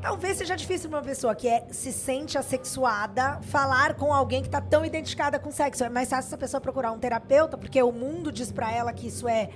talvez 0.00 0.36
seja 0.36 0.54
difícil 0.54 0.90
pra 0.90 0.98
uma 0.98 1.04
pessoa 1.04 1.34
que 1.34 1.48
é, 1.48 1.66
se 1.70 1.92
sente 1.92 2.36
assexuada 2.36 3.40
falar 3.42 3.94
com 3.94 4.12
alguém 4.12 4.42
que 4.42 4.50
tá 4.50 4.60
tão 4.60 4.84
identificada 4.84 5.38
com 5.38 5.50
sexo. 5.50 5.84
É 5.84 5.88
mais 5.88 6.10
fácil 6.10 6.28
essa 6.28 6.38
pessoa 6.38 6.60
procurar 6.60 6.92
um 6.92 6.98
terapeuta, 6.98 7.56
porque 7.56 7.82
o 7.82 7.92
mundo 7.92 8.30
diz 8.30 8.52
pra 8.52 8.70
ela 8.70 8.92
que 8.92 9.06
isso 9.06 9.26
é 9.26 9.48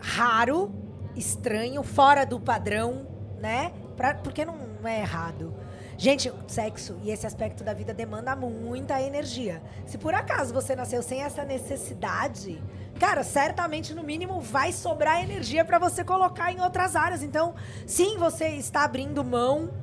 raro, 0.00 0.72
estranho, 1.14 1.82
fora 1.82 2.24
do 2.24 2.40
padrão, 2.40 3.06
né? 3.38 3.72
Pra, 3.98 4.14
porque 4.14 4.44
não 4.44 4.56
é 4.84 5.00
errado. 5.00 5.52
Gente, 5.96 6.32
sexo 6.46 6.96
e 7.02 7.10
esse 7.10 7.26
aspecto 7.26 7.64
da 7.64 7.74
vida 7.74 7.92
demanda 7.92 8.36
muita 8.36 9.02
energia. 9.02 9.60
Se 9.84 9.98
por 9.98 10.14
acaso 10.14 10.54
você 10.54 10.76
nasceu 10.76 11.02
sem 11.02 11.22
essa 11.22 11.44
necessidade, 11.44 12.62
cara, 13.00 13.24
certamente 13.24 13.92
no 13.92 14.04
mínimo 14.04 14.40
vai 14.40 14.70
sobrar 14.70 15.20
energia 15.20 15.64
para 15.64 15.80
você 15.80 16.04
colocar 16.04 16.52
em 16.52 16.60
outras 16.60 16.94
áreas. 16.94 17.24
Então, 17.24 17.56
sim, 17.84 18.16
você 18.16 18.50
está 18.50 18.84
abrindo 18.84 19.24
mão, 19.24 19.74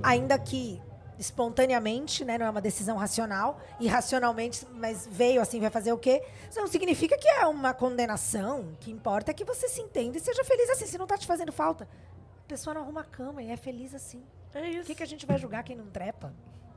ainda 0.00 0.38
que 0.38 0.80
espontaneamente, 1.18 2.24
né? 2.24 2.38
Não 2.38 2.46
é 2.46 2.50
uma 2.50 2.60
decisão 2.60 2.96
racional, 2.96 3.58
irracionalmente, 3.80 4.64
mas 4.72 5.08
veio 5.10 5.40
assim, 5.40 5.60
vai 5.60 5.70
fazer 5.70 5.92
o 5.92 5.98
quê? 5.98 6.22
Isso 6.48 6.60
não 6.60 6.68
significa 6.68 7.18
que 7.18 7.28
é 7.28 7.46
uma 7.46 7.74
condenação. 7.74 8.60
O 8.60 8.76
que 8.78 8.92
importa 8.92 9.32
é 9.32 9.34
que 9.34 9.44
você 9.44 9.68
se 9.68 9.80
entenda 9.80 10.16
e 10.16 10.20
seja 10.20 10.44
feliz 10.44 10.70
assim. 10.70 10.86
Se 10.86 10.96
não 10.98 11.06
tá 11.06 11.18
te 11.18 11.26
fazendo 11.26 11.52
falta, 11.52 11.88
a 12.44 12.48
pessoa 12.48 12.74
não 12.74 12.82
arruma 12.82 13.00
a 13.00 13.04
cama 13.04 13.42
e 13.42 13.50
é 13.50 13.56
feliz 13.56 13.94
assim. 13.94 14.22
É 14.54 14.68
isso. 14.68 14.86
que, 14.86 14.94
que 14.94 15.02
a 15.02 15.06
gente 15.06 15.26
vai 15.26 15.38
julgar 15.38 15.62
quem 15.64 15.74
não 15.76 15.86
trepa? 15.86 16.32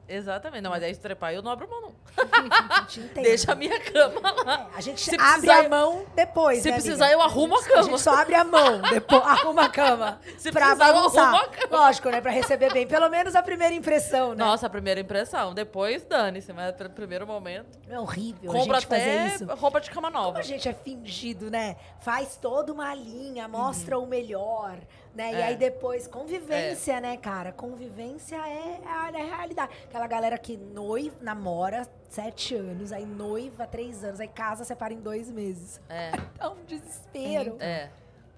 Exatamente. 0.09 0.61
Não, 0.61 0.71
mas 0.71 0.81
aí 0.81 0.95
se 0.95 1.01
trepar, 1.01 1.33
eu 1.33 1.41
não 1.41 1.51
abro 1.51 1.69
mão, 1.69 1.81
não. 1.81 1.95
A. 2.17 2.87
Deixa 3.21 3.51
a 3.51 3.55
minha 3.55 3.77
cama 3.81 4.21
lá. 4.45 4.69
É, 4.73 4.77
a 4.77 4.79
gente 4.81 5.01
Se 5.01 5.13
abre 5.15 5.41
precisar, 5.41 5.65
a 5.65 5.69
mão 5.69 6.05
depois. 6.15 6.61
se 6.63 6.69
né, 6.69 6.75
precisar, 6.75 7.05
amiga? 7.07 7.17
eu 7.19 7.21
arrumo 7.21 7.55
a 7.55 7.59
A 7.59 7.63
cama. 7.63 7.83
gente 7.83 7.99
só 7.99 8.15
abre 8.15 8.35
a 8.35 8.43
mão, 8.45 8.81
depois 8.89 9.21
arruma 9.21 9.63
a 9.65 9.69
cama. 9.69 10.21
Se 10.37 10.49
pra 10.49 10.67
precisar, 10.67 10.87
eu 10.87 10.97
arrumo 10.97 11.19
a 11.19 11.47
cama. 11.49 11.77
Lógico, 11.77 12.09
né? 12.09 12.21
Pra 12.21 12.31
receber 12.31 12.71
bem. 12.71 12.87
Pelo 12.87 13.09
menos 13.09 13.35
a 13.35 13.43
primeira 13.43 13.75
impressão, 13.75 14.29
né? 14.29 14.37
Nossa, 14.45 14.67
a 14.67 14.69
primeira 14.69 15.01
impressão. 15.01 15.53
Depois, 15.53 16.05
dane-se. 16.05 16.53
Mas 16.53 16.73
no 16.79 16.89
primeiro 16.91 17.27
momento, 17.27 17.77
É 17.89 17.99
horrível 17.99 18.49
a 18.49 18.53
compra 18.53 18.77
até 18.77 19.35
roupa 19.55 19.81
de 19.81 19.91
cama 19.91 20.09
Como 20.09 20.23
nova. 20.23 20.39
a 20.39 20.41
gente 20.41 20.69
é 20.69 20.73
fingido, 20.73 21.51
né? 21.51 21.75
Faz 21.99 22.37
toda 22.37 22.71
uma 22.71 22.95
linha, 22.95 23.45
mostra 23.49 23.99
o 23.99 24.05
melhor, 24.07 24.77
né? 25.17 25.31
E. 25.31 25.35
É. 25.35 25.43
aí 25.47 25.55
depois, 25.57 26.07
convivência, 26.07 27.01
né, 27.01 27.17
cara? 27.17 27.51
Convivência 27.51 28.35
é 28.35 28.79
a, 28.85 29.11
é 29.11 29.21
a 29.21 29.35
realidade. 29.37 29.71
Aquela 29.85 30.07
galera 30.07 30.37
que 30.37 30.55
noiva, 30.55 31.15
namora 31.21 31.87
sete 32.09 32.55
anos, 32.55 32.91
aí 32.93 33.05
noiva 33.05 33.65
três 33.67 34.03
anos, 34.03 34.19
aí 34.19 34.27
casa, 34.27 34.63
separa 34.63 34.93
em 34.93 34.99
dois 35.01 35.29
meses. 35.31 35.81
É, 35.89 36.11
É 36.39 36.47
um 36.47 36.63
desespero. 36.65 37.57
é, 37.59 37.89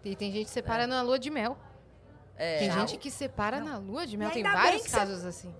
E 0.03 0.15
tem 0.15 0.31
gente 0.31 0.45
que 0.45 0.51
separa 0.51 0.87
na 0.87 1.01
lua 1.01 1.19
de 1.19 1.29
mel. 1.29 1.57
é. 2.37 2.59
Tem 2.59 2.71
Já. 2.71 2.79
gente 2.79 2.97
que 2.97 3.11
separa 3.11 3.59
na 3.59 3.77
lua 3.77 4.07
de 4.07 4.15
mel. 4.17 4.29
E 4.29 4.33
Tem 4.33 4.43
vários 4.43 4.87
casos 4.87 5.25
assim. 5.25 5.53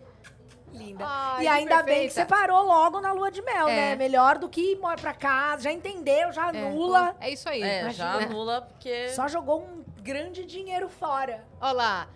Linda. 0.72 1.04
Ai, 1.08 1.46
e 1.46 1.48
ainda 1.48 1.78
bem 1.82 2.08
que 2.08 2.14
perfeita. 2.14 2.14
separou 2.14 2.64
logo 2.64 3.02
na 3.02 3.12
lua 3.12 3.32
de 3.32 3.42
mel, 3.42 3.68
É. 3.68 3.76
né? 3.76 3.96
Melhor 3.96 4.38
do 4.38 4.48
que 4.48 4.74
ir 4.74 4.80
pra 5.02 5.14
casa, 5.16 5.64
já 5.64 5.72
entendeu, 5.72 6.32
já 6.32 6.52
É, 6.54 6.68
anula. 6.68 7.16
É 7.20 7.32
isso 7.32 7.50
aí. 7.50 7.62
É, 7.64 7.90
já 7.90 8.14
anula 8.14 8.62
porque. 8.62 9.10
Só 9.10 9.28
jogou 9.28 9.64
um 9.64 9.84
grande 10.10 10.44
dinheiro 10.46 10.90
fora. 10.90 11.44
Olha 11.62 11.72
lá. 11.74 12.08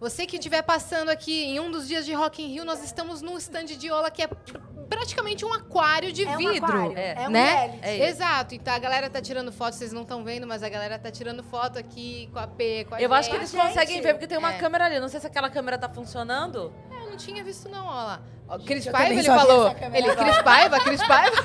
Você 0.00 0.26
que 0.26 0.36
estiver 0.36 0.60
passando 0.62 1.08
aqui 1.08 1.44
em 1.44 1.58
um 1.60 1.70
dos 1.70 1.88
dias 1.88 2.04
de 2.04 2.12
Rock 2.12 2.42
in 2.42 2.48
Rio, 2.48 2.64
nós 2.64 2.82
estamos 2.84 3.22
num 3.22 3.38
stand 3.38 3.64
de 3.66 3.90
Ola 3.90 4.10
que 4.10 4.22
é 4.22 4.26
pr- 4.26 4.58
praticamente 4.90 5.44
um 5.46 5.52
aquário 5.54 6.12
de 6.12 6.24
é 6.24 6.34
um 6.34 6.36
vidro. 6.36 6.66
aquário, 6.66 6.98
é. 6.98 7.22
é, 7.22 7.26
um 7.26 7.30
né? 7.30 7.78
É. 7.80 8.08
Exato. 8.08 8.54
Então 8.54 8.74
a 8.74 8.78
galera 8.78 9.08
tá 9.08 9.22
tirando 9.22 9.50
foto, 9.50 9.72
vocês 9.74 9.92
não 9.92 10.02
estão 10.02 10.22
vendo, 10.22 10.46
mas 10.46 10.62
a 10.62 10.68
galera 10.68 10.98
tá 10.98 11.10
tirando 11.10 11.42
foto 11.42 11.78
aqui 11.78 12.28
com 12.32 12.38
a 12.40 12.46
P, 12.46 12.84
com 12.86 12.96
a 12.96 13.00
Eu 13.00 13.14
acho 13.14 13.30
que 13.30 13.36
gente. 13.36 13.42
eles 13.44 13.50
Gente. 13.52 13.66
conseguem 13.74 14.00
ver, 14.02 14.12
porque 14.14 14.26
tem 14.26 14.36
uma 14.36 14.52
É. 14.52 14.58
câmera 14.58 14.84
ali. 14.84 15.00
Não 15.00 15.08
sei 15.08 15.20
se 15.20 15.26
aquela 15.26 15.48
câmera 15.48 15.78
tá 15.78 15.88
funcionando. 15.88 16.70
Eu 16.90 17.08
não 17.10 17.16
tinha 17.16 17.42
visto 17.42 17.68
não, 17.70 17.86
olha 17.86 18.02
lá. 18.48 18.58
Cris 18.66 18.86
Paiva, 18.86 19.14
ele 19.14 19.22
falou. 19.22 19.68
Ele. 19.94 20.14
Cris 20.16 20.42
Paiva, 20.42 20.80
Cris 20.80 21.06
Paiva. 21.06 21.36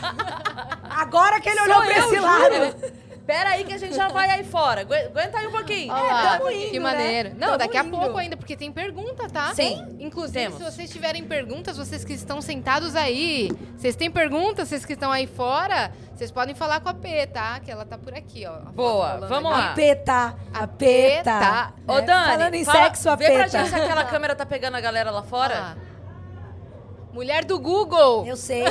Agora 0.90 1.40
que 1.40 1.48
ele 1.48 1.60
Sou 1.60 1.66
olhou 1.66 1.82
pra 1.86 1.94
eu, 1.98 2.04
esse 2.06 2.16
juro. 2.16 2.22
lado. 2.24 3.09
Pera 3.30 3.50
aí 3.52 3.64
que 3.64 3.74
a 3.74 3.78
gente 3.78 3.96
já 3.96 4.08
vai 4.08 4.28
aí 4.30 4.44
fora. 4.44 4.82
Agu- 4.82 4.94
Aguenta 4.94 5.38
aí 5.38 5.46
um 5.46 5.52
pouquinho. 5.52 5.94
Olha 5.94 6.14
lá, 6.14 6.38
tamo 6.40 6.50
indo, 6.52 6.72
que 6.72 6.80
né? 6.80 6.80
maneiro. 6.80 7.30
Não, 7.38 7.48
Tamo 7.50 7.58
daqui 7.60 7.78
a 7.78 7.84
indo. 7.84 7.96
pouco 7.98 8.18
ainda, 8.18 8.36
porque 8.36 8.56
tem 8.56 8.72
pergunta, 8.72 9.30
tá? 9.30 9.54
Sim, 9.54 9.86
Inclusive, 10.00 10.40
temos. 10.52 10.58
se 10.58 10.64
vocês 10.64 10.90
tiverem 10.90 11.24
perguntas, 11.24 11.78
vocês 11.78 12.04
que 12.04 12.14
estão 12.14 12.42
sentados 12.42 12.96
aí, 12.96 13.52
vocês 13.78 13.96
têm 13.96 14.10
perguntas, 14.10 14.68
vocês 14.68 14.84
que 14.84 14.94
estão 14.94 15.12
aí 15.12 15.28
fora, 15.28 15.92
vocês 16.16 16.32
podem 16.32 16.56
falar 16.56 16.80
com 16.80 16.90
a 16.90 16.94
P, 16.96 17.28
tá? 17.28 17.60
Que 17.60 17.70
ela 17.70 17.86
tá 17.86 17.98
por 18.00 18.16
aqui, 18.16 18.48
ó. 18.48 18.72
Boa, 18.72 19.18
vamos 19.28 19.52
lá. 19.52 19.72
A 19.72 19.74
peta, 19.76 20.36
a 20.52 20.64
A 20.64 20.68
peta. 20.68 21.24
peta. 21.24 21.74
Ô, 21.88 21.98
É, 22.00 22.02
Dani, 22.02 22.32
Falando 22.32 22.54
em 22.56 22.66
fala- 22.66 22.84
sexo, 22.86 23.10
a 23.10 23.16
vê 23.16 23.26
pra 23.32 23.48
gente 23.48 23.70
se 23.70 23.76
aquela 23.76 24.06
câmera 24.06 24.36
tá 24.36 24.46
pegando 24.46 24.76
a 24.76 24.82
galera 24.82 25.12
lá 25.12 25.22
fora. 25.22 25.76
Ah. 25.78 25.89
Mulher 27.12 27.44
do 27.44 27.60
Google. 27.60 28.26
Eu 28.26 28.38
sei, 28.38 28.64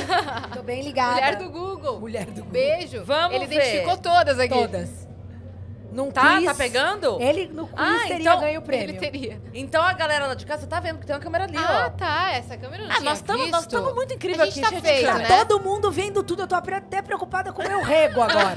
tô 0.53 0.61
bem 0.63 0.81
ligada. 0.81 1.13
Mulher 1.15 1.35
do 1.35 1.49
Google. 1.49 1.99
Mulher 1.99 2.25
do 2.25 2.31
Google. 2.43 2.51
Beijo. 2.51 3.03
Vamos 3.03 3.35
Ele 3.35 3.45
ver. 3.45 3.55
identificou 3.55 3.97
todas 3.97 4.39
aqui. 4.39 4.53
Todas. 4.53 5.09
Num 5.91 6.11
Tá? 6.11 6.35
quiz, 6.35 6.45
Tá 6.45 6.53
pegando? 6.53 7.19
Ele 7.19 7.47
no 7.47 7.67
quiz 7.67 7.75
Ah, 7.79 8.07
teria 8.07 8.19
então 8.19 8.39
ganho 8.39 8.59
o 8.59 8.63
prêmio. 8.63 8.89
Ele 8.91 8.97
teria. 8.99 9.41
Então 9.55 9.81
a 9.83 9.91
galera 9.93 10.27
lá 10.27 10.35
de 10.35 10.45
casa 10.45 10.67
tá 10.67 10.79
vendo 10.79 10.99
que 10.99 11.05
tem 11.07 11.15
uma 11.15 11.21
câmera 11.21 11.45
ali, 11.45 11.57
Ah, 11.57 11.87
ó. 11.87 11.97
tá. 11.97 12.31
Essa 12.31 12.55
câmera 12.55 12.83
eu 12.83 12.87
não 12.87 12.93
Ah, 12.93 12.97
tinha 12.99 13.09
nós 13.09 13.17
estamos 13.17 13.41
visto. 13.41 13.51
nós 13.55 13.61
estamos 13.63 13.93
muito 13.95 14.13
incrível 14.13 14.43
A 14.43 14.45
gente 14.45 14.63
aqui, 14.63 14.75
tá 14.75 14.81
câmera. 14.81 15.11
Tá 15.13 15.17
né? 15.17 15.27
todo 15.45 15.59
mundo 15.59 15.91
vendo 15.91 16.21
tudo. 16.21 16.43
Eu 16.43 16.47
tô 16.47 16.53
até 16.55 17.01
preocupada 17.01 17.51
com 17.51 17.63
o 17.63 17.67
meu 17.67 17.81
rego 17.81 18.21
agora. 18.21 18.55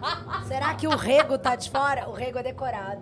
Será 0.46 0.74
que 0.74 0.86
o 0.86 0.94
rego 0.94 1.38
tá 1.38 1.56
de 1.56 1.70
fora? 1.70 2.06
O 2.06 2.12
rego 2.12 2.38
é 2.38 2.42
decorado. 2.42 3.00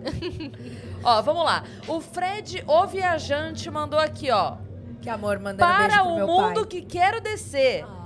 Ó, 1.03 1.21
vamos 1.21 1.43
lá. 1.43 1.63
O 1.85 1.99
Fred, 1.99 2.63
o 2.65 2.87
viajante, 2.87 3.69
mandou 3.69 3.99
aqui, 3.99 4.31
ó. 4.31 4.55
Que 5.03 5.09
amor, 5.09 5.37
mandando 5.37 5.69
um 5.69 5.77
beijo 5.77 5.89
Para 5.89 6.01
pro 6.03 6.11
o 6.11 6.15
meu 6.15 6.27
mundo 6.27 6.61
pai. 6.61 6.65
que 6.65 6.81
quero 6.81 7.19
descer. 7.19 7.83
Ah. 7.83 8.02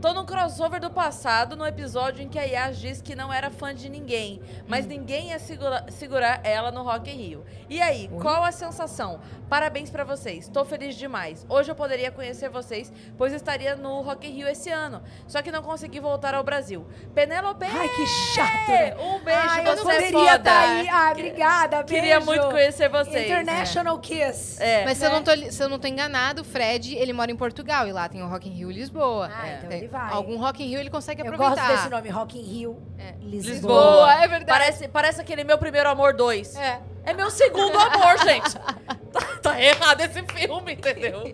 Tô 0.00 0.12
no 0.12 0.24
crossover 0.26 0.78
do 0.78 0.90
passado, 0.90 1.56
no 1.56 1.66
episódio 1.66 2.22
em 2.22 2.28
que 2.28 2.38
a 2.38 2.42
Yas 2.42 2.78
disse 2.78 3.02
que 3.02 3.14
não 3.16 3.32
era 3.32 3.50
fã 3.50 3.74
de 3.74 3.88
ninguém, 3.88 4.40
mas 4.68 4.84
Hum. 4.84 4.88
ninguém 4.88 5.28
ia 5.30 5.38
segura- 5.38 5.86
segurar 5.88 6.40
ela 6.44 6.70
no 6.70 6.82
Rock 6.82 7.10
in 7.10 7.14
Rio. 7.14 7.44
E 7.68 7.80
aí, 7.80 8.08
qual 8.20 8.44
a 8.44 8.52
sensação? 8.52 9.20
Parabéns 9.48 9.88
pra 9.90 10.04
vocês, 10.04 10.48
tô 10.48 10.64
feliz 10.64 10.96
demais. 10.96 11.46
Hoje 11.48 11.70
eu 11.70 11.74
poderia 11.74 12.10
conhecer 12.10 12.48
vocês, 12.50 12.92
pois 13.16 13.32
estaria 13.32 13.74
no 13.74 14.02
Rock 14.02 14.26
in 14.28 14.32
Rio 14.32 14.48
esse 14.48 14.70
ano, 14.70 15.02
só 15.26 15.40
que 15.40 15.50
não 15.50 15.62
consegui 15.62 15.98
voltar 15.98 16.34
ao 16.34 16.44
Brasil. 16.44 16.86
Penélope! 17.14 17.64
Ai, 17.64 17.88
que 17.88 18.06
chato. 18.34 18.68
né? 18.68 18.96
Um 18.96 19.24
beijo, 19.24 19.40
Ai, 19.48 19.64
você 19.64 19.80
eu 19.80 19.84
poderia 19.84 20.08
é 20.08 20.12
foda. 20.12 20.36
estar 20.36 20.60
aí. 20.60 20.88
Ah, 20.88 21.10
obrigada, 21.12 21.76
beijo. 21.82 21.94
Queria 21.94 22.20
muito 22.20 22.46
conhecer 22.50 22.88
vocês. 22.90 23.24
International 23.24 23.98
Kiss. 23.98 24.62
É. 24.62 24.84
Mas 24.84 24.98
se, 24.98 25.04
eu 25.06 25.10
não 25.10 25.22
tô, 25.22 25.32
li- 25.32 25.50
se 25.50 25.62
eu 25.62 25.68
não 25.68 25.78
tô 25.78 25.88
enganado, 25.88 26.42
o 26.42 26.44
Fred, 26.44 26.94
ele 26.96 27.12
mora 27.12 27.30
em 27.30 27.36
Portugal 27.36 27.88
e 27.88 27.92
lá 27.92 28.08
tem 28.08 28.22
o 28.22 28.28
Rock 28.28 28.48
in 28.48 28.52
Rio 28.52 28.70
Lisboa. 28.70 29.30
Ah, 29.32 29.48
então 29.56 29.68
Tem 29.70 29.85
vai. 29.86 30.12
Algum 30.12 30.36
Rock 30.38 30.62
in 30.62 30.68
Rio 30.68 30.80
ele 30.80 30.90
consegue 30.90 31.22
Eu 31.22 31.26
aproveitar. 31.32 31.54
gosto 31.68 31.76
desse 31.76 31.88
nome, 31.88 32.08
Rock 32.08 32.38
in 32.38 32.42
Rio, 32.42 32.82
É. 32.98 33.14
Lisboa. 33.20 33.52
Lisboa, 33.54 34.12
é 34.14 34.28
verdade. 34.28 34.46
Parece, 34.46 34.88
parece 34.88 35.20
aquele 35.20 35.44
meu 35.44 35.58
primeiro 35.58 35.88
amor 35.88 36.14
2. 36.14 36.56
É. 36.56 36.80
É 37.04 37.12
meu 37.12 37.30
segundo 37.30 37.76
amor, 37.78 38.18
gente. 38.24 38.56
Tá, 39.16 39.20
tá 39.40 39.62
errado 39.62 40.02
esse 40.02 40.22
filme, 40.24 40.74
entendeu? 40.74 41.32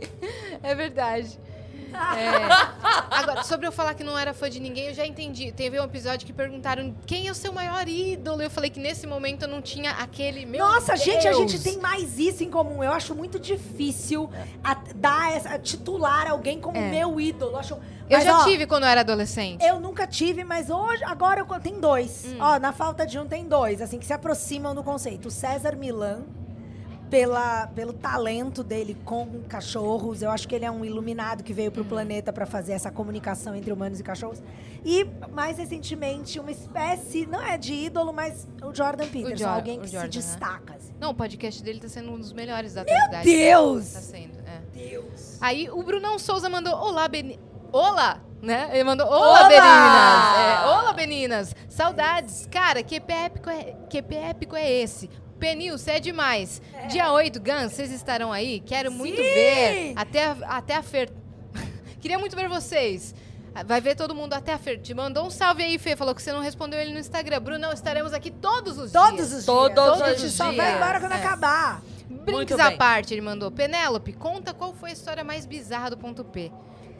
É 0.62 0.72
verdade. 0.72 1.36
É. 1.94 2.82
Agora, 3.10 3.42
sobre 3.44 3.66
eu 3.66 3.72
falar 3.72 3.94
que 3.94 4.02
não 4.02 4.18
era 4.18 4.32
fã 4.32 4.48
de 4.48 4.58
ninguém, 4.58 4.86
eu 4.88 4.94
já 4.94 5.06
entendi. 5.06 5.52
Teve 5.52 5.78
um 5.80 5.84
episódio 5.84 6.26
que 6.26 6.32
perguntaram 6.32 6.94
quem 7.06 7.28
é 7.28 7.30
o 7.30 7.34
seu 7.34 7.52
maior 7.52 7.86
ídolo. 7.88 8.40
Eu 8.42 8.50
falei 8.50 8.70
que 8.70 8.80
nesse 8.80 9.06
momento 9.06 9.42
eu 9.42 9.48
não 9.48 9.60
tinha 9.62 9.90
aquele 9.92 10.46
meu. 10.46 10.66
Nossa, 10.66 10.96
gente, 10.96 11.26
a 11.28 11.30
Deus. 11.32 11.50
gente 11.50 11.62
tem 11.62 11.78
mais 11.78 12.18
isso 12.18 12.42
em 12.42 12.50
comum. 12.50 12.82
Eu 12.82 12.92
acho 12.92 13.14
muito 13.14 13.38
difícil 13.38 14.30
a- 14.64 14.76
dar 14.94 15.32
essa, 15.32 15.50
a 15.50 15.58
titular 15.58 16.26
alguém 16.30 16.60
como 16.60 16.76
É. 16.76 16.90
meu 16.90 17.20
ídolo. 17.20 17.52
Eu, 17.52 17.58
acho, 17.58 17.74
Eu 18.08 18.18
Mas, 18.18 18.24
já 18.24 18.38
ó, 18.40 18.44
tive 18.44 18.66
quando 18.66 18.82
eu 18.84 18.88
era 18.88 19.00
adolescente. 19.02 19.64
Eu 19.64 19.78
nunca 19.80 20.06
tive, 20.06 20.44
mas 20.44 20.68
hoje, 20.70 21.02
agora 21.04 21.40
eu 21.40 21.60
tenho 21.60 21.80
dois. 21.80 22.24
Hum. 22.26 22.36
Ó, 22.40 22.58
na 22.58 22.72
falta 22.72 23.06
de 23.06 23.18
um 23.18 23.26
tem 23.26 23.46
dois, 23.46 23.80
assim, 23.80 23.98
que 23.98 24.04
se 24.06 24.12
aproximam 24.12 24.74
do 24.74 24.82
conceito. 24.82 25.28
O 25.28 25.30
César 25.30 25.76
Milan, 25.76 26.22
pela, 27.12 27.66
pelo 27.66 27.92
talento 27.92 28.64
dele 28.64 28.96
com 29.04 29.42
cachorros. 29.46 30.22
Eu 30.22 30.30
acho 30.30 30.48
que 30.48 30.54
ele 30.54 30.64
é 30.64 30.70
um 30.70 30.82
iluminado 30.82 31.44
que 31.44 31.52
veio 31.52 31.68
Hum. 31.68 31.74
pro 31.74 31.84
planeta 31.84 32.32
para 32.32 32.46
fazer 32.46 32.72
essa 32.72 32.90
comunicação 32.90 33.54
entre 33.54 33.70
humanos 33.70 34.00
e 34.00 34.02
cachorros. 34.02 34.42
E, 34.82 35.06
mais 35.30 35.58
recentemente, 35.58 36.40
uma 36.40 36.50
espécie, 36.50 37.26
não 37.26 37.42
é 37.42 37.58
de 37.58 37.74
ídolo, 37.74 38.14
mas 38.14 38.48
o 38.62 38.74
Jordan 38.74 39.06
Peterson. 39.08 39.36
Jor- 39.36 39.48
alguém 39.50 39.78
o 39.78 39.82
que 39.82 39.88
Jordan, 39.88 40.10
se 40.10 40.18
né? 40.18 40.22
destaca. 40.22 40.74
assim. 40.74 40.94
Não, 40.98 41.10
o 41.10 41.14
podcast 41.14 41.62
dele 41.62 41.80
tá 41.80 41.88
sendo 41.88 42.12
um 42.12 42.18
dos 42.18 42.32
melhores 42.32 42.72
da 42.72 42.80
atualidade. 42.80 43.24
Deus! 43.24 43.92
Tá 43.92 44.00
sendo, 44.00 44.38
é. 44.46 44.60
Deus! 44.72 45.36
Aí 45.42 45.68
o 45.70 45.82
Brunão 45.82 46.18
Souza 46.18 46.48
mandou 46.48 46.72
Olá, 46.74 47.06
Beni... 47.08 47.38
Olá! 47.70 48.22
Né? 48.40 48.70
Ele 48.72 48.82
mandou 48.84 49.06
Olá! 49.06 49.18
Olá, 49.18 49.48
Beninas! 49.48 50.38
É, 50.38 50.66
Olá, 50.66 50.92
Beninas! 50.94 51.56
Saudades! 51.68 52.48
Cara, 52.50 52.82
que 52.82 52.96
EP 52.96 53.08
épico 53.10 53.50
é, 53.50 53.76
que 53.88 53.98
EP 53.98 54.12
épico 54.14 54.56
é 54.56 54.68
esse? 54.68 55.08
Penil, 55.42 55.76
você 55.76 55.90
é 55.90 55.98
demais. 56.00 56.62
Dia 56.88 57.10
8, 57.10 57.40
Gans, 57.40 57.72
vocês 57.72 57.90
estarão 57.90 58.30
aí? 58.32 58.60
Quero 58.60 58.92
muito 58.92 59.16
Sim! 59.16 59.22
ver. 59.24 59.92
Até 59.96 60.24
a, 60.26 60.36
até 60.48 60.76
a 60.76 60.82
Fer. 60.84 61.10
Queria 62.00 62.16
muito 62.16 62.36
ver 62.36 62.48
vocês. 62.48 63.12
Vai 63.66 63.80
ver 63.80 63.96
todo 63.96 64.14
mundo 64.14 64.34
até 64.34 64.52
a 64.52 64.58
Fer. 64.58 64.80
Te 64.80 64.94
mandou 64.94 65.26
um 65.26 65.30
salve 65.30 65.64
aí, 65.64 65.80
Fê. 65.80 65.96
Falou 65.96 66.14
que 66.14 66.22
você 66.22 66.32
não 66.32 66.38
respondeu 66.38 66.78
ele 66.78 66.92
no 66.92 66.98
Instagram. 67.00 67.40
Brunão, 67.40 67.72
estaremos 67.72 68.12
aqui 68.12 68.30
todos 68.30 68.78
os 68.78 68.92
Todos 68.92 69.16
dias. 69.16 69.32
os 69.32 69.44
dias. 69.44 69.46
Todos 69.46 70.00
a 70.00 70.12
os 70.12 70.20
gente 70.20 70.30
só 70.32 70.44
dias. 70.50 70.56
vai 70.64 70.76
embora 70.76 71.00
quando 71.00 71.12
É. 71.12 71.16
acabar. 71.16 71.82
Muito 72.08 72.54
à 72.60 72.70
parte, 72.70 73.12
ele 73.12 73.20
mandou. 73.20 73.50
Penélope, 73.50 74.12
conta 74.12 74.54
qual 74.54 74.72
foi 74.72 74.90
a 74.90 74.92
história 74.92 75.24
mais 75.24 75.44
bizarra 75.44 75.90
do 75.90 75.96
ponto 75.98 76.22
P. 76.24 76.52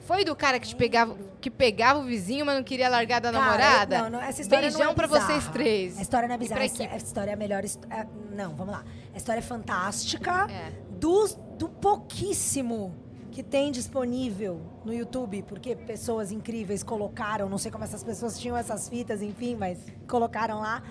Foi 0.05 0.25
do 0.25 0.35
cara 0.35 0.59
que, 0.59 0.67
te 0.67 0.75
pegava, 0.77 1.17
que 1.41 1.51
pegava 1.51 2.01
o 2.01 2.05
vizinho, 2.05 2.45
mas 2.45 2.57
não 2.57 2.65
queria 2.65 2.89
largar 2.89 3.21
da 3.21 3.31
Cara, 3.31 3.45
namorada? 3.45 3.99
não, 4.03 4.11
não, 4.11 4.21
essa 4.21 4.43
história 4.43 4.69
Beijão 4.69 4.85
não 4.87 4.93
é 4.93 4.95
pra 4.95 5.07
bizarra. 5.07 5.27
vocês 5.27 5.49
três. 5.49 5.99
A 5.99 6.03
história 6.03 6.29
não 6.29 6.35
é 6.35 6.39
bizarra. 6.39 6.65
Essa, 6.65 6.83
essa 6.85 7.07
história 7.07 7.31
é 7.31 7.35
a 7.35 7.37
melhor. 7.37 7.65
é, 7.65 8.07
não, 8.35 8.55
vamos 8.55 8.73
lá. 8.75 8.85
A 9.15 9.17
história 9.17 9.39
é 9.39 9.43
fantástica. 9.43 10.47
É. 10.51 10.73
Do, 10.99 11.27
do 11.59 11.69
pouquíssimo 11.69 12.95
que 13.31 13.43
tem 13.43 13.73
disponível 13.73 14.61
no 14.85 14.93
YouTube, 14.93 15.43
porque 15.45 15.75
pessoas 15.75 16.31
incríveis 16.31 16.83
colocaram, 16.83 17.49
não 17.49 17.57
sei 17.59 17.71
como 17.71 17.83
essas 17.85 18.05
pessoas 18.05 18.39
tinham 18.39 18.57
essas 18.57 18.89
fitas, 18.89 19.23
enfim, 19.23 19.57
mas 19.57 19.79
colocaram 20.07 20.61
lá. 20.61 20.83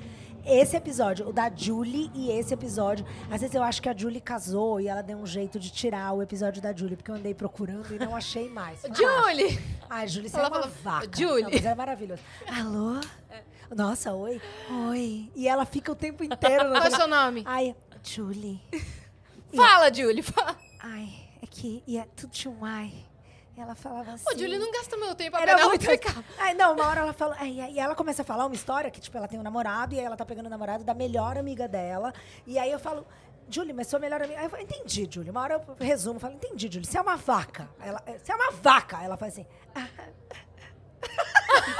Esse 0.45 0.75
episódio, 0.75 1.27
o 1.29 1.33
da 1.33 1.51
Julie 1.53 2.09
e 2.13 2.31
esse 2.31 2.53
episódio. 2.53 3.05
Às 3.29 3.41
vezes 3.41 3.55
eu 3.55 3.63
acho 3.63 3.81
que 3.81 3.87
a 3.87 3.95
Julie 3.95 4.19
casou 4.19 4.81
e 4.81 4.87
ela 4.87 5.01
deu 5.01 5.17
um 5.17 5.25
jeito 5.25 5.59
de 5.59 5.69
tirar 5.71 6.13
o 6.13 6.21
episódio 6.21 6.61
da 6.61 6.73
Julie, 6.75 6.95
porque 6.95 7.11
eu 7.11 7.15
andei 7.15 7.33
procurando 7.33 7.93
e 7.93 7.99
não 7.99 8.15
achei 8.15 8.49
mais. 8.49 8.81
Julie! 8.93 9.59
Ai, 9.89 10.07
Julie, 10.07 10.29
você 10.29 10.37
Ela 10.37 10.47
é 10.47 10.49
uma 10.49 10.61
falou, 10.61 10.75
vaca. 10.83 11.09
Julie. 11.17 11.43
Não, 11.43 11.51
mas 11.51 11.65
é 11.65 11.75
maravilhoso. 11.75 12.21
Alô? 12.47 12.99
Nossa, 13.75 14.13
oi? 14.13 14.41
Oi. 14.89 15.31
E 15.35 15.47
ela 15.47 15.65
fica 15.65 15.91
o 15.91 15.95
tempo 15.95 16.23
inteiro 16.23 16.69
Qual 16.71 16.83
é 16.83 16.87
o 16.87 16.95
seu 16.95 17.07
nome? 17.07 17.43
Ai, 17.45 17.75
Julie. 18.03 18.59
Fala, 19.55 19.93
Julie, 19.93 20.23
fala. 20.23 20.57
Ai, 20.79 21.09
é 21.41 21.45
que 21.45 21.83
ia 21.85 22.07
tudo 22.15 22.31
tinha 22.31 22.51
um 22.53 22.65
ai. 22.65 22.93
Ela 23.61 23.75
falava 23.75 24.13
assim. 24.13 24.25
Ô, 24.27 24.37
Julie, 24.37 24.57
não 24.57 24.71
gasta 24.71 24.97
meu 24.97 25.13
tempo. 25.13 25.37
A 25.37 25.39
Penélope 25.39 25.67
muito... 25.67 25.85
ficava. 25.85 26.23
Ai, 26.37 26.53
não, 26.53 26.73
uma 26.73 26.87
hora 26.87 27.01
ela 27.01 27.13
fala. 27.13 27.35
ai, 27.39 27.71
E 27.71 27.79
ela 27.79 27.95
começa 27.95 28.21
a 28.21 28.25
falar 28.25 28.45
uma 28.45 28.55
história 28.55 28.89
que, 28.89 28.99
tipo, 28.99 29.15
ela 29.17 29.27
tem 29.27 29.39
um 29.39 29.43
namorado 29.43 29.93
e 29.93 29.99
aí 29.99 30.05
ela 30.05 30.17
tá 30.17 30.25
pegando 30.25 30.47
o 30.47 30.49
namorado 30.49 30.83
da 30.83 30.93
melhor 30.93 31.37
amiga 31.37 31.67
dela. 31.67 32.13
E 32.45 32.57
aí 32.57 32.71
eu 32.71 32.79
falo, 32.79 33.05
Julie, 33.49 33.73
mas 33.73 33.87
sua 33.87 33.99
melhor 33.99 34.21
amiga. 34.21 34.39
Aí 34.39 34.45
eu 34.45 34.49
falo, 34.49 34.63
entendi, 34.63 35.07
Julie. 35.09 35.29
Uma 35.29 35.41
hora 35.41 35.53
eu 35.55 35.85
resumo, 35.85 36.19
falo, 36.19 36.33
entendi, 36.33 36.69
Julie. 36.71 36.85
Você 36.85 36.97
é 36.97 37.01
uma 37.01 37.17
vaca. 37.17 37.69
Ela, 37.79 38.01
você 38.17 38.31
é 38.31 38.35
uma 38.35 38.51
vaca. 38.51 39.03
Ela 39.03 39.17
faz 39.17 39.33
assim. 39.33 39.45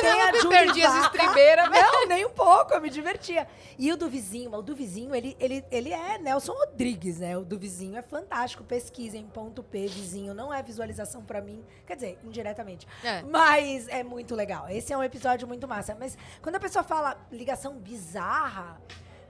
Tem 0.00 0.22
a 0.22 0.32
Julie 0.32 0.48
perdi 0.48 0.84
as 0.84 1.04
estribeiras, 1.04 1.70
né? 1.70 1.82
Não, 1.82 2.06
nem 2.06 2.24
um 2.24 2.30
pouco, 2.30 2.72
eu 2.74 2.80
me 2.80 2.90
divertia. 2.90 3.48
E 3.78 3.92
o 3.92 3.96
do 3.96 4.08
vizinho, 4.08 4.52
o 4.52 4.62
do 4.62 4.74
vizinho, 4.74 5.14
ele, 5.14 5.36
ele, 5.40 5.64
ele 5.70 5.92
é 5.92 6.18
Nelson 6.18 6.52
Rodrigues, 6.52 7.18
né? 7.18 7.36
O 7.36 7.44
do 7.44 7.58
vizinho 7.58 7.96
é 7.96 8.02
fantástico. 8.02 8.64
Pesquisem, 8.64 9.26
ponto 9.26 9.62
P, 9.62 9.86
vizinho. 9.86 10.34
Não 10.34 10.52
é 10.52 10.62
visualização 10.62 11.22
pra 11.24 11.40
mim. 11.40 11.64
Quer 11.86 11.94
dizer, 11.94 12.18
indiretamente. 12.22 12.86
É. 13.02 13.22
Mas 13.22 13.88
é 13.88 14.02
muito 14.02 14.34
legal. 14.34 14.68
Esse 14.68 14.92
é 14.92 14.96
um 14.96 15.02
episódio 15.02 15.46
muito 15.48 15.66
massa. 15.66 15.96
Mas 15.98 16.16
quando 16.42 16.56
a 16.56 16.60
pessoa 16.60 16.82
fala 16.82 17.16
ligação 17.30 17.74
bizarra, 17.74 18.80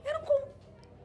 eu 0.05 0.13
não, 0.13 0.21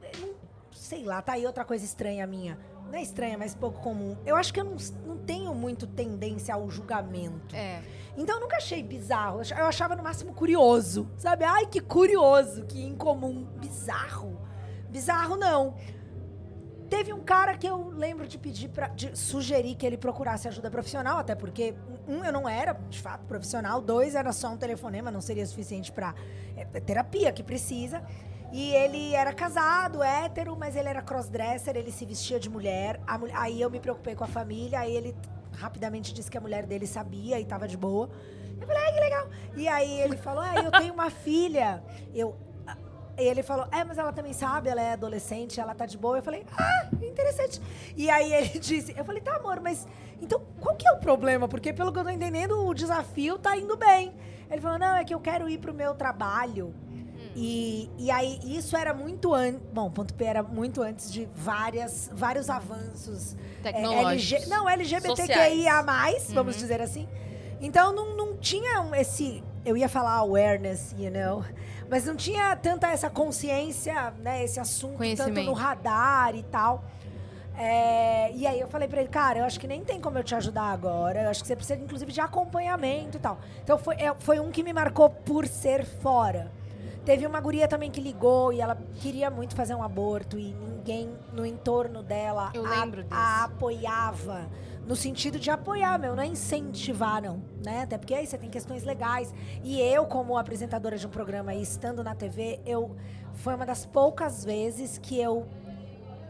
eu 0.02 0.20
não 0.20 0.34
sei 0.72 1.02
lá, 1.02 1.22
tá 1.22 1.32
aí 1.32 1.46
outra 1.46 1.64
coisa 1.64 1.84
estranha 1.84 2.26
minha. 2.26 2.58
Não 2.86 2.94
é 2.98 3.02
estranha, 3.02 3.36
mas 3.36 3.54
pouco 3.54 3.80
comum. 3.80 4.16
Eu 4.24 4.36
acho 4.36 4.52
que 4.52 4.60
eu 4.60 4.64
não, 4.64 4.76
não 5.06 5.16
tenho 5.18 5.54
muito 5.54 5.86
tendência 5.86 6.54
ao 6.54 6.70
julgamento. 6.70 7.54
É. 7.56 7.82
Então 8.16 8.36
eu 8.36 8.40
nunca 8.42 8.56
achei 8.56 8.82
bizarro. 8.82 9.36
Eu 9.38 9.40
ach- 9.40 9.50
Eu 9.58 9.66
achava 9.66 9.96
no 9.96 10.02
máximo 10.02 10.32
curioso. 10.32 11.08
Sabe? 11.16 11.44
Ai, 11.44 11.66
que 11.66 11.80
curioso, 11.80 12.64
que 12.66 12.84
incomum. 12.84 13.44
Bizarro. 13.58 14.38
Bizarro 14.90 15.36
não. 15.36 15.74
Teve 16.88 17.12
um 17.12 17.20
cara 17.20 17.56
que 17.56 17.66
eu 17.66 17.88
lembro 17.88 18.28
de 18.28 18.38
pedir 18.38 18.70
de 18.94 19.18
sugerir 19.18 19.74
que 19.74 19.84
ele 19.84 19.96
procurasse 19.96 20.46
ajuda 20.46 20.70
profissional, 20.70 21.18
até 21.18 21.34
porque, 21.34 21.74
um, 22.06 22.22
eu 22.22 22.30
não 22.32 22.48
era, 22.48 22.74
de 22.88 23.00
fato, 23.00 23.24
profissional, 23.24 23.80
dois, 23.80 24.14
era 24.14 24.30
só 24.32 24.50
um 24.50 24.56
telefonema, 24.56 25.10
não 25.10 25.20
seria 25.20 25.44
suficiente 25.46 25.90
pra. 25.90 26.14
É, 26.56 26.60
é 26.72 26.80
terapia 26.80 27.32
que 27.32 27.42
precisa. 27.42 28.04
E 28.56 28.72
ele 28.72 29.12
era 29.16 29.32
casado, 29.32 30.00
hétero, 30.00 30.56
mas 30.56 30.76
ele 30.76 30.88
era 30.88 31.02
crossdresser, 31.02 31.76
ele 31.76 31.90
se 31.90 32.04
vestia 32.06 32.38
de 32.38 32.48
mulher. 32.48 33.00
A 33.04 33.18
mul- 33.18 33.28
aí 33.34 33.60
eu 33.60 33.68
me 33.68 33.80
preocupei 33.80 34.14
com 34.14 34.22
a 34.22 34.28
família, 34.28 34.78
aí 34.78 34.94
ele 34.94 35.12
rapidamente 35.56 36.14
disse 36.14 36.30
que 36.30 36.38
a 36.38 36.40
mulher 36.40 36.64
dele 36.64 36.86
sabia 36.86 37.40
e 37.40 37.44
tava 37.44 37.66
de 37.66 37.76
boa. 37.76 38.08
Eu 38.60 38.64
falei, 38.64 38.80
ai, 38.84 38.92
que 38.94 39.00
legal. 39.00 39.26
E 39.56 39.66
aí 39.66 40.00
ele 40.00 40.16
falou, 40.16 40.40
ah, 40.40 40.54
eu 40.62 40.70
tenho 40.70 40.94
uma 40.94 41.10
filha. 41.10 41.82
Eu. 42.14 42.36
E 43.18 43.22
ele 43.22 43.42
falou, 43.42 43.66
é, 43.72 43.82
mas 43.82 43.98
ela 43.98 44.12
também 44.12 44.32
sabe, 44.32 44.68
ela 44.68 44.80
é 44.80 44.92
adolescente, 44.92 45.60
ela 45.60 45.74
tá 45.74 45.84
de 45.84 45.98
boa. 45.98 46.18
Eu 46.18 46.22
falei, 46.22 46.46
ah, 46.56 46.88
interessante. 47.02 47.60
E 47.96 48.08
aí 48.08 48.32
ele 48.32 48.58
disse, 48.60 48.94
eu 48.96 49.04
falei, 49.04 49.20
tá, 49.20 49.34
amor, 49.34 49.60
mas 49.60 49.84
então 50.22 50.40
qual 50.60 50.76
que 50.76 50.86
é 50.86 50.92
o 50.92 50.98
problema? 50.98 51.48
Porque 51.48 51.72
pelo 51.72 51.92
que 51.92 51.98
eu 51.98 52.04
tô 52.04 52.10
entendendo, 52.10 52.64
o 52.64 52.72
desafio 52.72 53.36
tá 53.36 53.56
indo 53.56 53.76
bem. 53.76 54.14
Ele 54.48 54.60
falou, 54.60 54.78
não, 54.78 54.94
é 54.94 55.04
que 55.04 55.12
eu 55.12 55.18
quero 55.18 55.48
ir 55.48 55.58
pro 55.58 55.74
meu 55.74 55.92
trabalho. 55.96 56.72
E, 57.36 57.90
e 57.98 58.10
aí, 58.10 58.38
isso 58.44 58.76
era 58.76 58.94
muito 58.94 59.34
antes. 59.34 59.60
Bom, 59.72 59.90
ponto 59.90 60.14
P 60.14 60.24
era 60.24 60.42
muito 60.42 60.82
antes 60.82 61.10
de 61.12 61.28
várias, 61.34 62.08
vários 62.14 62.48
avanços 62.48 63.34
é, 63.64 63.72
Tecnológicos. 63.72 64.32
LG, 64.42 64.46
não, 64.48 64.68
LGBTQIA, 64.68 65.82
vamos 66.32 66.54
Uhum. 66.54 66.60
dizer 66.60 66.80
assim. 66.80 67.08
Então 67.60 67.92
não, 67.92 68.16
não 68.16 68.36
tinha 68.36 68.84
esse. 68.96 69.42
Eu 69.64 69.76
ia 69.76 69.88
falar 69.88 70.12
awareness, 70.16 70.94
you 70.98 71.10
know? 71.10 71.42
Mas 71.88 72.04
não 72.04 72.14
tinha 72.14 72.54
tanta 72.56 72.88
essa 72.88 73.08
consciência, 73.10 74.12
né? 74.20 74.44
Esse 74.44 74.60
assunto 74.60 74.98
tanto 75.16 75.30
no 75.46 75.52
radar 75.52 76.34
e 76.36 76.42
tal. 76.44 76.84
É, 77.56 78.32
e 78.32 78.46
aí 78.46 78.58
eu 78.58 78.66
falei 78.68 78.88
pra 78.88 79.00
ele, 79.00 79.08
cara, 79.08 79.38
eu 79.38 79.44
acho 79.44 79.60
que 79.60 79.66
nem 79.66 79.84
tem 79.84 80.00
como 80.00 80.18
eu 80.18 80.24
te 80.24 80.34
ajudar 80.34 80.64
agora. 80.72 81.22
Eu 81.22 81.30
acho 81.30 81.40
que 81.40 81.46
você 81.46 81.54
precisa, 81.54 81.80
inclusive, 81.80 82.10
de 82.12 82.20
acompanhamento 82.20 83.16
e 83.16 83.20
tal. 83.20 83.38
Então 83.62 83.78
foi, 83.78 83.94
é, 83.96 84.12
foi 84.18 84.40
um 84.40 84.50
que 84.50 84.62
me 84.62 84.72
marcou 84.72 85.08
por 85.08 85.46
ser 85.46 85.84
fora. 85.84 86.50
Teve 87.04 87.26
uma 87.26 87.38
guria 87.40 87.68
também 87.68 87.90
que 87.90 88.00
ligou 88.00 88.52
e 88.52 88.60
ela 88.60 88.76
queria 88.94 89.30
muito 89.30 89.54
fazer 89.54 89.74
um 89.74 89.82
aborto 89.82 90.38
e 90.38 90.54
ninguém 90.54 91.10
no 91.32 91.44
entorno 91.44 92.02
dela 92.02 92.50
a- 92.64 92.80
a 93.10 93.44
apoiava. 93.44 94.48
No 94.86 94.96
sentido 94.96 95.38
de 95.38 95.50
apoiar, 95.50 95.98
meu, 95.98 96.14
não 96.16 96.22
é 96.22 96.26
incentivar, 96.26 97.22
não. 97.22 97.42
Né? 97.64 97.82
Até 97.82 97.96
porque 97.98 98.14
aí 98.14 98.26
você 98.26 98.36
tem 98.38 98.48
questões 98.50 98.84
legais. 98.84 99.32
E 99.62 99.80
eu, 99.80 100.06
como 100.06 100.36
apresentadora 100.36 100.96
de 100.96 101.06
um 101.06 101.10
programa 101.10 101.54
e 101.54 101.62
estando 101.62 102.02
na 102.04 102.14
TV, 102.14 102.60
eu. 102.66 102.94
Foi 103.34 103.54
uma 103.54 103.66
das 103.66 103.84
poucas 103.84 104.44
vezes 104.44 104.96
que 104.98 105.18
eu. 105.20 105.46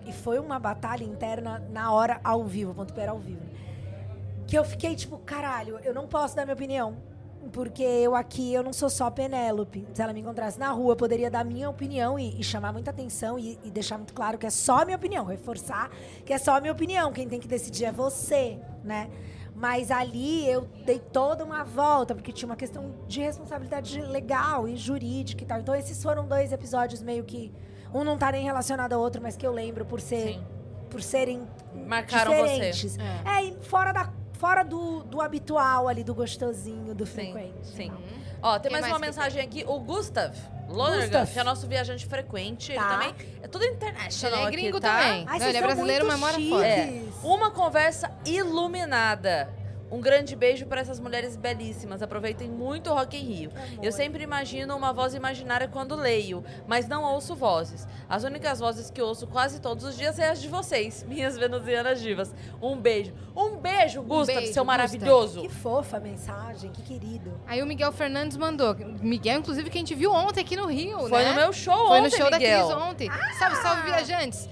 E 0.07 0.13
foi 0.13 0.39
uma 0.39 0.59
batalha 0.59 1.05
interna 1.05 1.63
na 1.71 1.93
hora 1.93 2.21
ao 2.25 2.45
vivo, 2.45 2.75
ponto 2.75 2.93
pera 2.95 3.13
ao 3.13 3.19
vivo. 3.19 3.43
Que 4.47 4.57
eu 4.59 4.65
fiquei 4.65 4.95
tipo, 4.95 5.19
caralho, 5.19 5.79
eu 5.83 5.95
não 5.95 6.07
posso 6.07 6.37
dar 6.37 6.45
minha 6.45 6.55
opinião. 6.55 6.97
Porque 7.53 7.83
eu 7.83 8.15
aqui, 8.15 8.53
eu 8.53 8.63
não 8.63 8.73
sou 8.73 8.91
só 8.91 9.11
Penélope. 9.11 9.87
Se 9.95 10.03
ela 10.03 10.13
me 10.13 10.21
encontrasse 10.21 10.59
na 10.59 10.71
rua, 10.71 10.93
eu 10.93 10.97
poderia 10.97 11.31
dar 11.31 11.45
minha 11.45 11.69
opinião 11.69 12.19
e, 12.19 12.39
e 12.41 12.45
chamar 12.45 12.73
muita 12.73 12.91
atenção 12.91 13.39
e, 13.39 13.59
e 13.65 13.71
deixar 13.71 13.97
muito 13.97 14.13
claro 14.15 14.39
que 14.39 14.47
é 14.47 14.51
só 14.51 14.83
a 14.83 14.85
minha 14.85 14.97
opinião. 14.97 15.25
Reforçar 15.25 15.91
que 16.25 16.33
é 16.33 16.39
só 16.39 16.57
a 16.57 16.61
minha 16.61 16.73
opinião. 16.73 17.13
Quem 17.13 17.29
tem 17.29 17.41
que 17.41 17.49
decidir 17.49 17.85
é 17.85 17.93
você, 17.93 18.59
né? 18.83 19.11
Mas 19.55 19.91
ali 19.91 20.49
eu 20.51 20.69
dei 20.85 20.99
toda 20.99 21.45
uma 21.45 21.63
volta, 21.63 22.15
porque 22.15 22.33
tinha 22.33 22.49
uma 22.49 22.57
questão 22.57 22.93
de 23.07 23.21
responsabilidade 23.21 24.01
legal 24.01 24.67
e 24.69 24.77
jurídica 24.77 25.45
e 25.45 25.47
tal. 25.47 25.61
Então 25.61 25.75
esses 25.75 26.03
foram 26.03 26.27
dois 26.27 26.53
episódios 26.53 27.03
meio 27.03 27.23
que. 27.25 27.53
Um 27.93 28.03
não 28.03 28.19
tá 28.19 28.33
nem 28.33 28.43
relacionado 28.43 28.93
ao 28.93 29.01
outro, 29.01 29.23
mas 29.23 29.37
que 29.37 29.47
eu 29.47 29.53
lembro 29.53 29.85
por 29.85 30.01
ser. 30.01 30.35
Sim. 30.35 30.47
Por 30.91 31.03
serem 31.03 31.47
Marcaram 31.87 32.33
você. 32.33 32.43
diferentes. 32.43 32.99
É. 32.99 33.39
É, 33.39 33.45
e 33.45 33.57
fora, 33.63 33.93
da, 33.93 34.13
fora 34.45 34.63
do, 34.63 35.03
do 35.05 35.23
habitual 35.23 35.89
ali, 35.89 36.05
do 36.05 36.15
gostosinho, 36.15 36.95
do 36.95 37.07
Sim, 37.07 37.13
frequente. 37.15 37.67
sim. 37.67 37.89
Uhum. 37.91 37.99
Ó, 38.43 38.59
tem 38.59 38.71
Quem 38.71 38.73
mais 38.73 38.83
mais 38.83 38.93
uma 38.93 39.01
que 39.01 39.07
mensagem 39.07 39.41
aqui. 39.43 39.65
O 39.67 39.81
Gustav 39.81 40.35
Lonergan, 40.69 41.01
Gustav. 41.21 41.33
que 41.33 41.39
é 41.39 41.45
nosso 41.45 41.67
viajante 41.67 42.05
frequente. 42.05 42.75
Tá. 42.75 42.81
Ele 42.83 42.91
também 43.15 43.15
é 43.43 43.49
tudo 43.49 43.65
international 43.65 44.35
Ele 44.37 44.45
é 44.45 44.49
aqui, 44.49 44.57
gringo 44.59 44.81
tá? 44.81 44.99
também. 44.99 45.25
Ai, 45.27 45.39
Não, 45.39 45.47
ele 45.49 45.57
é 45.57 45.63
brasileiro, 45.63 46.07
mas 46.07 46.21
mora 46.21 46.33
fora. 46.35 46.77
chiques. 46.77 47.15
Uma 47.25 47.51
conversa 47.53 48.11
iluminada. 48.27 49.49
Um 49.91 50.01
grande 50.01 50.35
beijo 50.35 50.67
para 50.67 50.81
essas 50.81 50.99
mulheres 50.99 51.37
belíssimas. 51.37 52.03
Aproveitem 52.03 52.49
muito 52.49 52.91
o 52.91 52.95
Rock 52.95 53.17
in 53.17 53.21
Rio. 53.21 53.51
Amor. 53.55 53.85
Eu 53.85 53.93
sempre 53.93 54.25
imagino 54.25 54.77
uma 54.77 54.93
voz 54.93 55.15
imaginária 55.15 55.69
quando 55.69 55.95
leio, 55.95 56.43
mas 56.67 56.89
não 56.89 57.05
ouço 57.05 57.35
vozes. 57.35 57.87
As 58.09 58.25
únicas 58.25 58.59
vozes 58.59 58.91
que 58.91 59.01
ouço 59.01 59.27
quase 59.27 59.61
todos 59.61 59.85
os 59.85 59.97
dias 59.97 60.19
é 60.19 60.31
as 60.31 60.41
de 60.41 60.49
vocês, 60.49 61.05
minhas 61.09 61.37
venusianas 61.37 62.01
divas. 62.01 62.35
Um 62.61 62.77
beijo. 62.77 63.13
Um 63.37 63.57
beijo, 63.57 64.03
Gustav, 64.03 64.27
beijo, 64.39 64.53
seu 64.53 64.65
Gustav. 64.65 64.67
maravilhoso. 64.67 65.43
Que 65.43 65.49
fofa 65.49 65.99
a 65.99 66.01
mensagem, 66.01 66.71
que 66.73 66.83
querido. 66.83 67.33
Aí 67.47 67.63
o 67.63 67.67
Miguel 67.67 67.93
Fernandes 67.93 68.37
mandou. 68.37 68.75
Miguel, 69.01 69.39
inclusive, 69.39 69.71
que 69.71 69.79
a 69.79 69.81
gente 69.81 69.95
viu 69.95 70.13
ontem 70.13 70.41
aqui 70.41 70.57
no 70.57 70.67
Rio, 70.67 71.09
Foi 71.09 71.23
né? 71.23 71.31
no 71.31 71.37
meu 71.37 71.53
show 71.53 71.75
Foi 71.89 71.99
ontem, 71.99 72.11
no 72.11 72.11
show 72.17 72.31
Miguel. 72.31 72.69
da 72.69 72.75
Cris 72.75 72.85
ontem. 72.89 73.11
Salve, 73.39 73.57
salve, 73.57 73.83
viajantes. 73.83 74.49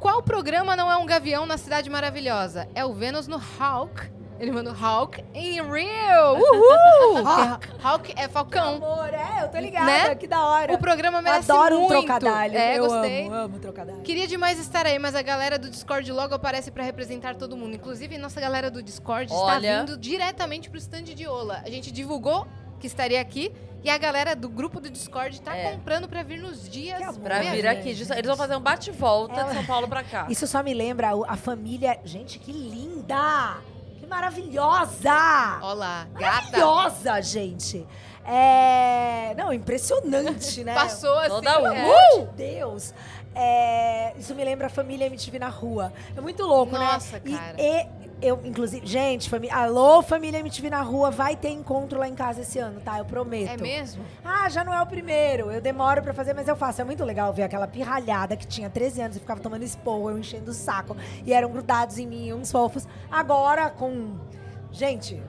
Qual 0.00 0.22
programa 0.22 0.76
não 0.76 0.90
é 0.90 0.96
um 0.96 1.04
gavião 1.04 1.44
na 1.44 1.58
Cidade 1.58 1.90
Maravilhosa? 1.90 2.68
É 2.74 2.84
o 2.84 2.92
Vênus 2.94 3.26
no 3.26 3.36
Hulk. 3.36 4.17
Ele 4.38 4.52
mandou 4.52 4.72
Hulk 4.72 5.24
em 5.34 5.54
Rio. 5.54 6.34
Uhul! 6.38 7.22
Hulk. 7.24 7.66
Que 7.68 7.82
Hulk 7.86 8.14
é 8.16 8.28
falcão. 8.28 8.76
Amor, 8.76 9.12
é, 9.12 9.44
eu 9.44 9.48
tô 9.48 9.58
ligada, 9.58 9.86
Né? 9.86 10.14
que 10.14 10.26
da 10.26 10.40
hora. 10.46 10.72
O 10.72 10.78
programa 10.78 11.20
merece 11.20 11.50
adoro 11.50 11.76
um 11.76 11.88
muito. 11.88 11.90
trocadilho. 12.06 12.56
É, 12.56 12.78
eu 12.78 12.86
gostei. 12.86 13.26
amo, 13.26 13.34
amo 13.34 13.58
trocadilho. 13.58 14.00
Queria 14.02 14.26
demais 14.26 14.58
estar 14.58 14.86
aí, 14.86 14.98
mas 14.98 15.14
a 15.14 15.22
galera 15.22 15.58
do 15.58 15.68
Discord 15.68 16.10
logo 16.12 16.34
aparece 16.34 16.70
pra 16.70 16.84
representar 16.84 17.34
todo 17.36 17.56
mundo. 17.56 17.74
Inclusive, 17.74 18.16
nossa 18.18 18.40
galera 18.40 18.70
do 18.70 18.82
Discord 18.82 19.32
Olha. 19.32 19.56
está 19.58 19.80
vindo 19.80 19.96
diretamente 19.98 20.70
pro 20.70 20.78
stand 20.78 21.02
de 21.04 21.26
Ola. 21.26 21.60
A 21.64 21.70
gente 21.70 21.90
divulgou 21.90 22.46
que 22.78 22.86
estaria 22.86 23.20
aqui 23.20 23.52
E 23.82 23.88
a 23.88 23.96
galera 23.96 24.34
do 24.34 24.48
grupo 24.48 24.80
do 24.80 24.90
Discord 24.90 25.40
tá 25.40 25.56
É. 25.56 25.70
comprando 25.70 26.08
pra 26.08 26.24
vir 26.24 26.40
nos 26.40 26.68
dias. 26.68 26.98
Que 26.98 27.04
amor. 27.04 27.20
Pra 27.20 27.38
vir 27.38 27.62
gente. 27.62 27.66
aqui. 27.68 27.88
Eles 27.90 28.26
vão 28.26 28.36
fazer 28.36 28.56
um 28.56 28.60
bate-volta 28.60 29.44
de 29.44 29.54
São 29.54 29.64
Paulo 29.66 29.86
pra 29.86 30.02
cá. 30.02 30.26
Isso 30.28 30.48
só 30.48 30.64
me 30.64 30.74
lembra 30.74 31.10
a 31.28 31.36
família. 31.36 31.96
Gente, 32.04 32.40
que 32.40 32.50
linda! 32.50 33.56
Maravilhosa! 34.08 35.58
Ó 35.62 35.72
lá, 35.74 36.06
gata. 36.14 36.58
Maravilhosa, 36.58 37.22
gente! 37.22 37.86
É... 38.24 39.34
Não, 39.36 39.52
impressionante, 39.52 40.62
né? 40.64 40.74
Passou 40.76 41.18
assim. 41.18 41.28
Toda 41.28 41.50
é. 41.50 41.58
uma. 41.58 41.70
Pelo 41.70 41.80
amor 41.80 42.26
de 42.26 42.36
Deus! 42.36 42.94
É, 43.34 44.14
Isso 44.18 44.34
me 44.34 44.44
lembra 44.44 44.66
a 44.66 44.70
família 44.70 45.06
MTV 45.06 45.38
na 45.38 45.48
rua. 45.48 45.92
É 46.16 46.20
muito 46.20 46.42
louco, 46.44 46.72
Nossa, 46.72 47.16
né? 47.18 47.22
E- 47.24 47.36
cara. 47.36 47.54
E, 47.60 47.88
eu, 48.20 48.40
inclusive, 48.44 48.86
gente, 48.86 49.30
fami... 49.30 49.50
alô, 49.50 50.02
família 50.02 50.40
MTV 50.40 50.70
na 50.70 50.82
rua, 50.82 51.10
vai 51.10 51.36
ter 51.36 51.50
encontro 51.50 51.98
lá 51.98 52.08
em 52.08 52.14
casa 52.14 52.42
esse 52.42 52.58
ano, 52.58 52.80
tá? 52.80 52.98
Eu 52.98 53.04
prometo. 53.04 53.50
É 53.50 53.56
mesmo? 53.56 54.04
Ah, 54.24 54.48
já 54.48 54.64
não 54.64 54.74
é 54.74 54.82
o 54.82 54.86
primeiro. 54.86 55.50
Eu 55.50 55.60
demoro 55.60 56.02
pra 56.02 56.12
fazer, 56.12 56.34
mas 56.34 56.48
eu 56.48 56.56
faço. 56.56 56.80
É 56.80 56.84
muito 56.84 57.04
legal 57.04 57.32
ver 57.32 57.44
aquela 57.44 57.66
pirralhada 57.66 58.36
que 58.36 58.46
tinha 58.46 58.68
13 58.68 59.02
anos 59.02 59.16
e 59.16 59.20
ficava 59.20 59.40
tomando 59.40 59.62
expor, 59.62 60.10
eu 60.10 60.18
enchendo 60.18 60.50
o 60.50 60.54
saco. 60.54 60.96
E 61.24 61.32
eram 61.32 61.50
grudados 61.50 61.98
em 61.98 62.06
mim, 62.06 62.32
uns 62.32 62.50
fofos. 62.50 62.86
Agora, 63.10 63.70
com. 63.70 64.16
Gente. 64.70 65.22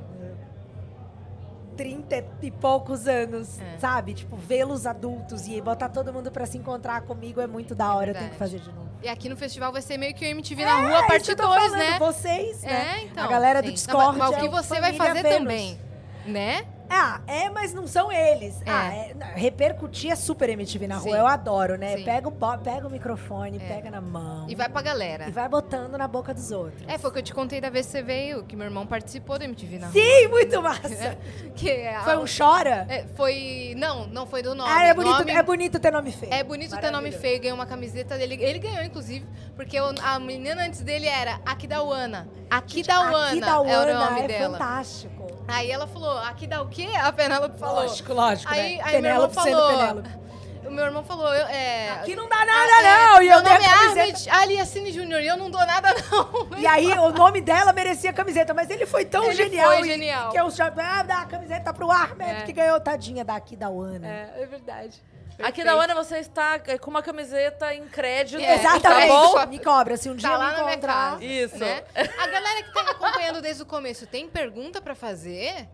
30 1.80 2.26
e 2.42 2.52
poucos 2.52 3.08
anos, 3.08 3.58
É. 3.58 3.78
sabe? 3.78 4.14
Tipo, 4.14 4.36
vê-los 4.36 4.86
adultos 4.86 5.48
e 5.48 5.62
botar 5.62 5.88
todo 5.88 6.12
mundo 6.12 6.30
pra 6.30 6.46
se 6.46 6.58
encontrar 6.58 7.00
comigo 7.04 7.40
é 7.40 7.48
muito 7.48 7.74
da 7.74 7.94
hora. 7.96 8.12
eu 8.12 8.16
tenho 8.16 8.32
que 8.32 8.36
fazer 8.36 8.60
de 8.60 8.70
novo. 8.70 8.90
E 9.02 9.08
aqui 9.08 9.30
no 9.30 9.38
festival 9.38 9.72
vai 9.72 9.82
ser 9.82 9.98
meio 9.98 10.14
que 10.14 10.26
o 10.26 10.28
MTV 10.28 10.66
na 10.66 10.76
rua, 10.82 10.98
É 11.06 11.08
parte 11.08 11.30
eu 11.32 11.38
tô 11.38 11.48
2, 11.48 11.56
falando, 11.58 11.78
né? 11.80 11.98
Vocês, 11.98 12.62
né? 12.64 12.98
É, 13.00 13.04
então. 13.06 13.24
A 13.24 13.28
galera 13.28 13.62
do 13.62 13.70
sim. 13.70 13.74
Discord 13.76 14.12
Não, 14.12 14.12
mas, 14.12 14.20
mas 14.20 14.30
o 14.32 14.34
é 14.34 14.40
que 14.42 14.50
você 14.50 14.82
vai 14.82 14.92
fazer 14.94 15.24
Vênus. 15.24 15.38
também, 15.40 15.80
né? 16.26 16.66
Ah, 16.90 17.22
é, 17.28 17.50
mas 17.50 17.74
não 17.74 17.86
são 17.88 18.12
eles. 18.12 18.62
É. 18.62 18.70
Ah, 18.72 18.94
é, 18.94 19.14
repercutir 19.36 20.12
é 20.12 20.16
super 20.16 20.50
MTV 20.50 20.88
na 20.88 20.96
rua, 20.98 21.12
Sim. 21.14 21.18
eu 21.20 21.28
adoro, 21.28 21.78
né? 21.78 21.98
Sim. 21.98 22.04
Pega 22.04 22.28
o, 22.28 22.32
pega 22.32 22.88
o 22.88 22.90
microfone, 22.90 23.58
É. 23.58 23.68
pega 23.68 23.92
na 23.92 24.02
mão. 24.02 24.50
E 24.50 24.56
vai 24.56 24.68
pra 24.70 24.82
galera. 24.82 25.28
E 25.28 25.32
vai 25.32 25.48
botando 25.48 25.98
na 25.98 26.08
boca 26.08 26.34
dos 26.34 26.52
outros. 26.52 26.82
É, 26.88 26.98
foi 26.98 27.10
o 27.10 27.14
que 27.14 27.20
eu 27.20 27.24
te 27.24 27.34
contei 27.34 27.62
da 27.62 27.70
vez 27.70 27.86
que 27.86 27.92
você 27.92 28.02
veio, 28.02 28.44
que 28.44 28.56
meu 28.56 28.66
irmão 28.66 28.88
participou 28.88 29.38
do 29.38 29.44
MTV 29.46 29.78
na 29.80 29.88
rua. 29.88 29.94
Sim, 29.94 30.28
muito 30.30 30.62
massa. 30.64 31.18
Que 31.56 31.70
é 31.70 32.00
Foi 32.04 32.18
um 32.18 32.26
chora? 32.26 32.86
é, 32.90 33.06
foi. 33.16 33.74
Não, 33.78 34.08
não 34.08 34.26
foi 34.26 34.42
do 34.42 34.56
nome. 34.56 34.70
ah, 34.72 34.84
é 34.86 34.94
bonito, 34.94 35.20
Nome- 35.20 35.32
é 35.32 35.44
bonito 35.44 35.80
ter 35.80 35.92
nome 35.92 36.12
feio. 36.12 36.34
É 36.34 36.44
bonito 36.44 36.76
ter 36.78 36.90
nome 36.92 37.12
feio, 37.12 37.40
ganhou 37.42 37.56
uma 37.56 37.66
camiseta 37.66 38.18
dele. 38.18 38.36
Ele 38.42 38.60
ganhou, 38.60 38.84
inclusive, 38.84 39.26
porque 39.56 39.80
o- 39.80 39.94
a 40.04 40.20
menina 40.20 40.64
antes 40.66 40.82
dele 40.82 41.08
era 41.08 41.40
Akidawana. 41.46 42.28
Akidawana 42.50 43.28
Aqui 43.28 43.40
da 43.42 43.48
é 43.48 43.58
o 43.60 43.94
nome 44.00 44.22
é 44.22 44.28
dela. 44.28 44.58
fantástico. 44.58 45.39
Aí 45.52 45.72
ela 45.72 45.88
falou, 45.88 46.18
aqui 46.20 46.48
dá 46.48 46.62
o 46.62 46.68
quê? 46.68 46.88
A 47.02 47.12
Penélope 47.12 47.58
falou. 47.58 47.84
Lógico, 47.84 48.14
lógico, 48.14 48.54
Aí, 48.54 48.78
né? 48.78 48.84
aí 48.84 49.02
meu 49.02 49.12
irmão 49.12 49.30
Penélope 49.30 49.36
falou. 49.36 49.78
Penélope. 49.78 50.20
O 50.66 50.72
meu 50.72 50.86
irmão 50.86 51.04
falou, 51.04 51.34
eu, 51.34 51.48
é, 51.48 51.90
Aqui 51.92 52.16
não 52.16 52.28
dá 52.30 52.46
nada, 52.46 52.72
é, 52.72 52.84
não. 52.84 53.22
E 53.24 53.30
eu 53.30 53.42
meu 53.42 53.52
a 53.52 53.54
nome 53.54 53.66
é. 53.66 53.70
Ahmed 54.04 54.30
Aliassine 54.30 54.92
Júnior 54.92 55.22
e 55.22 55.26
eu 55.28 55.36
não 55.38 55.50
dou 55.50 55.66
nada, 55.66 55.96
não. 56.12 56.60
E 56.60 56.68
aí, 56.68 56.86
o 56.92 57.10
nome 57.12 57.42
dela 57.42 57.74
merecia 57.74 58.10
a 58.12 58.14
camiseta, 58.14 58.54
mas 58.54 58.70
ele 58.70 58.86
foi 58.86 59.04
tão 59.06 59.24
Ele 59.26 59.34
genial. 59.34 59.72
foi 59.72 59.84
genial. 59.88 60.30
Que 60.30 60.40
eu 60.40 60.50
já 60.52 60.68
ah, 60.78 61.02
dá 61.04 61.22
a 61.22 61.26
camiseta 61.26 61.74
pro 61.74 61.90
Ahmed, 61.90 62.42
É. 62.42 62.42
que 62.44 62.52
ganhou 62.54 62.80
tadinha 62.80 63.26
daqui 63.26 63.56
da 63.56 63.70
Uana. 63.70 64.08
É, 64.08 64.44
é 64.44 64.46
verdade. 64.46 65.02
Aqui 65.44 65.64
na 65.64 65.72
Ana 65.74 65.96
você 65.96 66.18
está 66.18 66.60
é, 66.68 66.78
com 66.78 66.90
uma 66.90 67.02
camiseta 67.02 67.74
em 67.74 67.88
crédito. 67.88 68.42
É, 68.42 68.56
Exatamente. 68.56 69.08
Tá 69.08 69.08
bom? 69.08 69.48
Me 69.48 69.60
cobra. 69.60 69.98
Se 69.98 70.10
um 70.10 70.16
dia 70.16 70.28
Tá 70.30 70.36
eu 70.36 70.40
lá 70.40 70.46
me 70.48 70.52
na 70.58 70.60
minha 70.64 70.72
encontrar. 70.74 71.12
casa. 71.12 71.24
Isso. 71.26 71.58
né? 71.58 71.84
A 71.96 72.28
galera 72.28 72.64
que 72.64 72.74
tá 72.74 72.84
me 72.84 72.90
acompanhando 72.92 73.42
desde 73.42 73.64
o 73.64 73.66
começo, 73.66 74.06
tem 74.08 74.28
pergunta 74.28 74.82
pra 74.82 74.96
fazer? 74.96 75.68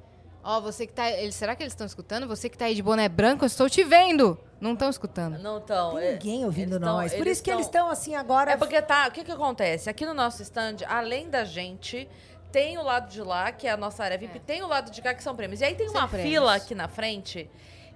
Ó, 0.43 0.61
você 0.61 0.85
que 0.85 0.93
tá. 0.93 1.09
Eles, 1.09 1.33
será 1.33 1.55
que 1.55 1.63
eles 1.63 1.73
estão 1.73 1.87
escutando? 1.87 2.27
Você 2.27 2.47
que 2.47 2.55
tá 2.57 2.65
aí 2.65 2.75
de 2.75 2.83
boné 2.83 3.09
branco, 3.09 3.43
eu 3.43 3.47
estou 3.47 3.67
te 3.67 3.83
vendo. 3.83 4.37
Não 4.61 4.73
estão 4.73 4.89
escutando. 4.91 5.39
Não 5.39 5.57
estão. 5.57 5.95
Tem 5.95 6.11
ninguém 6.13 6.45
ouvindo 6.45 6.75
eles 6.75 6.79
tão- 6.85 6.97
nós. 6.97 7.13
Por 7.15 7.25
isso 7.25 7.41
que 7.43 7.49
eles 7.49 7.65
estão 7.65 7.89
assim 7.89 8.13
agora. 8.15 8.51
É 8.51 8.57
porque 8.57 8.79
tá. 8.81 9.07
O 9.07 9.11
que 9.11 9.23
que 9.23 9.31
acontece? 9.31 9.89
Aqui 9.89 10.05
no 10.05 10.13
nosso 10.13 10.43
stand, 10.43 10.77
além 10.87 11.29
da 11.31 11.43
gente, 11.43 12.07
tem 12.51 12.77
o 12.77 12.83
lado 12.83 13.09
de 13.09 13.21
lá, 13.23 13.51
que 13.51 13.65
é 13.67 13.71
a 13.71 13.77
nossa 13.77 14.03
área 14.03 14.17
VIP, 14.19 14.39
tem 14.39 14.61
o 14.61 14.67
lado 14.67 14.91
de 14.91 15.01
cá, 15.01 15.15
que 15.15 15.23
são 15.23 15.35
prêmios. 15.35 15.61
E 15.61 15.65
aí 15.65 15.73
tem 15.73 15.89
São 15.89 15.99
uma 16.01 16.07
prêmios. 16.07 16.31
fila 16.31 16.55
aqui 16.55 16.75
na 16.75 16.87
frente. 16.87 17.49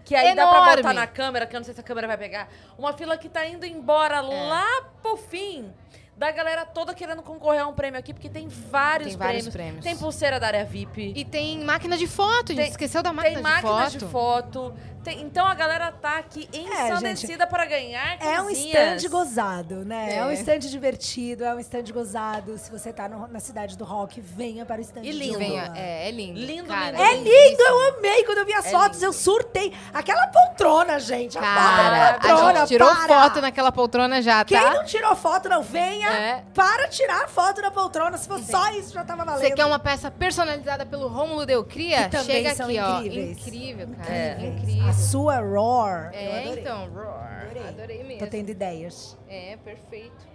Que 0.05 0.15
aí 0.15 0.35
dá 0.35 0.47
pra 0.47 0.57
Enorme. 0.57 0.76
botar 0.77 0.93
na 0.93 1.05
câmera, 1.07 1.45
que 1.45 1.55
eu 1.55 1.59
não 1.59 1.65
sei 1.65 1.73
se 1.73 1.80
a 1.80 1.84
câmera 1.84 2.07
vai 2.07 2.17
pegar. 2.17 2.47
Uma 2.77 2.93
fila 2.93 3.17
que 3.17 3.30
tá 3.30 3.45
indo 3.45 3.65
embora 3.65 4.17
É. 4.17 4.21
lá 4.21 4.65
pro 5.01 5.15
fim. 5.17 5.71
Da 6.17 6.31
galera 6.31 6.65
toda 6.65 6.93
querendo 6.93 7.21
concorrer 7.23 7.61
a 7.61 7.67
um 7.67 7.73
prêmio 7.73 7.97
aqui, 7.97 8.13
porque 8.13 8.27
tem 8.27 8.47
vários, 8.49 9.09
Tem 9.11 9.17
vários 9.17 9.47
prêmios. 9.47 9.53
prêmios. 9.53 9.84
Tem 9.85 9.95
pulseira 9.95 10.38
da 10.38 10.47
área 10.47 10.65
VIP. 10.65 11.13
E 11.15 11.23
tem 11.23 11.63
máquina 11.63 11.95
de 11.97 12.07
foto, 12.07 12.51
a 12.51 12.55
gente 12.55 12.57
Tem- 12.63 12.69
esqueceu 12.71 13.01
da 13.01 13.13
máquina, 13.13 13.35
tem 13.35 13.43
máquina 13.43 13.89
de 13.89 13.97
de 13.99 14.05
foto. 14.05 14.73
Tem- 15.03 15.21
então 15.21 15.45
a 15.45 15.53
galera 15.53 15.91
tá 15.91 16.17
aqui 16.17 16.47
ensandecida 16.53 17.45
para 17.47 17.65
ganhar 17.65 18.17
É 18.21 18.41
um 18.41 18.49
stand 18.49 19.09
gozado, 19.09 19.85
né? 19.85 20.13
É. 20.13 20.15
É. 20.17 20.26
um 20.26 20.31
stand 20.31 20.59
divertido, 20.59 21.43
é 21.43 21.53
um 21.55 21.59
stand 21.59 21.84
gozado. 21.93 22.57
Se 22.57 22.69
você 22.71 22.91
tá 22.93 23.07
no- 23.09 23.27
na 23.27 23.39
cidade 23.39 23.77
do 23.77 23.84
rock, 23.85 24.19
venha 24.21 24.65
para 24.65 24.80
o 24.80 24.81
stand 24.81 25.01
E 25.01 25.11
de 25.11 25.17
lindo. 25.17 25.39
Venha, 25.39 25.71
é, 25.76 26.07
é 26.07 26.11
lindo. 26.11 26.39
Lindo, 26.39 26.67
cara, 26.67 26.91
lindo, 26.91 27.01
É 27.03 27.13
lindo. 27.15 27.30
lindo, 27.30 27.61
eu 27.61 27.97
amei. 27.97 28.23
Quando 28.23 28.38
eu 28.39 28.45
vi 28.45 28.53
as 28.53 28.65
É 28.65 28.71
fotos, 28.71 28.99
lindo. 28.99 29.05
eu 29.05 29.13
surtei. 29.13 29.73
Aquela 29.93 30.27
poltrona, 30.27 30.99
gente. 30.99 31.38
A 31.38 31.41
Cara, 31.41 31.59
foto 31.61 31.89
da 31.91 32.09
a 32.09 32.13
poltrona, 32.35 32.59
gente 32.59 32.67
tirou 32.67 32.89
para. 32.95 33.07
foto 33.07 33.41
naquela 33.41 33.71
poltrona 33.71 34.21
já, 34.21 34.43
Quem 34.45 34.59
tá? 34.59 34.73
não 34.73 34.84
tirou 34.85 35.15
foto, 35.15 35.49
não, 35.49 35.61
venha 35.63 36.09
É. 36.09 36.43
para 36.53 36.88
tirar 36.88 37.27
foto 37.30 37.61
da 37.61 37.71
poltrona. 37.71 38.17
Se 38.17 38.27
fosse 38.27 38.51
só 38.51 38.69
isso, 38.71 38.93
já 38.93 39.03
tava 39.03 39.23
valendo. 39.26 39.41
Você 39.41 39.51
quer 39.51 39.65
uma 39.65 39.80
peça 39.80 40.11
personalizada 40.11 40.85
pelo 40.85 41.07
Rômulo 41.07 41.45
Delcria? 41.45 42.03
Que 42.03 42.09
também 42.17 42.35
Chega 42.43 42.55
são 42.55 42.65
aqui, 42.67 42.80
ó. 42.80 42.97
incríveis. 42.99 43.47
Incrível, 43.47 43.88
cara. 43.97 44.13
É. 44.13 44.38
Incrível. 44.39 44.89
A 44.89 44.93
sua 44.99 45.39
Roar. 45.39 46.11
eu 46.13 46.19
É, 46.19 46.41
adorei. 46.43 46.61
então, 46.63 46.89
roar. 46.93 47.41
Adorei. 47.43 47.67
Adorei 47.67 48.03
mesmo. 48.03 48.19
Tô 48.19 48.27
tendo 48.27 48.49
ideias. 48.49 49.17
É, 49.27 49.57
perfeito. 49.63 50.27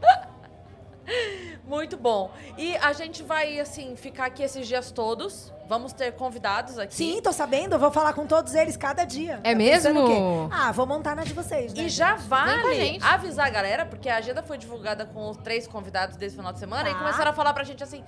Muito 1.64 1.96
bom. 1.96 2.30
E 2.56 2.76
a 2.76 2.92
gente 2.92 3.22
vai, 3.22 3.58
assim, 3.58 3.96
ficar 3.96 4.26
aqui 4.26 4.42
esses 4.42 4.66
dias 4.68 4.90
todos. 4.92 5.52
Vamos 5.68 5.92
ter 5.92 6.12
convidados 6.12 6.78
aqui. 6.78 6.94
Sim, 6.94 7.20
tô 7.22 7.32
sabendo. 7.32 7.74
Eu 7.74 7.78
vou 7.78 7.90
falar 7.90 8.12
com 8.12 8.26
todos 8.26 8.54
eles 8.54 8.76
cada 8.76 9.04
dia. 9.04 9.40
É 9.44 9.52
Tá 9.52 9.58
mesmo? 9.58 10.48
Ah, 10.52 10.70
vou 10.72 10.84
montar 10.86 11.14
na 11.16 11.22
de 11.24 11.32
vocês, 11.32 11.72
né? 11.72 11.82
E 11.84 11.88
já 11.88 12.14
vale 12.16 12.98
avisar 13.02 13.46
a 13.46 13.50
galera, 13.50 13.86
porque 13.86 14.08
a 14.08 14.16
agenda 14.16 14.42
foi 14.42 14.58
divulgada 14.58 15.06
com 15.06 15.30
os 15.30 15.36
três 15.38 15.66
convidados 15.68 16.16
desse 16.16 16.34
final 16.36 16.52
de 16.52 16.58
semana 16.58 16.88
e 16.88 16.92
Tá. 16.92 16.98
começaram 16.98 17.30
a 17.30 17.34
falar 17.34 17.52
pra 17.54 17.62
gente 17.64 17.82
assim: 17.84 18.04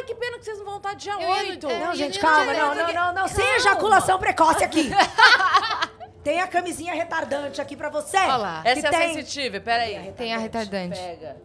ah, 0.00 0.04
que 0.04 0.14
pena 0.14 0.38
que 0.38 0.44
vocês 0.44 0.58
não 0.58 0.64
vão 0.64 0.76
estar 0.78 0.94
dia 0.94 1.12
Eu 1.12 1.20
ia 1.20 1.26
no- 1.28 1.32
8. 1.50 1.70
é, 1.70 1.78
Não, 1.86 1.94
gente, 1.94 2.18
calma. 2.18 2.52
não 2.52 2.74
Não, 2.74 2.74
não, 2.74 2.92
não, 2.92 3.14
não. 3.14 3.28
Sem 3.28 3.44
ejaculação 3.56 4.18
precoce 4.18 4.64
aqui. 4.64 4.90
Tem 6.22 6.40
a 6.40 6.46
camisinha 6.46 6.94
retardante 6.94 7.60
aqui 7.60 7.76
pra 7.76 7.88
você. 7.88 8.16
Olha 8.16 8.36
lá. 8.36 8.62
Essa 8.64 8.86
é 8.86 8.88
a 8.88 8.90
tem 8.92 9.14
sensitive, 9.14 9.58
peraí. 9.60 10.12
Tem 10.12 10.32
a 10.32 10.38
retardante. 10.38 10.96
Pega. 10.98 11.36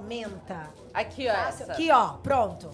menta. 0.00 0.68
Aqui, 0.92 1.28
ó, 1.28 1.32
essa. 1.32 1.72
Aqui, 1.72 1.90
ó. 1.92 2.14
Pronto. 2.14 2.70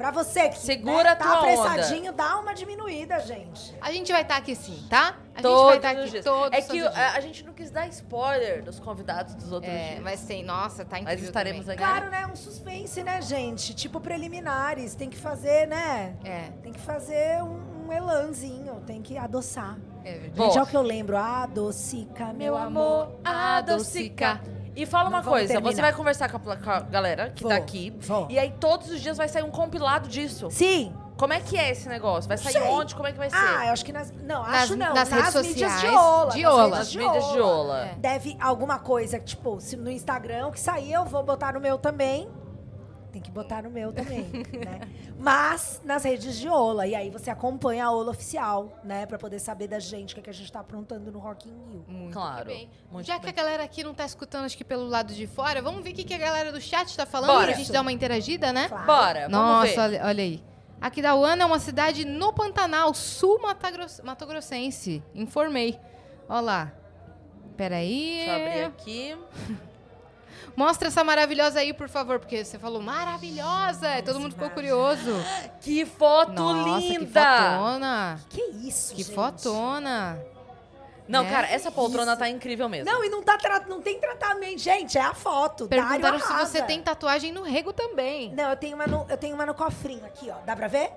Pra 0.00 0.10
você 0.10 0.48
que 0.48 0.58
Segura 0.58 1.02
né, 1.04 1.10
a 1.10 1.16
tá 1.16 1.38
apressadinho, 1.40 2.10
dá 2.10 2.38
uma 2.38 2.54
diminuída, 2.54 3.18
gente. 3.20 3.76
A 3.82 3.92
gente 3.92 4.10
vai 4.10 4.22
estar 4.22 4.36
aqui 4.38 4.54
sim, 4.56 4.82
tá? 4.88 5.16
A 5.34 5.42
gente 5.42 5.42
Todos 5.42 5.64
vai 5.66 5.76
estar 5.76 5.94
os 5.94 6.00
aqui 6.00 6.10
dias. 6.10 6.24
todos 6.24 6.58
É 6.58 6.62
que 6.62 6.80
a, 6.86 7.12
a 7.12 7.20
gente 7.20 7.44
não 7.44 7.52
quis 7.52 7.70
dar 7.70 7.86
spoiler 7.88 8.62
dos 8.64 8.80
convidados 8.80 9.34
dos 9.34 9.52
outros 9.52 9.70
É, 9.70 9.88
dias. 9.90 10.00
mas 10.02 10.22
tem, 10.22 10.42
nossa, 10.42 10.86
tá 10.86 10.98
incrível 10.98 11.18
Mas 11.20 11.28
estaremos 11.28 11.66
também. 11.66 11.84
aqui. 11.84 11.84
Claro, 11.98 12.10
né? 12.10 12.26
Um 12.26 12.34
suspense, 12.34 13.02
né, 13.02 13.20
gente? 13.20 13.74
Tipo 13.74 14.00
preliminares. 14.00 14.94
Tem 14.94 15.10
que 15.10 15.18
fazer, 15.18 15.66
né? 15.66 16.16
É, 16.24 16.50
Tem 16.62 16.72
que 16.72 16.80
fazer 16.80 17.42
um, 17.42 17.86
um 17.88 17.92
elanzinho. 17.92 18.80
Tem 18.86 19.02
que 19.02 19.18
adoçar. 19.18 19.76
é 20.02 20.12
verdade. 20.12 20.32
Bom. 20.34 20.44
Gente, 20.46 20.58
é 20.58 20.62
o 20.62 20.66
que 20.66 20.76
eu 20.78 20.82
lembro. 20.82 21.14
Adocica, 21.18 22.32
meu 22.32 22.56
amor. 22.56 23.12
adocica. 23.22 24.40
E 24.76 24.86
fala 24.86 25.10
Não 25.10 25.18
uma 25.18 25.22
coisa, 25.22 25.48
terminar. 25.48 25.72
você 25.74 25.80
vai 25.80 25.92
conversar 25.92 26.30
com 26.30 26.36
a, 26.50 26.56
com 26.56 26.70
a 26.70 26.80
galera 26.80 27.30
que 27.30 27.42
Vou, 27.42 27.50
tá 27.50 27.56
aqui. 27.56 27.92
vou. 28.00 28.26
E 28.30 28.38
aí 28.38 28.52
todos 28.60 28.90
os 28.90 29.00
dias 29.00 29.16
vai 29.16 29.28
sair 29.28 29.42
um 29.42 29.50
compilado 29.50 30.08
disso. 30.08 30.48
Sim. 30.50 30.94
Como 31.16 31.34
é 31.34 31.40
que 31.40 31.54
é 31.58 31.70
esse 31.70 31.86
negócio? 31.86 32.26
Vai 32.26 32.38
sair 32.38 32.52
Sei. 32.54 32.62
onde? 32.62 32.94
Como 32.94 33.06
é 33.06 33.12
que 33.12 33.18
vai 33.18 33.28
ser? 33.28 33.36
Ah, 33.36 33.66
eu 33.66 33.72
acho 33.72 33.84
que 33.84 33.92
nas. 33.92 34.10
Não, 34.22 34.42
Nas- 34.42 34.62
acho 34.62 34.76
não. 34.76 34.94
nas 34.94 35.10
redes 35.10 35.34
mídias 35.34 35.72
sociais 35.72 35.80
de 35.80 35.96
Ola. 35.98 36.30
de 36.32 36.42
nas 36.42 36.52
Ola. 36.54 36.68
Nas 36.78 36.94
mídias 36.96 37.32
de 37.32 37.40
Ola. 37.40 37.78
É. 37.88 37.94
Deve 37.98 38.36
alguma 38.40 38.78
coisa, 38.78 39.18
tipo, 39.20 39.60
se 39.60 39.76
no 39.76 39.90
Instagram 39.90 40.50
que 40.50 40.58
sair, 40.60 40.92
eu 40.92 41.04
vou 41.04 41.22
botar 41.22 41.52
no 41.52 41.60
meu 41.60 41.76
também. 41.76 42.26
Tem 43.12 43.20
que 43.20 43.30
botar 43.30 43.62
no 43.64 43.70
meu 43.70 43.92
também, 43.92 44.22
né? 44.64 44.80
Mas 45.18 45.80
nas 45.84 46.04
redes 46.04 46.38
de 46.38 46.48
Ola. 46.48 46.86
E 46.86 46.94
aí 46.94 47.10
você 47.10 47.28
acompanha 47.28 47.86
a 47.86 47.90
Ola 47.90 48.12
oficial, 48.12 48.78
né? 48.84 49.04
Pra 49.04 49.18
poder 49.18 49.40
saber 49.40 49.66
da 49.66 49.80
gente 49.80 50.12
o 50.12 50.14
que, 50.14 50.20
é 50.20 50.22
que 50.22 50.30
a 50.30 50.34
gente 50.34 50.50
tá 50.52 50.60
aprontando 50.60 51.10
no 51.10 51.18
Rock 51.18 51.48
in 51.48 51.52
Rio. 51.70 51.84
Muito 51.88 52.12
Claro, 52.12 52.46
bem. 52.46 52.70
muito 52.90 53.06
Já 53.06 53.14
bem. 53.14 53.22
que 53.22 53.28
a 53.28 53.32
galera 53.42 53.64
aqui 53.64 53.82
não 53.82 53.92
tá 53.92 54.04
escutando, 54.06 54.44
acho 54.44 54.56
que 54.56 54.62
pelo 54.64 54.86
lado 54.86 55.12
de 55.12 55.26
fora, 55.26 55.60
vamos 55.60 55.82
ver 55.82 55.90
o 55.90 55.94
que, 55.94 56.04
que 56.04 56.14
a 56.14 56.18
galera 56.18 56.52
do 56.52 56.60
chat 56.60 56.96
tá 56.96 57.04
falando 57.04 57.30
Bora. 57.32 57.46
pra 57.48 57.56
gente 57.56 57.72
dar 57.72 57.80
uma 57.80 57.90
interagida, 57.92 58.52
né? 58.52 58.68
Claro. 58.68 58.86
Bora, 58.86 59.20
vamos 59.28 59.32
Nossa, 59.32 59.88
ver. 59.88 59.96
olha, 59.98 60.06
olha 60.06 60.22
aí. 60.22 60.42
Aquidauana 60.80 61.42
é 61.42 61.46
uma 61.46 61.58
cidade 61.58 62.04
no 62.06 62.32
Pantanal, 62.32 62.94
sul 62.94 63.38
Matogrossense. 64.04 65.02
Informei. 65.14 65.78
Olha 66.28 66.40
lá. 66.40 66.72
Peraí. 67.56 68.22
Deixa 68.24 68.30
eu 68.30 68.46
abrir 68.46 68.64
aqui. 68.64 69.16
Mostra 70.60 70.88
essa 70.88 71.02
maravilhosa 71.02 71.60
aí, 71.60 71.72
por 71.72 71.88
favor, 71.88 72.18
porque 72.18 72.44
você 72.44 72.58
falou 72.58 72.82
maravilhosa. 72.82 74.02
todo 74.04 74.20
mundo 74.20 74.32
ficou 74.32 74.50
curioso. 74.50 75.10
Que 75.62 75.86
foto 75.86 76.32
Nossa, 76.32 76.80
que 76.82 76.98
linda! 76.98 77.22
fotona. 77.22 78.20
Que 78.28 78.42
isso, 78.68 78.94
Que 78.94 79.02
gente? 79.02 79.14
fotona. 79.14 80.22
Não, 81.08 81.22
Né? 81.24 81.30
cara, 81.30 81.46
essa 81.48 81.70
poltrona 81.72 82.12
Isso. 82.12 82.18
tá 82.20 82.28
incrível 82.28 82.68
mesmo. 82.68 82.92
Não, 82.92 83.02
e 83.02 83.08
não, 83.08 83.22
tá 83.22 83.38
tra- 83.38 83.64
não 83.66 83.80
tem 83.80 83.98
tratamento. 83.98 84.58
Gente, 84.58 84.98
é 84.98 85.00
a 85.00 85.14
foto. 85.14 85.66
Perguntaram 85.66 86.20
se 86.20 86.30
você 86.34 86.60
tem 86.62 86.82
tatuagem 86.82 87.32
no 87.32 87.42
rego 87.42 87.72
também. 87.72 88.30
Não, 88.34 88.50
eu 88.50 88.56
tenho, 88.56 88.76
uma 88.76 88.86
no, 88.86 89.06
eu 89.08 89.16
tenho 89.16 89.34
uma 89.34 89.46
no 89.46 89.54
cofrinho 89.54 90.04
aqui, 90.04 90.30
ó. 90.30 90.36
Dá 90.44 90.54
pra 90.54 90.68
ver? 90.68 90.90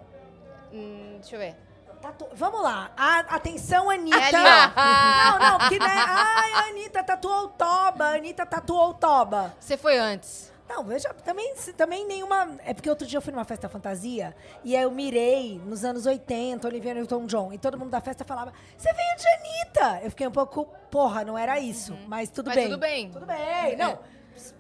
Hum, 0.74 1.16
deixa 1.22 1.36
eu 1.36 1.40
ver. 1.40 1.56
Tatu- 2.04 2.28
Vamos 2.34 2.62
lá. 2.62 2.92
A- 2.98 3.20
atenção, 3.36 3.90
Anitta. 3.90 4.18
É 4.18 4.36
ali, 4.36 4.36
não, 5.40 5.40
não, 5.52 5.58
porque 5.58 5.80
né? 5.80 5.86
Ai, 5.88 6.52
a 6.52 6.60
Anitta 6.68 7.02
tatuou 7.02 7.46
o 7.46 7.48
toba. 7.48 8.06
A 8.10 8.16
Anitta 8.16 8.46
tatuou 8.46 8.90
o 8.90 8.94
toba. 8.94 9.56
Você 9.58 9.78
foi 9.78 9.98
antes. 9.98 10.52
Não, 10.68 10.84
veja, 10.84 11.14
também, 11.14 11.54
também 11.78 12.06
nenhuma. 12.06 12.58
É 12.66 12.74
porque 12.74 12.90
outro 12.90 13.08
dia 13.08 13.18
eu 13.18 13.22
fui 13.22 13.32
numa 13.32 13.46
festa 13.46 13.70
fantasia 13.70 14.36
e 14.66 14.76
aí 14.76 14.84
eu 14.84 14.92
mirei 14.92 15.60
nos 15.66 15.86
anos 15.86 16.06
80, 16.06 16.68
Olivia 16.68 16.94
Newton-John, 16.94 17.54
e 17.54 17.58
todo 17.58 17.78
mundo 17.78 17.90
da 17.92 18.02
festa 18.02 18.26
falava: 18.26 18.52
Você 18.78 18.92
veio 18.92 19.18
de 19.18 19.28
Anitta! 19.28 20.02
Eu 20.04 20.10
fiquei 20.10 20.28
um 20.28 20.32
pouco, 20.32 20.66
porra, 20.92 21.24
não 21.24 21.38
era 21.38 21.58
isso, 21.60 21.98
mas 22.08 22.30
tudo 22.30 22.48
Mas 22.48 22.56
bem. 22.56 22.66
tudo 22.66 22.78
bem. 22.80 23.12
Tudo 23.12 23.26
bem, 23.26 23.76
não. 23.78 24.00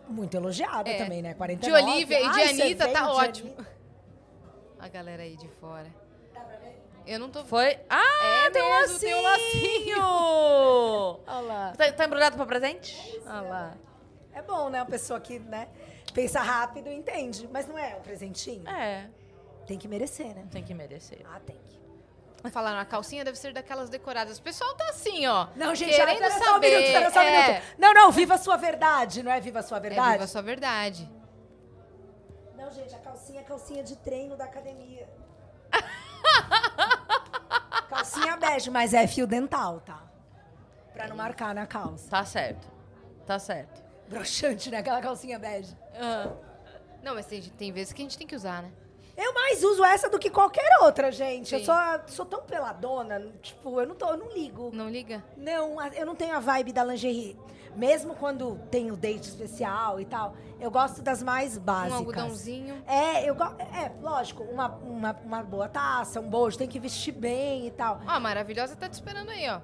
Muito 0.07 0.35
elogiada 0.37 0.89
É. 0.89 0.97
também, 0.97 1.21
né? 1.21 1.29
De 1.29 1.35
49. 1.35 1.83
Olivia 1.91 2.19
e 2.21 2.29
de 2.31 2.39
Ai, 2.41 2.49
Anitta 2.61 2.87
tá 2.89 3.01
de 3.01 3.07
ótimo. 3.09 3.53
Anitta. 3.57 3.67
A 4.79 4.87
galera 4.89 5.23
aí 5.23 5.35
de 5.35 5.47
fora. 5.59 5.87
Eu 7.05 7.19
não 7.19 7.29
tô. 7.29 7.43
Foi. 7.43 7.79
Ah, 7.89 8.45
É 8.45 8.49
tem 8.49 8.61
um 8.63 8.79
mesmo, 8.79 8.99
tem 8.99 9.13
um 9.15 9.21
lacinho! 9.21 9.97
Olha 11.27 11.41
lá. 11.41 11.73
tá, 11.77 11.91
tá 11.91 12.05
embrulhado 12.05 12.35
pra 12.37 12.45
presente? 12.45 13.19
Olha 13.25 13.41
lá. 13.41 13.73
É 14.33 14.41
bom, 14.41 14.69
né? 14.69 14.79
Uma 14.79 14.89
pessoa 14.89 15.19
que, 15.19 15.37
né, 15.39 15.67
pensa 16.13 16.39
rápido 16.41 16.87
e 16.89 16.93
entende. 16.95 17.47
Mas 17.51 17.67
não 17.67 17.77
é 17.77 17.95
um 17.95 18.01
presentinho? 18.01 18.67
É, 18.69 19.07
Tem 19.67 19.77
que 19.77 19.87
merecer, 19.87 20.27
né? 20.33 20.45
tem 20.51 20.63
que 20.63 20.73
merecer. 20.73 21.19
Ah, 21.31 21.39
tem 21.39 21.57
que. 21.67 21.83
Falaram, 22.51 22.77
a 22.79 22.83
calcinha 22.85 23.23
deve 23.23 23.37
ser 23.37 23.53
daquelas 23.53 23.89
decoradas. 23.89 24.37
O 24.37 24.41
pessoal 24.41 24.73
tá 24.75 24.89
assim, 24.89 25.25
ó. 25.27 25.47
Não, 25.55 25.73
gente, 25.73 25.95
querendo 25.95 26.21
espera 26.23 26.33
só 26.33 26.49
um 26.49 26.53
saber. 26.55 26.69
minuto, 26.71 26.85
espera 26.87 27.11
só 27.11 27.19
um 27.19 27.23
é, 27.23 27.47
minuto. 27.47 27.65
Não, 27.77 27.93
não, 27.93 28.11
viva 28.11 28.33
a 28.33 28.37
sua 28.37 28.57
verdade, 28.57 29.23
não 29.23 29.31
é 29.31 29.39
viva 29.39 29.59
a 29.59 29.63
sua 29.63 29.77
É 29.77 29.79
verdade? 29.79 30.11
viva 30.11 30.23
a 30.25 30.27
sua 30.27 30.41
verdade. 30.41 31.09
Não, 32.57 32.69
gente, 32.71 32.93
a 32.93 32.99
calcinha 32.99 33.39
é 33.39 33.43
calcinha 33.43 33.81
de 33.83 33.95
treino 33.95 34.35
da 34.35 34.43
academia. 34.43 35.07
calcinha 37.93 38.37
bege, 38.37 38.69
mas 38.69 38.93
é 38.93 39.05
fio 39.07 39.27
dental, 39.27 39.79
tá? 39.81 40.01
Pra 40.93 41.07
não 41.07 41.15
marcar 41.15 41.53
na 41.55 41.65
calça. 41.65 42.09
Tá 42.09 42.25
certo. 42.25 42.67
Tá 43.25 43.39
certo. 43.39 43.81
Broxante, 44.09 44.69
né? 44.69 44.77
Aquela 44.77 45.01
calcinha 45.01 45.39
bege. 45.39 45.75
Não, 47.01 47.15
mas 47.15 47.25
tem, 47.25 47.41
tem 47.41 47.71
vezes 47.71 47.93
que 47.93 48.01
a 48.01 48.05
gente 48.05 48.17
tem 48.17 48.27
que 48.27 48.35
usar, 48.35 48.63
né? 48.63 48.71
Eu 49.15 49.33
mais 49.33 49.63
uso 49.63 49.83
essa 49.83 50.09
do 50.09 50.17
que 50.17 50.29
qualquer 50.29 50.79
outra, 50.81 51.11
gente. 51.11 51.53
Eu 51.53 51.59
Sim. 51.59 51.65
sou, 51.65 51.75
sou 52.07 52.25
tão 52.25 52.41
peladona, 52.41 53.21
tipo, 53.41 53.79
eu 53.79 53.87
não, 53.87 53.95
tô, 53.95 54.07
eu 54.07 54.17
não 54.17 54.31
ligo. 54.31 54.71
Não 54.73 54.89
liga? 54.89 55.23
Não, 55.37 55.77
eu 55.93 56.05
não 56.05 56.15
tenho 56.15 56.35
a 56.35 56.39
vibe 56.39 56.73
da 56.73 56.83
lingerie. 56.83 57.37
Mesmo 57.75 58.15
quando 58.15 58.59
tem 58.69 58.91
o 58.91 58.95
date 58.95 59.23
especial 59.23 59.99
e 59.99 60.05
tal, 60.05 60.35
eu 60.59 60.69
gosto 60.69 61.01
das 61.01 61.23
mais 61.23 61.57
básicas. 61.57 61.93
Um 61.93 61.97
algodãozinho. 61.97 62.83
É, 62.87 63.27
eu 63.27 63.33
gosto. 63.35 63.59
É, 63.59 63.91
lógico, 64.01 64.43
uma, 64.43 64.67
uma, 64.67 65.11
uma 65.23 65.43
boa 65.43 65.67
taça, 65.67 66.19
um 66.19 66.29
bojo, 66.29 66.57
tem 66.57 66.67
que 66.67 66.79
vestir 66.79 67.11
bem 67.11 67.67
e 67.67 67.71
tal. 67.71 67.99
Ó, 68.05 68.11
a 68.11 68.19
maravilhosa 68.19 68.75
tá 68.75 68.87
te 68.87 68.93
esperando 68.93 69.29
aí, 69.29 69.49
ó. 69.49 69.59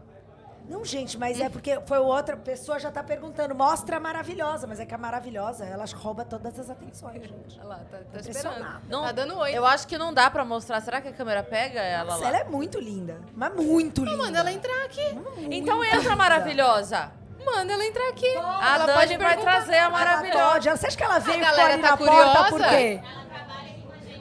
Não, 0.69 0.85
gente, 0.85 1.17
mas 1.17 1.39
é 1.41 1.49
porque 1.49 1.79
foi 1.87 1.97
outra 1.97 2.37
pessoa 2.37 2.77
já 2.79 2.91
tá 2.91 3.03
perguntando, 3.03 3.55
mostra 3.55 3.97
a 3.97 3.99
maravilhosa, 3.99 4.67
mas 4.67 4.79
é 4.79 4.85
que 4.85 4.93
a 4.93 4.97
maravilhosa, 4.99 5.65
ela 5.65 5.83
rouba 5.95 6.23
todas 6.23 6.59
as 6.59 6.69
atenções, 6.69 7.23
gente. 7.27 7.57
Olha 7.59 7.69
lá, 7.69 7.75
tá, 7.89 7.97
tá 7.97 8.19
Impressionada. 8.19 8.59
esperando. 8.59 8.81
Não, 8.87 9.01
Tá 9.03 9.11
dando 9.11 9.37
oi. 9.39 9.51
Eu 9.51 9.65
acho 9.65 9.87
que 9.87 9.97
não 9.97 10.13
dá 10.13 10.29
pra 10.29 10.45
mostrar. 10.45 10.79
Será 10.81 11.01
que 11.01 11.07
a 11.07 11.11
câmera 11.13 11.41
pega 11.43 11.79
ela 11.81 12.11
Nossa, 12.11 12.21
lá? 12.23 12.27
ela 12.29 12.37
é 12.37 12.43
muito 12.43 12.79
linda, 12.79 13.19
mas 13.35 13.51
muito 13.55 14.05
linda. 14.05 14.17
Manda 14.17 14.39
ela 14.39 14.51
entrar 14.51 14.85
aqui. 14.85 15.11
Muito 15.13 15.51
Então 15.51 15.83
linda. 15.83 15.95
entra, 15.97 16.15
maravilhosa. 16.15 17.11
Manda 17.43 17.73
ela 17.73 17.85
entrar 17.85 18.09
aqui. 18.09 18.27
A 18.37 18.75
ela 18.75 18.85
Dani 18.85 18.99
pode 18.99 19.17
vai 19.17 19.27
perguntar. 19.29 19.51
trazer 19.51 19.73
a 19.73 19.77
Ela 19.77 19.89
maravilhosa. 19.89 20.49
pode. 20.51 20.69
Você 20.69 20.87
acha 20.87 20.97
que 20.97 21.03
ela 21.03 21.19
veio 21.19 21.37
e 21.37 21.39
ficou 21.39 21.55
galera 21.57 21.73
ali 21.73 21.81
tá 21.81 21.89
na 21.91 21.97
porta 21.97 22.13
curiosa? 22.13 22.49
por 22.49 22.61
quê? 22.67 23.01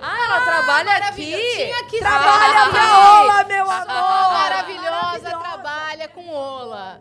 Ah, 0.01 0.25
ela 0.25 0.41
trabalha 0.45 0.85
maravilha- 0.93 1.37
aqui. 1.37 1.57
Tinha 1.57 1.85
que 1.87 1.99
Trabalha 1.99 2.71
pra 2.71 3.21
Ola, 3.21 3.45
meu 3.45 3.71
amor! 3.71 3.87
Maravilhosa, 4.33 4.91
Maravilhosa. 4.91 5.39
trabalha 5.39 6.09
com 6.09 6.29
Ola. 6.31 7.01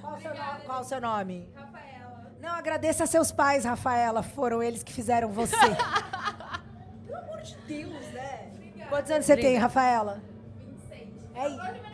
Qual 0.00 0.14
o 0.14 0.20
seu 0.20 0.34
nome? 0.34 0.60
Qual 0.66 0.80
o 0.80 0.84
seu 0.84 1.00
nome? 1.00 1.52
Rafaela. 1.54 2.32
Não, 2.40 2.50
agradeça 2.54 3.04
a 3.04 3.06
seus 3.06 3.30
pais, 3.32 3.64
Rafaela. 3.64 4.22
Foram 4.22 4.62
eles 4.62 4.82
que 4.82 4.92
fizeram 4.92 5.28
você. 5.30 5.56
Pelo 7.06 7.18
amor 7.18 7.42
de 7.42 7.54
Deus, 7.66 8.06
né? 8.12 8.50
Quantos 8.88 9.10
anos 9.10 9.26
você 9.26 9.36
tem, 9.36 9.56
Rafaela? 9.56 10.20
26. 10.56 11.08
É 11.34 11.48
isso. 11.48 11.87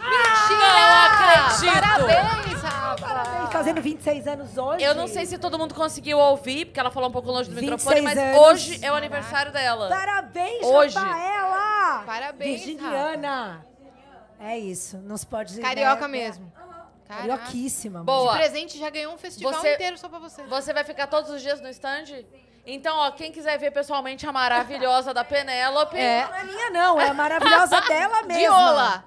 Não 0.00 1.04
acredito. 1.06 1.80
Parabéns, 1.82 2.62
Rafa. 2.62 3.06
Parabéns, 3.06 3.52
fazendo 3.52 3.80
26 3.82 4.26
anos 4.26 4.56
hoje. 4.56 4.84
Eu 4.84 4.94
não 4.94 5.06
sei 5.06 5.26
se 5.26 5.38
todo 5.38 5.58
mundo 5.58 5.74
conseguiu 5.74 6.18
ouvir, 6.18 6.66
porque 6.66 6.80
ela 6.80 6.90
falou 6.90 7.08
um 7.08 7.12
pouco 7.12 7.30
longe 7.30 7.48
do 7.50 7.56
26 7.56 7.84
microfone, 7.84 8.00
mas 8.02 8.18
anos. 8.18 8.38
hoje 8.48 8.84
é 8.84 8.90
o 8.90 8.94
aniversário 8.94 9.52
dela. 9.52 9.88
Parabéns, 9.88 10.64
Hoje. 10.64 10.96
Rafaela! 10.96 12.02
Parabéns, 12.04 12.60
Virginiana. 12.64 13.66
É 14.40 14.58
isso, 14.58 14.98
não 14.98 15.16
se 15.16 15.26
pode 15.26 15.50
dizer. 15.50 15.62
Carioca 15.62 16.08
né? 16.08 16.18
mesmo. 16.18 16.52
Carioquíssima. 17.08 18.02
Boa. 18.02 18.32
De 18.32 18.38
presente 18.38 18.78
já 18.78 18.90
ganhou 18.90 19.14
um 19.14 19.18
festival 19.18 19.52
Você- 19.52 19.74
inteiro 19.74 19.96
só 19.98 20.08
pra 20.08 20.18
você. 20.18 20.42
Você 20.44 20.72
vai 20.72 20.84
ficar 20.84 21.06
todos 21.06 21.30
os 21.30 21.40
dias 21.42 21.60
no 21.60 21.68
stand? 21.68 22.24
Então, 22.66 22.96
ó, 22.96 23.10
quem 23.10 23.30
quiser 23.30 23.58
ver 23.58 23.70
pessoalmente 23.70 24.26
a 24.26 24.32
maravilhosa 24.32 25.12
da 25.12 25.22
Penélope. 25.24 25.98
É. 25.98 26.24
Não 26.26 26.34
é 26.34 26.44
minha, 26.44 26.70
não. 26.70 27.00
É 27.00 27.08
a 27.08 27.14
maravilhosa 27.14 27.80
dela 27.86 28.22
mesma. 28.22 28.38
De 28.40 28.48
Ola. 28.48 29.04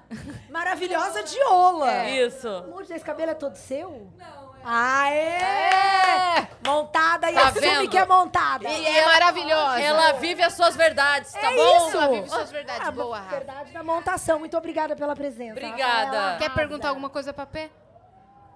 Maravilhosa 0.48 1.22
de 1.24 1.42
Ola. 1.44 2.04
Isso. 2.08 2.48
Amor, 2.48 2.82
esse 2.82 3.00
cabelo 3.04 3.32
é 3.32 3.34
todo 3.34 3.56
seu? 3.56 4.10
Não. 4.16 4.48
Aê! 4.64 5.14
É. 5.18 6.48
Montada 6.66 7.30
e 7.30 7.34
Tá 7.34 7.48
assume 7.48 7.60
vendo? 7.60 7.90
que 7.90 7.96
é 7.98 8.04
montada. 8.06 8.68
E 8.68 8.86
é 8.86 9.04
maravilhosa. 9.06 9.80
Ela 9.80 10.12
vive 10.14 10.42
as 10.42 10.52
suas 10.54 10.76
verdades, 10.76 11.32
tá 11.32 11.50
é 11.52 11.56
bom? 11.56 11.88
isso. 11.88 11.96
Ela 11.96 12.08
vive 12.08 12.28
suas 12.28 12.50
verdades. 12.50 12.86
Ah, 12.88 12.90
Boa, 12.92 13.18
Rafa. 13.18 13.36
Verdade 13.36 13.72
da 13.72 13.82
montação. 13.82 14.38
Muito 14.38 14.56
obrigada 14.56 14.94
pela 14.94 15.16
presença. 15.16 15.52
Obrigada. 15.52 16.04
Rafaela 16.04 16.36
Quer 16.38 16.50
perguntar 16.54 16.88
alguma 16.90 17.08
coisa 17.08 17.32
pra 17.32 17.46
Pé? 17.46 17.70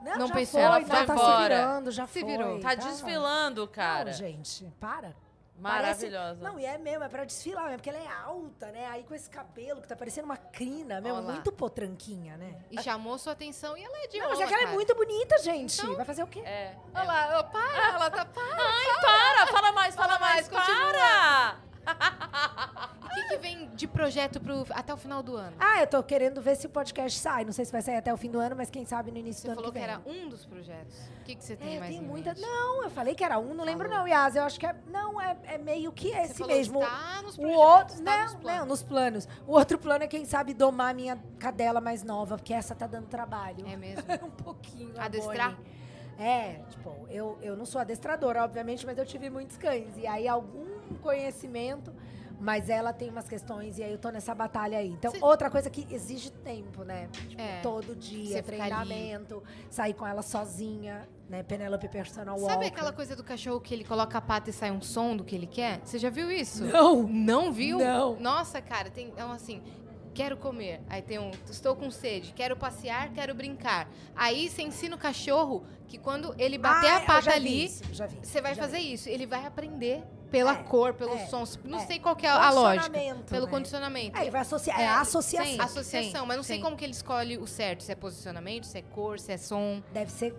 Não, 0.04 0.18
Não 0.18 0.26
já 0.28 0.34
pensou? 0.34 0.60
Foi, 0.60 0.62
Ela 0.62 0.80
já 0.80 0.86
foi 0.96 1.06
tá 1.06 1.12
embora. 1.14 1.42
se 1.42 1.48
virando, 1.48 1.90
já 1.90 2.06
Se 2.06 2.20
foi. 2.20 2.30
virou. 2.30 2.60
Tá 2.60 2.74
desfilando, 2.74 3.68
cara. 3.68 4.04
Não, 4.10 4.12
gente, 4.12 4.64
para. 4.80 5.14
Maravilhosa. 5.58 6.40
Parece- 6.40 6.42
Não, 6.42 6.58
e 6.58 6.64
é 6.64 6.76
mesmo, 6.76 7.04
é 7.04 7.08
pra 7.08 7.24
desfilar 7.24 7.64
mesmo, 7.66 7.76
porque 7.78 7.90
ela 7.90 7.98
é 7.98 8.08
alta, 8.24 8.66
né? 8.72 8.86
Aí 8.88 9.04
com 9.04 9.14
esse 9.14 9.30
cabelo 9.30 9.80
que 9.80 9.86
tá 9.86 9.94
parecendo 9.94 10.24
uma 10.24 10.36
crina, 10.36 11.00
meu, 11.00 11.14
Olha 11.14 11.24
lá. 11.24 11.32
muito 11.34 11.52
potranquinha, 11.52 12.36
né? 12.36 12.56
E 12.68 12.82
chamou 12.82 13.16
sua 13.16 13.32
atenção 13.34 13.76
e 13.76 13.84
ela 13.84 13.96
é 13.98 14.08
de 14.08 14.18
Não, 14.18 14.28
mas 14.30 14.38
Ola, 14.38 14.44
é 14.44 14.48
que 14.48 14.54
ela 14.54 14.62
é 14.64 14.72
muito 14.74 14.92
bonita, 14.96 15.38
gente. 15.38 15.86
Vai 15.94 16.04
fazer 16.04 16.24
o 16.24 16.26
quê? 16.26 16.40
É. 16.40 16.74
Olha 16.92 17.04
lá, 17.04 17.44
para, 17.44 17.60
ela 17.94 18.10
tá 18.10 18.24
para. 18.24 18.42
Ai, 18.44 19.00
para! 19.02 19.46
Fala 19.52 19.72
mais, 19.72 19.94
fala, 19.94 20.08
Fala 20.08 20.20
mais, 20.20 20.48
mais, 20.50 20.66
continua. 20.66 21.56
O 23.12 23.14
que, 23.14 23.28
que 23.28 23.36
vem 23.36 23.68
de 23.74 23.86
projeto 23.86 24.40
pro, 24.40 24.64
até 24.70 24.92
o 24.94 24.96
final 24.96 25.22
do 25.22 25.36
ano? 25.36 25.54
Ah, 25.60 25.80
eu 25.80 25.86
tô 25.86 26.02
querendo 26.02 26.40
ver 26.40 26.56
se 26.56 26.66
o 26.66 26.70
podcast 26.70 27.18
sai. 27.18 27.44
Não 27.44 27.52
sei 27.52 27.66
se 27.66 27.70
vai 27.70 27.82
sair 27.82 27.96
até 27.96 28.12
o 28.12 28.16
fim 28.16 28.30
do 28.30 28.38
ano, 28.38 28.56
mas 28.56 28.70
quem 28.70 28.86
sabe 28.86 29.10
no 29.10 29.18
início 29.18 29.42
Você 29.42 29.48
do 29.48 29.50
ano 29.50 29.60
falou 29.60 29.70
que 29.72 29.78
era 29.78 30.00
um 30.06 30.30
dos 30.30 30.46
projetos. 30.46 30.98
O 31.20 31.24
que, 31.24 31.34
que 31.34 31.44
você 31.44 31.54
tem 31.54 31.76
É, 31.76 31.78
mais 31.78 31.94
tem 31.94 32.02
em 32.02 32.06
muita. 32.06 32.30
mente? 32.30 32.40
Não, 32.40 32.84
eu 32.84 32.88
falei 32.90 33.14
que 33.14 33.22
era 33.22 33.38
um, 33.38 33.52
não 33.52 33.64
lembro 33.66 33.86
Falou. 33.86 34.04
não, 34.04 34.08
Yas. 34.08 34.34
Eu 34.34 34.44
acho 34.44 34.58
que 34.58 34.64
é. 34.64 34.74
Não, 34.86 35.20
é, 35.20 35.36
é 35.44 35.58
meio 35.58 35.92
que 35.92 36.08
Você 36.10 36.18
esse 36.20 36.34
falou 36.34 36.56
mesmo. 36.56 36.80
tá 36.80 37.20
nos 37.22 37.34
o 37.36 37.40
projetos, 37.42 37.60
outro. 37.62 38.02
tá 38.02 38.16
não, 38.16 38.22
nos 38.22 38.34
planos. 38.34 38.60
não, 38.60 38.66
nos 38.66 38.82
planos. 38.82 39.28
O 39.46 39.52
outro 39.52 39.78
plano 39.78 40.04
é, 40.04 40.06
quem 40.06 40.24
sabe, 40.24 40.54
domar 40.54 40.92
a 40.92 40.94
minha 40.94 41.22
cadela 41.38 41.82
mais 41.82 42.02
nova, 42.02 42.38
porque 42.38 42.54
essa 42.54 42.74
tá 42.74 42.86
dando 42.86 43.08
trabalho. 43.08 43.66
É 43.68 43.76
mesmo? 43.76 44.04
um 44.24 44.30
pouquinho. 44.30 44.94
Adestrar? 44.98 45.50
Bonnie. 45.54 45.82
É, 46.18 46.60
tipo, 46.70 46.94
eu, 47.10 47.36
eu 47.42 47.56
não 47.56 47.66
sou 47.66 47.80
adestradora, 47.80 48.42
obviamente, 48.44 48.86
mas 48.86 48.96
eu 48.96 49.04
tive 49.04 49.28
muitos 49.28 49.56
cães. 49.58 49.96
E 49.98 50.06
aí, 50.06 50.28
algum 50.28 50.71
conhecimento, 51.02 51.92
mas 52.40 52.68
ela 52.68 52.92
tem 52.92 53.08
umas 53.08 53.28
questões, 53.28 53.78
e 53.78 53.84
aí 53.84 53.92
eu 53.92 53.98
tô 53.98 54.10
nessa 54.10 54.34
batalha 54.34 54.78
aí. 54.78 54.88
Então, 54.88 55.12
Cê- 55.12 55.18
outra 55.22 55.48
coisa 55.48 55.70
que 55.70 55.86
exige 55.94 56.30
tempo, 56.32 56.82
né? 56.82 57.08
Tipo, 57.28 57.40
É. 57.40 57.60
todo 57.60 57.94
dia, 57.94 58.42
treinamento, 58.42 59.42
sair 59.70 59.94
com 59.94 60.04
ela 60.06 60.22
sozinha, 60.22 61.08
né? 61.28 61.42
Penelope 61.44 61.88
Personal 61.88 62.36
Sabe 62.38 62.52
Walker. 62.52 62.66
aquela 62.66 62.92
coisa 62.92 63.14
do 63.14 63.22
cachorro 63.22 63.60
que 63.60 63.72
ele 63.72 63.84
coloca 63.84 64.18
a 64.18 64.20
pata 64.20 64.50
e 64.50 64.52
sai 64.52 64.70
um 64.72 64.80
som 64.82 65.16
do 65.16 65.22
que 65.22 65.34
ele 65.36 65.46
quer? 65.46 65.80
Você 65.84 65.98
já 65.98 66.10
viu 66.10 66.30
isso? 66.32 66.64
Não! 66.64 67.04
Não 67.06 67.52
viu? 67.52 67.78
Não. 67.78 68.16
Nossa, 68.18 68.60
cara, 68.60 68.90
tem 68.90 69.06
então 69.06 69.30
assim, 69.30 69.62
quero 70.12 70.36
comer. 70.36 70.80
Aí 70.90 71.00
tem 71.00 71.20
um, 71.20 71.30
estou 71.48 71.76
com 71.76 71.92
sede, 71.92 72.32
quero 72.34 72.56
passear, 72.56 73.10
quero 73.12 73.34
brincar. 73.36 73.88
Aí 74.16 74.48
você 74.48 74.62
ensina 74.62 74.96
o 74.96 74.98
cachorro 74.98 75.64
que 75.86 75.96
quando 75.96 76.34
ele 76.36 76.58
bater 76.58 76.90
Ah, 76.90 76.96
a 76.96 77.00
pata 77.02 77.32
ali, 77.32 77.68
você 77.68 78.40
vai 78.40 78.54
já 78.56 78.62
fazer 78.62 78.78
vi. 78.78 78.92
isso. 78.94 79.08
Ele 79.08 79.26
vai 79.26 79.46
aprender 79.46 80.02
pela 80.32 80.52
É, 80.52 80.62
cor, 80.64 80.94
pelos 80.94 81.20
é, 81.20 81.26
sons. 81.26 81.60
Não 81.62 81.78
é. 81.78 81.86
sei 81.86 82.00
qual 82.00 82.16
que 82.16 82.26
é 82.26 82.30
a 82.30 82.50
lógica. 82.50 82.88
Condicionamento, 82.88 83.30
Pelo 83.30 83.44
né? 83.46 83.50
condicionamento. 83.52 84.18
É, 84.18 84.30
vai 84.30 84.40
associar. 84.40 84.80
É, 84.80 84.88
a 84.88 85.00
associação. 85.00 85.52
Sim, 85.52 85.60
associação, 85.60 86.20
Sim, 86.22 86.26
mas 86.26 86.36
não 86.38 86.42
sei 86.42 86.56
sim. 86.56 86.62
como 86.62 86.76
que 86.76 86.84
ele 86.84 86.92
escolhe 86.92 87.36
o 87.36 87.46
certo, 87.46 87.82
se 87.82 87.92
é 87.92 87.94
posicionamento, 87.94 88.64
se 88.64 88.78
é 88.78 88.82
cor, 88.82 89.20
se 89.20 89.30
é 89.30 89.36
som. 89.36 89.82
Deve 89.92 90.10
ser 90.10 90.34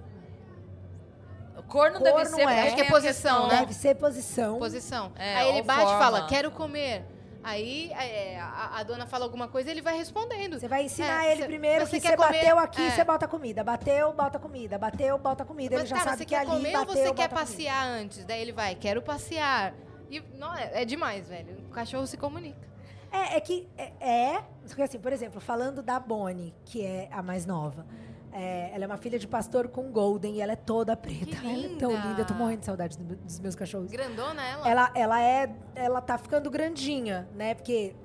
Cor 1.68 1.92
não 1.92 2.02
deve 2.02 2.18
Cor 2.18 2.30
não 2.30 2.38
ser, 2.38 2.42
é. 2.42 2.62
Acho 2.64 2.76
que 2.76 2.82
é 2.82 2.90
posição, 2.90 3.48
né? 3.48 3.60
Deve 3.60 3.74
ser 3.74 3.96
posição. 3.96 4.60
Posição. 4.60 5.12
É, 5.16 5.36
Aí 5.38 5.50
ele 5.50 5.62
bate 5.62 5.82
e 5.82 5.86
forma. 5.86 6.00
fala, 6.00 6.28
quero 6.28 6.52
comer. 6.52 7.06
Aí 7.44 7.92
é, 7.92 8.40
a, 8.40 8.78
a 8.78 8.84
dona 8.84 9.06
fala 9.06 9.26
alguma 9.26 9.48
coisa 9.48 9.70
ele 9.70 9.82
vai 9.82 9.98
respondendo. 9.98 10.60
Você 10.60 10.68
vai 10.68 10.84
ensinar 10.86 11.26
É, 11.26 11.32
ele 11.34 11.42
cê- 11.42 11.48
primeiro 11.48 11.86
você 11.86 12.00
que 12.00 12.08
você 12.08 12.16
bateu 12.16 12.58
aqui, 12.58 12.82
é. 12.82 12.92
você 12.92 13.04
bota 13.04 13.28
comida. 13.28 13.64
Bateu, 13.64 14.14
bota 14.14 14.40
comida. 14.40 14.78
Bateu, 14.78 15.18
bota 15.18 15.44
comida. 15.44 15.76
Ele 15.76 15.82
Mas, 15.82 15.90
já 15.90 15.98
cara, 15.98 16.10
sabe 16.12 16.18
você 16.20 16.26
que 16.26 16.30
quer 16.30 16.42
ali 16.42 16.50
comer 16.50 16.78
ou 16.78 16.86
bateu, 16.86 16.94
você 17.04 17.14
quer 17.14 17.28
bota 17.30 17.30
comida. 17.30 17.46
passear 17.46 17.86
antes? 17.88 18.26
Daí 18.26 18.42
ele 18.42 18.52
vai, 18.54 18.76
quero 18.76 19.02
passear. 19.02 19.74
E 20.10 20.22
não, 20.38 20.56
é, 20.56 20.82
é 20.82 20.86
demais, 20.86 21.28
velho. 21.28 21.58
O 21.68 21.72
cachorro 21.72 22.08
se 22.08 22.18
comunica. 22.18 22.68
É, 23.12 23.36
é 23.38 23.40
que 23.42 23.68
é, 23.78 23.92
é. 24.00 24.44
Assim, 24.84 25.00
por 25.00 25.12
exemplo, 25.14 25.40
falando 25.42 25.84
da 25.84 26.00
Bonnie, 26.00 26.54
que 26.66 26.84
é 26.86 27.10
a 27.12 27.22
mais 27.22 27.46
nova. 27.46 27.86
É, 28.34 28.72
ela 28.74 28.84
é 28.84 28.88
uma 28.88 28.98
filha 28.98 29.20
de 29.20 29.28
pastor 29.28 29.68
com 29.68 29.92
Golden 29.92 30.36
e 30.36 30.42
ela 30.42 30.54
é 30.54 30.56
toda 30.56 30.96
preta. 30.98 31.38
Ela 31.44 31.66
é 31.66 31.78
tão 31.78 31.92
linda! 31.92 32.22
Eu 32.22 32.26
tô 32.26 32.34
morrendo 32.34 32.60
de 32.62 32.66
saudade 32.66 32.98
do- 32.98 33.16
dos 33.16 33.40
meus 33.40 33.56
cachorros. 33.56 33.92
Grandona 33.92 34.42
ela? 34.44 34.70
Ela, 34.70 34.92
ela 34.96 35.22
é. 35.22 35.56
Ela 35.76 36.02
tá 36.02 36.18
ficando 36.18 36.50
grandinha, 36.50 37.28
né? 37.36 37.54
Porque 37.54 37.96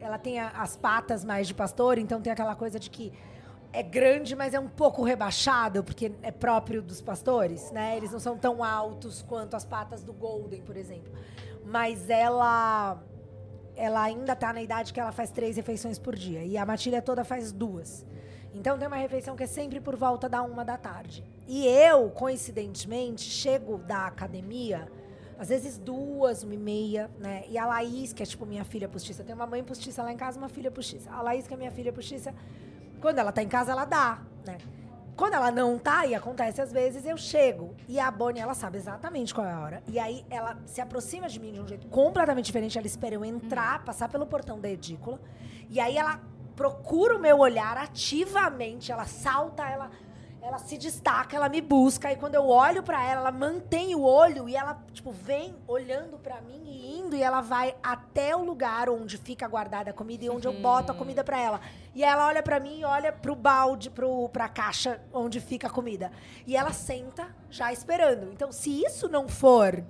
ela 0.00 0.18
tem 0.18 0.38
a- 0.38 0.50
as 0.50 0.76
patas 0.76 1.24
mais 1.24 1.46
de 1.48 1.54
pastor, 1.54 1.96
então 1.98 2.20
tem 2.20 2.32
aquela 2.32 2.54
coisa 2.54 2.78
de 2.78 2.90
que 2.90 3.12
é 3.72 3.82
grande, 3.82 4.36
mas 4.36 4.52
é 4.52 4.60
um 4.60 4.68
pouco 4.68 5.02
rebaixado, 5.02 5.82
porque 5.82 6.12
é 6.22 6.30
próprio 6.30 6.82
dos 6.82 7.00
pastores, 7.00 7.70
né? 7.72 7.96
Eles 7.96 8.12
não 8.12 8.20
são 8.20 8.36
tão 8.36 8.62
altos 8.62 9.22
quanto 9.22 9.56
as 9.56 9.64
patas 9.64 10.02
do 10.04 10.12
Golden, 10.12 10.60
por 10.60 10.76
exemplo. 10.76 11.10
Mas 11.64 12.10
ela. 12.10 13.02
Ela 13.74 14.02
ainda 14.02 14.36
tá 14.36 14.52
na 14.52 14.60
idade 14.60 14.92
que 14.92 15.00
ela 15.00 15.12
faz 15.12 15.30
três 15.30 15.56
refeições 15.56 15.98
por 15.98 16.14
dia. 16.14 16.44
E 16.44 16.58
a 16.58 16.66
Matilha 16.66 17.00
toda 17.00 17.24
faz 17.24 17.50
duas. 17.52 18.04
Então 18.54 18.78
tem 18.78 18.86
uma 18.86 18.96
refeição 18.96 19.34
que 19.34 19.44
é 19.44 19.46
sempre 19.46 19.80
por 19.80 19.96
volta 19.96 20.28
da 20.28 20.42
uma 20.42 20.64
da 20.64 20.76
tarde. 20.76 21.24
E 21.48 21.66
eu, 21.66 22.10
coincidentemente, 22.10 23.22
chego 23.22 23.78
da 23.78 24.06
academia 24.06 24.88
às 25.42 25.48
vezes 25.48 25.76
duas, 25.76 26.44
uma 26.44 26.54
e 26.54 26.56
meia, 26.56 27.10
né? 27.18 27.42
E 27.48 27.58
a 27.58 27.66
Laís, 27.66 28.12
que 28.12 28.22
é 28.22 28.26
tipo 28.26 28.46
minha 28.46 28.64
filha 28.64 28.88
postiça, 28.88 29.24
tenho 29.24 29.34
uma 29.34 29.46
mãe 29.46 29.64
postiça 29.64 30.00
lá 30.00 30.12
em 30.12 30.16
casa, 30.16 30.38
uma 30.38 30.48
filha 30.48 30.70
postiça. 30.70 31.10
A 31.10 31.20
Laís, 31.20 31.48
que 31.48 31.54
é 31.54 31.56
minha 31.56 31.72
filha 31.72 31.92
postiça, 31.92 32.32
quando 33.00 33.18
ela 33.18 33.32
tá 33.32 33.42
em 33.42 33.48
casa, 33.48 33.72
ela 33.72 33.84
dá, 33.84 34.22
né? 34.46 34.58
Quando 35.16 35.34
ela 35.34 35.50
não 35.50 35.80
tá, 35.80 36.06
e 36.06 36.14
acontece 36.14 36.60
às 36.60 36.72
vezes, 36.72 37.04
eu 37.04 37.16
chego. 37.16 37.74
E 37.88 37.98
a 37.98 38.08
Bonnie, 38.08 38.40
ela 38.40 38.54
sabe 38.54 38.78
exatamente 38.78 39.34
qual 39.34 39.44
é 39.44 39.52
a 39.52 39.58
hora. 39.58 39.82
E 39.88 39.98
aí 39.98 40.24
ela 40.30 40.56
se 40.64 40.80
aproxima 40.80 41.28
de 41.28 41.40
mim 41.40 41.52
de 41.52 41.60
um 41.60 41.66
jeito 41.66 41.88
completamente 41.88 42.46
diferente. 42.46 42.78
Ela 42.78 42.86
espera 42.86 43.16
eu 43.16 43.24
entrar, 43.24 43.84
passar 43.84 44.08
pelo 44.08 44.24
portão 44.24 44.60
da 44.60 44.70
edícula. 44.70 45.20
E 45.68 45.80
aí 45.80 45.96
ela 45.96 46.20
procura 46.54 47.16
o 47.16 47.20
meu 47.20 47.38
olhar 47.38 47.76
ativamente. 47.76 48.92
Ela 48.92 49.06
salta, 49.06 49.62
ela, 49.68 49.90
ela 50.40 50.58
se 50.58 50.76
destaca, 50.76 51.36
ela 51.36 51.48
me 51.48 51.60
busca. 51.60 52.12
E 52.12 52.16
quando 52.16 52.34
eu 52.34 52.48
olho 52.48 52.82
pra 52.82 53.04
ela, 53.04 53.20
ela 53.20 53.32
mantém 53.32 53.94
o 53.94 54.02
olho 54.02 54.48
e 54.48 54.56
ela, 54.56 54.82
tipo, 54.92 55.10
vem 55.10 55.56
olhando 55.66 56.18
pra 56.18 56.40
mim 56.40 56.62
e 56.66 56.98
indo. 56.98 57.16
E 57.16 57.22
ela 57.22 57.40
vai 57.40 57.74
até 57.82 58.34
o 58.36 58.44
lugar 58.44 58.88
onde 58.88 59.18
fica 59.18 59.48
guardada 59.48 59.90
a 59.90 59.94
comida 59.94 60.24
e 60.24 60.30
onde 60.30 60.46
eu 60.46 60.52
boto 60.52 60.92
a 60.92 60.94
comida 60.94 61.22
pra 61.24 61.40
ela. 61.40 61.60
E 61.94 62.02
ela 62.02 62.26
olha 62.26 62.42
pra 62.42 62.60
mim 62.60 62.80
e 62.80 62.84
olha 62.84 63.12
pro 63.12 63.34
balde, 63.34 63.90
pro, 63.90 64.28
pra 64.28 64.48
caixa 64.48 65.00
onde 65.12 65.40
fica 65.40 65.66
a 65.66 65.70
comida. 65.70 66.10
E 66.46 66.56
ela 66.56 66.72
senta 66.72 67.34
já 67.50 67.72
esperando. 67.72 68.30
Então, 68.32 68.50
se 68.50 68.82
isso 68.82 69.08
não 69.08 69.28
for 69.28 69.84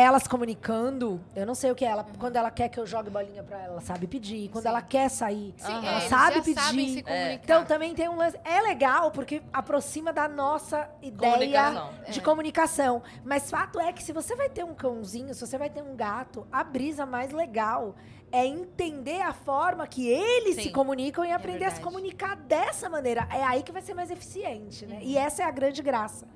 ela 0.00 0.18
se 0.18 0.26
comunicando, 0.28 1.20
eu 1.36 1.44
não 1.44 1.54
sei 1.54 1.70
o 1.70 1.74
que 1.74 1.84
é. 1.84 1.88
Ela, 1.88 2.06
quando 2.18 2.36
ela 2.36 2.50
quer 2.50 2.68
que 2.70 2.80
eu 2.80 2.86
jogue 2.86 3.10
bolinha 3.10 3.42
pra 3.42 3.58
ela, 3.58 3.72
ela 3.74 3.80
sabe 3.82 4.06
pedir. 4.06 4.48
Quando 4.48 4.62
Sim. 4.62 4.68
ela 4.70 4.80
quer 4.80 5.08
sair, 5.10 5.54
Sim, 5.58 5.70
ela 5.70 5.86
é, 5.86 5.96
eles 5.98 6.08
sabe 6.08 6.34
já 6.36 6.42
pedir. 6.42 6.60
sabem 6.60 6.88
se 6.94 7.02
comunicar. 7.02 7.32
Então 7.44 7.64
também 7.66 7.94
tem 7.94 8.08
um 8.08 8.16
lance. 8.16 8.38
É 8.42 8.60
legal 8.62 9.10
porque 9.10 9.42
aproxima 9.52 10.10
da 10.12 10.26
nossa 10.26 10.88
ideia 11.02 11.32
Comunicação. 11.34 11.90
de 12.08 12.18
É. 12.18 12.22
comunicação. 12.22 13.02
Mas 13.22 13.50
fato 13.50 13.78
é 13.78 13.92
que 13.92 14.02
se 14.02 14.12
você 14.12 14.34
vai 14.34 14.48
ter 14.48 14.64
um 14.64 14.74
cãozinho, 14.74 15.34
se 15.34 15.46
você 15.46 15.58
vai 15.58 15.68
ter 15.68 15.82
um 15.82 15.94
gato, 15.94 16.46
a 16.50 16.64
brisa 16.64 17.04
mais 17.04 17.30
legal 17.30 17.94
é 18.32 18.46
entender 18.46 19.20
a 19.20 19.34
forma 19.34 19.86
que 19.86 20.08
eles 20.08 20.54
Sim. 20.54 20.62
se 20.62 20.70
comunicam 20.70 21.22
e 21.22 21.30
aprender 21.32 21.66
a 21.66 21.70
se 21.70 21.82
comunicar 21.82 22.34
dessa 22.34 22.88
maneira. 22.88 23.28
É 23.30 23.44
aí 23.44 23.62
que 23.62 23.70
vai 23.70 23.82
ser 23.82 23.92
mais 23.92 24.10
eficiente, 24.10 24.86
né? 24.86 24.94
Uhum. 24.96 25.02
E 25.02 25.18
essa 25.18 25.42
é 25.42 25.44
a 25.44 25.50
grande 25.50 25.82
graça 25.82 26.26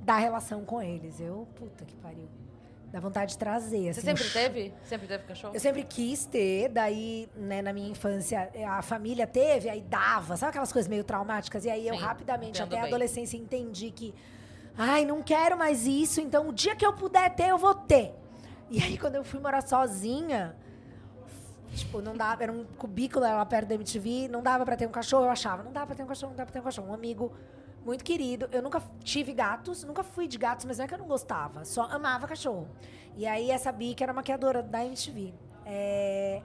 da 0.00 0.16
relação 0.18 0.66
com 0.66 0.82
eles. 0.82 1.18
Eu, 1.18 1.48
puta 1.54 1.82
que 1.86 1.96
pariu. 1.96 2.28
Dá 2.92 3.00
vontade 3.00 3.32
de 3.32 3.38
trazer. 3.38 3.92
Você 3.92 4.00
assim, 4.00 4.16
sempre 4.16 4.24
um 4.24 4.30
teve? 4.30 4.74
Sempre 4.84 5.06
teve 5.08 5.24
cachorro? 5.24 5.54
eu 5.54 5.60
sempre 5.60 5.82
quis 5.82 6.24
ter, 6.24 6.68
daí, 6.68 7.28
né, 7.36 7.60
na 7.60 7.72
minha 7.72 7.90
infância, 7.90 8.50
a 8.68 8.80
família 8.80 9.26
teve, 9.26 9.68
aí 9.68 9.80
dava, 9.82 10.36
sabe 10.36 10.50
aquelas 10.50 10.72
coisas 10.72 10.88
meio 10.88 11.02
traumáticas? 11.04 11.64
E 11.64 11.70
aí 11.70 11.86
eu 11.86 11.94
Sim, 11.94 12.00
rapidamente, 12.00 12.60
entendo 12.60 12.68
até 12.68 12.78
a 12.78 12.82
bem. 12.82 12.90
adolescência, 12.90 13.36
entendi 13.36 13.90
que, 13.90 14.14
ai, 14.78 15.04
não 15.04 15.22
quero 15.22 15.58
mais 15.58 15.86
isso, 15.86 16.20
então 16.20 16.48
o 16.48 16.52
dia 16.52 16.76
que 16.76 16.86
eu 16.86 16.92
puder 16.92 17.34
ter, 17.34 17.48
eu 17.48 17.58
vou 17.58 17.74
ter. 17.74 18.14
E 18.70 18.80
aí 18.82 18.96
quando 18.96 19.16
eu 19.16 19.24
fui 19.24 19.40
morar 19.40 19.66
sozinha, 19.66 20.56
tipo, 21.74 22.00
não 22.00 22.16
dava, 22.16 22.44
era 22.44 22.52
um 22.52 22.64
cubículo 22.78 23.24
lá 23.24 23.44
perto 23.44 23.68
da 23.68 23.74
MTV, 23.74 24.28
não 24.28 24.42
dava 24.42 24.64
pra 24.64 24.76
ter 24.76 24.86
um 24.86 24.92
cachorro, 24.92 25.24
eu 25.24 25.30
achava, 25.30 25.62
não 25.62 25.72
dá 25.72 25.84
pra 25.84 25.94
ter 25.94 26.02
um 26.04 26.06
cachorro, 26.06 26.30
não 26.30 26.36
dá 26.36 26.44
pra 26.44 26.52
ter 26.52 26.60
um 26.60 26.64
cachorro. 26.64 26.88
Um 26.88 26.94
amigo 26.94 27.32
muito 27.86 28.02
querido, 28.04 28.48
eu 28.50 28.60
nunca 28.60 28.82
tive 29.04 29.32
gatos, 29.32 29.84
nunca 29.84 30.02
fui 30.02 30.26
de 30.26 30.36
gatos, 30.36 30.64
mas 30.64 30.78
não 30.78 30.84
é 30.84 30.88
que 30.88 30.94
eu 30.94 30.98
não 30.98 31.06
gostava, 31.06 31.64
só 31.64 31.82
amava 31.82 32.26
cachorro. 32.26 32.68
E 33.16 33.24
aí 33.24 33.48
essa 33.48 33.70
Bi, 33.70 33.94
que 33.94 34.02
era 34.02 34.12
maquiadora 34.12 34.60
da 34.60 34.84
MTV, 34.84 35.32
é, 35.64 36.42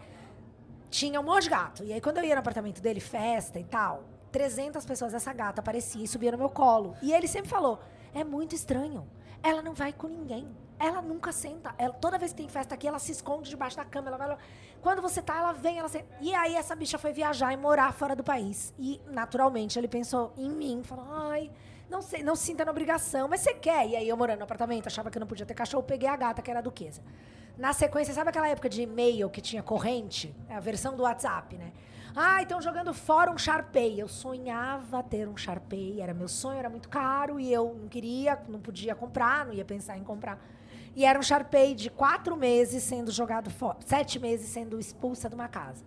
tinha 0.91 1.19
um 1.19 1.23
monte 1.23 1.45
de 1.45 1.49
gato. 1.49 1.83
E 1.83 1.91
aí 1.91 1.99
quando 1.99 2.19
eu 2.19 2.23
ia 2.23 2.35
no 2.35 2.41
apartamento 2.41 2.79
dele, 2.79 2.99
festa 2.99 3.59
e 3.59 3.63
tal, 3.63 4.03
300 4.31 4.85
pessoas, 4.85 5.15
essa 5.15 5.33
gata 5.33 5.61
aparecia 5.61 6.03
e 6.03 6.07
subia 6.07 6.31
no 6.31 6.37
meu 6.37 6.49
colo. 6.49 6.95
E 7.01 7.11
ele 7.11 7.27
sempre 7.27 7.49
falou, 7.49 7.79
é 8.13 8.23
muito 8.23 8.53
estranho, 8.53 9.09
ela 9.41 9.63
não 9.63 9.73
vai 9.73 9.91
com 9.91 10.07
ninguém. 10.07 10.47
Ela 10.79 11.01
nunca 11.01 11.31
senta. 11.31 11.75
Ela, 11.77 11.93
toda 11.93 12.17
vez 12.17 12.31
que 12.33 12.37
tem 12.37 12.49
festa 12.49 12.73
aqui, 12.73 12.87
ela 12.87 12.97
se 12.97 13.11
esconde 13.11 13.49
debaixo 13.51 13.77
da 13.77 13.85
cama. 13.85 14.07
Ela 14.07 14.17
vai. 14.17 14.37
Quando 14.81 15.01
você 15.01 15.21
tá, 15.21 15.37
ela 15.37 15.53
vem, 15.53 15.77
ela 15.77 15.87
senta. 15.87 16.05
E 16.19 16.33
aí 16.33 16.55
essa 16.55 16.75
bicha 16.75 16.97
foi 16.97 17.13
viajar 17.13 17.53
e 17.53 17.57
morar 17.57 17.93
fora 17.93 18.15
do 18.15 18.23
país. 18.23 18.73
E, 18.79 18.99
naturalmente, 19.07 19.77
ele 19.77 19.87
pensou 19.87 20.33
em 20.35 20.49
mim. 20.49 20.81
Falou, 20.83 21.05
ai, 21.09 21.51
não 21.89 22.01
sei, 22.01 22.23
não 22.23 22.35
se 22.35 22.45
sinta 22.45 22.65
na 22.65 22.71
obrigação, 22.71 23.27
mas 23.27 23.41
você 23.41 23.53
quer. 23.53 23.87
E 23.87 23.95
aí 23.95 24.09
eu 24.09 24.17
morando 24.17 24.39
no 24.39 24.43
apartamento, 24.43 24.87
achava 24.87 25.11
que 25.11 25.17
eu 25.17 25.19
não 25.19 25.27
podia 25.27 25.45
ter 25.45 25.53
cachorro, 25.53 25.83
peguei 25.83 26.09
a 26.09 26.15
gata, 26.15 26.41
que 26.41 26.49
era 26.49 26.61
duquesa. 26.61 27.01
Na 27.57 27.73
sequência, 27.73 28.13
sabe 28.13 28.29
aquela 28.29 28.47
época 28.47 28.69
de 28.69 28.81
e-mail 28.81 29.29
que 29.29 29.41
tinha 29.41 29.61
corrente? 29.61 30.33
É 30.49 30.55
a 30.55 30.59
versão 30.59 30.95
do 30.95 31.03
WhatsApp, 31.03 31.57
né? 31.57 31.71
Ah, 32.15 32.41
então 32.41 32.61
jogando 32.61 32.93
fora 32.93 33.29
um 33.29 33.37
Sharpei. 33.37 34.01
Eu 34.01 34.07
sonhava 34.07 35.03
ter 35.03 35.27
um 35.27 35.37
Sharpei, 35.37 36.01
era 36.01 36.13
meu 36.13 36.27
sonho, 36.27 36.57
era 36.57 36.69
muito 36.69 36.89
caro 36.89 37.39
e 37.39 37.53
eu 37.53 37.77
não 37.79 37.87
queria, 37.87 38.39
não 38.47 38.59
podia 38.59 38.95
comprar, 38.95 39.45
não 39.45 39.53
ia 39.53 39.63
pensar 39.63 39.97
em 39.97 40.03
comprar. 40.03 40.39
E 40.95 41.05
era 41.05 41.17
um 41.17 41.23
Sharpei 41.23 41.73
de 41.73 41.89
quatro 41.89 42.35
meses 42.35 42.83
sendo 42.83 43.11
jogado 43.11 43.49
fora, 43.49 43.77
sete 43.85 44.19
meses 44.19 44.49
sendo 44.49 44.77
expulsa 44.79 45.29
de 45.29 45.35
uma 45.35 45.47
casa. 45.47 45.83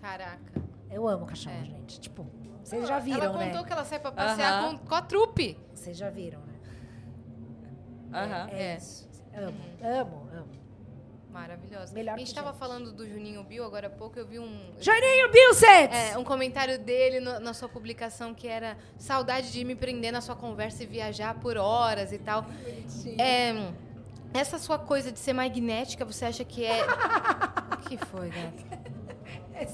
Caraca. 0.00 0.62
Eu 0.90 1.08
amo 1.08 1.24
cachorro, 1.24 1.56
É. 1.56 1.64
gente. 1.64 1.98
Tipo, 2.00 2.26
vocês 2.62 2.86
já 2.86 2.98
viram, 2.98 3.24
ela 3.24 3.32
contou 3.38 3.62
né? 3.62 3.66
que 3.66 3.72
ela 3.72 3.84
sai 3.84 3.98
pra 3.98 4.12
passear 4.12 4.62
Aham. 4.62 4.76
com, 4.78 4.86
com 4.86 4.94
a 4.94 5.00
trupe. 5.02 5.58
Vocês 5.72 5.96
já 5.96 6.10
viram, 6.10 6.40
né? 6.42 6.52
Aham. 8.12 8.48
É, 8.50 8.74
É. 8.74 8.76
isso. 8.76 9.08
Amo, 9.34 9.60
amo, 9.82 10.28
amo. 10.34 10.62
Maravilhosa. 11.30 11.94
Melhor 11.94 12.14
a 12.14 12.18
gente 12.18 12.28
que 12.28 12.34
tava 12.34 12.48
gente. 12.50 12.58
falando 12.58 12.92
do 12.92 13.08
Juninho 13.08 13.42
Bill 13.42 13.64
agora 13.64 13.86
há 13.86 13.90
pouco, 13.90 14.18
eu 14.18 14.26
vi 14.26 14.38
um. 14.38 14.70
Janinho 14.78 15.30
Bilsets! 15.30 16.12
É, 16.12 16.18
um 16.18 16.24
comentário 16.24 16.78
dele 16.78 17.20
no- 17.20 17.40
na 17.40 17.54
sua 17.54 17.68
publicação 17.70 18.34
que 18.34 18.46
era 18.46 18.76
saudade 18.98 19.50
de 19.50 19.64
me 19.64 19.74
prender 19.74 20.12
na 20.12 20.20
sua 20.20 20.36
conversa 20.36 20.82
e 20.82 20.86
viajar 20.86 21.34
por 21.40 21.56
horas 21.56 22.12
e 22.12 22.18
tal. 22.18 22.44
É, 23.18 23.54
essa 24.34 24.58
sua 24.58 24.78
coisa 24.78 25.10
de 25.10 25.18
ser 25.18 25.32
magnética, 25.32 26.04
você 26.04 26.26
acha 26.26 26.44
que 26.44 26.64
é. 26.66 26.82
O 27.72 27.76
que 27.94 27.96
foi, 28.06 28.28
gata? 28.30 28.82
É, 29.54 29.66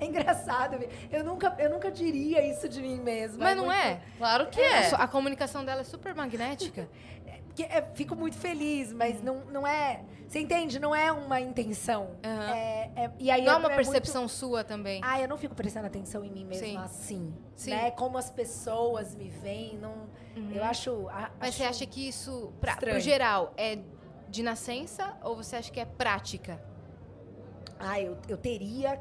é 0.00 0.06
engraçado. 0.06 0.76
Eu 1.10 1.24
nunca, 1.24 1.54
eu 1.58 1.70
nunca 1.70 1.90
diria 1.90 2.44
isso 2.46 2.68
de 2.68 2.80
mim 2.82 3.00
mesma. 3.00 3.38
Mas 3.44 3.56
não 3.56 3.70
é? 3.72 4.00
Claro 4.18 4.46
que 4.48 4.60
é. 4.60 4.84
sua- 4.88 4.98
a 4.98 5.08
comunicação 5.08 5.64
dela 5.64 5.80
é 5.82 5.84
super 5.84 6.14
magnética. 6.16 6.88
que 7.56 7.62
é- 7.64 7.90
fico 7.94 8.14
muito 8.14 8.36
feliz, 8.36 8.92
mas 8.92 9.22
não, 9.22 9.40
não 9.46 9.66
é. 9.66 10.04
Você 10.28 10.40
entende? 10.40 10.78
Não 10.78 10.94
é 10.94 11.10
uma 11.10 11.40
intenção. 11.40 12.10
Aham. 12.24 12.54
É, 12.54 12.90
é- 12.94 13.10
e 13.18 13.30
aí 13.30 13.42
Não 13.42 13.52
é 13.54 13.56
uma 13.56 13.68
muito- 13.68 13.76
percepção 13.76 14.28
sua 14.28 14.62
também. 14.62 15.00
Ah, 15.02 15.20
eu 15.20 15.26
não 15.28 15.38
fico 15.38 15.54
prestando 15.54 15.86
atenção 15.86 16.22
em 16.24 16.30
mim 16.30 16.44
mesma 16.44 16.66
Sim. 16.66 16.76
assim. 16.76 17.34
Sim. 17.54 17.70
Né? 17.70 17.90
Como 17.92 18.18
as 18.18 18.30
pessoas 18.30 19.14
me 19.14 19.28
veem. 19.28 19.78
Não, 19.78 20.06
Eu 20.54 20.62
acho. 20.64 20.90
a- 21.08 21.30
Uhum. 21.30 21.36
Mas 21.40 21.48
acho 21.48 21.58
você 21.58 21.64
acha 21.64 21.86
que 21.86 22.06
isso, 22.06 22.52
pra, 22.60 22.76
pro 22.76 23.00
geral, 23.00 23.54
é 23.56 23.78
de 24.28 24.42
nascença 24.42 25.16
ou 25.22 25.34
você 25.34 25.56
acha 25.56 25.70
que 25.72 25.80
é 25.80 25.84
prática? 25.86 26.60
Ah, 27.78 28.00
eu, 28.00 28.18
eu 28.28 28.36
teria. 28.36 29.00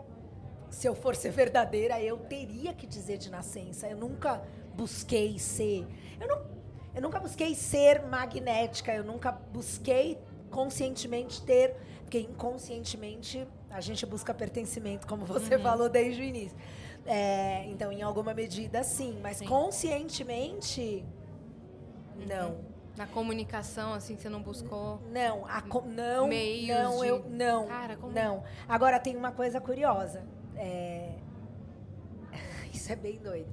Se 0.70 0.88
eu 0.88 0.96
for 0.96 1.16
ser 1.16 1.32
verdadeira, 1.32 2.02
eu 2.02 2.18
teria 2.18 2.74
que 2.74 2.88
dizer 2.88 3.18
de 3.18 3.30
nascença. 3.30 3.88
Eu 3.88 3.98
nunca 3.98 4.42
busquei 4.76 5.38
ser. 5.40 5.86
Eu 6.20 6.28
não. 6.28 6.56
Eu 6.96 7.02
nunca 7.02 7.20
busquei 7.20 7.54
ser 7.54 8.04
magnética, 8.04 8.94
eu 8.94 9.04
nunca 9.04 9.32
busquei 9.32 10.18
conscientemente 10.50 11.42
ter, 11.42 11.76
porque 12.02 12.20
inconscientemente 12.20 13.46
a 13.70 13.82
gente 13.82 14.06
busca 14.06 14.34
pertencimento, 14.34 15.06
como 15.06 15.26
você 15.26 15.58
uhum. 15.58 15.62
falou 15.62 15.90
desde 15.90 16.22
o 16.22 16.24
início. 16.24 16.58
É, 17.06 17.66
então, 17.66 17.92
em 17.92 18.02
alguma 18.02 18.34
medida, 18.34 18.82
sim, 18.84 19.20
mas 19.22 19.38
sim. 19.38 19.46
conscientemente, 19.46 21.06
uhum. 22.16 22.26
não. 22.26 22.76
Na 22.96 23.06
comunicação, 23.06 23.94
assim, 23.94 24.16
você 24.16 24.30
não 24.30 24.42
buscou? 24.42 25.02
Não, 25.12 25.46
a 25.46 25.62
co 25.62 25.82
não, 25.82 26.30
meios 26.30 26.78
não, 26.80 27.02
de... 27.02 27.08
eu 27.08 27.26
não, 27.30 27.68
Cara, 27.68 27.98
como... 27.98 28.14
não. 28.14 28.44
Agora 28.70 28.98
tem 28.98 29.18
uma 29.18 29.34
coisa 29.34 29.60
curiosa. 29.60 30.24
É... 30.56 31.12
Isso 32.74 32.90
é 32.90 32.96
bem 32.96 33.18
doido. 33.18 33.50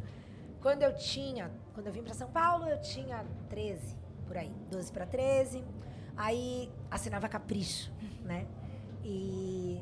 Quando 0.60 0.84
eu 0.84 0.94
tinha, 0.94 1.50
quando 1.72 1.86
eu 1.86 1.92
vim 1.92 2.02
para 2.02 2.14
São 2.14 2.30
Paulo, 2.30 2.66
eu 2.66 2.80
tinha 2.80 3.24
13, 3.48 3.96
por 4.26 4.36
aí, 4.36 4.52
12 4.70 4.92
para 4.92 5.06
13. 5.06 5.64
Aí 6.16 6.70
assinava 6.90 7.28
Capricho, 7.28 7.90
né? 8.24 8.46
E 9.04 9.80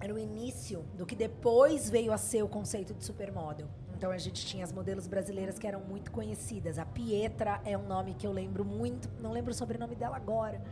era 0.00 0.14
o 0.14 0.18
início 0.18 0.84
do 0.96 1.04
que 1.04 1.14
depois 1.14 1.90
veio 1.90 2.12
a 2.12 2.18
ser 2.18 2.42
o 2.42 2.48
conceito 2.48 2.94
de 2.94 3.04
supermodel. 3.04 3.68
Então 3.94 4.12
a 4.12 4.18
gente 4.18 4.46
tinha 4.46 4.62
as 4.62 4.72
modelos 4.72 5.08
brasileiras 5.08 5.58
que 5.58 5.66
eram 5.66 5.80
muito 5.80 6.12
conhecidas. 6.12 6.78
A 6.78 6.86
Pietra 6.86 7.60
é 7.64 7.76
um 7.76 7.86
nome 7.86 8.14
que 8.14 8.26
eu 8.26 8.32
lembro 8.32 8.64
muito, 8.64 9.10
não 9.20 9.32
lembro 9.32 9.50
o 9.50 9.54
sobrenome 9.54 9.96
dela 9.96 10.16
agora, 10.16 10.62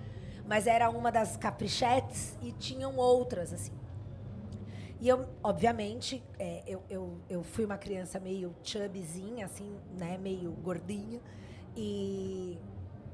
mas 0.47 0.69
era 0.69 0.89
uma 0.89 1.11
das 1.11 1.37
caprichetes 1.37 2.39
e 2.41 2.53
tinham 2.53 2.97
outras 2.97 3.53
assim. 3.53 3.73
E 5.01 5.09
eu, 5.09 5.27
obviamente, 5.43 6.23
é, 6.39 6.63
eu, 6.67 6.83
eu, 6.89 7.19
eu 7.29 7.43
fui 7.43 7.65
uma 7.65 7.77
criança 7.77 8.19
meio 8.19 8.55
chubbyzinha, 8.63 9.45
assim, 9.45 9.77
né? 9.99 10.19
Meio 10.19 10.53
gordinha. 10.53 11.21
E, 11.77 12.59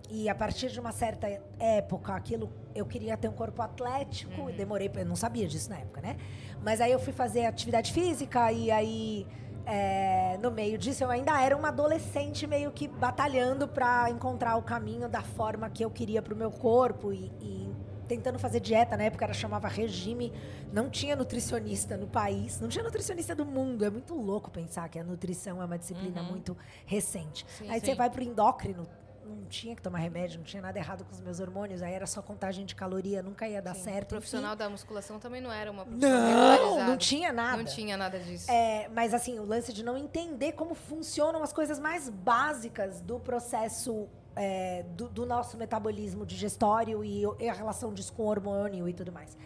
e 0.09 0.29
a 0.29 0.35
partir 0.35 0.71
de 0.71 0.79
uma 0.79 0.93
certa 0.93 1.27
época, 1.59 2.15
aquilo, 2.15 2.53
eu 2.75 2.87
queria 2.87 3.17
ter 3.17 3.29
um 3.29 3.33
corpo 3.33 3.61
atlético. 3.63 4.43
Uhum. 4.43 4.57
Demorei, 4.57 4.91
eu 4.95 5.07
não 5.07 5.17
sabia 5.17 5.49
disso 5.49 5.71
na 5.71 5.79
época, 5.79 6.01
né? 6.01 6.17
Mas 6.63 6.81
aí 6.81 6.93
eu 6.93 7.01
fui 7.01 7.13
fazer 7.13 7.47
atividade 7.47 7.93
física 7.93 8.53
e 8.53 8.71
aí... 8.71 9.27
É, 9.65 10.39
no 10.43 10.51
meio 10.51 10.77
disso, 10.77 11.05
eu 11.05 11.09
ainda 11.11 11.41
era 11.41 11.57
uma 11.57 11.69
adolescente 11.69 12.49
meio 12.49 12.73
que 12.73 12.89
batalhando 12.89 13.69
para 13.69 14.11
encontrar 14.11 14.57
o 14.57 14.63
caminho 14.63 15.09
da 15.09 15.23
forma 15.23 15.71
que 15.71 15.85
eu 15.85 15.89
queria 15.89 16.21
para 16.21 16.35
o 16.35 16.37
meu 16.37 16.51
corpo 16.51 17.13
e, 17.13 17.31
e 17.41 17.72
tentando 18.13 18.39
fazer 18.39 18.61
dieta, 18.61 18.97
na 18.97 19.05
época 19.05 19.25
era 19.25 19.33
chamava 19.33 19.69
regime, 19.69 20.33
não 20.71 20.91
tinha 20.91 21.17
nutricionista 21.17 21.97
no 21.97 22.07
país, 22.07 22.61
não 22.61 22.69
tinha 22.69 22.85
nutricionista 22.85 23.35
do 23.35 23.47
mundo. 23.47 23.85
É 23.85 23.91
muito 23.91 24.15
louco 24.15 24.51
pensar 24.51 24.89
que 24.91 24.99
a 24.99 25.05
nutrição 25.05 25.63
é 25.63 25.65
uma 25.65 25.79
disciplina 25.79 26.21
uhum. 26.21 26.29
muito 26.29 26.57
recente. 26.85 27.47
Sim, 27.59 27.71
aí 27.71 27.81
sim. 27.81 27.87
você 27.87 27.95
vai 27.95 28.11
pro 28.11 28.23
endócrino, 28.23 28.87
não 29.25 29.45
tinha 29.47 29.75
que 29.75 29.81
tomar 29.81 29.99
remédio, 29.99 30.39
não 30.39 30.45
tinha 30.45 30.61
nada 30.61 30.79
errado 30.79 31.05
com 31.05 31.13
os 31.13 31.21
meus 31.21 31.41
hormônios, 31.41 31.81
aí 31.81 31.95
era 31.95 32.07
só 32.07 32.21
contagem 32.21 32.67
de 32.67 32.75
caloria, 32.75 33.23
nunca 33.23 33.49
ia 33.49 33.63
dar 33.63 33.75
Sim, 33.75 33.85
certo. 33.85 34.13
O 34.13 34.17
profissional 34.17 34.55
da 34.55 34.69
musculação 34.69 35.19
também 35.19 35.41
não 35.41 35.51
era 35.51 35.71
uma 35.71 35.85
Não, 35.87 36.87
não 36.89 36.97
tinha 36.99 37.33
nada. 37.33 37.57
Não 37.57 37.65
tinha 37.65 37.97
nada 37.97 38.19
disso. 38.19 38.51
É, 38.51 38.89
mas 38.89 39.15
assim, 39.15 39.39
o 39.39 39.45
lance 39.45 39.73
de 39.73 39.83
não 39.83 39.97
entender 39.97 40.53
como 40.53 40.75
funcionam 40.75 41.43
as 41.43 41.53
coisas 41.53 41.79
mais 41.79 42.11
básicas 42.11 43.01
do 43.01 43.19
processo 43.19 44.09
é, 44.35 44.85
do, 44.97 45.09
do, 45.09 45.27
nosso 45.27 45.57
metabolismo 45.57 46.25
digestório 46.25 47.05
e, 47.05 47.23
e, 47.39 47.49
a 47.49 47.53
relação 47.53 47.93
disso 47.93 48.13
com 48.13 48.23
o 48.23 48.27
hormônio 48.27 48.89
e 48.89 48.93
tudo 48.93 49.13
mais. 49.13 49.37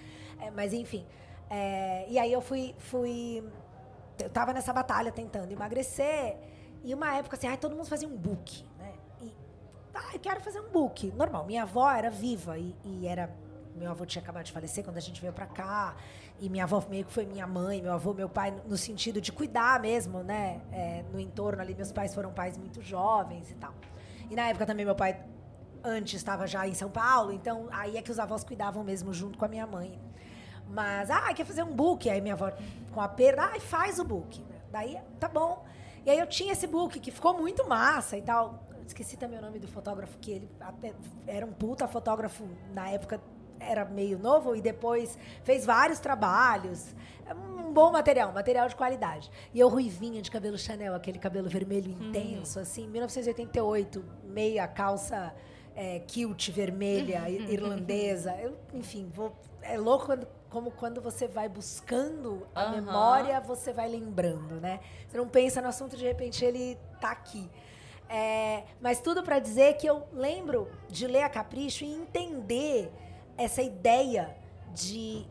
É, 0.40 0.50
mas, 0.50 0.72
enfim. 0.72 1.04
É, 1.50 2.06
e 2.08 2.18
aí 2.18 2.32
eu 2.32 2.40
fui, 2.40 2.74
fui. 2.78 3.42
Eu 4.18 4.30
tava 4.30 4.52
nessa 4.52 4.72
batalha 4.72 5.12
tentando 5.12 5.50
emagrecer. 5.52 6.36
E 6.84 6.94
uma 6.94 7.16
época 7.16 7.36
assim, 7.36 7.46
ai, 7.48 7.56
todo 7.56 7.74
mundo 7.74 7.86
fazia 7.86 8.08
um 8.08 8.16
book, 8.16 8.64
né? 8.78 8.92
E, 9.22 9.32
ah, 9.94 10.10
eu 10.14 10.20
quero 10.20 10.40
fazer 10.40 10.60
um 10.60 10.70
book. 10.70 11.10
Normal. 11.12 11.44
Minha 11.46 11.62
avó 11.62 11.90
era 11.90 12.10
viva 12.10 12.58
e, 12.58 12.74
e 12.84 13.06
era. 13.06 13.30
Meu 13.74 13.90
avô 13.90 14.06
tinha 14.06 14.22
acabado 14.22 14.44
de 14.44 14.52
falecer 14.52 14.82
quando 14.82 14.96
a 14.96 15.00
gente 15.00 15.20
veio 15.20 15.32
para 15.32 15.46
cá. 15.46 15.96
E 16.38 16.48
minha 16.48 16.64
avó 16.64 16.82
meio 16.88 17.04
que 17.04 17.12
foi 17.12 17.24
minha 17.24 17.46
mãe, 17.46 17.80
meu 17.80 17.92
avô, 17.92 18.12
meu 18.12 18.28
pai, 18.28 18.54
no 18.66 18.76
sentido 18.76 19.20
de 19.20 19.32
cuidar 19.32 19.80
mesmo, 19.80 20.22
né? 20.22 20.60
É, 20.70 21.02
no 21.10 21.18
entorno 21.18 21.62
ali, 21.62 21.74
meus 21.74 21.92
pais 21.92 22.14
foram 22.14 22.30
pais 22.30 22.58
muito 22.58 22.82
jovens 22.82 23.50
e 23.50 23.54
tal. 23.54 23.74
E 24.30 24.36
na 24.36 24.48
época 24.48 24.66
também 24.66 24.84
meu 24.84 24.94
pai 24.94 25.24
antes 25.84 26.14
estava 26.14 26.46
já 26.46 26.66
em 26.66 26.74
São 26.74 26.90
Paulo, 26.90 27.32
então 27.32 27.68
aí 27.70 27.96
é 27.96 28.02
que 28.02 28.10
os 28.10 28.18
avós 28.18 28.42
cuidavam 28.42 28.82
mesmo 28.82 29.12
junto 29.14 29.38
com 29.38 29.44
a 29.44 29.48
minha 29.48 29.66
mãe. 29.66 29.98
Mas, 30.68 31.10
ah, 31.10 31.32
quer 31.32 31.46
fazer 31.46 31.62
um 31.62 31.72
book? 31.72 32.10
Aí 32.10 32.20
minha 32.20 32.34
avó, 32.34 32.52
com 32.92 33.00
a 33.00 33.08
perda, 33.08 33.44
ah, 33.44 33.60
faz 33.60 33.98
o 33.98 34.04
book. 34.04 34.44
Daí, 34.70 34.98
tá 35.20 35.28
bom. 35.28 35.64
E 36.04 36.10
aí 36.10 36.18
eu 36.18 36.26
tinha 36.26 36.52
esse 36.52 36.66
book 36.66 36.98
que 36.98 37.10
ficou 37.10 37.34
muito 37.34 37.66
massa 37.68 38.16
e 38.16 38.22
tal. 38.22 38.66
Esqueci 38.86 39.16
também 39.16 39.38
o 39.38 39.42
nome 39.42 39.58
do 39.58 39.68
fotógrafo, 39.68 40.18
que 40.18 40.30
ele 40.30 40.50
até 40.60 40.92
era 41.26 41.44
um 41.46 41.52
puta 41.52 41.86
fotógrafo 41.88 42.44
na 42.72 42.90
época 42.90 43.20
era 43.60 43.84
meio 43.84 44.18
novo 44.18 44.54
e 44.54 44.60
depois 44.60 45.18
fez 45.44 45.64
vários 45.64 45.98
trabalhos. 45.98 46.94
É 47.26 47.34
um 47.34 47.72
bom 47.72 47.90
material, 47.90 48.32
material 48.32 48.68
de 48.68 48.76
qualidade. 48.76 49.30
E 49.52 49.60
eu 49.60 49.68
ruivinha 49.68 50.22
de 50.22 50.30
cabelo 50.30 50.56
Chanel, 50.56 50.94
aquele 50.94 51.18
cabelo 51.18 51.48
vermelho 51.48 51.92
uhum. 51.92 52.08
intenso, 52.08 52.58
assim, 52.58 52.86
1988, 52.88 54.04
meia 54.24 54.66
calça 54.68 55.34
é, 55.74 56.00
kilt 56.00 56.50
vermelha, 56.50 57.20
uhum. 57.22 57.50
irlandesa. 57.50 58.34
Eu, 58.40 58.56
enfim, 58.72 59.10
vou, 59.12 59.36
é 59.60 59.76
louco 59.76 60.06
quando, 60.06 60.26
como 60.48 60.70
quando 60.70 61.00
você 61.00 61.28
vai 61.28 61.48
buscando 61.48 62.46
a 62.54 62.64
uhum. 62.66 62.76
memória, 62.76 63.40
você 63.40 63.72
vai 63.72 63.88
lembrando, 63.88 64.60
né? 64.60 64.80
Você 65.06 65.18
não 65.18 65.28
pensa 65.28 65.60
no 65.60 65.68
assunto, 65.68 65.96
de 65.96 66.04
repente 66.04 66.44
ele 66.44 66.78
tá 67.00 67.10
aqui. 67.10 67.50
É, 68.08 68.62
mas 68.80 69.00
tudo 69.00 69.22
para 69.22 69.38
dizer 69.38 69.76
que 69.76 69.86
eu 69.86 70.06
lembro 70.12 70.70
de 70.88 71.06
ler 71.06 71.22
a 71.22 71.28
Capricho 71.28 71.84
e 71.84 71.92
entender 71.92 72.90
essa 73.36 73.62
ideia 73.62 74.36
de 74.74 75.26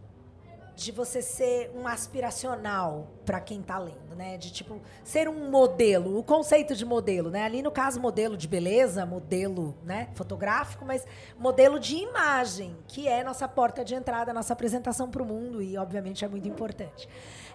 de 0.75 0.91
você 0.91 1.21
ser 1.21 1.71
um 1.73 1.87
aspiracional 1.87 3.07
para 3.25 3.39
quem 3.39 3.61
está 3.61 3.79
lendo, 3.79 4.13
né? 4.15 4.37
De 4.37 4.51
tipo 4.51 4.81
ser 5.05 5.29
um 5.29 5.49
modelo, 5.49 6.19
o 6.19 6.23
conceito 6.23 6.75
de 6.75 6.83
modelo, 6.83 7.29
né? 7.29 7.43
Ali 7.43 7.61
no 7.61 7.71
caso 7.71 7.99
modelo 7.99 8.35
de 8.35 8.47
beleza, 8.47 9.05
modelo, 9.05 9.77
né, 9.83 10.09
fotográfico, 10.13 10.83
mas 10.85 11.07
modelo 11.39 11.79
de 11.79 11.95
imagem, 11.95 12.75
que 12.87 13.07
é 13.07 13.23
nossa 13.23 13.47
porta 13.47 13.85
de 13.85 13.95
entrada, 13.95 14.33
nossa 14.33 14.51
apresentação 14.51 15.09
para 15.09 15.23
o 15.23 15.25
mundo 15.25 15.61
e 15.61 15.77
obviamente 15.77 16.25
é 16.25 16.27
muito 16.27 16.47
importante. 16.47 17.07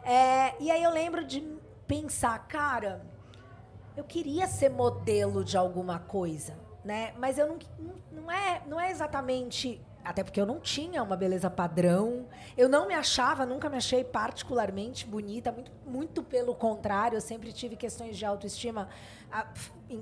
É, 0.02 0.54
e 0.58 0.70
aí 0.70 0.82
eu 0.82 0.90
lembro 0.90 1.22
de 1.22 1.46
pensar, 1.86 2.38
cara, 2.48 3.04
eu 3.96 4.04
queria 4.04 4.46
ser 4.46 4.70
modelo 4.70 5.44
de 5.44 5.58
alguma 5.58 5.98
coisa, 5.98 6.58
né? 6.82 7.12
Mas 7.18 7.36
eu 7.36 7.46
não, 7.46 7.58
não 8.10 8.30
é, 8.30 8.62
não 8.66 8.80
é 8.80 8.90
exatamente 8.90 9.78
até 10.04 10.24
porque 10.24 10.40
eu 10.40 10.46
não 10.46 10.58
tinha 10.58 11.02
uma 11.02 11.16
beleza 11.16 11.50
padrão. 11.50 12.26
Eu 12.56 12.68
não 12.68 12.86
me 12.86 12.94
achava, 12.94 13.44
nunca 13.44 13.68
me 13.68 13.76
achei 13.76 14.02
particularmente 14.02 15.06
bonita. 15.06 15.52
Muito, 15.52 15.70
muito 15.86 16.22
pelo 16.22 16.54
contrário, 16.54 17.16
eu 17.16 17.20
sempre 17.20 17.52
tive 17.52 17.76
questões 17.76 18.16
de 18.16 18.24
autoestima 18.24 18.88
a, 19.30 19.40
ah, 19.40 19.52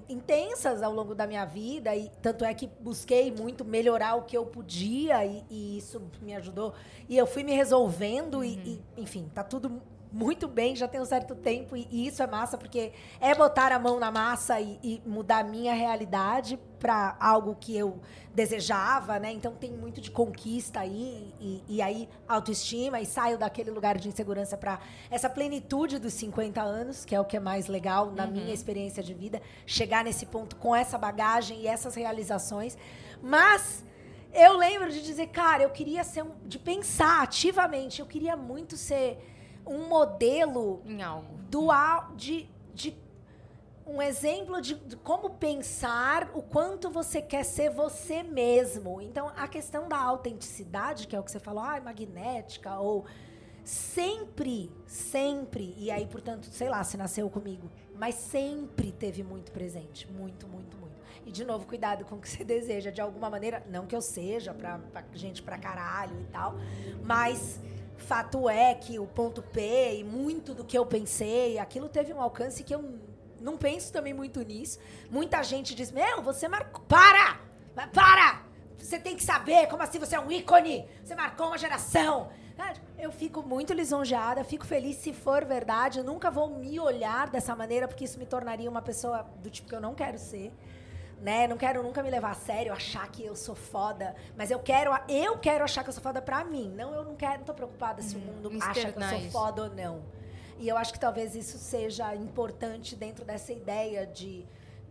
intensas 0.09 0.83
ao 0.83 0.93
longo 0.93 1.15
da 1.15 1.27
minha 1.27 1.45
vida. 1.45 1.95
E 1.97 2.11
tanto 2.23 2.45
é 2.45 2.55
que 2.55 2.69
busquei 2.81 3.33
muito 3.33 3.65
melhorar 3.65 4.15
o 4.15 4.23
que 4.23 4.37
eu 4.37 4.47
podia. 4.47 5.25
E, 5.25 5.45
e 5.51 5.79
isso 5.79 6.01
me 6.23 6.35
ajudou. 6.37 6.75
E 7.09 7.17
eu 7.17 7.27
fui 7.27 7.43
me 7.43 7.53
resolvendo. 7.53 8.37
Uhum. 8.37 8.45
E, 8.45 8.83
e, 8.97 9.03
enfim, 9.03 9.31
tá 9.35 9.43
tudo 9.43 9.83
muito 10.13 10.49
bem, 10.49 10.75
já 10.75 10.89
tem 10.89 11.01
um 11.01 11.05
certo 11.05 11.35
tempo, 11.35 11.77
e, 11.77 11.87
e, 11.91 12.07
isso 12.07 12.23
é 12.23 12.27
massa, 12.27 12.57
porque 12.57 12.93
é 13.21 13.35
botar 13.35 13.73
a 13.73 13.79
mão 13.79 13.99
na 13.99 14.11
massa 14.11 14.61
e, 14.61 14.79
e 14.83 15.03
mudar 15.07 15.39
a 15.39 15.45
minha 15.45 15.75
realidade 15.75 16.59
para 16.79 17.17
algo 17.21 17.57
que 17.59 17.77
eu 17.77 18.01
desejava, 18.35 19.19
né? 19.19 19.33
Então 19.33 19.53
tem 19.53 19.73
muito 19.73 20.01
de 20.01 20.11
conquista 20.11 20.81
aí, 20.81 21.35
e, 21.41 21.63
e 21.69 21.83
aí 21.83 22.09
autoestima, 22.27 23.01
e 23.01 23.07
saio 23.07 23.37
daquele 23.37 23.71
lugar 23.71 23.99
de 23.99 24.09
insegurança 24.09 24.57
para 24.57 24.81
essa 25.11 25.29
plenitude 25.29 25.99
dos 25.99 26.13
50 26.15 26.63
anos, 26.63 27.05
que 27.05 27.15
é 27.15 27.21
o 27.21 27.25
que 27.25 27.37
é 27.37 27.41
mais 27.41 27.67
legal 27.67 28.11
na 28.11 28.25
uhum. 28.25 28.33
minha 28.33 28.55
experiência 28.55 29.03
de 29.03 29.13
vida, 29.13 29.43
chegar 29.67 30.05
nesse 30.05 30.25
ponto 30.27 30.57
com 30.57 30.75
essa 30.75 30.97
bagagem 30.97 31.63
e 31.63 31.67
essas 31.67 31.95
realizações. 31.95 32.79
Mas 33.23 33.85
eu 34.33 34.57
lembro 34.57 34.91
de 34.91 35.03
dizer, 35.03 35.29
cara, 35.29 35.63
eu 35.63 35.71
queria 35.71 36.05
ser 36.05 36.23
um, 36.23 36.31
de 36.45 36.59
pensar 36.59 37.23
ativamente, 37.23 38.01
eu 38.01 38.07
queria 38.07 38.37
muito 38.37 38.77
ser 38.77 39.28
um 39.69 39.89
modelo 39.89 40.83
em 40.85 41.03
algo 41.03 41.39
do 41.51 41.69
de, 42.17 42.49
de 42.75 42.97
um 43.87 44.03
exemplo 44.03 44.61
de, 44.61 44.75
de, 44.75 44.97
como 44.97 45.31
pensar 45.31 46.31
o 46.35 46.43
quanto 46.43 46.91
você 46.91 47.23
quer 47.23 47.45
ser 47.45 47.71
você 47.71 48.23
mesmo. 48.23 49.01
Então, 49.01 49.33
a 49.35 49.49
questão 49.49 49.89
da 49.89 49.97
autenticidade, 49.97 51.07
que 51.07 51.17
é 51.17 51.21
o 51.21 51.23
que 51.23 51.31
você 51.31 51.41
falou, 51.41 51.63
ah, 51.63 51.81
magnética, 51.81 52.79
ou 52.79 53.07
sempre, 53.65 54.71
sempre, 54.87 55.75
e 55.77 55.91
aí, 55.91 56.07
portanto, 56.07 56.45
sei 56.47 56.69
lá, 56.69 56.83
se 56.85 56.97
nasceu 56.97 57.29
comigo, 57.29 57.71
mas 57.95 58.15
sempre 58.15 58.93
teve 58.93 59.23
muito 59.23 59.53
presente. 59.53 60.11
Muito, 60.11 60.47
muito, 60.47 60.77
muito. 60.77 60.97
E, 61.27 61.31
de 61.31 61.45
novo, 61.45 61.67
cuidado 61.67 62.05
com 62.05 62.17
o 62.17 62.21
que 62.21 62.29
você 62.29 62.45
deseja, 62.45 62.91
de 62.91 63.01
alguma 63.01 63.29
maneira, 63.31 63.63
não 63.71 63.87
que 63.87 63.97
eu 63.97 64.01
seja 64.03 64.53
pra, 64.53 64.79
pra 64.79 65.05
gente 65.15 65.43
pra 65.43 65.59
caralho 65.59 66.19
e 66.21 66.25
tal, 66.27 66.55
mas 67.03 67.61
Fato 67.99 68.49
é 68.49 68.75
que 68.75 68.99
o 68.99 69.07
ponto 69.07 69.43
P 69.43 69.99
e 69.99 70.05
muito 70.05 70.55
do 70.55 70.65
que 70.65 70.79
eu 70.79 70.87
pensei, 70.87 71.59
aquilo 71.59 71.89
teve 71.89 72.13
um 72.13 72.21
alcance 72.21 72.65
que 72.65 72.75
eu 72.75 72.99
não 73.41 73.57
penso 73.57 73.93
também 73.93 74.15
muito 74.15 74.41
nisso. 74.43 74.79
Muita 75.11 75.43
gente 75.43 75.75
diz: 75.75 75.91
Meu, 75.91 76.23
você 76.23 76.49
marcou. 76.49 76.83
Para! 76.89 77.41
Para! 77.93 78.43
Você 78.79 78.99
tem 78.99 79.17
que 79.17 79.23
saber 79.23 79.67
como 79.67 79.83
assim 79.83 79.99
você 79.99 80.17
é 80.17 80.21
um 80.21 80.31
ícone. 80.31 80.89
Você 81.05 81.15
marcou 81.15 81.49
uma 81.49 81.59
geração. 81.59 82.31
Eu 82.99 83.13
fico 83.13 83.43
muito 83.43 83.73
lisonjeada, 83.73 84.43
fico 84.43 84.67
feliz 84.67 84.97
se 84.97 85.13
for 85.13 85.45
verdade. 85.45 85.99
Eu 85.99 86.05
nunca 86.05 86.31
vou 86.31 86.49
me 86.49 86.81
olhar 86.81 87.29
dessa 87.29 87.55
maneira, 87.55 87.87
porque 87.87 88.05
isso 88.05 88.19
me 88.19 88.27
tornaria 88.27 88.69
uma 88.69 88.83
pessoa 88.83 89.23
do 89.43 89.51
tipo 89.51 89.69
que 89.69 89.75
eu 89.75 89.81
não 89.81 89.95
quero 89.95 90.19
ser. 90.19 90.53
Né? 91.21 91.49
Não 91.49 91.57
quero 91.57 91.83
nunca 91.83 92.01
me 92.03 92.11
levar 92.11 92.31
a 92.31 92.35
sério, 92.35 92.73
achar 92.73 93.11
que 93.11 93.25
eu 93.25 93.35
sou 93.35 93.55
foda. 93.55 94.15
Mas 94.37 94.51
eu 94.53 94.59
quero, 94.61 94.93
eu 95.09 95.37
quero 95.39 95.65
achar 95.65 95.83
que 95.83 95.89
eu 95.89 95.93
sou 95.93 96.03
foda 96.03 96.23
pra 96.23 96.45
mim. 96.45 96.73
Não, 96.77 96.95
eu 96.95 97.05
não 97.05 97.17
quero, 97.17 97.39
não 97.39 97.45
tô 97.45 97.55
preocupada 97.55 98.01
se 98.03 98.15
o 98.17 98.19
Uhum. 98.21 98.25
mundo 98.27 98.51
acha 98.61 98.93
que 98.93 98.99
eu 98.99 99.03
sou 99.09 99.21
foda 99.31 99.63
ou 99.65 99.71
não. 99.75 100.03
E 100.61 100.69
eu 100.69 100.77
acho 100.77 100.93
que 100.93 101.01
talvez 101.01 101.35
isso 101.35 101.59
seja 101.59 102.15
importante 102.15 102.95
dentro 102.95 103.25
dessa 103.25 103.53
ideia 103.53 104.07
de, 104.07 104.45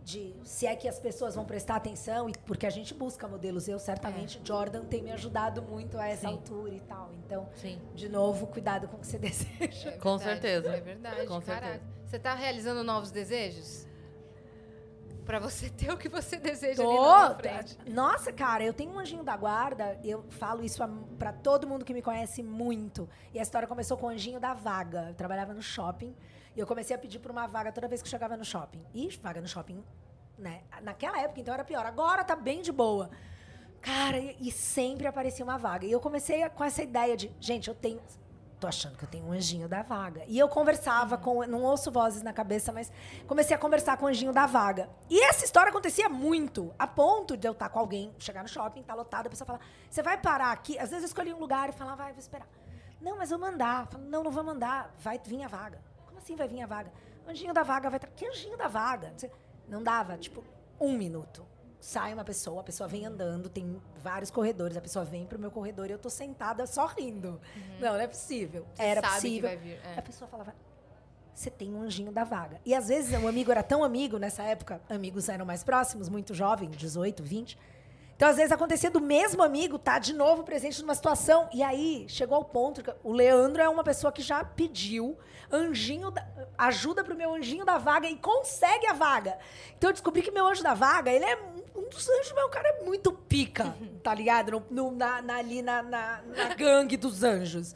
de 0.04 0.34
se 0.44 0.66
é 0.66 0.76
que 0.76 0.86
as 0.86 0.98
pessoas 0.98 1.34
vão 1.34 1.44
prestar 1.46 1.76
atenção, 1.76 2.28
e 2.28 2.32
porque 2.44 2.66
a 2.66 2.70
gente 2.70 2.92
busca 2.92 3.26
modelos. 3.26 3.66
Eu, 3.66 3.78
certamente, 3.78 4.38
Jordan 4.44 4.84
tem 4.84 5.02
me 5.02 5.10
ajudado 5.12 5.62
muito 5.62 5.98
a 5.98 6.06
essa 6.08 6.22
Sim. 6.28 6.34
altura 6.34 6.74
e 6.74 6.80
tal. 6.80 7.10
Então, 7.24 7.48
Sim. 7.54 7.78
de 7.94 8.08
novo, 8.08 8.46
cuidado 8.48 8.86
com 8.86 8.96
o 8.98 9.00
que 9.00 9.06
você 9.06 9.16
deseja. 9.18 9.90
É 9.90 9.92
Com 9.98 10.18
verdade, 10.18 10.40
certeza. 10.42 10.76
É 10.76 10.80
verdade, 10.80 11.26
Com 11.26 11.40
caraca. 11.40 11.66
certeza. 11.66 11.84
Você 12.06 12.18
tá 12.18 12.34
realizando 12.34 12.84
novos 12.84 13.10
desejos? 13.10 13.87
Pra 15.28 15.38
você 15.38 15.68
ter 15.76 15.90
o 15.92 15.98
que 15.98 16.08
você 16.08 16.36
deseja 16.38 16.82
ali 16.82 16.90
Tô. 16.96 17.02
lá 17.02 17.28
na 17.28 17.34
frente. 17.34 17.78
Nossa, 17.90 18.32
cara, 18.32 18.64
eu 18.64 18.72
tenho 18.72 18.90
um 18.92 18.98
anjinho 18.98 19.22
da 19.22 19.36
guarda. 19.36 20.00
Eu 20.02 20.24
falo 20.30 20.64
isso 20.64 20.82
a- 20.82 20.88
pra 21.18 21.32
todo 21.34 21.66
mundo 21.68 21.84
que 21.84 21.92
me 21.92 22.00
conhece 22.00 22.42
muito. 22.42 23.06
E 23.34 23.38
a 23.38 23.42
história 23.42 23.68
começou 23.68 23.98
com 23.98 24.06
o 24.06 24.08
anjinho 24.08 24.40
da 24.40 24.54
vaga. 24.54 25.08
Eu 25.10 25.14
trabalhava 25.14 25.52
no 25.52 25.60
shopping 25.60 26.16
e 26.56 26.58
eu 26.58 26.66
comecei 26.66 26.96
a 26.96 26.98
pedir 26.98 27.18
por 27.18 27.30
uma 27.30 27.46
vaga 27.46 27.70
toda 27.70 27.86
vez 27.86 28.00
que 28.00 28.08
chegava 28.08 28.38
no 28.38 28.44
shopping. 28.44 28.82
E 28.94 29.06
vaga 29.22 29.38
no 29.42 29.46
shopping, 29.46 29.84
né? 30.38 30.62
Naquela 30.82 31.20
época, 31.20 31.40
então 31.42 31.52
era 31.52 31.62
pior. 31.62 31.84
Agora 31.84 32.24
tá 32.24 32.34
bem 32.34 32.62
de 32.62 32.72
boa. 32.72 33.10
Cara, 33.82 34.18
e, 34.18 34.50
sempre 34.50 35.06
aparecia 35.06 35.44
uma 35.44 35.58
vaga. 35.58 35.84
E 35.86 35.92
eu 35.92 36.00
comecei 36.00 36.48
com 36.48 36.64
essa 36.64 36.82
ideia 36.82 37.16
de, 37.18 37.30
gente, 37.38 37.68
eu 37.68 37.74
tenho. 37.74 38.00
Tô 38.60 38.66
achando 38.66 38.96
que 38.96 39.04
eu 39.04 39.08
tenho 39.08 39.24
um 39.24 39.32
anjinho 39.32 39.68
da 39.68 39.82
vaga. 39.82 40.24
E 40.26 40.36
eu 40.36 40.48
conversava 40.48 41.16
com. 41.16 41.46
Não 41.46 41.62
ouço 41.62 41.92
vozes 41.92 42.22
na 42.22 42.32
cabeça, 42.32 42.72
mas 42.72 42.90
comecei 43.26 43.54
a 43.54 43.58
conversar 43.58 43.96
com 43.96 44.06
o 44.06 44.08
anjinho 44.08 44.32
da 44.32 44.46
vaga. 44.46 44.88
E 45.08 45.22
essa 45.22 45.44
história 45.44 45.70
acontecia 45.70 46.08
muito, 46.08 46.74
a 46.76 46.86
ponto 46.86 47.36
de 47.36 47.46
eu 47.46 47.52
estar 47.52 47.68
com 47.68 47.78
alguém, 47.78 48.12
chegar 48.18 48.42
no 48.42 48.48
shopping, 48.48 48.82
tá 48.82 48.94
lotado, 48.94 49.28
a 49.28 49.30
pessoa 49.30 49.46
falar: 49.46 49.60
você 49.88 50.02
vai 50.02 50.18
parar 50.18 50.50
aqui? 50.50 50.76
Às 50.76 50.90
vezes 50.90 51.04
eu 51.04 51.06
escolhi 51.06 51.32
um 51.32 51.38
lugar 51.38 51.68
e 51.68 51.72
falava, 51.72 52.02
vai, 52.02 52.12
vou 52.12 52.18
esperar. 52.18 52.48
Não, 53.00 53.16
mas 53.16 53.30
eu 53.30 53.38
vou 53.38 53.48
mandar. 53.48 53.86
Falo, 53.86 54.04
não, 54.04 54.24
não 54.24 54.30
vou 54.30 54.42
mandar. 54.42 54.92
Vai 54.98 55.20
vir 55.24 55.44
a 55.44 55.48
vaga. 55.48 55.80
Como 56.04 56.18
assim 56.18 56.34
vai 56.34 56.48
vir 56.48 56.60
a 56.62 56.66
vaga? 56.66 56.92
Anjinho 57.28 57.54
da 57.54 57.62
vaga 57.62 57.88
vai. 57.88 58.00
Que 58.00 58.26
anjinho 58.26 58.56
da 58.56 58.66
vaga? 58.66 59.14
Não 59.68 59.82
dava, 59.82 60.18
tipo, 60.18 60.42
um 60.80 60.96
minuto. 60.96 61.46
Sai 61.80 62.12
uma 62.12 62.24
pessoa, 62.24 62.60
a 62.60 62.64
pessoa 62.64 62.88
vem 62.88 63.06
andando, 63.06 63.48
tem 63.48 63.80
vários 64.02 64.30
corredores, 64.30 64.76
a 64.76 64.80
pessoa 64.80 65.04
vem 65.04 65.24
pro 65.26 65.38
meu 65.38 65.50
corredor 65.50 65.88
e 65.88 65.92
eu 65.92 65.98
tô 65.98 66.10
sentada 66.10 66.66
só 66.66 66.86
rindo. 66.86 67.40
Não, 67.80 67.92
não 67.94 68.00
é 68.00 68.06
possível. 68.06 68.66
Você 68.74 68.82
Era 68.82 69.00
possível. 69.02 69.58
vir. 69.58 69.78
é. 69.84 69.98
A 69.98 70.02
pessoa 70.02 70.28
falava, 70.28 70.52
você 71.32 71.48
tem 71.50 71.72
um 71.72 71.82
anjinho 71.82 72.10
da 72.10 72.24
vaga. 72.24 72.60
E 72.66 72.74
às 72.74 72.88
vezes 72.88 73.16
o 73.22 73.28
amigo 73.28 73.52
era 73.52 73.62
tão 73.62 73.84
amigo, 73.84 74.18
nessa 74.18 74.42
época, 74.42 74.80
amigos 74.90 75.28
eram 75.28 75.46
mais 75.46 75.62
próximos, 75.62 76.08
muito 76.08 76.34
jovem, 76.34 76.68
18, 76.68 77.22
20. 77.22 77.56
Então, 78.16 78.28
às 78.28 78.34
vezes, 78.34 78.50
acontecia 78.50 78.90
do 78.90 79.00
mesmo 79.00 79.44
amigo 79.44 79.78
tá 79.78 80.00
de 80.00 80.12
novo 80.12 80.42
presente 80.42 80.80
numa 80.82 80.96
situação. 80.96 81.48
E 81.54 81.62
aí, 81.62 82.04
chegou 82.08 82.34
ao 82.36 82.44
ponto 82.44 82.82
que 82.82 82.92
o 83.04 83.12
Leandro 83.12 83.62
é 83.62 83.68
uma 83.68 83.84
pessoa 83.84 84.10
que 84.12 84.20
já 84.22 84.42
pediu 84.42 85.16
anjinho 85.52 86.10
da- 86.10 86.26
ajuda 86.58 87.04
pro 87.04 87.14
meu 87.14 87.32
anjinho 87.32 87.64
da 87.64 87.78
vaga 87.78 88.08
e 88.10 88.16
consegue 88.16 88.88
a 88.88 88.92
vaga. 88.92 89.38
Então, 89.76 89.90
eu 89.90 89.92
descobri 89.94 90.20
que 90.20 90.32
meu 90.32 90.44
anjo 90.48 90.64
da 90.64 90.74
vaga, 90.74 91.12
ele 91.12 91.24
é 91.24 91.36
um- 91.36 91.62
um 91.78 91.88
dos 91.88 92.08
anjos, 92.08 92.32
meu 92.32 92.48
cara 92.48 92.68
é 92.68 92.84
muito 92.84 93.12
pica, 93.12 93.74
tá 94.02 94.14
ligado? 94.14 94.50
No, 94.52 94.64
no- 94.70 94.90
na, 94.96 95.22
na- 95.22 95.36
ali 95.36 95.62
na, 95.62 95.82
na, 95.82 96.22
na 96.36 96.54
gangue 96.54 96.96
dos 96.96 97.22
anjos. 97.22 97.74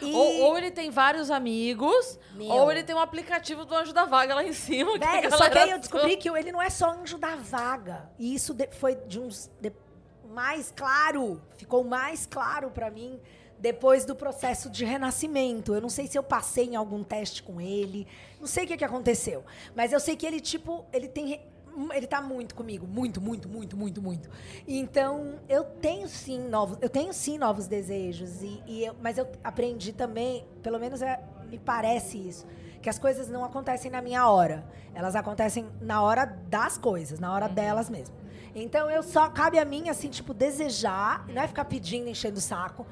E- 0.00 0.12
Ou, 0.12 0.40
ou 0.42 0.58
ele 0.58 0.70
tem 0.72 0.90
vários 0.90 1.30
amigos, 1.30 2.18
Meu. 2.34 2.48
ou 2.48 2.70
ele 2.70 2.82
tem 2.82 2.94
um 2.94 2.98
aplicativo 3.00 3.64
do 3.64 3.74
Anjo 3.76 3.92
da 3.92 4.04
Vaga 4.04 4.34
lá 4.34 4.42
em 4.44 4.52
cima. 4.52 4.92
que 4.98 5.06
Velho, 5.06 5.30
só 5.36 5.48
que 5.48 5.56
aí 5.58 5.70
eu 5.70 5.78
descobri 5.78 6.16
que 6.16 6.28
ele 6.28 6.50
não 6.50 6.60
é 6.60 6.68
só 6.68 6.90
anjo 6.90 7.16
da 7.16 7.36
vaga. 7.36 8.10
E 8.18 8.34
isso 8.34 8.52
de- 8.52 8.68
foi 8.72 8.96
de 8.96 9.20
uns. 9.20 9.50
de- 9.60 9.72
mais 10.30 10.72
claro. 10.74 11.40
Ficou 11.56 11.84
mais 11.84 12.26
claro 12.26 12.70
pra 12.70 12.90
mim 12.90 13.20
depois 13.56 14.04
do 14.04 14.16
processo 14.16 14.68
de 14.68 14.84
renascimento. 14.84 15.72
Eu 15.72 15.80
não 15.80 15.88
sei 15.88 16.08
se 16.08 16.18
eu 16.18 16.24
passei 16.24 16.64
em 16.66 16.74
algum 16.76 17.04
teste 17.04 17.40
com 17.40 17.60
ele. 17.60 18.04
Não 18.40 18.48
sei 18.48 18.64
o 18.64 18.66
que, 18.66 18.76
que 18.76 18.84
aconteceu. 18.84 19.44
Mas 19.76 19.92
eu 19.92 20.00
sei 20.00 20.16
que 20.16 20.26
ele, 20.26 20.40
tipo, 20.40 20.84
ele 20.92 21.06
tem. 21.06 21.40
Ele 21.92 22.06
tá 22.06 22.20
muito 22.20 22.54
comigo, 22.54 22.86
muito, 22.86 23.20
muito, 23.20 23.48
muito, 23.48 23.76
muito, 23.76 24.00
muito. 24.02 24.30
Então, 24.66 25.34
eu 25.48 25.64
tenho 25.64 26.08
sim 26.08 26.38
novos, 26.48 26.78
eu 26.80 26.88
tenho 26.88 27.12
sim 27.12 27.36
novos 27.38 27.66
desejos 27.66 28.42
e, 28.42 28.62
e 28.66 28.84
eu- 28.84 28.94
mas 29.02 29.18
eu 29.18 29.26
aprendi 29.42 29.92
também, 29.92 30.46
pelo 30.62 30.78
menos 30.78 31.02
é, 31.02 31.20
me 31.50 31.58
parece 31.58 32.16
isso, 32.18 32.46
que 32.80 32.88
as 32.88 32.98
coisas 32.98 33.28
não 33.28 33.44
acontecem 33.44 33.90
na 33.90 34.00
minha 34.00 34.28
hora. 34.28 34.64
Elas 34.94 35.16
acontecem 35.16 35.66
na 35.80 36.00
hora 36.02 36.24
das 36.48 36.78
coisas, 36.78 37.18
na 37.18 37.32
hora 37.32 37.48
delas 37.48 37.90
mesmo. 37.90 38.14
Então 38.54 38.88
eu 38.88 39.02
só 39.02 39.28
cabe 39.28 39.58
a 39.58 39.64
mim 39.64 39.88
assim, 39.88 40.08
tipo, 40.08 40.32
desejar, 40.32 41.26
não 41.28 41.42
é 41.42 41.48
ficar 41.48 41.64
pedindo, 41.64 42.08
enchendo 42.08 42.38
o 42.38 42.40
saco. 42.40 42.86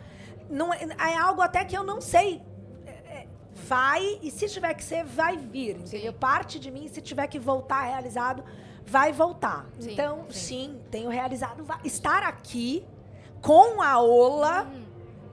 Não 0.50 0.74
é, 0.74 0.80
é 1.12 1.16
algo 1.16 1.40
até 1.40 1.64
que 1.64 1.76
eu 1.76 1.84
não 1.84 2.00
sei. 2.00 2.42
É, 2.84 2.90
é, 2.90 3.26
Vai, 3.54 4.18
e 4.22 4.30
se 4.30 4.48
tiver 4.48 4.74
que 4.74 4.82
ser, 4.82 5.04
vai 5.04 5.36
vir. 5.36 5.76
Entendeu? 5.76 6.12
Parte 6.12 6.58
de 6.58 6.70
mim, 6.70 6.88
se 6.88 7.00
tiver 7.00 7.26
que 7.28 7.38
voltar 7.38 7.82
realizado, 7.82 8.42
vai 8.86 9.12
voltar. 9.12 9.66
Sim, 9.78 9.92
então, 9.92 10.26
sim. 10.30 10.38
sim, 10.38 10.80
tenho 10.90 11.08
realizado. 11.08 11.64
Estar 11.84 12.22
aqui 12.22 12.84
com 13.40 13.80
a 13.82 14.00
Ola, 14.00 14.70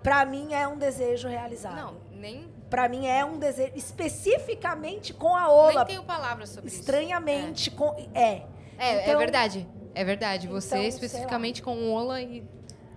pra 0.01 0.25
mim 0.25 0.53
é 0.53 0.67
um 0.67 0.77
desejo 0.77 1.27
realizado. 1.27 1.75
Não, 1.75 1.95
nem, 2.11 2.47
Pra 2.69 2.87
mim 2.87 3.07
é 3.07 3.25
um 3.25 3.39
desejo, 3.39 3.71
especificamente 3.75 5.11
com 5.13 5.35
a 5.35 5.49
Ola. 5.49 5.73
nem 5.73 5.85
tenho 5.85 6.03
palavras 6.03 6.49
sobre 6.49 6.67
isso. 6.69 6.79
Estranhamente 6.81 7.71
com. 7.71 7.95
É. 8.13 8.43
É, 8.77 8.95
é 8.95 9.03
Então- 9.03 9.17
verdade. 9.17 9.67
É 9.95 10.03
verdade. 10.05 10.47
Você 10.47 10.75
Então, 10.75 10.87
especificamente 10.87 11.61
com 11.63 11.75
o 11.75 11.91
Ola 11.91 12.21
e 12.21 12.43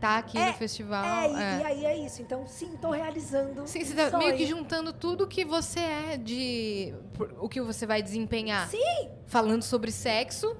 tá 0.03 0.19
aqui 0.19 0.37
É, 0.37 0.49
no 0.49 0.53
festival. 0.55 1.05
É, 1.05 1.31
e, 1.31 1.35
é. 1.35 1.59
e 1.61 1.65
aí 1.65 1.85
é 1.87 1.97
isso. 1.97 2.21
Então, 2.21 2.45
sim, 2.47 2.77
tô 2.81 2.91
realizando. 2.91 3.67
Sim, 3.69 3.85
você 3.85 3.93
um 3.93 3.97
tá 3.97 4.11
sonho. 4.11 4.25
meio 4.25 4.37
que 4.37 4.45
juntando 4.47 4.93
tudo 4.93 5.29
que 5.29 5.45
você 5.45 5.79
é 5.81 6.17
de. 6.17 6.93
por- 7.15 7.33
o 7.41 7.49
que 7.49 7.61
você 7.61 7.87
vai 7.87 8.03
desempenhar. 8.03 8.69
Sim. 8.69 9.09
Falando 9.27 9.63
sobre 9.63 9.93
sexo 9.93 10.57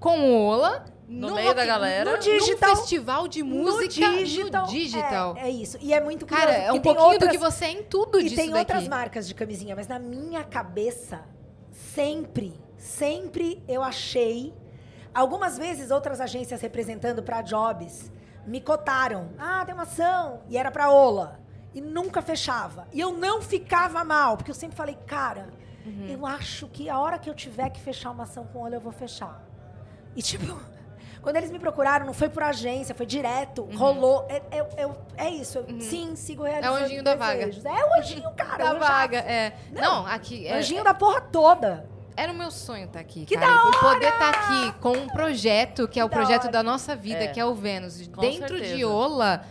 com 0.00 0.18
o 0.20 0.44
Ola. 0.44 0.84
No 1.06 1.34
meio 1.34 1.52
da 1.54 1.64
galera. 1.66 2.12
No 2.12 2.18
digital. 2.18 2.76
festival 2.76 3.26
de 3.26 3.42
música 3.42 4.08
no 4.10 4.18
digital. 4.18 4.66
no 4.66 4.72
digital. 4.72 5.36
É, 5.36 5.42
é 5.42 5.50
isso. 5.50 5.76
E 5.80 5.92
é 5.92 6.00
muito 6.00 6.24
Cara, 6.24 6.42
curioso, 6.52 6.62
é 6.66 6.70
um 6.70 6.72
tem 6.74 6.82
pouquinho 6.82 7.04
outras, 7.06 7.28
do 7.28 7.32
que 7.32 7.38
você 7.38 7.64
é 7.64 7.70
em 7.72 7.82
tudo 7.82 8.20
E 8.20 8.24
disso 8.24 8.36
tem 8.36 8.46
daqui. 8.50 8.58
outras 8.60 8.86
marcas 8.88 9.26
de 9.26 9.34
camisinha, 9.34 9.74
mas 9.74 9.88
na 9.88 9.98
minha 9.98 10.44
cabeça, 10.44 11.22
sempre, 11.72 12.54
sempre 12.76 13.62
eu 13.68 13.82
achei. 13.82 14.54
Algumas 15.12 15.58
vezes, 15.58 15.90
outras 15.90 16.20
agências 16.20 16.60
representando 16.60 17.22
pra 17.24 17.42
jobs 17.42 18.10
me 18.50 18.60
cotaram. 18.60 19.30
Ah, 19.38 19.62
tem 19.64 19.72
uma 19.74 19.84
ação. 19.84 20.40
E 20.48 20.58
era 20.58 20.70
pra 20.70 20.90
Ola. 20.90 21.38
E 21.72 21.80
nunca 21.80 22.20
fechava. 22.20 22.86
E 22.92 22.98
eu 23.00 23.12
não 23.12 23.40
ficava 23.40 24.02
mal, 24.04 24.36
porque 24.36 24.50
eu 24.50 24.54
sempre 24.54 24.76
falei, 24.76 24.98
cara, 25.06 25.48
Uhum. 25.86 26.06
eu 26.08 26.26
acho 26.26 26.66
que 26.68 26.90
a 26.90 26.98
hora 26.98 27.18
que 27.18 27.30
eu 27.30 27.34
tiver 27.34 27.70
que 27.70 27.80
fechar 27.80 28.10
uma 28.10 28.24
ação 28.24 28.44
com 28.44 28.58
Ola, 28.60 28.74
eu 28.74 28.80
vou 28.80 28.92
fechar. 28.92 29.40
E 30.16 30.20
tipo. 30.22 30.44
Quando 31.22 31.36
eles 31.36 31.50
me 31.50 31.58
procuraram, 31.58 32.06
não 32.06 32.14
foi 32.14 32.30
por 32.30 32.42
agência, 32.42 32.94
foi 32.94 33.04
direto, 33.04 33.68
rolou. 33.76 34.26
É, 34.30 34.36
é, 34.50 34.58
é, 34.58 34.90
é 35.26 35.28
isso. 35.28 35.58
eu, 35.58 35.78
Sim, 35.78 36.16
sigo 36.16 36.44
realizando 36.44 36.72
Uhum. 36.72 36.78
É 36.78 36.80
o 36.80 36.84
anjinho 36.86 37.02
da 37.04 37.14
vaga. 37.14 37.42
É 37.44 37.84
o 37.84 37.98
anjinho, 38.00 38.30
cara. 38.34 38.64
da 38.64 38.72
vaga, 38.74 39.18
é. 39.18 39.52
Não, 39.70 39.82
Não, 39.82 40.06
aqui. 40.06 40.46
é- 40.46 40.54
Anjinho 40.56 40.82
da 40.82 40.94
porra 40.94 41.20
toda. 41.20 41.86
Era 42.20 42.32
o 42.32 42.34
meu 42.34 42.50
sonho 42.50 42.84
estar 42.84 43.00
aqui, 43.00 43.24
Que 43.24 43.34
cara. 43.34 43.46
da 43.50 43.68
E 43.70 43.80
poder 43.80 44.08
estar 44.12 44.28
aqui 44.28 44.72
com 44.80 44.92
um 44.92 45.08
projeto 45.08 45.88
que 45.88 45.98
é 45.98 46.04
o 46.04 46.08
da 46.08 46.14
projeto 46.14 46.42
hora. 46.42 46.52
da 46.52 46.62
nossa 46.62 46.94
vida, 46.94 47.24
É. 47.24 47.28
que 47.28 47.40
é 47.40 47.44
o 47.46 47.54
Vênus. 47.54 48.06
Com 48.08 48.20
Dentro 48.20 48.56
de 48.60 48.66
certeza. 48.68 48.88
Ola, 48.88 49.44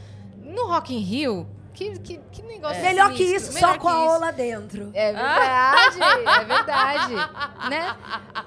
no 0.43 0.67
Rock 0.67 0.93
in 0.93 0.99
Rio, 0.99 1.47
que, 1.73 1.97
que, 1.97 2.19
que 2.31 2.41
negócio 2.43 2.79
Melhor 2.83 3.11
que 3.13 3.23
isso, 3.23 3.53
Melhor 3.53 3.73
só 3.73 3.79
com 3.79 3.87
que 3.87 3.93
a 3.95 4.05
isso. 4.05 4.13
ola 4.15 4.31
dentro. 4.31 4.91
É 4.93 5.13
verdade, 5.13 5.99
é 6.01 6.45
verdade. 6.45 7.13
Né? 7.69 7.95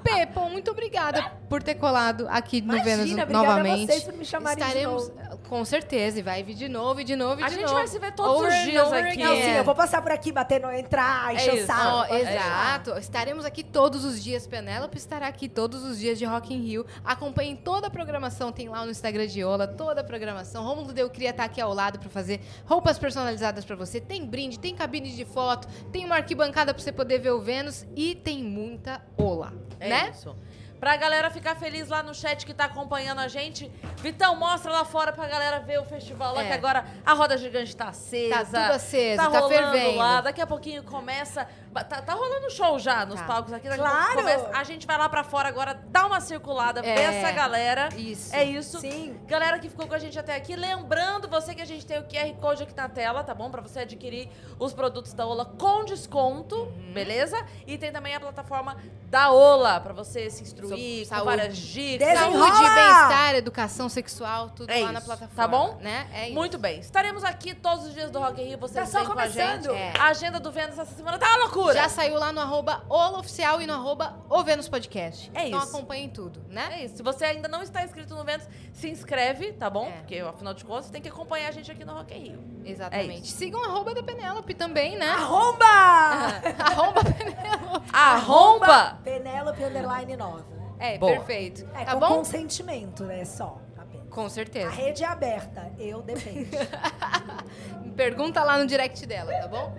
Pepo, 0.04 0.48
muito 0.48 0.70
obrigada 0.70 1.22
por 1.48 1.62
ter 1.62 1.74
colado 1.76 2.26
aqui 2.30 2.60
no 2.60 2.74
Imagina, 2.74 2.84
Vênus 2.84 3.10
obrigada 3.12 3.38
a 3.38 3.42
novamente. 3.56 3.86
vocês 3.86 4.04
por 4.04 4.14
me 4.14 4.24
chamarem 4.24 4.58
de 4.64 4.68
Estaremos, 4.70 5.08
novo. 5.08 5.31
Com 5.52 5.66
certeza, 5.66 6.18
e 6.18 6.22
vai 6.22 6.42
vir 6.42 6.54
de 6.54 6.66
novo, 6.66 7.02
e 7.02 7.04
de 7.04 7.14
novo, 7.14 7.42
e 7.42 7.44
A 7.44 7.48
de 7.48 7.56
gente 7.56 7.64
novo. 7.64 7.74
vai 7.74 7.86
se 7.86 7.98
ver 7.98 8.12
todos 8.14 8.36
Over 8.40 8.48
os 8.48 8.64
dias 8.70 8.90
aqui. 8.90 9.22
Não, 9.22 9.36
sim, 9.36 9.50
eu 9.50 9.64
vou 9.64 9.74
passar 9.74 10.00
por 10.00 10.10
aqui, 10.10 10.32
bater 10.32 10.62
no 10.62 10.72
entrar, 10.72 11.34
encher 11.34 11.52
isso. 11.56 11.64
o 11.64 11.66
saco. 11.66 11.88
Ó, 11.88 12.06
pode 12.06 12.24
deixar. 12.24 12.34
exato. 12.34 12.90
Estaremos 12.98 13.44
aqui 13.44 13.62
todos 13.62 14.02
os 14.02 14.24
dias. 14.24 14.46
Penélope 14.46 14.96
estará 14.96 15.26
aqui 15.26 15.50
todos 15.50 15.84
os 15.84 15.98
dias 15.98 16.18
de 16.18 16.24
Rock 16.24 16.54
in 16.54 16.62
Rio. 16.62 16.86
Acompanhem 17.04 17.54
toda 17.54 17.88
a 17.88 17.90
programação. 17.90 18.50
Tem 18.50 18.66
lá 18.70 18.82
no 18.86 18.90
Instagram 18.90 19.26
de 19.26 19.44
Ola 19.44 19.68
toda 19.68 20.00
a 20.00 20.04
programação. 20.04 20.64
Romulo 20.64 20.90
Deu 20.90 21.10
queria 21.10 21.28
estar 21.28 21.44
aqui 21.44 21.60
ao 21.60 21.74
lado 21.74 21.98
para 21.98 22.08
fazer 22.08 22.40
roupas 22.64 22.98
personalizadas 22.98 23.62
para 23.62 23.76
você. 23.76 24.00
Tem 24.00 24.24
brinde, 24.24 24.58
tem 24.58 24.74
cabine 24.74 25.12
de 25.12 25.26
foto, 25.26 25.68
tem 25.92 26.06
uma 26.06 26.14
arquibancada 26.16 26.72
para 26.72 26.82
você 26.82 26.90
poder 26.92 27.18
ver 27.18 27.32
o 27.32 27.42
Vênus 27.42 27.84
e 27.94 28.14
tem 28.14 28.42
muita 28.42 29.02
Ola, 29.18 29.52
É 29.78 29.88
né? 29.90 30.10
isso. 30.14 30.34
Pra 30.82 30.96
galera 30.96 31.30
ficar 31.30 31.54
feliz 31.54 31.86
lá 31.88 32.02
no 32.02 32.12
chat 32.12 32.44
que 32.44 32.52
tá 32.52 32.64
acompanhando 32.64 33.20
a 33.20 33.28
gente. 33.28 33.70
Vitão, 33.98 34.34
mostra 34.34 34.72
lá 34.72 34.84
fora 34.84 35.12
pra 35.12 35.28
galera 35.28 35.60
ver 35.60 35.78
o 35.78 35.84
festival 35.84 36.34
lá, 36.34 36.42
É. 36.42 36.46
que 36.48 36.52
agora 36.54 36.84
a 37.06 37.12
roda 37.12 37.38
gigante 37.38 37.76
tá 37.76 37.90
acesa. 37.90 38.34
Tá 38.50 38.62
tudo 38.64 38.72
aceso, 38.74 39.22
tá, 39.22 39.30
tá 39.30 39.38
rolando 39.38 39.54
fervendo. 39.72 39.96
lá. 39.98 40.20
Daqui 40.20 40.40
a 40.40 40.46
pouquinho 40.46 40.82
começa. 40.82 41.46
Tá, 41.72 42.02
tá 42.02 42.14
rolando 42.14 42.50
show 42.50 42.80
já 42.80 43.06
nos 43.06 43.20
Tá. 43.20 43.26
palcos 43.28 43.52
aqui. 43.52 43.68
Daqui 43.68 43.80
a 43.80 43.84
Claro! 43.84 44.06
pouco 44.14 44.18
começa. 44.22 44.50
A 44.58 44.64
gente 44.64 44.84
vai 44.84 44.98
lá 44.98 45.08
pra 45.08 45.22
fora 45.22 45.48
agora, 45.48 45.72
dá 45.86 46.04
uma 46.04 46.20
circulada, 46.20 46.80
É. 46.80 46.94
vê 46.96 47.00
essa 47.00 47.30
galera. 47.30 47.88
Isso. 47.96 48.34
É 48.34 48.42
isso. 48.42 48.80
Sim. 48.80 49.16
Galera 49.28 49.60
que 49.60 49.68
ficou 49.70 49.86
com 49.86 49.94
a 49.94 49.98
gente 50.00 50.18
até 50.18 50.34
aqui, 50.34 50.56
lembrando 50.56 51.28
você 51.28 51.54
que 51.54 51.62
a 51.62 51.64
gente 51.64 51.86
tem 51.86 52.00
o 52.00 52.02
QR 52.08 52.34
Code 52.40 52.64
aqui 52.64 52.74
na 52.76 52.88
tela, 52.88 53.22
tá 53.22 53.32
bom? 53.32 53.48
Pra 53.52 53.62
você 53.62 53.78
adquirir 53.80 54.28
os 54.58 54.72
produtos 54.74 55.14
da 55.14 55.24
Ola 55.28 55.44
com 55.46 55.84
desconto, 55.84 56.56
Uhum. 56.56 56.92
beleza? 56.92 57.36
E 57.68 57.78
tem 57.78 57.92
também 57.92 58.16
a 58.16 58.20
plataforma 58.20 58.76
da 59.08 59.30
Ola 59.30 59.78
pra 59.80 59.92
você 59.92 60.28
se 60.28 60.42
instruir, 60.42 60.71
Com 60.76 61.04
saúde. 61.06 61.24
várias 61.24 61.56
dicas. 61.56 62.08
Desenrola! 62.08 62.46
Saúde, 62.52 62.74
bem-estar, 62.74 63.34
educação 63.34 63.88
sexual, 63.88 64.50
tudo 64.50 64.70
É 64.70 64.80
lá 64.80 64.92
na 64.92 64.98
isso, 64.98 65.06
plataforma. 65.06 65.36
tá 65.36 65.48
bom? 65.48 65.78
Né? 65.80 66.06
É 66.14 66.26
isso. 66.26 66.34
Muito 66.34 66.58
bem. 66.58 66.80
Estaremos 66.80 67.24
aqui 67.24 67.54
todos 67.54 67.86
os 67.86 67.94
dias 67.94 68.10
do 68.10 68.18
Rock 68.18 68.40
in 68.40 68.48
Rio, 68.48 68.58
vocês 68.58 68.90
Tá 68.90 68.98
só 69.00 69.04
com 69.06 69.12
a 69.12 69.16
começando. 69.22 69.64
gente. 69.64 69.74
É. 69.76 69.92
A 69.98 70.06
agenda 70.06 70.38
do 70.40 70.50
Vênus 70.50 70.78
essa 70.78 70.94
semana 70.94 71.18
tá 71.18 71.26
uma 71.28 71.38
loucura. 71.44 71.74
Já 71.74 71.88
saiu 71.88 72.14
lá 72.18 72.32
no 72.32 72.40
arroba 72.40 72.84
Oficial 72.88 73.60
e 73.60 73.66
no 73.66 73.72
arroba 73.74 74.16
O 74.28 74.42
Vênus 74.42 74.68
Podcast. 74.68 75.30
É 75.34 75.48
então 75.48 75.60
isso. 75.62 75.68
acompanhem 75.76 76.08
tudo, 76.08 76.42
né? 76.48 76.80
É 76.80 76.84
isso. 76.84 76.96
Se 76.96 77.02
você 77.02 77.24
ainda 77.24 77.48
não 77.48 77.62
está 77.62 77.84
inscrito 77.84 78.14
no 78.14 78.24
Vênus, 78.24 78.46
se 78.72 78.88
inscreve, 78.88 79.52
tá 79.52 79.68
bom? 79.70 79.86
É. 79.86 79.90
Porque, 79.92 80.18
afinal 80.18 80.54
de 80.54 80.64
contas, 80.64 80.90
tem 80.90 81.00
que 81.02 81.08
acompanhar 81.08 81.48
a 81.48 81.52
gente 81.52 81.70
aqui 81.70 81.84
no 81.84 81.92
Rock 81.94 82.14
in 82.14 82.18
Rio. 82.22 82.44
Exatamente. 82.64 83.24
isso. 83.28 83.36
Sigam 83.36 83.62
a 83.62 83.66
arroba 83.66 83.94
da 83.94 84.02
Penélope 84.02 84.54
também, 84.54 84.96
né? 84.96 85.08
Arromba! 85.10 85.64
arroba 86.58 87.00
Penélope. 87.04 87.90
Arromba! 87.92 88.98
Penélope 89.02 89.62
Underline 89.64 90.16
9. 90.16 90.42
É, 90.82 90.98
Boa. 90.98 91.12
perfeito. 91.12 91.64
É, 91.74 91.84
tá 91.84 91.92
com 91.94 92.00
bom? 92.00 92.08
consentimento, 92.16 93.04
né? 93.04 93.24
Só. 93.24 93.60
apenas. 93.78 94.08
Com 94.10 94.24
A 94.26 94.28
certeza. 94.30 94.68
rede 94.70 95.04
é 95.04 95.06
aberta, 95.06 95.70
eu 95.78 96.02
dependo. 96.02 96.48
Pergunta 97.96 98.42
lá 98.42 98.58
no 98.58 98.66
direct 98.66 99.06
dela, 99.06 99.32
tá 99.32 99.46
bom? 99.46 99.72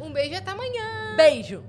Um 0.00 0.12
beijo 0.12 0.32
e 0.34 0.36
até 0.36 0.52
amanhã. 0.52 1.16
Beijo! 1.16 1.64